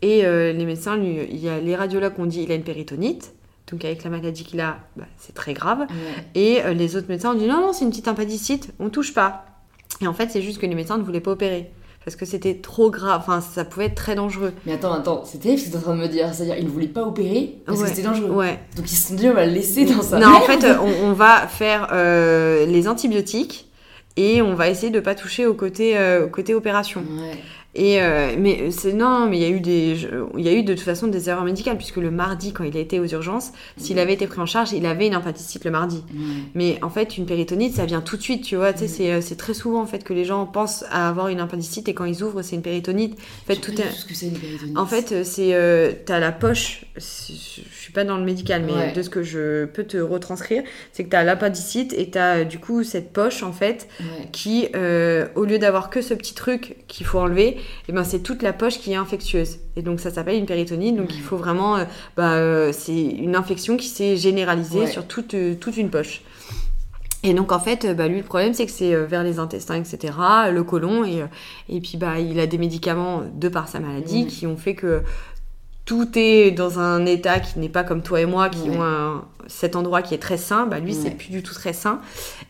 Et 0.02 0.22
les 0.22 0.66
médecins, 0.66 0.98
lui, 0.98 1.20
il 1.30 1.38
y 1.38 1.48
a 1.48 1.58
les 1.60 1.74
radiologues 1.74 2.18
ont 2.18 2.26
dit 2.26 2.42
il 2.42 2.52
a 2.52 2.54
une 2.54 2.62
péritonite 2.62 3.32
donc 3.70 3.84
avec 3.84 4.04
la 4.04 4.10
maladie 4.10 4.44
qu'il 4.44 4.60
a, 4.60 4.78
bah, 4.96 5.06
c'est 5.16 5.34
très 5.34 5.54
grave. 5.54 5.86
Et 6.34 6.62
euh, 6.62 6.74
les 6.74 6.96
autres 6.96 7.08
médecins 7.08 7.32
ont 7.32 7.38
dit 7.38 7.46
non, 7.46 7.60
non, 7.60 7.72
c'est 7.72 7.84
une 7.84 7.90
petite 7.90 8.08
appendicite, 8.08 8.72
on 8.78 8.90
touche 8.90 9.14
pas. 9.14 9.46
Et 10.00 10.06
en 10.06 10.12
fait, 10.12 10.30
c'est 10.30 10.42
juste 10.42 10.60
que 10.60 10.66
les 10.66 10.74
médecins 10.74 10.98
ne 10.98 11.02
voulaient 11.02 11.20
pas 11.20 11.30
opérer. 11.30 11.70
Parce 12.04 12.16
que 12.16 12.26
c'était 12.26 12.56
trop 12.56 12.90
grave, 12.90 13.18
enfin 13.18 13.40
ça 13.40 13.64
pouvait 13.64 13.86
être 13.86 13.94
très 13.94 14.14
dangereux. 14.14 14.52
Mais 14.66 14.74
attends, 14.74 14.92
attends, 14.92 15.24
c'était 15.24 15.56
ce 15.56 15.64
que 15.64 15.70
tu 15.70 15.74
es 15.74 15.78
en 15.78 15.80
train 15.80 15.96
de 15.96 16.02
me 16.02 16.08
dire. 16.08 16.34
C'est-à-dire 16.34 16.56
ils 16.58 16.66
ne 16.66 16.70
voulaient 16.70 16.86
pas 16.86 17.02
opérer 17.02 17.62
parce 17.64 17.80
que 17.80 17.88
c'était 17.88 18.02
dangereux. 18.02 18.28
Ouais. 18.28 18.60
Donc 18.76 18.92
ils 18.92 18.94
se 18.94 19.08
sont 19.08 19.14
dit 19.14 19.26
on 19.26 19.32
va 19.32 19.46
le 19.46 19.52
laisser 19.52 19.86
dans 19.86 20.02
sa 20.02 20.18
Non, 20.18 20.34
en 20.34 20.40
fait, 20.42 20.66
on, 21.02 21.14
va 21.14 21.46
faire 21.46 21.88
euh, 21.92 22.66
les 22.66 22.88
antibiotiques 22.88 23.70
et 24.18 24.42
on 24.42 24.54
va 24.54 24.68
essayer 24.68 24.92
de 24.92 25.00
pas 25.00 25.14
toucher 25.14 25.46
au 25.46 25.54
côté, 25.54 25.96
euh, 25.96 26.26
au 26.26 26.28
côté 26.28 26.52
opération. 26.52 27.00
Ouais. 27.00 27.38
Et 27.76 28.00
euh, 28.00 28.36
mais 28.38 28.70
c'est 28.70 28.92
non, 28.92 29.26
mais 29.28 29.38
il 29.38 29.42
y 29.42 29.46
a 29.46 29.48
eu 29.48 29.60
des, 29.60 30.06
il 30.36 30.44
y 30.44 30.48
a 30.48 30.52
eu 30.52 30.62
de 30.62 30.74
toute 30.74 30.84
façon 30.84 31.08
des 31.08 31.28
erreurs 31.28 31.44
médicales 31.44 31.76
puisque 31.76 31.96
le 31.96 32.12
mardi 32.12 32.52
quand 32.52 32.62
il 32.62 32.76
a 32.76 32.80
été 32.80 33.00
aux 33.00 33.06
urgences, 33.06 33.50
s'il 33.76 33.98
avait 33.98 34.14
été 34.14 34.28
pris 34.28 34.40
en 34.40 34.46
charge, 34.46 34.72
il 34.72 34.86
avait 34.86 35.08
une 35.08 35.14
appendicite 35.14 35.64
le 35.64 35.72
mardi. 35.72 36.04
Mais 36.54 36.78
en 36.82 36.90
fait, 36.90 37.18
une 37.18 37.26
péritonite, 37.26 37.74
ça 37.74 37.84
vient 37.84 38.00
tout 38.00 38.16
de 38.16 38.22
suite, 38.22 38.44
tu 38.44 38.54
vois. 38.54 38.72
Tu 38.72 38.86
sais, 38.86 39.10
euh, 39.10 39.20
c'est 39.20 39.34
très 39.36 39.54
souvent 39.54 39.82
en 39.82 39.86
fait 39.86 40.04
que 40.04 40.12
les 40.12 40.24
gens 40.24 40.46
pensent 40.46 40.84
à 40.90 41.08
avoir 41.08 41.28
une 41.28 41.40
appendicite 41.40 41.88
et 41.88 41.94
quand 41.94 42.04
ils 42.04 42.22
ouvrent, 42.22 42.42
c'est 42.42 42.54
une 42.54 42.62
péritonite. 42.62 43.14
En 43.14 43.46
fait, 43.46 43.56
tout 43.56 43.72
est. 43.80 43.90
Ce 43.90 44.04
que 44.04 44.14
c'est 44.14 44.26
une 44.26 44.38
péritonite. 44.38 44.78
En 44.78 44.86
fait, 44.86 45.10
euh, 45.10 45.24
c'est 45.24 46.04
t'as 46.04 46.20
la 46.20 46.30
poche. 46.30 46.84
Je 46.96 47.00
suis 47.00 47.92
pas 47.92 48.04
dans 48.04 48.18
le 48.18 48.24
médical, 48.24 48.62
mais 48.64 48.92
de 48.92 49.02
ce 49.02 49.10
que 49.10 49.24
je 49.24 49.64
peux 49.64 49.84
te 49.84 49.96
retranscrire, 49.96 50.62
c'est 50.92 51.04
que 51.04 51.10
t'as 51.10 51.24
l'appendicite 51.24 51.92
et 51.92 52.08
t'as 52.08 52.44
du 52.44 52.58
coup 52.58 52.84
cette 52.84 53.12
poche 53.12 53.42
en 53.42 53.52
fait 53.52 53.88
qui, 54.30 54.68
au 55.34 55.44
lieu 55.44 55.58
d'avoir 55.58 55.90
que 55.90 56.02
ce 56.02 56.14
petit 56.14 56.34
truc 56.34 56.76
qu'il 56.86 57.04
faut 57.06 57.18
enlever 57.18 57.56
et 57.88 57.92
ben 57.92 58.04
c'est 58.04 58.20
toute 58.20 58.42
la 58.42 58.52
poche 58.52 58.78
qui 58.78 58.92
est 58.92 58.96
infectieuse. 58.96 59.58
Et 59.76 59.82
donc 59.82 60.00
ça 60.00 60.10
s'appelle 60.10 60.36
une 60.36 60.46
péritonite. 60.46 60.96
Donc 60.96 61.14
il 61.14 61.20
faut 61.20 61.36
vraiment, 61.36 61.76
euh, 61.76 61.84
bah, 62.16 62.34
euh, 62.34 62.72
c'est 62.72 63.02
une 63.02 63.36
infection 63.36 63.76
qui 63.76 63.88
s'est 63.88 64.16
généralisée 64.16 64.86
sur 64.86 65.06
toute, 65.06 65.34
euh, 65.34 65.54
toute 65.54 65.76
une 65.76 65.90
poche. 65.90 66.22
Et 67.22 67.32
donc 67.32 67.52
en 67.52 67.60
fait, 67.60 67.86
bah, 67.96 68.06
lui 68.06 68.18
le 68.18 68.24
problème 68.24 68.52
c'est 68.52 68.66
que 68.66 68.72
c'est 68.72 68.94
vers 68.94 69.22
les 69.22 69.38
intestins, 69.38 69.76
etc., 69.76 70.12
le 70.52 70.62
côlon, 70.62 71.04
et, 71.04 71.24
et 71.70 71.80
puis 71.80 71.96
bah, 71.96 72.20
il 72.20 72.38
a 72.38 72.46
des 72.46 72.58
médicaments 72.58 73.22
de 73.34 73.48
par 73.48 73.68
sa 73.68 73.80
maladie 73.80 74.26
qui 74.26 74.46
ont 74.46 74.58
fait 74.58 74.74
que 74.74 75.02
tout 75.86 76.08
est 76.16 76.50
dans 76.50 76.78
un 76.78 77.06
état 77.06 77.40
qui 77.40 77.58
n'est 77.58 77.70
pas 77.70 77.82
comme 77.82 78.02
toi 78.02 78.20
et 78.20 78.26
moi, 78.26 78.50
qui 78.50 78.68
ont 78.70 79.22
cet 79.46 79.76
endroit 79.76 80.02
qui 80.02 80.14
est 80.14 80.18
très 80.18 80.36
sain, 80.36 80.66
bah 80.66 80.78
lui, 80.78 80.94
c'est 80.94 81.10
plus 81.10 81.28
du 81.28 81.42
tout 81.42 81.54
très 81.54 81.72
sain. 81.72 82.00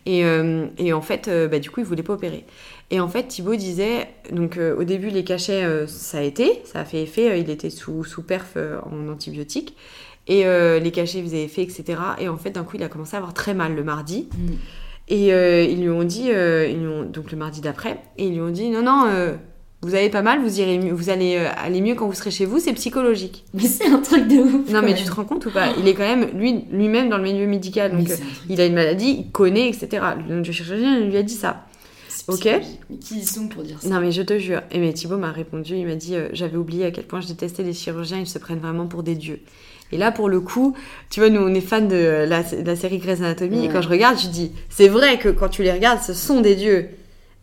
Et, 0.05 0.25
euh, 0.25 0.67
et 0.77 0.93
en 0.93 1.01
fait, 1.01 1.27
euh, 1.27 1.47
bah, 1.47 1.59
du 1.59 1.69
coup, 1.69 1.79
il 1.79 1.85
voulait 1.85 2.03
pas 2.03 2.13
opérer. 2.13 2.45
Et 2.91 2.99
en 2.99 3.07
fait, 3.07 3.27
Thibaut 3.27 3.55
disait, 3.55 4.07
donc 4.31 4.57
euh, 4.57 4.75
au 4.77 4.83
début, 4.83 5.09
les 5.09 5.23
cachets, 5.23 5.65
ça 5.87 6.19
a 6.19 6.21
été, 6.21 6.61
ça 6.65 6.81
a 6.81 6.85
fait 6.85 7.01
effet, 7.03 7.39
il 7.39 7.49
était 7.49 7.69
sous, 7.71 8.03
sous 8.03 8.21
perf 8.21 8.57
en 8.57 9.07
antibiotiques. 9.09 9.75
Et 10.27 10.43
les 10.43 10.91
cachets 10.91 11.21
faisaient 11.21 11.43
effet, 11.43 11.61
etc. 11.61 11.99
Et 12.19 12.29
en 12.29 12.37
fait, 12.37 12.51
d'un 12.51 12.63
coup, 12.63 12.77
il 12.77 12.83
a 12.83 12.89
commencé 12.89 13.15
à 13.15 13.17
avoir 13.17 13.33
très 13.33 13.53
mal 13.53 13.75
le 13.75 13.83
mardi. 13.83 14.27
Mm. 14.33 14.53
Et 15.07 15.71
ils 15.71 15.81
lui 15.81 15.89
ont 15.89 16.03
dit, 16.03 16.29
ils 16.29 16.87
ont, 16.87 17.03
donc 17.03 17.31
le 17.31 17.37
mardi 17.37 17.61
d'après, 17.61 17.99
et 18.17 18.27
ils 18.27 18.33
lui 18.33 18.41
ont 18.41 18.49
dit, 18.49 18.69
non, 18.69 18.81
non, 18.81 19.35
vous 19.85 19.93
avez 19.93 20.09
pas 20.09 20.23
mal, 20.23 20.41
vous 20.41 20.59
irez 20.59 20.79
vous 20.79 21.09
allez 21.11 21.37
euh, 21.37 21.47
aller 21.57 21.79
mieux 21.79 21.93
quand 21.93 22.07
vous 22.07 22.15
serez 22.15 22.31
chez 22.31 22.45
vous, 22.45 22.59
c'est 22.59 22.73
psychologique. 22.73 23.45
Mais 23.53 23.61
c'est 23.61 23.85
un 23.85 23.99
truc 23.99 24.27
de 24.27 24.37
ouf. 24.37 24.71
Non, 24.71 24.81
mais 24.81 24.95
tu 24.95 25.03
te 25.03 25.11
rends 25.11 25.25
compte 25.25 25.45
ou 25.45 25.51
pas? 25.51 25.67
Il 25.77 25.87
est 25.87 25.93
quand 25.93 26.03
même 26.03 26.31
lui 26.33 26.65
lui-même 26.71 27.07
dans 27.07 27.17
le 27.17 27.23
milieu 27.23 27.45
médical, 27.45 27.95
donc 27.95 28.09
euh, 28.09 28.15
il 28.49 28.59
a 28.59 28.65
une 28.65 28.73
maladie, 28.73 29.25
il 29.25 29.31
connaît, 29.31 29.69
etc. 29.69 30.03
Le 30.27 30.43
chirurgien 30.43 31.01
lui 31.01 31.15
a 31.15 31.21
dit 31.21 31.35
ça. 31.35 31.65
Ok. 32.27 32.49
Qui 33.01 33.19
ils 33.19 33.27
sont 33.27 33.47
pour 33.47 33.63
dire 33.63 33.81
ça 33.81 33.87
Non, 33.87 33.99
mais 33.99 34.11
je 34.11 34.21
te 34.21 34.37
jure. 34.39 34.61
Et 34.71 34.79
mais 34.79 34.93
Thibaut 34.93 35.17
m'a 35.17 35.31
répondu, 35.31 35.75
il 35.75 35.85
m'a 35.85 35.95
dit, 35.95 36.15
euh, 36.15 36.29
j'avais 36.33 36.57
oublié 36.57 36.85
à 36.85 36.91
quel 36.91 37.05
point 37.05 37.21
je 37.21 37.27
détestais 37.27 37.63
les 37.63 37.73
chirurgiens, 37.73 38.19
ils 38.19 38.27
se 38.27 38.39
prennent 38.39 38.59
vraiment 38.59 38.87
pour 38.87 39.03
des 39.03 39.15
dieux. 39.15 39.39
Et 39.91 39.97
là, 39.97 40.11
pour 40.11 40.29
le 40.29 40.39
coup, 40.39 40.75
tu 41.11 41.19
vois, 41.19 41.29
nous, 41.29 41.41
on 41.41 41.53
est 41.53 41.61
fans 41.61 41.81
de 41.81 42.25
la, 42.27 42.75
série 42.75 42.97
Grey's 42.97 43.21
Anatomy, 43.21 43.65
et 43.65 43.69
quand 43.69 43.81
je 43.81 43.89
regarde, 43.89 44.17
je 44.17 44.27
dis, 44.27 44.51
c'est 44.69 44.87
vrai 44.87 45.19
que 45.19 45.29
quand 45.29 45.49
tu 45.49 45.61
les 45.61 45.71
regardes, 45.71 46.01
ce 46.01 46.13
sont 46.13 46.41
des 46.41 46.55
dieux 46.55 46.89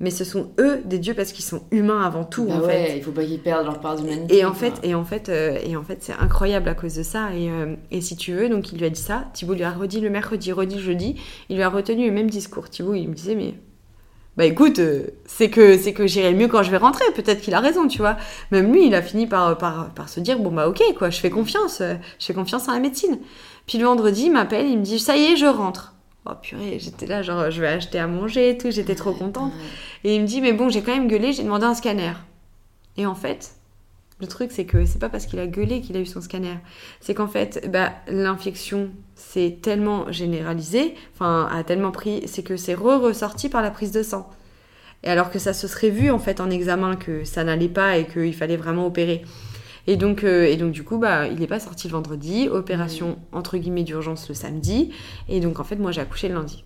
mais 0.00 0.10
ce 0.10 0.24
sont 0.24 0.50
eux 0.58 0.82
des 0.84 0.98
dieux 0.98 1.14
parce 1.14 1.30
qu'ils 1.30 1.44
sont 1.44 1.62
humains 1.70 2.02
avant 2.02 2.24
tout 2.24 2.46
bah 2.46 2.56
en 2.56 2.60
ouais, 2.62 2.86
fait. 2.86 2.96
il 2.98 3.04
faut 3.04 3.12
pas 3.12 3.24
qu'ils 3.24 3.38
perdent 3.38 3.66
leur 3.66 3.78
part 3.78 3.94
d'humanité. 3.94 4.36
Et 4.36 4.44
en 4.44 4.52
fait, 4.52 4.74
et 4.82 4.96
en 4.96 5.04
fait, 5.04 5.28
euh, 5.28 5.56
et 5.64 5.76
en 5.76 5.84
fait, 5.84 5.98
c'est 6.00 6.12
incroyable 6.12 6.68
à 6.68 6.74
cause 6.74 6.96
de 6.96 7.04
ça. 7.04 7.32
Et, 7.32 7.48
euh, 7.48 7.76
et, 7.92 8.00
si 8.00 8.16
tu 8.16 8.32
veux, 8.32 8.48
donc 8.48 8.72
il 8.72 8.78
lui 8.78 8.84
a 8.84 8.90
dit 8.90 9.00
ça. 9.00 9.26
Thibaut 9.32 9.54
lui 9.54 9.62
a 9.62 9.70
redit 9.70 10.00
le 10.00 10.10
mercredi, 10.10 10.50
redit 10.50 10.74
le 10.74 10.82
jeudi. 10.82 11.14
Il 11.48 11.56
lui 11.56 11.62
a 11.62 11.68
retenu 11.68 12.06
le 12.06 12.12
même 12.12 12.28
discours. 12.28 12.68
Thibaut, 12.68 12.94
il 12.94 13.08
me 13.08 13.14
disait 13.14 13.36
mais 13.36 13.54
bah 14.36 14.44
écoute, 14.46 14.78
euh, 14.78 15.08
c'est 15.26 15.50
que 15.50 15.76
c'est 15.76 15.92
que 15.92 16.06
j'irai 16.06 16.32
mieux 16.34 16.48
quand 16.48 16.62
je 16.62 16.70
vais 16.70 16.78
rentrer. 16.78 17.04
Peut-être 17.14 17.40
qu'il 17.40 17.54
a 17.54 17.60
raison, 17.60 17.86
tu 17.86 17.98
vois. 17.98 18.16
Même 18.50 18.72
lui, 18.72 18.86
il 18.86 18.94
a 18.94 19.02
fini 19.02 19.26
par, 19.26 19.58
par, 19.58 19.90
par 19.90 20.08
se 20.08 20.20
dire 20.20 20.38
bon 20.38 20.50
bah 20.50 20.68
ok 20.68 20.82
quoi, 20.96 21.10
je 21.10 21.20
fais 21.20 21.30
confiance, 21.30 21.80
je 21.80 22.26
fais 22.26 22.34
confiance 22.34 22.68
en 22.68 22.72
la 22.72 22.80
médecine. 22.80 23.18
Puis 23.66 23.78
le 23.78 23.84
vendredi, 23.84 24.24
il 24.24 24.32
m'appelle, 24.32 24.66
il 24.66 24.78
me 24.78 24.84
dit 24.84 24.98
ça 24.98 25.16
y 25.16 25.32
est, 25.32 25.36
je 25.36 25.46
rentre. 25.46 25.92
Oh 26.24 26.34
purée, 26.40 26.78
j'étais 26.78 27.06
là, 27.06 27.22
genre, 27.22 27.50
je 27.50 27.60
vais 27.60 27.66
acheter 27.66 27.98
à 27.98 28.06
manger 28.06 28.50
et 28.50 28.58
tout, 28.58 28.70
j'étais 28.70 28.94
trop 28.94 29.12
contente. 29.12 29.52
Et 30.04 30.14
il 30.14 30.22
me 30.22 30.26
dit, 30.26 30.40
mais 30.40 30.52
bon, 30.52 30.68
j'ai 30.68 30.80
quand 30.80 30.94
même 30.94 31.08
gueulé, 31.08 31.32
j'ai 31.32 31.42
demandé 31.42 31.64
un 31.64 31.74
scanner. 31.74 32.12
Et 32.96 33.06
en 33.06 33.16
fait, 33.16 33.56
le 34.22 34.28
truc, 34.28 34.52
c'est 34.52 34.64
que 34.64 34.86
c'est 34.86 35.00
pas 35.00 35.08
parce 35.08 35.26
qu'il 35.26 35.40
a 35.40 35.46
gueulé 35.46 35.80
qu'il 35.80 35.96
a 35.96 36.00
eu 36.00 36.06
son 36.06 36.20
scanner. 36.20 36.56
C'est 37.00 37.12
qu'en 37.12 37.26
fait, 37.26 37.68
bah, 37.70 37.92
l'infection 38.06 38.90
s'est 39.16 39.58
tellement 39.60 40.10
généralisée, 40.10 40.94
enfin, 41.12 41.48
a 41.52 41.64
tellement 41.64 41.90
pris, 41.90 42.22
c'est 42.26 42.42
que 42.42 42.56
c'est 42.56 42.74
re-ressorti 42.74 43.48
par 43.48 43.62
la 43.62 43.70
prise 43.70 43.90
de 43.90 44.02
sang. 44.02 44.30
Et 45.02 45.08
alors 45.08 45.30
que 45.30 45.40
ça 45.40 45.52
se 45.52 45.66
serait 45.66 45.90
vu, 45.90 46.10
en 46.12 46.20
fait, 46.20 46.40
en 46.40 46.50
examen, 46.50 46.94
que 46.94 47.24
ça 47.24 47.42
n'allait 47.42 47.68
pas 47.68 47.98
et 47.98 48.06
qu'il 48.06 48.32
fallait 48.34 48.56
vraiment 48.56 48.86
opérer. 48.86 49.24
Et 49.88 49.96
donc, 49.96 50.22
euh, 50.22 50.44
et 50.44 50.56
donc 50.56 50.70
du 50.70 50.84
coup, 50.84 50.98
bah, 50.98 51.26
il 51.26 51.40
n'est 51.40 51.48
pas 51.48 51.58
sorti 51.58 51.88
le 51.88 51.92
vendredi, 51.92 52.48
opération 52.48 53.18
entre 53.32 53.58
guillemets 53.58 53.82
d'urgence 53.82 54.28
le 54.28 54.36
samedi. 54.36 54.92
Et 55.28 55.40
donc 55.40 55.58
en 55.58 55.64
fait, 55.64 55.76
moi 55.76 55.90
j'ai 55.90 56.00
accouché 56.00 56.28
le 56.28 56.34
lundi. 56.34 56.64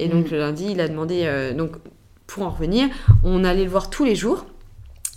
Et 0.00 0.08
donc 0.08 0.26
mm. 0.26 0.30
le 0.32 0.38
lundi, 0.38 0.66
il 0.72 0.80
a 0.80 0.88
demandé, 0.88 1.22
euh, 1.26 1.54
donc 1.54 1.76
pour 2.26 2.42
en 2.42 2.50
revenir, 2.50 2.88
on 3.22 3.44
allait 3.44 3.64
le 3.64 3.70
voir 3.70 3.90
tous 3.90 4.04
les 4.04 4.16
jours. 4.16 4.46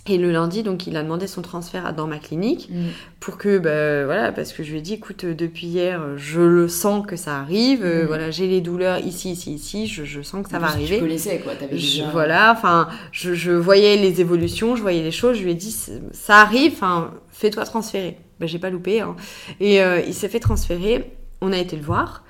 Et 0.06 0.18
le 0.18 0.30
lundi, 0.30 0.62
donc, 0.62 0.86
il 0.86 0.98
a 0.98 1.02
demandé 1.02 1.26
son 1.26 1.40
transfert 1.40 1.94
dans 1.94 2.06
ma 2.06 2.18
clinique 2.18 2.68
mm. 2.70 2.88
pour 3.20 3.38
que, 3.38 3.56
bah, 3.56 4.04
voilà, 4.04 4.32
parce 4.32 4.52
que 4.52 4.62
je 4.62 4.72
lui 4.72 4.78
ai 4.78 4.82
dit, 4.82 4.94
écoute, 4.94 5.24
depuis 5.24 5.66
hier, 5.66 6.18
je 6.18 6.42
le 6.42 6.68
sens 6.68 7.06
que 7.06 7.16
ça 7.16 7.38
arrive. 7.38 7.82
Euh, 7.82 8.04
mm. 8.04 8.06
voilà, 8.06 8.30
j'ai 8.30 8.46
les 8.46 8.60
douleurs 8.60 8.98
ici, 8.98 9.32
ici, 9.32 9.54
ici. 9.54 9.86
Je, 9.86 10.20
sens 10.20 10.44
que 10.44 10.50
ça 10.50 10.58
va 10.58 10.66
arriver. 10.66 10.96
Tu 10.96 11.02
connaissais 11.02 11.38
quoi 11.38 11.52
Avais 11.52 11.68
déjà... 11.68 12.10
Voilà, 12.10 12.52
enfin, 12.52 12.88
je, 13.12 13.32
je, 13.32 13.52
voyais 13.52 13.96
les 13.96 14.20
évolutions, 14.20 14.76
je 14.76 14.82
voyais 14.82 15.02
les 15.02 15.10
choses. 15.10 15.38
Je 15.38 15.44
lui 15.44 15.52
ai 15.52 15.54
dit, 15.54 15.74
ça 16.12 16.40
arrive. 16.40 16.72
Enfin, 16.74 17.12
fais-toi 17.30 17.64
transférer. 17.64 18.18
Ben, 18.40 18.46
j'ai 18.46 18.58
pas 18.58 18.70
loupé. 18.70 19.00
Hein. 19.00 19.16
Et 19.58 19.82
euh, 19.82 20.00
il 20.06 20.12
s'est 20.12 20.28
fait 20.28 20.40
transférer. 20.40 21.12
On 21.40 21.50
a 21.50 21.58
été 21.58 21.76
le 21.76 21.82
voir. 21.82 22.23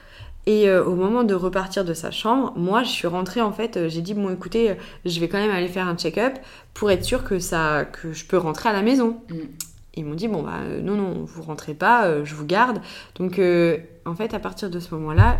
Et 0.47 0.68
euh, 0.68 0.84
au 0.84 0.95
moment 0.95 1.24
de 1.24 1.34
repartir 1.34 1.84
de 1.84 1.95
sa 1.95 2.11
chambre, 2.11 2.53
moi, 2.57 2.82
je 2.82 2.90
suis 2.90 3.07
rentrée 3.07 3.40
en 3.40 3.53
fait. 3.53 3.76
Euh, 3.76 3.88
j'ai 3.88 4.03
dit 4.03 4.14
bon, 4.14 4.30
écoutez, 4.30 4.76
je 5.05 5.20
vais 5.20 5.28
quand 5.28 5.38
même 5.38 5.51
aller 5.51 5.68
faire 5.68 5.88
un 5.88 5.97
check-up 5.97 6.34
pour 6.74 6.90
être 6.90 7.05
sûre 7.05 7.24
que 7.24 7.38
ça, 7.38 7.84
que 7.84 8.12
je 8.12 8.24
peux 8.26 8.38
rentrer 8.38 8.68
à 8.68 8.72
la 8.72 8.82
maison. 8.82 9.20
Mm. 9.30 9.34
Ils 9.97 10.05
m'ont 10.05 10.14
dit 10.14 10.26
bon 10.26 10.42
bah 10.42 10.59
non 10.82 10.97
non, 10.97 11.24
vous 11.24 11.42
rentrez 11.42 11.72
pas, 11.72 12.24
je 12.24 12.34
vous 12.34 12.45
garde. 12.45 12.80
Donc 13.14 13.40
en 14.05 14.14
fait, 14.16 14.34
à 14.34 14.40
partir 14.40 14.68
de 14.68 14.80
ce 14.80 14.92
moment-là, 14.97 15.38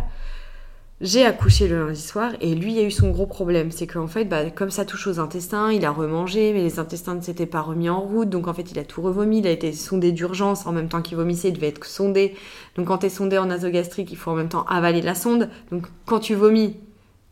j'ai 1.01 1.25
accouché 1.25 1.67
le 1.67 1.85
lundi 1.85 1.99
soir 2.01 2.31
et 2.39 2.55
lui 2.55 2.79
a 2.79 2.83
eu 2.83 2.91
son 2.91 3.09
gros 3.11 3.25
problème. 3.25 3.69
C'est 3.69 3.85
qu'en 3.85 4.07
fait, 4.07 4.23
bah, 4.23 4.49
comme 4.49 4.71
ça 4.71 4.85
touche 4.85 5.07
aux 5.07 5.19
intestins, 5.19 5.69
il 5.71 5.83
a 5.83 5.91
remangé, 5.91 6.53
mais 6.53 6.63
les 6.63 6.79
intestins 6.79 7.15
ne 7.15 7.21
s'étaient 7.21 7.45
pas 7.45 7.61
remis 7.61 7.89
en 7.89 7.99
route. 7.99 8.29
Donc 8.29 8.47
en 8.47 8.53
fait, 8.53 8.71
il 8.71 8.79
a 8.79 8.85
tout 8.85 9.01
revomi. 9.01 9.39
Il 9.39 9.47
a 9.47 9.51
été 9.51 9.73
sondé 9.73 10.13
d'urgence 10.13 10.65
en 10.65 10.71
même 10.71 10.87
temps 10.87 11.01
qu'il 11.01 11.17
vomissait. 11.17 11.49
Il 11.49 11.55
devait 11.55 11.67
être 11.67 11.83
sondé. 11.83 12.35
Donc 12.77 12.87
quand 12.87 12.99
tu 12.99 13.07
es 13.07 13.09
sondé 13.09 13.37
en 13.37 13.47
nasogastrique, 13.47 14.09
il 14.11 14.15
faut 14.17 14.31
en 14.31 14.35
même 14.35 14.47
temps 14.47 14.65
avaler 14.69 15.01
la 15.01 15.15
sonde. 15.15 15.49
Donc 15.69 15.83
quand 16.05 16.19
tu 16.19 16.33
vomis, 16.33 16.77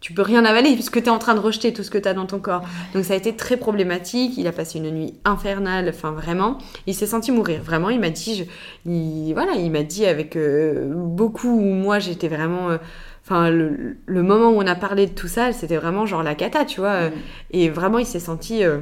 tu 0.02 0.12
peux 0.12 0.24
rien 0.24 0.44
avaler 0.44 0.74
puisque 0.74 1.02
tu 1.02 1.08
es 1.08 1.10
en 1.10 1.18
train 1.18 1.34
de 1.34 1.40
rejeter 1.40 1.72
tout 1.72 1.84
ce 1.84 1.90
que 1.90 1.98
tu 1.98 2.10
as 2.10 2.14
dans 2.14 2.26
ton 2.26 2.40
corps. 2.40 2.64
Donc 2.94 3.06
ça 3.06 3.14
a 3.14 3.16
été 3.16 3.34
très 3.34 3.56
problématique. 3.56 4.34
Il 4.38 4.46
a 4.48 4.52
passé 4.52 4.80
une 4.80 4.92
nuit 4.92 5.14
infernale, 5.24 5.88
enfin 5.88 6.12
vraiment. 6.12 6.58
Il 6.86 6.96
s'est 6.96 7.08
senti 7.08 7.32
mourir. 7.32 7.64
Vraiment, 7.64 7.90
il 7.90 8.02
m'a 8.02 8.10
dit, 8.10 8.46
il, 8.86 9.32
voilà, 9.34 9.54
il 9.54 9.72
m'a 9.72 9.84
dit 9.84 10.06
avec 10.06 10.36
euh, 10.36 10.92
beaucoup. 10.94 11.58
Moi, 11.62 12.00
j'étais 12.00 12.28
vraiment. 12.28 12.72
Euh, 12.72 12.78
Enfin, 13.24 13.50
le, 13.50 13.96
moment 14.08 14.50
où 14.50 14.62
on 14.62 14.68
a 14.68 14.76
parlé 14.76 15.08
de 15.08 15.14
tout 15.14 15.30
ça, 15.30 15.54
c'était 15.54 15.78
vraiment 15.78 16.06
genre 16.06 16.24
la 16.24 16.36
cata, 16.36 16.66
tu 16.66 16.82
vois. 16.82 17.10
Mm. 17.10 17.14
Et 17.52 17.70
vraiment, 17.70 18.00
il 18.00 18.06
s'est 18.06 18.20
senti. 18.20 18.64
Euh, 18.64 18.80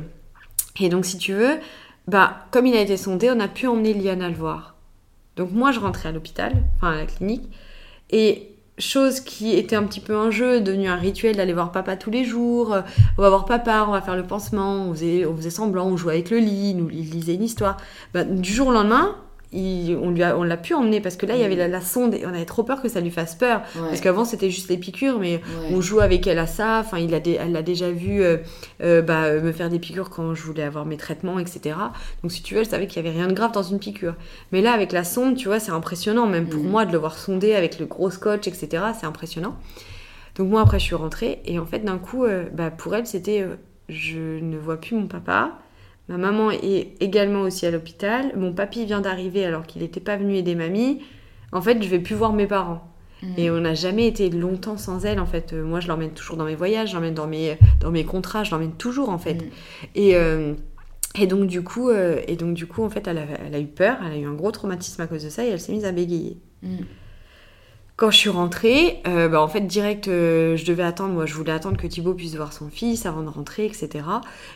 et 0.79 0.89
donc, 0.89 1.05
si 1.05 1.17
tu 1.17 1.33
veux, 1.33 1.59
bah, 2.07 2.45
comme 2.51 2.65
il 2.65 2.75
a 2.75 2.81
été 2.81 2.97
sondé, 2.97 3.29
on 3.29 3.39
a 3.39 3.47
pu 3.47 3.67
emmener 3.67 3.93
Liana 3.93 4.29
le 4.29 4.35
voir. 4.35 4.75
Donc, 5.35 5.51
moi, 5.51 5.71
je 5.71 5.79
rentrais 5.79 6.09
à 6.09 6.11
l'hôpital, 6.11 6.53
enfin 6.77 6.93
à 6.93 6.95
la 6.97 7.05
clinique. 7.05 7.49
Et 8.09 8.51
chose 8.79 9.19
qui 9.19 9.55
était 9.55 9.75
un 9.75 9.83
petit 9.83 9.99
peu 9.99 10.15
un 10.15 10.31
jeu, 10.31 10.59
devenu 10.59 10.87
un 10.87 10.95
rituel 10.95 11.35
d'aller 11.35 11.53
voir 11.53 11.71
papa 11.71 11.95
tous 11.95 12.09
les 12.09 12.25
jours. 12.25 12.73
Euh, 12.73 12.81
on 13.17 13.21
va 13.21 13.29
voir 13.29 13.45
papa, 13.45 13.85
on 13.87 13.91
va 13.91 14.01
faire 14.01 14.15
le 14.15 14.23
pansement, 14.23 14.87
on 14.87 14.93
faisait, 14.93 15.25
on 15.25 15.35
faisait 15.35 15.49
semblant, 15.49 15.87
on 15.87 15.97
jouait 15.97 16.13
avec 16.13 16.31
le 16.31 16.39
lit, 16.39 16.73
nous, 16.73 16.89
il 16.89 17.09
lisait 17.11 17.35
une 17.35 17.43
histoire. 17.43 17.77
Bah, 18.13 18.23
du 18.23 18.51
jour 18.51 18.67
au 18.67 18.71
lendemain, 18.71 19.15
on 19.54 20.12
lui 20.12 20.24
on 20.24 20.43
l'a 20.43 20.58
pu 20.58 20.74
emmener 20.74 21.02
parce 21.02 21.18
que 21.18 21.26
là 21.26 21.36
il 21.36 21.41
y 21.41 21.43
avait 21.43 21.68
la, 21.68 21.82
sonde 21.82 22.14
et 22.14 22.26
on 22.26 22.30
avait 22.30 22.45
trop 22.45 22.64
peur 22.64 22.82
que 22.82 22.89
ça 22.89 23.02
lui 23.02 23.12
fasse 23.12 23.36
peur. 23.36 23.62
Parce 23.76 24.02
qu'avant 24.02 24.26
c'était 24.26 24.49
juste 24.49 24.70
les 24.70 24.78
piqûres 24.78 25.20
mais 25.20 25.41
on 25.72 25.82
joue 25.82 25.99
avec 25.99 26.26
elle 26.28 26.39
à 26.39 26.47
ça. 26.47 26.80
Enfin 26.80 26.99
il 26.99 27.14
a 27.14 27.18
elle 27.18 27.52
l'a 27.52 27.62
déjà 27.62 27.91
vu 27.91 28.22
euh, 28.24 28.38
euh, 28.82 29.02
bah, 29.02 29.34
me 29.34 29.52
faire 29.52 29.70
des 29.70 29.80
piqûres 29.80 30.10
quand 30.10 30.34
je 30.34 30.43
voulais 30.43 30.64
avoir 30.64 30.86
mes 30.86 30.97
traitements 30.97 31.39
etc 31.39 31.76
donc 32.22 32.32
si 32.32 32.41
tu 32.41 32.54
veux 32.54 32.62
elle 32.62 32.66
savait 32.66 32.88
qu'il 32.88 33.04
y 33.04 33.08
avait 33.08 33.16
rien 33.18 33.28
de 33.28 33.34
grave 33.34 33.52
dans 33.52 33.64
une 33.64 33.80
piqûre. 33.80 34.16
Mais 34.52 34.62
là 34.62 34.72
avec 34.72 34.91
la 34.91 35.04
sonde 35.04 35.36
tu 35.36 35.47
vois 35.47 35.60
c'est 35.60 35.72
impressionnant. 35.72 36.28
Même 36.28 36.47
pour 36.47 36.64
mm. 36.64 36.68
moi 36.68 36.86
de 36.86 36.91
le 36.91 36.97
voir 36.97 37.18
sonder 37.18 37.54
avec 37.54 37.80
le 37.80 37.86
gros 37.86 38.10
scotch 38.10 38.47
etc 38.47 38.86
c'est 38.97 39.06
impressionnant. 39.06 39.58
Donc 40.36 40.49
moi 40.49 40.62
après 40.62 40.80
je 40.80 40.86
suis 40.86 40.95
rentrée. 40.95 41.41
Et 41.45 41.60
en 41.60 41.66
fait 41.66 41.80
d'un 41.80 41.97
coup 41.97 42.24
euh, 42.24 42.45
bah, 42.54 42.72
pour 42.72 42.95
elle 42.95 43.06
c'était 43.06 43.45
je 43.89 44.39
ne 44.39 44.58
vois 44.58 44.78
plus 44.78 44.95
mon 44.95 45.08
papa 45.08 45.60
Ma 46.12 46.18
maman 46.18 46.51
est 46.51 47.01
également 47.01 47.41
aussi 47.43 47.66
à 47.66 47.72
l'hôpital. 47.72 48.34
Mon 48.36 48.51
papy 48.51 48.86
vient 48.86 48.99
d'arriver 48.99 49.45
alors 49.45 49.66
qu'il 49.66 49.82
n'était 49.82 50.01
pas 50.01 50.18
venu 50.18 50.36
aider 50.36 50.55
mamie. 50.55 50.99
En 51.53 51.62
fait, 51.62 51.82
je 51.82 51.88
vais 51.88 51.99
plus 51.99 52.16
voir 52.16 52.34
mes 52.34 52.47
parents. 52.47 52.91
Mm. 53.24 53.34
Et 53.38 53.49
on 53.49 53.62
n'a 53.62 53.76
jamais 53.76 54.07
été 54.07 54.30
longtemps 54.30 54.78
sans 54.78 55.05
elle, 55.05 55.22
en 55.22 55.26
fait. 55.26 55.53
Euh, 55.53 55.64
moi, 55.64 55.80
je 55.80 55.88
l'emmène 55.88 56.12
toujours 56.12 56.36
dans 56.36 56.43
mes 56.43 56.55
voyages, 56.55 56.89
je 56.89 56.95
l'emmène 56.95 57.14
dans 57.14 57.28
mes, 57.28 57.57
dans 57.80 57.91
mes 57.91 58.03
contrats, 58.03 58.43
je 58.43 58.51
l'emmène 58.51 58.74
toujours, 58.74 59.07
en 59.07 59.18
fait. 59.18 59.36
Mm. 59.36 59.49
Et, 59.95 60.16
euh, 60.16 60.53
et, 61.16 61.28
donc, 61.28 61.47
du 61.47 61.64
coup, 61.64 61.89
euh, 61.89 62.20
et 62.28 62.36
donc, 62.36 62.55
du 62.55 62.68
coup, 62.68 62.84
en 62.84 62.89
fait, 62.89 63.07
elle 63.07 63.18
a, 63.18 63.26
elle 63.45 63.55
a, 63.55 63.59
eu 63.59 63.68
peur, 63.68 63.97
elle 64.05 64.12
a 64.12 64.18
eu 64.18 64.26
un 64.26 64.34
gros 64.34 64.51
traumatisme 64.51 65.01
à 65.01 65.07
cause 65.07 65.24
de 65.24 65.30
ça, 65.30 65.45
et 65.45 65.49
elle 65.49 65.62
s'est 65.62 65.72
mise 65.72 65.86
à 65.86 65.93
bégayer. 65.93 66.38
Mm. 66.62 66.78
Quand 67.97 68.09
je 68.09 68.17
suis 68.17 68.29
rentrée, 68.29 69.01
euh, 69.05 69.27
bah, 69.27 69.41
en 69.41 69.47
fait, 69.47 69.61
direct, 69.61 70.07
euh, 70.07 70.55
je 70.55 70.65
devais 70.65 70.81
attendre, 70.83 71.13
moi 71.13 71.25
je 71.27 71.35
voulais 71.35 71.51
attendre 71.51 71.77
que 71.77 71.85
Thibaut 71.85 72.15
puisse 72.15 72.35
voir 72.35 72.51
son 72.51 72.69
fils 72.69 73.05
avant 73.05 73.21
de 73.21 73.29
rentrer, 73.29 73.65
etc. 73.65 73.89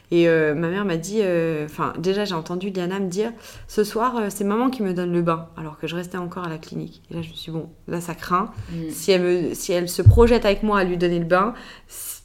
Et 0.09 0.27
euh, 0.27 0.55
ma 0.55 0.69
mère 0.69 0.83
m'a 0.83 0.97
dit, 0.97 1.21
enfin, 1.63 1.93
déjà 1.99 2.25
j'ai 2.25 2.33
entendu 2.33 2.71
Diana 2.71 2.99
me 2.99 3.07
dire, 3.07 3.31
ce 3.67 3.83
soir, 3.83 4.15
c'est 4.29 4.45
maman 4.45 4.69
qui 4.69 4.81
me 4.81 4.93
donne 4.93 5.11
le 5.11 5.21
bain, 5.21 5.49
alors 5.57 5.77
que 5.77 5.85
je 5.85 5.95
restais 5.95 6.17
encore 6.17 6.45
à 6.45 6.49
la 6.49 6.57
clinique. 6.57 7.03
Et 7.11 7.13
là, 7.13 7.21
je 7.21 7.29
me 7.29 7.33
suis 7.33 7.51
dit, 7.51 7.57
bon, 7.57 7.69
là, 7.87 8.01
ça 8.01 8.15
craint. 8.15 8.51
Mm. 8.71 8.89
Si, 8.89 9.11
elle 9.11 9.21
me, 9.21 9.53
si 9.53 9.71
elle 9.73 9.89
se 9.89 10.01
projette 10.01 10.45
avec 10.45 10.63
moi 10.63 10.79
à 10.79 10.83
lui 10.83 10.97
donner 10.97 11.19
le 11.19 11.25
bain, 11.25 11.53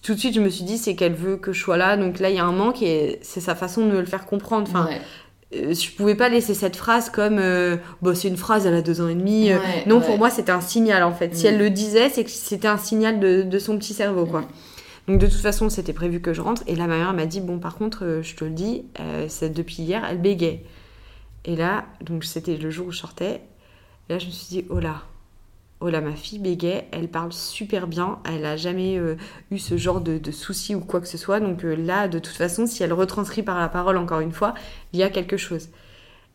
tout 0.02 0.14
de 0.14 0.18
suite, 0.18 0.34
je 0.34 0.40
me 0.40 0.48
suis 0.48 0.64
dit, 0.64 0.78
c'est 0.78 0.94
qu'elle 0.94 1.14
veut 1.14 1.36
que 1.36 1.52
je 1.52 1.60
sois 1.60 1.76
là. 1.76 1.96
Donc 1.96 2.18
là, 2.20 2.30
il 2.30 2.36
y 2.36 2.38
a 2.38 2.44
un 2.44 2.52
manque 2.52 2.82
et 2.82 3.18
c'est 3.22 3.40
sa 3.40 3.54
façon 3.54 3.84
de 3.86 3.92
me 3.92 4.00
le 4.00 4.06
faire 4.06 4.24
comprendre. 4.24 4.66
Enfin, 4.68 4.88
euh, 4.90 4.96
je 5.52 5.90
pouvais 5.96 6.14
pas 6.14 6.28
laisser 6.28 6.54
cette 6.54 6.76
phrase 6.76 7.10
comme 7.10 7.38
euh, 7.38 7.76
bon, 8.02 8.14
c'est 8.14 8.28
une 8.28 8.36
phrase 8.36 8.66
elle 8.66 8.74
a 8.74 8.82
deux 8.82 9.00
ans 9.00 9.08
et 9.08 9.14
demi 9.14 9.50
euh. 9.50 9.58
non 9.86 10.00
pour 10.00 10.16
moi 10.16 10.30
c'était 10.30 10.52
un 10.52 10.60
signal 10.60 11.02
en 11.02 11.12
fait. 11.12 11.34
Si 11.34 11.46
elle 11.46 11.58
le 11.58 11.70
disait 11.70 12.08
c'est 12.08 12.24
que 12.24 12.30
c'était 12.30 12.68
un 12.68 12.78
signal 12.78 13.20
de, 13.20 13.42
de, 13.42 13.58
son 13.58 13.76
petit 13.78 13.94
cerveau 13.94 14.26
quoi. 14.26 14.44
Donc 15.08 15.18
de 15.18 15.26
toute 15.26 15.40
façon 15.40 15.68
c'était 15.68 15.92
prévu 15.92 16.20
que 16.20 16.32
je 16.32 16.40
rentre. 16.40 16.62
Et 16.66 16.76
là 16.76 16.86
ma 16.86 16.96
mère 16.96 17.12
m'a 17.12 17.26
dit 17.26 17.40
bon 17.40 17.58
par 17.58 17.76
contre 17.76 18.20
je 18.22 18.34
te 18.34 18.44
le 18.44 18.50
dis 18.50 18.84
depuis 19.42 19.82
hier 19.82 20.04
elle 20.08 20.20
bégait 20.20 20.62
Et 21.44 21.56
là, 21.56 21.84
donc 22.00 22.24
c'était 22.24 22.56
le 22.56 22.70
jour 22.70 22.88
où 22.88 22.92
je 22.92 22.98
sortais. 22.98 23.42
Et 24.08 24.14
là, 24.14 24.18
je 24.18 24.26
me 24.26 24.32
suis 24.32 24.48
dit, 24.48 24.66
oh 24.70 24.80
là, 24.80 25.02
oh 25.80 25.88
là, 25.88 26.00
ma 26.00 26.12
fille 26.12 26.38
bégait, 26.38 26.86
elle 26.92 27.08
parle 27.08 27.32
super 27.32 27.86
bien, 27.86 28.18
elle 28.24 28.44
a 28.44 28.56
jamais 28.56 28.98
euh, 28.98 29.16
eu 29.50 29.58
ce 29.58 29.76
genre 29.76 30.00
de, 30.00 30.30
soucis 30.30 30.74
ou 30.74 30.80
quoi 30.80 31.00
que 31.00 31.08
ce 31.08 31.18
soit. 31.18 31.40
Donc 31.40 31.64
euh, 31.64 31.74
là, 31.74 32.08
de 32.08 32.18
toute 32.18 32.36
façon, 32.36 32.66
si 32.66 32.82
elle 32.82 32.92
retranscrit 32.92 33.42
par 33.42 33.58
la 33.58 33.68
parole 33.68 33.96
encore 33.96 34.20
une 34.20 34.32
fois, 34.32 34.54
il 34.92 35.00
y 35.00 35.02
a 35.02 35.10
quelque 35.10 35.36
chose. 35.36 35.68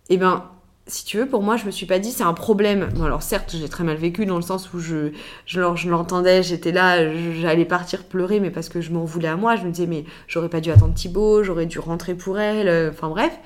Et 0.10 0.18
ben, 0.18 0.46
si 0.88 1.06
tu 1.06 1.18
veux, 1.18 1.28
pour 1.28 1.42
moi, 1.42 1.58
je 1.58 1.66
me 1.66 1.72
suis 1.72 1.86
pas 1.86 2.00
dit 2.00 2.12
c'est 2.12 2.24
un 2.24 2.34
problème. 2.34 2.90
Bon, 2.96 3.04
alors 3.04 3.24
certes, 3.24 3.56
j'ai 3.58 3.70
très 3.70 3.84
mal 3.84 3.98
vécu 3.98 4.26
dans 4.26 4.36
le 4.36 4.42
sens 4.42 4.74
où 4.74 4.80
je, 4.80 5.12
je, 5.46 5.76
je 5.76 5.90
l'entendais, 5.90 6.44
j'étais 6.44 6.72
là, 6.72 7.12
j'allais 7.34 7.66
partir 7.66 8.04
pleurer, 8.04 8.40
mais 8.40 8.52
parce 8.52 8.70
que 8.70 8.82
je 8.82 8.92
m'en 8.92 9.06
voulais 9.06 9.28
à 9.28 9.36
moi. 9.36 9.56
Je 9.56 9.64
me 9.64 9.72
disais, 9.72 9.88
mais 9.88 10.06
j'aurais 10.28 10.50
pas 10.50 10.62
dû 10.62 10.72
attendre 10.72 10.94
Thibaut, 10.94 11.44
j'aurais 11.44 11.66
dû 11.68 11.80
rentrer 11.80 12.16
pour 12.16 12.40
elle, 12.40 12.68
euh, 12.68 12.92
enfin 12.92 13.10
bref. 13.10 13.38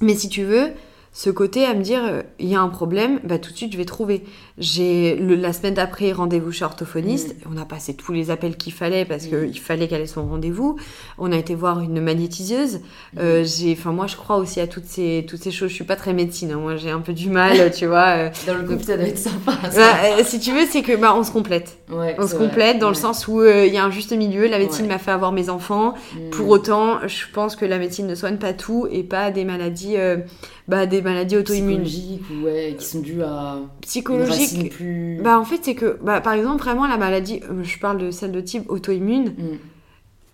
Mais 0.00 0.14
si 0.14 0.28
tu 0.28 0.44
veux, 0.44 0.72
ce 1.12 1.28
côté 1.28 1.64
à 1.64 1.74
me 1.74 1.82
dire 1.82 2.04
euh, 2.04 2.22
il 2.38 2.48
y 2.48 2.54
a 2.54 2.60
un 2.60 2.68
problème, 2.68 3.18
bah 3.24 3.38
tout 3.38 3.50
de 3.50 3.56
suite 3.56 3.72
je 3.72 3.76
vais 3.76 3.84
trouver. 3.84 4.22
J'ai 4.58 5.16
la 5.16 5.52
semaine 5.52 5.74
d'après 5.74 6.12
rendez-vous 6.12 6.52
chez 6.52 6.64
orthophoniste, 6.64 7.34
mm. 7.34 7.52
on 7.52 7.60
a 7.60 7.64
passé 7.64 7.94
tous 7.94 8.12
les 8.12 8.30
appels 8.30 8.56
qu'il 8.56 8.72
fallait 8.72 9.04
parce 9.04 9.26
mm. 9.26 9.50
qu'il 9.50 9.60
fallait 9.60 9.88
qu'elle 9.88 10.02
ait 10.02 10.06
son 10.06 10.28
rendez-vous. 10.28 10.76
On 11.18 11.32
a 11.32 11.36
été 11.36 11.56
voir 11.56 11.80
une 11.80 12.00
magnétiseuse. 12.00 12.76
Mm. 12.76 13.18
Euh, 13.18 13.44
j'ai, 13.44 13.72
enfin 13.72 13.90
moi 13.90 14.06
je 14.06 14.14
crois 14.14 14.36
aussi 14.36 14.60
à 14.60 14.68
toutes 14.68 14.84
ces 14.84 15.26
toutes 15.28 15.42
ces 15.42 15.50
choses. 15.50 15.70
Je 15.70 15.74
suis 15.74 15.84
pas 15.84 15.96
très 15.96 16.12
médecine, 16.12 16.52
hein. 16.52 16.60
moi 16.60 16.76
j'ai 16.76 16.90
un 16.90 17.00
peu 17.00 17.12
du 17.12 17.28
mal, 17.28 17.72
tu 17.76 17.86
vois. 17.86 18.08
Euh. 18.16 18.30
dans 18.46 18.54
le 18.54 18.62
couple 18.62 18.84
ça 18.84 18.96
doit 18.96 19.08
être 19.08 19.18
sympa. 19.18 19.58
Bah, 19.74 20.22
si 20.24 20.38
tu 20.38 20.52
veux, 20.52 20.66
c'est 20.70 20.82
que 20.82 20.94
bah 20.94 21.14
on 21.16 21.24
se 21.24 21.32
complète. 21.32 21.78
on 21.90 22.26
se 22.26 22.36
complète 22.36 22.78
dans 22.78 22.88
le 22.88 22.94
sens 22.94 23.26
où 23.26 23.42
il 23.42 23.72
y 23.72 23.78
a 23.78 23.84
un 23.84 23.90
juste 23.90 24.12
milieu. 24.12 24.46
La 24.46 24.58
médecine 24.58 24.86
m'a 24.86 24.98
fait 24.98 25.10
avoir 25.10 25.32
mes 25.32 25.50
enfants. 25.50 25.94
Pour 26.30 26.48
autant, 26.50 27.00
je 27.08 27.24
pense 27.32 27.56
que 27.56 27.64
la 27.64 27.78
médecine 27.78 28.06
ne 28.06 28.14
soigne 28.14 28.36
pas 28.36 28.52
tout 28.52 28.86
et 28.92 29.02
pas 29.02 29.32
des 29.32 29.44
maladies 29.44 29.96
bah, 30.70 30.86
des 30.86 31.02
maladies 31.02 31.36
auto-immunes. 31.36 31.84
ouais, 32.44 32.76
qui 32.78 32.84
sont 32.84 33.00
dues 33.00 33.22
à. 33.22 33.58
Psychologiques. 33.82 34.70
Plus... 34.70 35.20
Bah, 35.20 35.38
en 35.38 35.44
fait, 35.44 35.58
c'est 35.62 35.74
que, 35.74 35.98
bah, 36.00 36.20
par 36.20 36.34
exemple, 36.34 36.62
vraiment, 36.62 36.86
la 36.86 36.96
maladie, 36.96 37.40
euh, 37.50 37.64
je 37.64 37.78
parle 37.78 37.98
de 37.98 38.12
celle 38.12 38.30
de 38.30 38.40
type 38.40 38.70
auto-immune, 38.70 39.34
mm. 39.36 39.58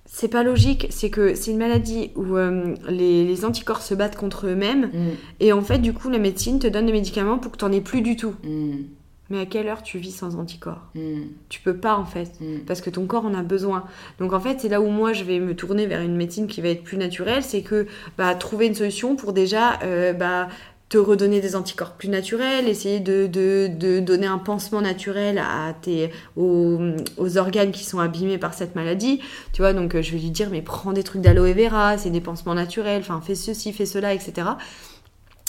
c'est 0.05 0.28
pas 0.28 0.43
logique. 0.43 0.89
C'est 0.91 1.09
que 1.09 1.34
c'est 1.34 1.51
une 1.51 1.57
maladie 1.57 2.11
où 2.16 2.37
euh, 2.37 2.74
les, 2.89 3.24
les, 3.24 3.45
anticorps 3.47 3.80
se 3.80 3.95
battent 3.95 4.16
contre 4.16 4.47
eux-mêmes. 4.47 4.91
Mm. 4.93 5.11
Et 5.41 5.53
en 5.55 5.62
fait, 5.62 5.78
du 5.78 5.95
coup, 5.95 6.11
la 6.11 6.18
médecine 6.18 6.59
te 6.59 6.66
donne 6.66 6.84
des 6.84 6.93
médicaments 6.93 7.39
pour 7.39 7.53
que 7.53 7.57
t'en 7.57 7.72
aies 7.72 7.80
plus 7.80 8.03
du 8.03 8.16
tout. 8.16 8.34
Mm. 8.45 8.82
Mais 9.31 9.41
à 9.41 9.47
quelle 9.47 9.68
heure 9.68 9.83
tu 9.83 9.99
vis 9.99 10.12
sans 10.12 10.37
anticorps? 10.37 10.83
Mm. 10.95 11.22
Tu 11.49 11.61
peux 11.61 11.77
pas 11.77 11.97
en 11.97 12.05
fait, 12.05 12.33
mm. 12.41 12.61
parce 12.66 12.81
que 12.81 12.91
ton 12.91 13.07
corps 13.07 13.24
en 13.24 13.35
a 13.35 13.43
besoin. 13.43 13.85
Donc 14.18 14.33
en 14.33 14.41
fait, 14.41 14.61
c'est 14.61 14.68
là 14.68 14.81
où 14.81 14.89
moi 14.89 15.12
je 15.12 15.24
vais 15.24 15.41
me 15.41 15.55
tourner 15.55 15.87
vers 15.87 16.01
une 16.01 16.16
médecine 16.16 16.47
qui 16.47 16.61
va 16.61 16.68
être 16.68 16.85
plus 16.85 16.97
naturelle, 16.97 17.43
c'est 17.43 17.62
que 17.62 17.87
bah, 18.18 18.35
trouver 18.35 18.66
une 18.66 18.74
solution 18.74 19.16
pour 19.16 19.33
déjà 19.33 19.81
euh, 19.83 20.12
bah, 20.12 20.49
te 20.89 20.99
redonner 20.99 21.41
des 21.41 21.57
anticorps 21.57 21.95
plus 21.95 22.09
naturels, 22.09 22.68
essayer 22.68 23.01
de, 23.01 23.27
de, 23.27 23.68
de 23.68 23.99
donner 23.99 24.27
un 24.27 24.39
pansement 24.39 24.81
naturel 24.81 25.39
à 25.39 25.74
tes, 25.81 26.12
aux, 26.37 26.79
aux, 27.16 27.39
organes 27.39 27.72
qui 27.72 27.85
sont 27.85 27.99
abîmés 27.99 28.39
par 28.39 28.55
cette 28.55 28.77
maladie. 28.77 29.20
Tu 29.53 29.62
vois, 29.62 29.72
donc 29.72 29.97
euh, 29.97 30.03
je 30.03 30.12
vais 30.12 30.18
lui 30.18 30.31
dire, 30.31 30.49
mais 30.51 30.62
prends 30.62 30.93
des 30.93 31.03
trucs 31.03 31.22
d'aloe 31.22 31.53
vera, 31.55 31.99
c'est 31.99 32.11
des 32.11 32.20
pansements 32.20 32.55
naturels, 32.55 33.01
enfin 33.01 33.20
fais 33.20 33.35
ceci, 33.35 33.72
fais 33.72 33.87
cela, 33.87 34.14
etc. 34.14 34.47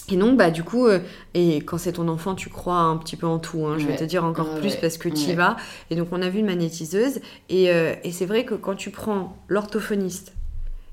Et 0.10 0.16
donc, 0.16 0.38
bah, 0.38 0.52
du 0.52 0.64
coup, 0.64 0.88
euh, 0.88 1.00
et 1.34 1.58
quand 1.58 1.78
c'est 1.78 1.94
ton 1.94 2.08
enfant, 2.08 2.34
tu 2.34 2.50
crois 2.50 2.78
un 2.78 2.96
petit 2.98 3.18
peu 3.18 3.28
en 3.28 3.40
tout. 3.40 3.66
Hein, 3.66 3.78
je 3.78 3.86
vais 3.86 3.96
te 3.96 4.06
dire 4.06 4.24
encore 4.24 4.56
plus 4.56 4.76
parce 4.76 4.98
que 4.98 5.10
tu 5.10 5.32
y 5.32 5.34
vas. 5.36 5.58
Et 5.90 5.96
donc, 5.96 6.08
on 6.12 6.22
a 6.22 6.30
vu 6.30 6.40
une 6.40 6.46
magnétiseuse. 6.46 7.20
Et, 7.50 7.70
euh, 7.72 7.94
et 8.04 8.12
c'est 8.12 8.26
vrai 8.26 8.46
que 8.46 8.56
quand 8.56 8.76
tu 8.76 8.90
prends 8.90 9.38
l'orthophoniste 9.50 10.34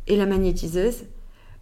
et 0.09 0.17
la 0.17 0.27
magnétiseuse, 0.27 1.05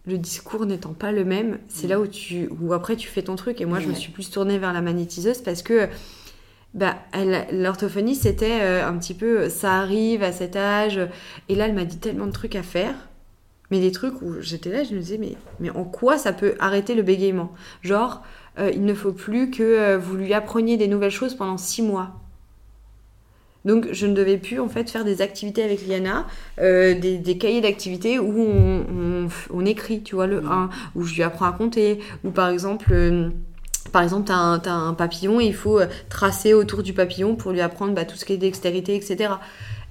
le 0.05 0.17
discours 0.17 0.65
n'étant 0.65 0.93
pas 0.93 1.11
le 1.11 1.23
même, 1.23 1.59
c'est 1.69 1.87
là 1.87 1.99
où 1.99 2.07
tu, 2.07 2.49
où 2.59 2.73
après 2.73 2.95
tu 2.95 3.07
fais 3.07 3.21
ton 3.21 3.35
truc. 3.35 3.61
Et 3.61 3.65
moi, 3.65 3.79
je 3.79 3.87
me 3.87 3.93
suis 3.93 4.11
plus 4.11 4.31
tournée 4.31 4.57
vers 4.57 4.73
la 4.73 4.81
magnétiseuse 4.81 5.41
parce 5.41 5.61
que 5.61 5.87
bah, 6.73 6.95
l'orthophoniste, 7.51 8.23
c'était 8.23 8.61
euh, 8.61 8.87
un 8.87 8.97
petit 8.97 9.13
peu, 9.13 9.47
ça 9.47 9.73
arrive 9.75 10.23
à 10.23 10.31
cet 10.31 10.55
âge. 10.55 10.99
Et 11.49 11.55
là, 11.55 11.67
elle 11.67 11.75
m'a 11.75 11.85
dit 11.85 11.97
tellement 11.97 12.25
de 12.25 12.31
trucs 12.31 12.55
à 12.55 12.63
faire 12.63 12.95
mais 13.73 13.79
des 13.79 13.91
trucs 13.91 14.21
où 14.21 14.39
j'étais 14.39 14.69
là, 14.69 14.83
je 14.83 14.93
me 14.93 14.99
disais, 14.99 15.17
mais, 15.17 15.35
mais 15.59 15.71
en 15.71 15.83
quoi 15.83 16.19
ça 16.19 16.31
peut 16.31 16.53
arrêter 16.59 16.93
le 16.93 17.01
bégaiement? 17.01 17.51
Genre, 17.81 18.21
euh, 18.59 18.69
il 18.71 18.85
ne 18.85 18.93
faut 18.93 19.13
plus 19.13 19.49
que 19.49 19.63
euh, 19.63 19.97
vous 19.97 20.15
lui 20.15 20.31
appreniez 20.31 20.77
des 20.77 20.87
nouvelles 20.87 21.09
choses 21.09 21.33
pendant 21.33 21.57
six 21.57 21.81
mois. 21.81 22.11
Donc 23.65 23.87
je 23.91 24.05
ne 24.05 24.13
devais 24.13 24.37
plus 24.37 24.59
en 24.59 24.69
fait 24.69 24.91
faire 24.91 25.03
des 25.03 25.23
activités 25.23 25.63
avec 25.63 25.87
Liana, 25.87 26.27
euh, 26.59 26.93
des, 26.93 27.37
cahiers 27.39 27.61
d'activités 27.61 28.19
où 28.19 28.47
on, 29.49 29.65
écrit, 29.65 30.03
tu 30.03 30.13
vois, 30.13 30.27
le 30.27 30.45
1, 30.45 30.69
où 30.93 31.01
je 31.01 31.15
lui 31.15 31.23
apprends 31.23 31.47
à 31.47 31.51
compter, 31.51 31.97
ou 32.23 32.29
par 32.29 32.49
exemple... 32.49 32.93
par 33.91 34.03
exemple, 34.03 34.27
tu 34.27 34.33
as, 34.33 34.71
un 34.71 34.93
papillon 34.93 35.41
et 35.41 35.45
il 35.45 35.55
faut 35.55 35.79
tracer 36.09 36.53
autour 36.53 36.83
du 36.83 36.93
papillon 36.93 37.35
pour 37.35 37.51
lui 37.51 37.61
apprendre 37.61 37.95
bah, 37.95 38.05
tout 38.05 38.17
ce 38.17 38.25
qui 38.25 38.33
est 38.33 38.37
dextérité, 38.37 38.95
etc. 38.95 39.33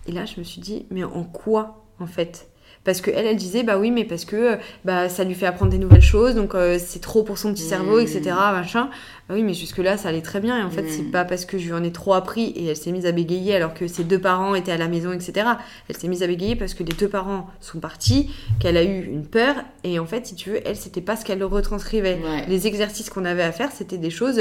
Et 0.07 0.12
là, 0.12 0.24
je 0.24 0.39
me 0.39 0.45
suis 0.45 0.61
dit, 0.61 0.87
mais 0.93 1.03
en 1.03 1.24
quoi, 1.24 1.85
en 1.99 2.07
fait? 2.07 2.47
Parce 2.85 3.01
que 3.01 3.11
elle, 3.11 3.26
elle 3.26 3.37
disait 3.37 3.62
bah 3.62 3.78
oui, 3.78 3.91
mais 3.91 4.05
parce 4.05 4.24
que 4.24 4.59
bah 4.85 5.09
ça 5.09 5.24
lui 5.24 5.35
fait 5.35 5.47
apprendre 5.47 5.70
des 5.70 5.78
nouvelles 5.78 6.03
choses, 6.03 6.35
donc 6.35 6.55
euh, 6.55 6.78
c'est 6.85 7.01
trop 7.01 7.22
pour 7.22 7.39
son 7.39 7.53
petit 7.53 7.62
cerveau, 7.62 7.99
etc. 7.99 8.20
Mmh. 8.26 8.53
Machin. 8.53 8.91
Bah 9.28 9.35
oui, 9.37 9.43
mais 9.45 9.55
jusque 9.55 9.78
là 9.78 9.97
ça 9.97 10.09
allait 10.09 10.22
très 10.22 10.41
bien. 10.41 10.59
Et 10.59 10.62
en 10.64 10.70
fait, 10.70 10.85
c'est 10.89 11.03
mmh. 11.03 11.11
pas 11.12 11.24
parce 11.24 11.45
que 11.45 11.59
je 11.59 11.66
lui 11.66 11.72
en 11.72 11.85
ai 11.85 11.93
trop 11.93 12.14
appris 12.14 12.53
et 12.57 12.66
elle 12.66 12.76
s'est 12.76 12.93
mise 12.93 13.07
à 13.07 13.12
bégayer 13.12 13.55
alors 13.55 13.74
que 13.74 13.87
ses 13.87 14.05
deux 14.05 14.18
parents 14.18 14.55
étaient 14.55 14.72
à 14.72 14.78
la 14.78 14.89
maison, 14.89 15.12
etc. 15.12 15.47
Elle 15.89 15.97
s'est 15.97 16.09
mise 16.09 16.22
à 16.22 16.26
bégayer 16.26 16.57
parce 16.57 16.74
que 16.74 16.83
les 16.83 16.93
deux 16.93 17.09
parents 17.09 17.49
sont 17.61 17.78
partis, 17.78 18.30
qu'elle 18.59 18.76
a 18.76 18.83
eu 18.83 19.05
une 19.05 19.26
peur 19.26 19.55
et 19.85 19.99
en 19.99 20.07
fait, 20.07 20.26
si 20.26 20.35
tu 20.35 20.51
veux, 20.51 20.61
elle 20.64 20.76
c'était 20.76 21.01
pas 21.01 21.16
ce 21.16 21.24
qu'elle 21.24 21.43
retranscrivait. 21.45 22.18
Les 22.49 22.66
exercices 22.66 23.11
qu'on 23.11 23.24
avait 23.24 23.43
à 23.43 23.53
faire, 23.53 23.70
c'était 23.72 23.99
des 23.99 24.11
choses 24.11 24.41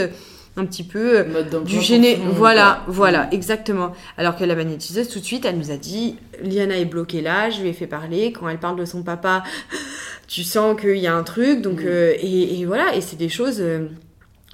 un 0.57 0.65
petit 0.65 0.83
peu 0.83 1.19
euh, 1.19 1.61
du 1.61 1.81
gêné. 1.81 2.19
Voilà, 2.33 2.83
voilà, 2.87 3.29
exactement. 3.31 3.93
Alors 4.17 4.35
que 4.35 4.43
la 4.43 4.55
magnétiseuse, 4.55 5.07
tout 5.07 5.19
de 5.19 5.25
suite, 5.25 5.45
elle 5.45 5.57
nous 5.57 5.71
a 5.71 5.77
dit 5.77 6.17
Liana 6.43 6.77
est 6.77 6.85
bloquée 6.85 7.21
là, 7.21 7.49
je 7.49 7.61
lui 7.61 7.69
ai 7.69 7.73
fait 7.73 7.87
parler. 7.87 8.33
Quand 8.33 8.49
elle 8.49 8.59
parle 8.59 8.77
de 8.77 8.85
son 8.85 9.03
papa, 9.03 9.43
tu 10.27 10.43
sens 10.43 10.79
qu'il 10.79 10.97
y 10.97 11.07
a 11.07 11.15
un 11.15 11.23
truc. 11.23 11.61
Donc, 11.61 11.81
mm. 11.81 11.87
euh, 11.87 12.13
et, 12.21 12.65
voilà, 12.65 12.95
et 12.95 13.01
c'est 13.01 13.15
des 13.17 13.29
choses. 13.29 13.61
Euh, 13.61 13.87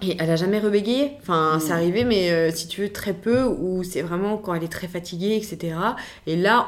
et 0.04 0.16
elle 0.20 0.30
a 0.30 0.36
jamais 0.36 0.60
rebégayé. 0.60 1.14
Enfin, 1.22 1.58
c'est 1.60 1.70
mm. 1.70 1.78
arrivé, 1.78 2.04
mais 2.04 2.52
si 2.52 2.68
tu 2.68 2.82
veux, 2.82 2.90
très 2.90 3.14
peu, 3.14 3.44
ou 3.44 3.84
c'est 3.84 4.04
vraiment 4.04 4.38
quand 4.38 4.54
elle 4.54 4.64
est 4.64 4.72
très 4.72 4.88
fatiguée, 4.88 5.36
etc. 5.36 5.76
Et 6.28 6.36
là, 6.36 6.68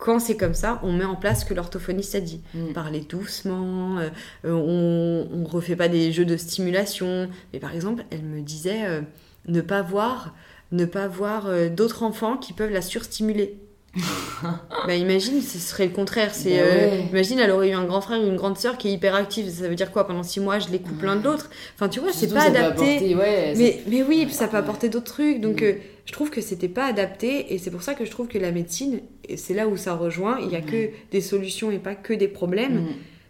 quand 0.00 0.18
c'est 0.18 0.36
comme 0.36 0.54
ça, 0.54 0.80
on 0.82 0.92
met 0.92 1.04
en 1.04 1.14
place 1.14 1.42
ce 1.42 1.44
que 1.44 1.52
l'orthophoniste 1.52 2.14
a 2.14 2.20
dit. 2.20 2.40
Mm. 2.54 2.72
Parler 2.72 3.00
doucement, 3.00 3.98
euh, 3.98 4.08
euh, 4.46 5.28
on 5.30 5.36
ne 5.36 5.46
refait 5.46 5.76
pas 5.76 5.88
des 5.88 6.10
jeux 6.10 6.24
de 6.24 6.38
stimulation. 6.38 7.28
Mais 7.52 7.60
par 7.60 7.74
exemple, 7.74 8.04
elle 8.10 8.22
me 8.22 8.40
disait 8.40 8.86
euh, 8.86 9.02
ne 9.46 9.60
pas 9.60 9.82
voir, 9.82 10.34
ne 10.72 10.86
pas 10.86 11.06
voir 11.06 11.50
d'autres 11.70 12.02
enfants 12.02 12.38
qui 12.38 12.54
peuvent 12.54 12.72
la 12.72 12.82
surstimuler. 12.82 13.58
bah 14.86 14.94
imagine, 14.94 15.42
ce 15.42 15.58
serait 15.58 15.86
le 15.86 15.92
contraire. 15.92 16.32
C'est, 16.32 16.58
bah 16.60 16.96
imagine, 17.10 17.38
elle 17.40 17.50
aurait 17.50 17.70
eu 17.70 17.74
un 17.74 17.84
grand 17.84 18.00
frère 18.00 18.22
ou 18.22 18.26
une 18.26 18.36
grande 18.36 18.56
sœur 18.56 18.78
qui 18.78 18.88
est 18.88 18.92
hyper 18.92 19.14
active. 19.14 19.50
Ça 19.50 19.68
veut 19.68 19.74
dire 19.74 19.90
quoi? 19.90 20.06
Pendant 20.06 20.22
six 20.22 20.40
mois, 20.40 20.60
je 20.60 20.68
les 20.68 20.78
coupe 20.78 20.98
plein 20.98 21.16
d'autres. 21.16 21.50
Enfin, 21.74 21.88
tu 21.88 22.00
vois, 22.00 22.12
c'est 22.12 22.32
pas 22.32 22.44
adapté. 22.44 23.14
mais, 23.14 23.82
mais 23.86 24.02
oui, 24.02 24.28
ça 24.30 24.48
peut 24.48 24.56
apporter 24.56 24.88
d'autres 24.88 25.12
trucs. 25.12 25.40
Donc, 25.40 25.60
mm 25.60 25.74
je 26.10 26.12
trouve 26.12 26.30
que 26.30 26.40
c'était 26.40 26.66
pas 26.66 26.86
adapté 26.86 27.54
et 27.54 27.58
c'est 27.58 27.70
pour 27.70 27.82
ça 27.82 27.94
que 27.94 28.04
je 28.04 28.10
trouve 28.10 28.26
que 28.26 28.36
la 28.36 28.50
médecine, 28.50 28.98
et 29.28 29.36
c'est 29.36 29.54
là 29.54 29.68
où 29.68 29.76
ça 29.76 29.94
rejoint, 29.94 30.40
il 30.40 30.50
y 30.50 30.56
a 30.56 30.60
que 30.60 30.90
des 31.12 31.20
solutions 31.20 31.70
et 31.70 31.78
pas 31.78 31.94
que 31.94 32.12
des 32.12 32.26
problèmes. 32.26 32.88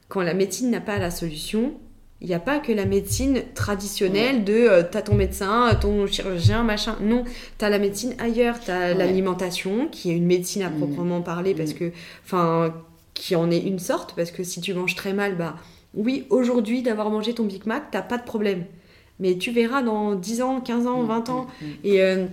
Quand 0.09 0.23
la 0.23 0.33
médecine 0.33 0.71
n'a 0.71 0.81
pas 0.81 0.97
la 0.97 1.11
solution, 1.11 1.75
il 2.23 2.29
n'y 2.29 2.33
a 2.33 2.41
pas 2.41 2.59
que 2.59 2.73
la 2.73 2.87
médecine 2.87 3.43
traditionnelle 3.55 4.45
de 4.45 4.55
euh, 4.55 4.83
t'as 4.91 5.03
ton 5.03 5.15
médecin, 5.15 5.77
ton 5.79 6.07
chirurgien, 6.07 6.63
machin. 6.63 6.97
Non, 7.03 7.25
t'as 7.59 7.69
la 7.69 7.79
médecine 7.79 8.15
ailleurs, 8.19 8.59
t'as 8.65 8.95
l'alimentation 8.95 9.87
qui 9.89 10.11
est 10.11 10.17
une 10.17 10.25
médecine 10.25 10.63
à 10.63 10.71
proprement 10.71 11.21
parler 11.21 11.55
parce 11.55 11.75
que, 11.75 11.93
enfin, 12.25 12.75
qui 13.13 13.37
en 13.37 13.51
est 13.51 13.61
une 13.61 13.79
sorte 13.79 14.15
parce 14.17 14.31
que 14.31 14.43
si 14.43 14.63
tu 14.63 14.73
manges 14.73 14.95
très 14.95 15.13
mal, 15.13 15.37
bah 15.37 15.57
oui, 15.93 16.25
aujourd'hui 16.31 16.81
d'avoir 16.81 17.11
mangé 17.11 17.35
ton 17.35 17.45
Big 17.45 17.67
Mac, 17.67 17.91
t'as 17.91 18.01
pas 18.01 18.17
de 18.17 18.25
problème. 18.25 18.65
Mais 19.19 19.37
tu 19.37 19.51
verras 19.51 19.83
dans 19.83 20.15
10 20.15 20.41
ans, 20.41 20.61
15 20.63 20.87
ans, 20.87 21.03
20 21.03 21.29
ans. 21.29 21.47
Et 21.85 22.01
euh, 22.01 22.25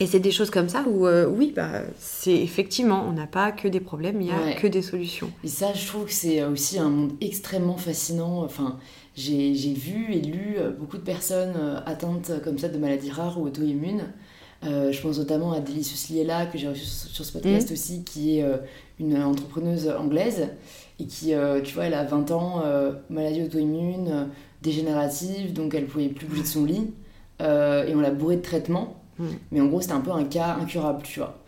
et 0.00 0.06
c'est 0.06 0.20
des 0.20 0.30
choses 0.30 0.50
comme 0.50 0.68
ça 0.68 0.84
où, 0.88 1.06
euh, 1.06 1.26
oui, 1.26 1.52
bah, 1.54 1.82
c'est 1.98 2.34
effectivement, 2.34 3.04
on 3.08 3.12
n'a 3.12 3.26
pas 3.26 3.52
que 3.52 3.68
des 3.68 3.80
problèmes, 3.80 4.20
il 4.20 4.26
n'y 4.26 4.32
a 4.32 4.54
que 4.54 4.66
des 4.66 4.82
solutions. 4.82 5.30
Et 5.44 5.48
ça, 5.48 5.72
je 5.74 5.86
trouve 5.86 6.06
que 6.06 6.12
c'est 6.12 6.42
aussi 6.44 6.78
un 6.78 6.88
monde 6.88 7.12
extrêmement 7.20 7.76
fascinant. 7.76 8.42
Enfin, 8.42 8.78
j'ai 9.14 9.52
vu 9.52 10.12
et 10.12 10.20
lu 10.20 10.56
euh, 10.58 10.70
beaucoup 10.70 10.96
de 10.96 11.02
personnes 11.02 11.54
euh, 11.56 11.80
atteintes 11.86 12.32
comme 12.42 12.58
ça 12.58 12.68
de 12.68 12.78
maladies 12.78 13.10
rares 13.10 13.38
ou 13.38 13.46
auto-immunes. 13.46 14.12
je 14.62 15.00
pense 15.00 15.18
notamment 15.18 15.52
à 15.52 15.60
Delicious 15.60 16.12
Liela, 16.12 16.46
que 16.46 16.58
j'ai 16.58 16.68
reçu 16.68 16.84
sur 16.84 17.24
ce 17.24 17.32
podcast 17.32 17.70
mmh. 17.70 17.72
aussi, 17.72 18.04
qui 18.04 18.38
est 18.38 18.44
une 18.98 19.20
entrepreneuse 19.22 19.88
anglaise 19.88 20.48
et 21.00 21.06
qui, 21.06 21.32
tu 21.64 21.74
vois, 21.74 21.84
elle 21.84 21.94
a 21.94 22.04
20 22.04 22.30
ans, 22.30 22.62
maladie 23.10 23.42
auto-immune, 23.42 24.28
dégénérative, 24.62 25.52
donc 25.52 25.74
elle 25.74 25.86
pouvait 25.86 26.08
plus 26.08 26.26
bouger 26.26 26.42
de 26.42 26.46
son 26.46 26.64
lit. 26.64 26.92
et 27.40 27.92
on 27.94 28.00
l'a 28.00 28.12
bourrée 28.12 28.36
de 28.36 28.42
traitements. 28.42 29.01
Mais 29.50 29.60
en 29.60 29.66
gros, 29.66 29.80
c'était 29.80 29.92
un 29.92 30.00
peu 30.00 30.10
un 30.12 30.24
cas 30.24 30.56
incurable, 30.60 31.02
tu 31.02 31.20
vois. 31.20 31.38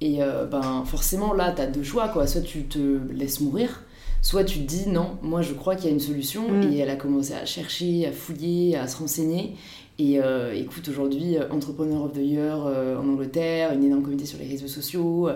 Et 0.00 0.22
euh, 0.22 0.46
ben, 0.46 0.84
forcément, 0.86 1.32
là, 1.32 1.52
t'as 1.54 1.66
deux 1.66 1.82
choix, 1.82 2.08
quoi. 2.08 2.26
Soit 2.26 2.42
tu 2.42 2.64
te 2.64 2.78
laisses 3.12 3.40
mourir, 3.40 3.82
soit 4.22 4.44
tu 4.44 4.60
te 4.60 4.64
dis 4.64 4.88
non, 4.88 5.18
moi 5.22 5.42
je 5.42 5.52
crois 5.52 5.76
qu'il 5.76 5.86
y 5.86 5.88
a 5.88 5.92
une 5.92 6.00
solution. 6.00 6.44
Et 6.62 6.78
elle 6.78 6.90
a 6.90 6.96
commencé 6.96 7.34
à 7.34 7.44
chercher, 7.44 8.06
à 8.06 8.12
fouiller, 8.12 8.76
à 8.76 8.86
se 8.86 8.98
renseigner. 8.98 9.54
Et 9.98 10.20
euh, 10.20 10.52
écoute, 10.52 10.88
aujourd'hui, 10.88 11.36
euh, 11.38 11.48
Entrepreneur 11.50 12.02
of 12.02 12.12
the 12.12 12.18
Year 12.18 12.58
en 12.58 13.08
Angleterre, 13.08 13.72
une 13.72 13.84
énorme 13.84 14.02
communauté 14.02 14.26
sur 14.26 14.38
les 14.38 14.48
réseaux 14.48 14.66
sociaux, 14.66 15.28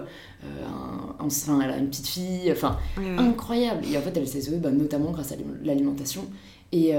enfin, 1.20 1.60
elle 1.62 1.70
a 1.70 1.76
une 1.76 1.88
petite 1.88 2.08
fille, 2.08 2.50
enfin, 2.50 2.78
incroyable. 3.18 3.84
Et 3.90 3.96
en 3.96 4.00
fait, 4.00 4.16
elle 4.16 4.26
s'est 4.26 4.40
sauvée 4.40 4.58
bah, 4.58 4.70
notamment 4.70 5.12
grâce 5.12 5.32
à 5.32 5.36
l'alimentation. 5.62 6.24
Et, 6.72 6.92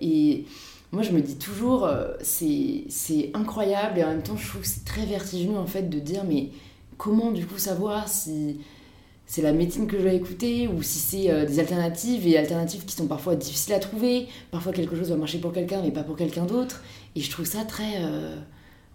et 0.00 0.46
moi 0.92 1.02
je 1.02 1.12
me 1.12 1.20
dis 1.20 1.36
toujours 1.36 1.86
euh, 1.86 2.08
c'est 2.20 3.30
incroyable 3.34 3.98
et 3.98 4.04
en 4.04 4.08
même 4.08 4.22
temps 4.22 4.36
je 4.36 4.48
trouve 4.48 4.62
que 4.62 4.66
c'est 4.66 4.84
très 4.84 5.06
vertigineux 5.06 5.56
en 5.56 5.66
fait 5.66 5.88
de 5.88 5.98
dire 5.98 6.24
mais 6.28 6.50
comment 6.98 7.30
du 7.30 7.46
coup 7.46 7.58
savoir 7.58 8.08
si 8.08 8.58
c'est 9.26 9.42
la 9.42 9.52
médecine 9.52 9.86
que 9.86 9.96
je 9.96 10.02
vais 10.02 10.16
écouter 10.16 10.68
ou 10.68 10.82
si 10.82 10.98
c'est 10.98 11.30
euh, 11.30 11.46
des 11.46 11.60
alternatives 11.60 12.26
et 12.26 12.36
alternatives 12.36 12.84
qui 12.84 12.96
sont 12.96 13.06
parfois 13.06 13.36
difficiles 13.36 13.74
à 13.74 13.78
trouver. 13.78 14.26
Parfois 14.50 14.72
quelque 14.72 14.96
chose 14.96 15.10
va 15.10 15.16
marcher 15.16 15.38
pour 15.38 15.52
quelqu'un 15.52 15.80
mais 15.82 15.92
pas 15.92 16.02
pour 16.02 16.16
quelqu'un 16.16 16.46
d'autre. 16.46 16.82
Et 17.14 17.20
je 17.20 17.30
trouve 17.30 17.46
ça 17.46 17.64
très 17.64 18.02
euh, 18.02 18.34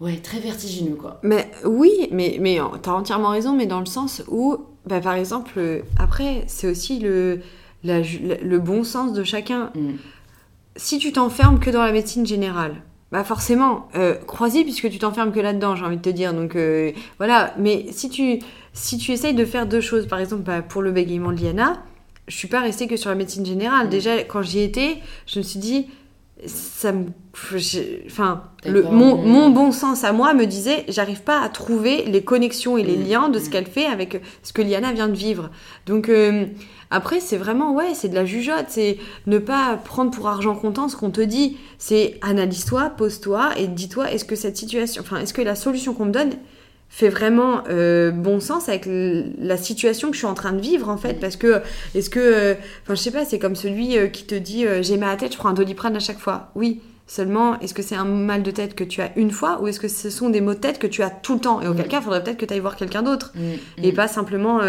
ouais 0.01 0.17
très 0.17 0.39
vertigineux 0.39 0.95
quoi. 0.95 1.21
Mais 1.23 1.49
oui 1.63 2.09
mais 2.11 2.37
mais 2.41 2.59
t'as 2.81 2.91
entièrement 2.91 3.29
raison 3.29 3.55
mais 3.55 3.65
dans 3.65 3.79
le 3.79 3.85
sens 3.85 4.23
où 4.27 4.57
bah, 4.85 4.99
par 4.99 5.13
exemple 5.13 5.83
après 5.97 6.43
c'est 6.47 6.67
aussi 6.67 6.99
le 6.99 7.39
le 7.83 8.57
bon 8.57 8.83
sens 8.83 9.13
de 9.13 9.23
chacun. 9.23 9.71
Mm 9.73 9.93
si 10.75 10.97
tu 10.97 11.11
t'enfermes 11.11 11.59
que 11.59 11.69
dans 11.69 11.83
la 11.83 11.91
médecine 11.91 12.25
générale, 12.25 12.75
bah 13.11 13.23
forcément, 13.23 13.87
euh, 13.95 14.15
crois-y 14.27 14.63
puisque 14.63 14.89
tu 14.89 14.99
t'enfermes 14.99 15.31
que 15.31 15.39
là-dedans, 15.39 15.75
j'ai 15.75 15.85
envie 15.85 15.97
de 15.97 16.01
te 16.01 16.09
dire. 16.09 16.33
Donc 16.33 16.55
euh, 16.55 16.91
voilà, 17.17 17.53
mais 17.57 17.85
si 17.91 18.09
tu, 18.09 18.39
si 18.73 18.97
tu 18.97 19.11
essayes 19.11 19.33
de 19.33 19.45
faire 19.45 19.67
deux 19.67 19.81
choses, 19.81 20.07
par 20.07 20.19
exemple 20.19 20.43
bah, 20.43 20.61
pour 20.61 20.81
le 20.81 20.91
bégaiement 20.91 21.31
de 21.31 21.39
Liana, 21.39 21.83
je 22.27 22.35
suis 22.35 22.47
pas 22.47 22.59
restée 22.59 22.87
que 22.87 22.97
sur 22.97 23.09
la 23.09 23.15
médecine 23.15 23.45
générale. 23.45 23.87
Mm. 23.87 23.89
Déjà, 23.89 24.23
quand 24.23 24.41
j'y 24.41 24.61
étais, 24.61 24.97
je 25.27 25.39
me 25.39 25.43
suis 25.43 25.59
dit, 25.59 25.87
ça 26.45 26.91
me 26.91 27.05
enfin 28.05 28.43
le, 28.65 28.83
mon, 28.83 29.17
mon, 29.17 29.49
bon 29.49 29.71
sens 29.71 30.03
à 30.03 30.11
moi 30.11 30.33
me 30.33 30.45
disait 30.45 30.85
j'arrive 30.87 31.21
pas 31.21 31.41
à 31.41 31.49
trouver 31.49 32.03
les 32.05 32.23
connexions 32.23 32.77
et 32.77 32.83
les 32.83 32.97
mm. 32.97 33.07
liens 33.07 33.29
de 33.29 33.39
ce 33.39 33.47
mm. 33.47 33.49
qu'elle 33.49 33.65
fait 33.65 33.85
avec 33.85 34.21
ce 34.43 34.53
que 34.53 34.61
Liana 34.61 34.91
vient 34.91 35.07
de 35.07 35.15
vivre 35.15 35.49
donc 35.85 36.09
euh, 36.09 36.45
après, 36.91 37.19
c'est 37.19 37.37
vraiment, 37.37 37.73
ouais, 37.73 37.93
c'est 37.93 38.09
de 38.09 38.15
la 38.15 38.25
jugeote, 38.25 38.65
c'est 38.69 38.97
ne 39.27 39.37
pas 39.37 39.77
prendre 39.83 40.11
pour 40.11 40.27
argent 40.27 40.55
comptant 40.55 40.87
ce 40.87 40.95
qu'on 40.95 41.11
te 41.11 41.21
dit. 41.21 41.57
C'est 41.77 42.17
analyse-toi, 42.21 42.91
pose-toi 42.95 43.51
et 43.57 43.67
dis-toi, 43.67 44.11
est-ce 44.11 44.25
que 44.25 44.35
cette 44.35 44.57
situation, 44.57 45.01
enfin, 45.01 45.17
est-ce 45.17 45.33
que 45.33 45.41
la 45.41 45.55
solution 45.55 45.93
qu'on 45.93 46.05
me 46.05 46.11
donne 46.11 46.31
fait 46.87 47.09
vraiment 47.09 47.63
euh, 47.69 48.11
bon 48.11 48.39
sens 48.39 48.69
avec 48.69 48.87
la 48.87 49.57
situation 49.57 50.09
que 50.09 50.13
je 50.13 50.19
suis 50.19 50.27
en 50.27 50.35
train 50.35 50.53
de 50.53 50.61
vivre 50.61 50.89
en 50.89 50.97
fait? 50.97 51.19
Parce 51.19 51.35
que 51.35 51.61
est-ce 51.95 52.09
que 52.09 52.19
euh, 52.19 52.53
enfin 52.83 52.95
je 52.95 53.01
sais 53.01 53.11
pas 53.11 53.25
c'est 53.25 53.39
comme 53.39 53.55
celui 53.55 53.97
euh, 53.97 54.07
qui 54.07 54.23
te 54.25 54.35
dit 54.35 54.65
j'ai 54.81 54.95
mal 54.97 55.09
à 55.09 55.11
la 55.13 55.17
tête 55.17 55.33
je 55.33 55.37
prends 55.37 55.49
un 55.49 55.53
doliprane 55.53 55.95
à 55.95 55.99
chaque 55.99 56.19
fois. 56.19 56.51
Oui. 56.55 56.81
Seulement 57.07 57.59
est-ce 57.59 57.73
que 57.73 57.81
c'est 57.83 57.95
un 57.95 58.05
mal 58.05 58.41
de 58.43 58.49
tête 58.51 58.75
que 58.75 58.83
tu 58.83 59.01
as 59.01 59.11
une 59.15 59.31
fois 59.31 59.61
ou 59.61 59.67
est-ce 59.67 59.79
que 59.79 59.87
ce 59.87 60.09
sont 60.09 60.29
des 60.29 60.41
maux 60.41 60.53
de 60.53 60.59
tête 60.59 60.79
que 60.79 60.87
tu 60.87 61.03
as 61.03 61.09
tout 61.09 61.33
le 61.33 61.39
temps? 61.39 61.61
Et 61.61 61.67
auquel 61.67 61.87
cas 61.87 61.97
il 61.99 62.03
faudrait 62.03 62.23
peut-être 62.23 62.37
que 62.37 62.45
tu 62.45 62.53
ailles 62.53 62.59
voir 62.59 62.75
quelqu'un 62.75 63.03
d'autre. 63.03 63.31
Mm, 63.35 63.83
et 63.83 63.91
mm. 63.91 63.95
pas 63.95 64.07
simplement 64.07 64.61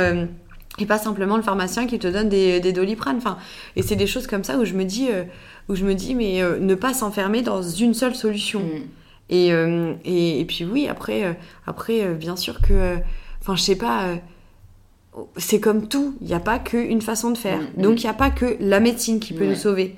et 0.78 0.86
pas 0.86 0.98
simplement 0.98 1.36
le 1.36 1.42
pharmacien 1.42 1.86
qui 1.86 1.98
te 1.98 2.06
donne 2.06 2.28
des, 2.28 2.60
des 2.60 2.72
doliprane. 2.72 3.16
Enfin, 3.16 3.38
et 3.76 3.82
c'est 3.82 3.96
des 3.96 4.06
choses 4.06 4.26
comme 4.26 4.44
ça 4.44 4.58
où 4.58 4.64
je 4.64 4.74
me 4.74 4.84
dis, 4.84 5.08
euh, 5.10 5.24
où 5.68 5.74
je 5.74 5.84
me 5.84 5.94
dis 5.94 6.14
mais 6.14 6.42
euh, 6.42 6.58
ne 6.58 6.74
pas 6.74 6.94
s'enfermer 6.94 7.42
dans 7.42 7.62
une 7.62 7.94
seule 7.94 8.14
solution. 8.14 8.60
Mm. 8.60 8.82
Euh, 9.32 9.94
et, 10.04 10.40
et, 10.40 10.44
puis 10.44 10.64
oui, 10.64 10.86
après, 10.88 11.36
après 11.66 12.14
bien 12.14 12.36
sûr 12.36 12.60
que, 12.60 12.96
enfin, 13.40 13.56
je 13.56 13.62
sais 13.62 13.76
pas, 13.76 14.14
c'est 15.36 15.58
comme 15.58 15.88
tout, 15.88 16.16
il 16.20 16.28
n'y 16.28 16.34
a 16.34 16.40
pas 16.40 16.58
qu'une 16.58 17.00
façon 17.00 17.30
de 17.30 17.38
faire. 17.38 17.58
Mm, 17.58 17.78
mm. 17.78 17.82
Donc 17.82 18.02
il 18.02 18.06
n'y 18.06 18.10
a 18.10 18.14
pas 18.14 18.30
que 18.30 18.56
la 18.60 18.80
médecine 18.80 19.18
qui 19.18 19.34
peut 19.34 19.46
nous 19.46 19.56
sauver 19.56 19.96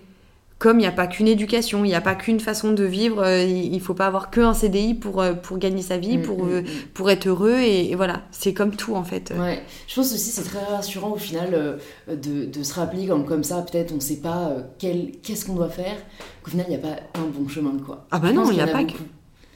comme 0.59 0.79
il 0.79 0.83
n'y 0.83 0.89
a 0.89 0.93
pas 0.93 1.07
qu'une 1.07 1.29
éducation, 1.29 1.85
il 1.85 1.89
n'y 1.89 1.95
a 1.95 2.01
pas 2.01 2.17
qu'une 2.17 2.41
façon 2.41 2.73
de 2.73 2.83
vivre, 2.83 3.23
euh, 3.23 3.45
il 3.45 3.73
ne 3.73 3.79
faut 3.79 3.95
pas 3.95 4.07
avoir 4.07 4.29
qu'un 4.31 4.55
CDI 4.55 4.95
pour, 4.95 5.21
euh, 5.21 5.35
pour 5.35 5.59
gagner 5.59 5.83
sa 5.83 5.99
vie, 5.99 6.19
mm, 6.19 6.23
pour, 6.23 6.45
mm, 6.45 6.51
euh, 6.51 6.63
mm. 6.63 6.67
pour 6.95 7.11
être 7.11 7.29
heureux, 7.29 7.59
et, 7.61 7.95
voilà, 7.95 8.23
c'est 8.33 8.55
comme 8.55 8.75
tout 8.75 8.97
en 8.97 9.05
fait. 9.05 9.33
Ouais, 9.39 9.63
je 9.87 9.95
pense 9.95 10.13
aussi 10.13 10.31
c'est 10.31 10.43
très 10.43 10.65
rassurant 10.65 11.13
au 11.13 11.17
final 11.17 11.79
de, 12.09 12.45
de, 12.47 12.63
se 12.63 12.75
rappeler 12.75 13.07
comme, 13.07 13.25
comme 13.25 13.45
ça, 13.45 13.63
peut-être 13.63 13.93
on 13.93 13.97
ne 13.97 14.01
sait 14.01 14.17
pas 14.17 14.57
qu'est-ce 14.79 15.47
qu'on 15.47 15.55
doit 15.55 15.69
faire, 15.69 15.97
qu'au 16.43 16.51
final 16.51 16.67
il 16.69 16.71
n'y 16.71 16.77
a 16.77 16.81
pas 16.81 16.97
un 17.15 17.27
bon 17.27 17.49
chemin 17.49 17.75
de 17.75 17.83
quoi. 17.83 18.07
Ah 18.11 18.19
bah 18.19 18.33
non, 18.33 18.51
il 18.51 18.55
n'y 18.55 18.61
a, 18.61 18.67
pas 18.67 18.83
que... 18.83 18.95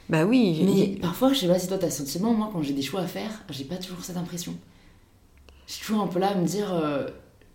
Bah 0.09 0.24
oui. 0.24 0.62
Mais 0.64 1.00
parfois, 1.00 1.32
je 1.32 1.40
sais 1.40 1.48
pas 1.48 1.59
si 1.59 1.66
toi 1.66 1.78
tu 1.78 1.86
as 1.86 1.90
sentiment, 1.90 2.32
moi 2.32 2.50
quand 2.53 2.62
j'ai 2.62 2.74
des 2.74 2.82
choix 2.82 3.00
à 3.00 3.07
faire, 3.07 3.44
j'ai 3.50 3.64
pas 3.64 3.76
toujours 3.76 4.05
cette 4.05 4.16
impression. 4.16 4.55
Je 5.66 5.72
suis 5.72 5.86
toujours 5.86 6.03
un 6.03 6.07
peu 6.07 6.20
là 6.20 6.28
à 6.28 6.34
me 6.36 6.46
dire, 6.46 6.72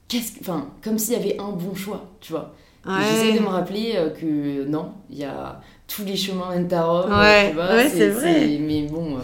qu'est-ce 0.09 0.33
enfin, 0.41 0.69
comme 0.83 0.97
s'il 0.97 1.13
y 1.13 1.15
avait 1.15 1.39
un 1.39 1.51
bon 1.51 1.73
choix, 1.75 2.11
tu 2.19 2.33
vois. 2.33 2.53
J'essaie 2.87 3.33
de 3.33 3.43
me 3.43 3.47
rappeler 3.47 3.93
euh, 3.95 4.09
que 4.09 4.65
non, 4.65 4.91
il 5.09 5.17
y 5.17 5.23
a 5.25 5.61
tous 5.87 6.03
les 6.03 6.15
chemins 6.15 6.49
mènent 6.51 6.73
à 6.73 6.83
Rome. 6.83 7.11
Ouais, 7.11 7.53
ouais 7.55 7.89
c'est 7.89 8.09
vrai. 8.09 8.57
Mais 8.61 8.83
bon. 8.83 9.17
Euh, 9.17 9.21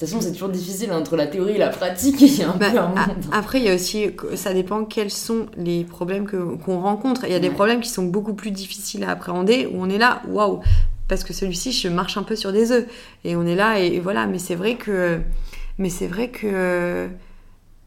de 0.00 0.06
toute 0.06 0.14
façon, 0.14 0.22
c'est 0.22 0.32
toujours 0.32 0.48
difficile 0.48 0.92
entre 0.92 1.14
la 1.14 1.26
théorie 1.26 1.56
et 1.56 1.58
la 1.58 1.68
pratique. 1.68 2.18
Il 2.22 2.38
y 2.38 2.42
a 2.42 2.48
un 2.48 2.56
bah, 2.56 2.70
peu 2.70 2.78
un 2.78 2.88
monde. 2.88 3.24
Après, 3.32 3.58
il 3.58 3.66
y 3.66 3.68
a 3.68 3.74
aussi, 3.74 4.06
ça 4.34 4.54
dépend 4.54 4.86
quels 4.86 5.10
sont 5.10 5.44
les 5.58 5.84
problèmes 5.84 6.26
qu'on 6.26 6.80
rencontre. 6.80 7.26
Il 7.26 7.32
y 7.32 7.34
a 7.34 7.38
des 7.38 7.50
problèmes 7.50 7.82
qui 7.82 7.90
sont 7.90 8.04
beaucoup 8.04 8.32
plus 8.32 8.50
difficiles 8.50 9.04
à 9.04 9.10
appréhender 9.10 9.66
où 9.70 9.82
on 9.82 9.90
est 9.90 9.98
là, 9.98 10.22
waouh, 10.26 10.60
parce 11.06 11.22
que 11.22 11.34
celui-ci, 11.34 11.72
je 11.72 11.88
marche 11.88 12.16
un 12.16 12.22
peu 12.22 12.34
sur 12.34 12.50
des 12.50 12.72
œufs. 12.72 12.86
Et 13.24 13.36
on 13.36 13.44
est 13.44 13.54
là, 13.54 13.78
et, 13.78 14.00
voilà. 14.00 14.26
Mais 14.26 14.38
c'est 14.38 14.54
vrai 14.54 14.76
que, 14.76 15.20
mais 15.76 15.90
c'est 15.90 16.06
vrai 16.06 16.30
que, 16.30 17.10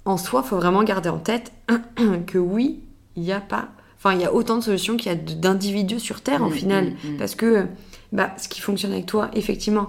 en 0.06 0.18
soi, 0.18 0.44
faut 0.44 0.58
vraiment 0.58 0.84
garder 0.84 1.10
en 1.10 1.18
tête 1.18 1.52
que 2.28 2.38
oui, 2.38 2.82
il 3.16 3.24
n'y 3.24 3.32
a 3.32 3.41
pas 3.41 3.70
Enfin, 4.04 4.16
il 4.16 4.22
y 4.22 4.26
a 4.26 4.34
autant 4.34 4.58
de 4.58 4.64
solutions 4.64 4.97
qu'il 4.97 5.10
y 5.10 5.16
a 5.16 5.18
d'individus 5.18 6.01
sur 6.01 6.20
Terre, 6.20 6.43
en 6.43 6.49
mm, 6.49 6.54
final. 6.54 6.86
Mm, 6.86 7.14
mm. 7.14 7.18
Parce 7.18 7.36
que 7.36 7.68
bah, 8.12 8.34
ce 8.38 8.49
qui 8.49 8.60
fonctionne 8.60 8.91
avec 8.91 9.06
toi, 9.06 9.32
effectivement, 9.34 9.88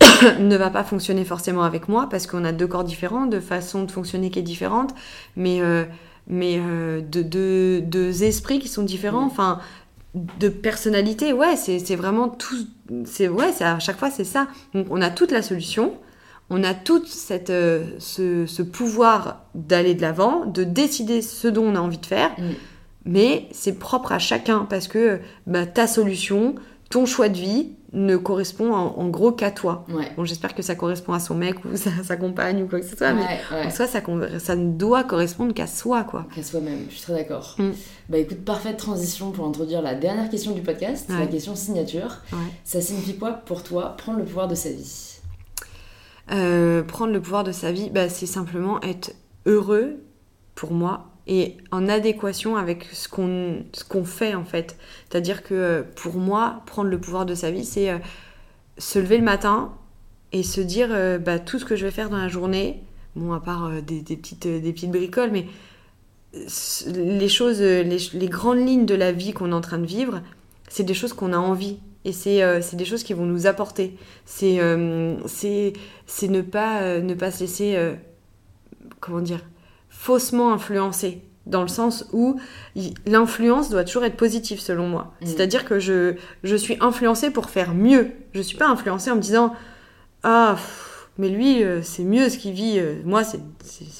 ne 0.38 0.54
va 0.54 0.68
pas 0.68 0.84
fonctionner 0.84 1.24
forcément 1.24 1.62
avec 1.62 1.88
moi, 1.88 2.08
parce 2.10 2.26
qu'on 2.26 2.44
a 2.44 2.52
deux 2.52 2.66
corps 2.66 2.84
différents, 2.84 3.24
deux 3.24 3.40
façons 3.40 3.84
de 3.84 3.90
fonctionner 3.90 4.30
qui 4.30 4.38
est 4.38 4.42
différente, 4.42 4.94
mais, 5.36 5.62
euh, 5.62 5.84
mais 6.26 6.60
euh, 6.60 7.00
de 7.00 7.22
deux 7.80 8.22
esprits 8.22 8.58
qui 8.58 8.68
sont 8.68 8.82
différents. 8.82 9.24
Enfin, 9.24 9.60
de 10.14 10.50
personnalité, 10.50 11.32
ouais, 11.32 11.56
c'est 11.56 11.96
vraiment 11.96 12.28
tout. 12.28 12.66
C'est 13.06 13.28
ouais, 13.28 13.62
à 13.62 13.78
chaque 13.78 13.96
fois 13.96 14.10
c'est 14.10 14.24
ça. 14.24 14.46
Donc 14.74 14.88
on 14.90 15.00
a 15.00 15.08
toute 15.08 15.32
la 15.32 15.40
solution, 15.40 15.94
on 16.50 16.62
a 16.62 16.74
tout 16.74 17.02
cette, 17.06 17.48
euh, 17.48 17.86
ce, 17.98 18.44
ce, 18.44 18.60
pouvoir 18.60 19.46
d'aller 19.54 19.94
de 19.94 20.02
l'avant, 20.02 20.44
de 20.44 20.64
décider 20.64 21.22
ce 21.22 21.48
dont 21.48 21.64
on 21.64 21.76
a 21.76 21.80
envie 21.80 21.96
de 21.96 22.04
faire 22.04 22.30
mais 23.04 23.48
c'est 23.52 23.78
propre 23.78 24.12
à 24.12 24.18
chacun 24.18 24.66
parce 24.68 24.88
que 24.88 25.20
bah, 25.46 25.66
ta 25.66 25.86
solution, 25.86 26.54
ton 26.90 27.06
choix 27.06 27.28
de 27.28 27.38
vie 27.38 27.72
ne 27.92 28.16
correspond 28.16 28.72
en, 28.72 29.08
gros 29.08 29.32
qu'à 29.32 29.50
toi. 29.50 29.84
Bon, 30.16 30.24
j'espère 30.24 30.54
que 30.54 30.62
ça 30.62 30.74
correspond 30.74 31.12
à 31.12 31.20
son 31.20 31.34
mec 31.34 31.62
ou 31.64 31.68
sa, 31.76 31.90
sa 32.02 32.16
compagne 32.16 32.62
ou 32.62 32.66
quoi 32.66 32.80
que 32.80 32.86
ce 32.86 32.96
soit, 32.96 33.12
mais 33.12 33.22
en 33.50 33.70
soi, 33.70 33.86
ça, 33.86 34.00
ça 34.38 34.56
ne 34.56 34.72
doit 34.72 35.04
correspondre 35.04 35.52
qu'à 35.52 35.66
soi, 35.66 36.04
quoi. 36.04 36.26
Qu'à 36.34 36.42
soi-même, 36.42 36.86
je 36.88 36.94
suis 36.94 37.02
très 37.02 37.12
d'accord. 37.12 37.54
Mm. 37.58 37.70
Bah 38.08 38.18
écoute, 38.18 38.44
parfaite 38.44 38.78
transition 38.78 39.30
pour 39.30 39.46
introduire 39.46 39.82
la 39.82 39.94
dernière 39.94 40.30
question 40.30 40.52
du 40.52 40.62
podcast, 40.62 41.10
la 41.10 41.26
question 41.26 41.54
signature. 41.54 42.18
Ça 42.64 42.80
signifie 42.80 43.16
quoi 43.16 43.32
pour 43.32 43.62
toi 43.62 43.94
prendre 43.98 44.18
le 44.18 44.24
pouvoir 44.24 44.48
de 44.48 44.54
sa 44.54 44.70
vie? 44.70 45.18
Euh, 46.30 46.82
Prendre 46.82 47.12
le 47.12 47.20
pouvoir 47.20 47.44
de 47.44 47.52
sa 47.52 47.72
vie, 47.72 47.90
bah, 47.90 48.08
c'est 48.08 48.26
simplement 48.26 48.80
être 48.82 49.12
heureux 49.44 50.02
pour 50.54 50.72
moi 50.72 51.11
et 51.26 51.56
en 51.70 51.88
adéquation 51.88 52.56
avec 52.56 52.84
ce 52.92 53.08
qu'on 53.08 53.64
qu'on 53.88 54.04
fait 54.04 54.34
en 54.34 54.44
fait. 54.44 54.76
C'est-à-dire 55.08 55.42
que 55.42 55.54
euh, 55.54 55.82
pour 55.96 56.16
moi, 56.16 56.62
prendre 56.66 56.90
le 56.90 56.98
pouvoir 56.98 57.26
de 57.26 57.34
sa 57.34 57.50
vie, 57.50 57.64
c'est 57.64 57.90
euh, 57.90 57.98
se 58.78 58.98
lever 58.98 59.18
le 59.18 59.24
matin 59.24 59.72
et 60.32 60.42
se 60.42 60.60
dire 60.60 60.88
euh, 60.90 61.18
bah, 61.18 61.38
tout 61.38 61.58
ce 61.58 61.64
que 61.64 61.76
je 61.76 61.84
vais 61.84 61.90
faire 61.90 62.10
dans 62.10 62.18
la 62.18 62.28
journée, 62.28 62.82
bon 63.14 63.32
à 63.32 63.40
part 63.40 63.70
des, 63.82 64.02
petites, 64.02 64.46
des 64.48 64.72
petites 64.72 64.90
bricoles, 64.90 65.30
mais 65.30 65.46
les 66.86 67.28
choses, 67.28 67.60
les, 67.60 67.98
les, 68.14 68.28
grandes 68.28 68.66
lignes 68.66 68.86
de 68.86 68.94
la 68.94 69.12
vie 69.12 69.34
qu'on 69.34 69.50
est 69.50 69.54
en 69.54 69.60
train 69.60 69.78
de 69.78 69.86
vivre, 69.86 70.22
c'est 70.68 70.82
des 70.82 70.94
choses 70.94 71.12
qu'on 71.12 71.32
a 71.34 71.38
envie. 71.38 71.78
Et 72.04 72.12
c'est 72.12 72.74
des 72.74 72.84
choses 72.84 73.04
qui 73.04 73.12
vont 73.12 73.26
nous 73.26 73.46
apporter. 73.46 73.96
C'est 74.24 74.56
c'est 75.26 76.28
ne 76.28 76.38
ne 76.38 77.14
pas 77.14 77.30
se 77.30 77.40
laisser... 77.40 77.92
comment 79.00 79.20
dire 79.20 79.44
faussement 80.02 80.52
influencé 80.52 81.22
dans 81.46 81.62
le 81.62 81.68
sens 81.68 82.08
où 82.12 82.40
l'influence 83.06 83.70
doit 83.70 83.84
toujours 83.84 84.04
être 84.04 84.16
positive 84.16 84.58
selon 84.58 84.88
moi. 84.88 85.14
Mm. 85.20 85.26
C'est-à-dire 85.26 85.64
que 85.64 85.78
je, 85.78 86.16
je 86.42 86.56
suis 86.56 86.76
influencée 86.80 87.30
pour 87.30 87.50
faire 87.50 87.72
mieux. 87.72 88.10
Je 88.34 88.40
suis 88.40 88.56
pas 88.56 88.68
influencée 88.68 89.12
en 89.12 89.16
me 89.16 89.20
disant 89.20 89.54
ah 90.24 90.56
mais 91.18 91.28
lui 91.28 91.62
euh, 91.62 91.82
c'est 91.82 92.02
mieux 92.02 92.28
ce 92.30 92.38
qu'il 92.38 92.52
vit, 92.52 92.80
euh, 92.80 92.96
moi 93.04 93.22
c'est 93.22 93.38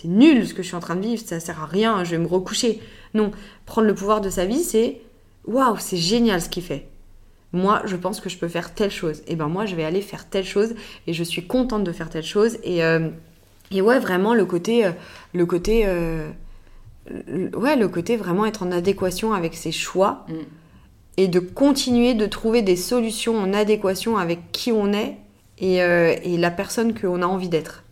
nul 0.05 0.45
ce 0.49 0.55
que 0.55 0.63
je 0.63 0.69
suis 0.69 0.77
en 0.77 0.81
train 0.81 0.97
de 0.97 1.03
vivre, 1.03 1.23
ça 1.25 1.39
sert 1.39 1.63
à 1.63 1.67
rien, 1.67 2.03
je 2.03 2.11
vais 2.13 2.19
me 2.19 2.27
recoucher. 2.27 2.81
Non, 3.15 3.31
prendre 3.65 3.87
le 3.87 3.95
pouvoir 3.95 4.21
de 4.21 4.31
sa 4.31 4.45
vie 4.45 4.65
c'est 4.65 5.01
waouh 5.47 5.77
c'est 5.79 5.97
génial 5.97 6.43
ce 6.43 6.49
qu'il 6.49 6.65
fait. 6.65 6.89
moi, 7.53 7.83
je 7.85 7.95
pense 7.95 8.21
que 8.21 8.29
je 8.29 8.39
peux 8.39 8.49
faire 8.49 8.75
telle 8.75 8.91
chose. 8.91 9.23
Et 9.29 9.37
ben 9.37 9.47
moi, 9.47 9.67
je 9.67 9.77
vais 9.77 9.85
aller 9.85 10.01
faire 10.01 10.29
telle 10.29 10.47
chose 10.47 10.75
et 11.07 11.13
je 11.13 11.23
suis 11.23 11.47
contente 11.47 11.85
de 11.85 11.93
faire 11.93 12.09
telle 12.09 12.25
chose. 12.25 12.59
Et, 12.65 12.83
euh, 12.83 13.11
et 13.71 13.81
ouais, 13.81 13.99
vraiment 13.99 14.35
le 14.35 14.45
côté, 14.45 14.85
euh, 14.85 14.91
le 15.35 15.47
côté, 15.47 15.83
euh, 15.87 16.29
ouais, 17.55 17.77
le 17.77 17.89
côté 17.89 18.17
vraiment 18.17 18.45
être 18.47 18.63
en 18.63 18.73
adéquation 18.73 19.33
avec 19.33 19.55
ses 19.55 19.73
choix 19.73 20.27
Mm. 20.29 20.35
et 21.19 21.29
de 21.29 21.41
continuer 21.41 22.15
de 22.15 22.27
trouver 22.27 22.63
des 22.63 22.77
solutions 22.77 23.39
en 23.39 23.53
adéquation 23.53 24.17
avec 24.19 24.53
qui 24.53 24.73
on 24.73 24.93
est 24.93 25.17
et, 25.59 25.83
euh, 25.83 26.15
et 26.23 26.37
la 26.39 26.51
personne 26.51 26.99
qu'on 26.99 27.23
a 27.23 27.27
envie 27.27 27.49
d'être. 27.49 27.83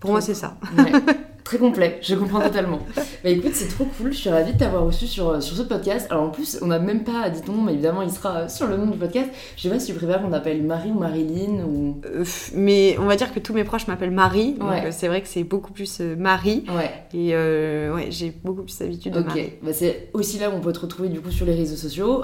Pour 0.00 0.10
moi, 0.12 0.20
c'est 0.20 0.34
ça. 0.34 0.56
Ouais. 0.78 0.92
Très 1.44 1.58
complet, 1.58 1.98
je 2.02 2.14
comprends 2.14 2.40
totalement. 2.40 2.80
Bah 3.22 3.28
écoute, 3.28 3.50
c'est 3.52 3.68
trop 3.68 3.84
cool, 3.98 4.12
je 4.14 4.16
suis 4.18 4.30
ravie 4.30 4.54
de 4.54 4.58
t'avoir 4.58 4.84
reçu 4.86 5.06
sur, 5.06 5.42
sur 5.42 5.54
ce 5.54 5.60
podcast. 5.62 6.06
Alors 6.10 6.22
en 6.24 6.28
plus, 6.30 6.58
on 6.62 6.66
n'a 6.68 6.78
même 6.78 7.04
pas 7.04 7.28
dit 7.28 7.42
ton 7.42 7.52
nom, 7.52 7.60
mais 7.62 7.74
évidemment, 7.74 8.00
il 8.00 8.10
sera 8.10 8.48
sur 8.48 8.66
le 8.66 8.78
nom 8.78 8.86
du 8.86 8.96
podcast. 8.96 9.28
Je 9.56 9.62
sais 9.62 9.68
pas 9.68 9.78
si 9.78 9.92
tu 9.92 9.98
préfères 9.98 10.22
qu'on 10.22 10.32
appelle 10.32 10.62
Marie 10.62 10.90
ou 10.90 10.98
Marilyn 10.98 11.64
ou. 11.64 12.00
Euh, 12.06 12.24
mais 12.54 12.96
on 12.98 13.04
va 13.04 13.16
dire 13.16 13.34
que 13.34 13.38
tous 13.40 13.52
mes 13.52 13.64
proches 13.64 13.86
m'appellent 13.88 14.10
Marie, 14.10 14.54
donc 14.54 14.70
Ouais. 14.70 14.86
euh, 14.86 14.90
c'est 14.90 15.08
vrai 15.08 15.20
que 15.20 15.28
c'est 15.28 15.44
beaucoup 15.44 15.72
plus 15.72 15.98
euh, 16.00 16.16
Marie. 16.16 16.64
Ouais, 16.74 16.90
Et 17.12 17.34
euh, 17.34 17.94
ouais, 17.94 18.06
j'ai 18.10 18.30
beaucoup 18.42 18.62
plus 18.62 18.80
l'habitude 18.80 19.12
de 19.12 19.20
ok. 19.20 19.26
Marie. 19.26 19.52
Bah, 19.62 19.72
c'est 19.74 20.08
aussi 20.14 20.38
là 20.38 20.48
où 20.48 20.54
on 20.54 20.60
peut 20.60 20.72
te 20.72 20.80
retrouver 20.80 21.10
du 21.10 21.20
coup 21.20 21.30
sur 21.30 21.44
les 21.44 21.54
réseaux 21.54 21.76
sociaux, 21.76 22.22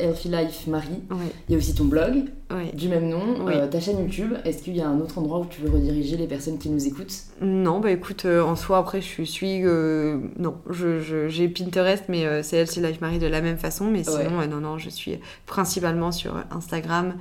healthylifemarie. 0.00 1.02
Ouais, 1.10 1.16
Il 1.48 1.52
y 1.52 1.54
a 1.54 1.58
aussi 1.58 1.74
ton 1.74 1.84
blog 1.84 2.24
ouais. 2.50 2.70
du 2.74 2.88
même 2.88 3.08
nom, 3.08 3.44
Oui. 3.44 3.52
euh, 3.54 3.66
ta 3.66 3.80
chaîne 3.80 3.98
YouTube. 4.00 4.34
Est-ce 4.44 4.62
qu'il 4.62 4.76
y 4.76 4.80
a 4.80 4.88
un 4.88 4.98
autre 5.00 5.18
endroit 5.18 5.40
où 5.40 5.46
tu 5.46 5.60
veux 5.60 5.70
rediriger 5.70 6.16
les 6.16 6.26
personnes 6.26 6.58
qui 6.58 6.68
nous 6.70 6.86
écoutent? 6.86 7.14
Non, 7.40 7.80
bah 7.80 7.90
écoute, 7.90 8.24
euh, 8.24 8.42
en 8.42 8.56
soi, 8.56 8.78
après, 8.78 9.00
je 9.00 9.22
suis. 9.22 9.60
euh, 9.64 10.18
non, 10.38 10.54
je, 10.70 11.00
je- 11.00 11.28
j'ai 11.28 11.48
Pinterest, 11.48 12.04
mais 12.08 12.24
euh, 12.26 12.42
c'est 12.42 12.56
Elsie 12.56 12.80
Life 12.80 13.00
Marie 13.00 13.18
de 13.18 13.26
la 13.26 13.40
même 13.40 13.58
façon. 13.58 13.86
Mais 13.90 14.04
sinon, 14.04 14.38
Ouais. 14.38 14.44
euh, 14.44 14.46
non, 14.46 14.60
non, 14.60 14.78
je 14.78 14.88
suis 14.90 15.18
principalement 15.46 16.12
sur 16.12 16.34
Instagram, 16.50 17.14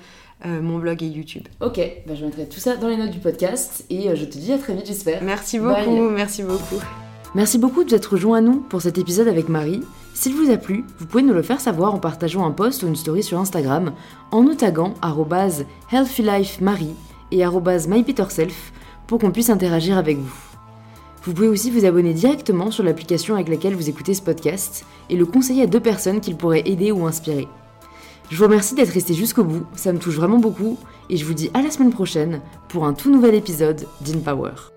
euh, 0.45 0.61
mon 0.61 0.78
blog 0.80 1.01
et 1.01 1.07
YouTube. 1.07 1.43
Ok, 1.61 1.80
bah, 2.07 2.13
je 2.15 2.26
mettrai 2.26 2.45
tout 2.47 2.59
ça 2.59 2.76
dans 2.78 2.88
les 2.89 2.97
notes 2.97 3.11
du 3.11 3.19
podcast 3.19 3.86
et 3.89 4.09
euh, 4.09 4.15
je 4.15 4.26
te 4.26 4.38
dis 4.38 4.51
à 4.51 4.57
très 4.57 4.73
vite, 4.76 4.86
j'espère. 4.86 5.23
Merci 5.23 5.59
Bye. 5.59 5.86
beaucoup, 5.86 6.09
merci 6.09 6.43
beaucoup. 6.43 6.82
Merci 7.34 7.57
beaucoup 7.57 7.84
de 7.84 7.89
vous 7.89 7.95
être 7.95 8.13
rejoint 8.13 8.38
à 8.38 8.41
nous 8.41 8.59
pour 8.61 8.82
cet 8.82 8.97
épisode 8.97 9.28
avec 9.28 9.49
Marie. 9.49 9.82
S'il 10.16 10.34
vous 10.34 10.49
a 10.49 10.55
plu, 10.55 10.86
vous 10.97 11.05
pouvez 11.05 11.24
nous 11.24 11.34
le 11.34 11.41
faire 11.41 11.59
savoir 11.59 11.93
en 11.93 11.99
partageant 11.99 12.45
un 12.45 12.51
post 12.51 12.82
ou 12.82 12.88
une 12.88 12.95
story 12.95 13.22
sur 13.22 13.38
Instagram, 13.38 13.91
en 14.32 14.43
nous 14.43 14.55
taguant 14.55 14.93
healthylifemarie 15.91 16.95
et 17.32 17.43
mypeterself 17.45 18.72
pour 19.07 19.20
qu'on 19.20 19.32
puisse 19.32 19.49
interagir 19.49 19.97
avec 19.97 20.18
vous. 20.18 20.34
Vous 21.24 21.34
pouvez 21.34 21.49
aussi 21.49 21.70
vous 21.70 21.86
abonner 21.86 22.13
directement 22.13 22.72
sur 22.72 22.86
l'application 22.86 23.36
avec 23.36 23.49
laquelle 23.49 23.76
vous 23.76 23.89
écoutez 23.89 24.13
ce 24.13 24.22
podcast 24.22 24.86
et 25.09 25.18
le 25.18 25.26
conseiller 25.26 25.63
à 25.63 25.68
deux 25.68 25.82
personnes 25.82 26.22
qu'il 26.22 26.38
pourrait 26.38 26.63
aider 26.66 26.93
ou 26.93 27.05
inspirer. 27.05 27.49
Je 28.32 28.38
vous 28.38 28.45
remercie 28.45 28.74
d'être 28.74 28.93
resté 28.93 29.13
jusqu'au 29.13 29.43
bout, 29.43 29.66
ça 29.76 29.91
me 29.91 29.99
touche 29.99 30.16
vraiment 30.16 30.39
beaucoup, 30.39 30.78
et 31.09 31.18
je 31.18 31.26
vous 31.26 31.34
dis 31.34 31.51
à 31.53 31.61
la 31.61 31.72
semaine 31.72 31.91
prochaine 31.91 32.39
pour 32.70 32.86
un 32.86 32.93
tout 32.93 33.11
nouvel 33.11 33.36
épisode 33.36 33.86
d'InPower. 33.99 34.74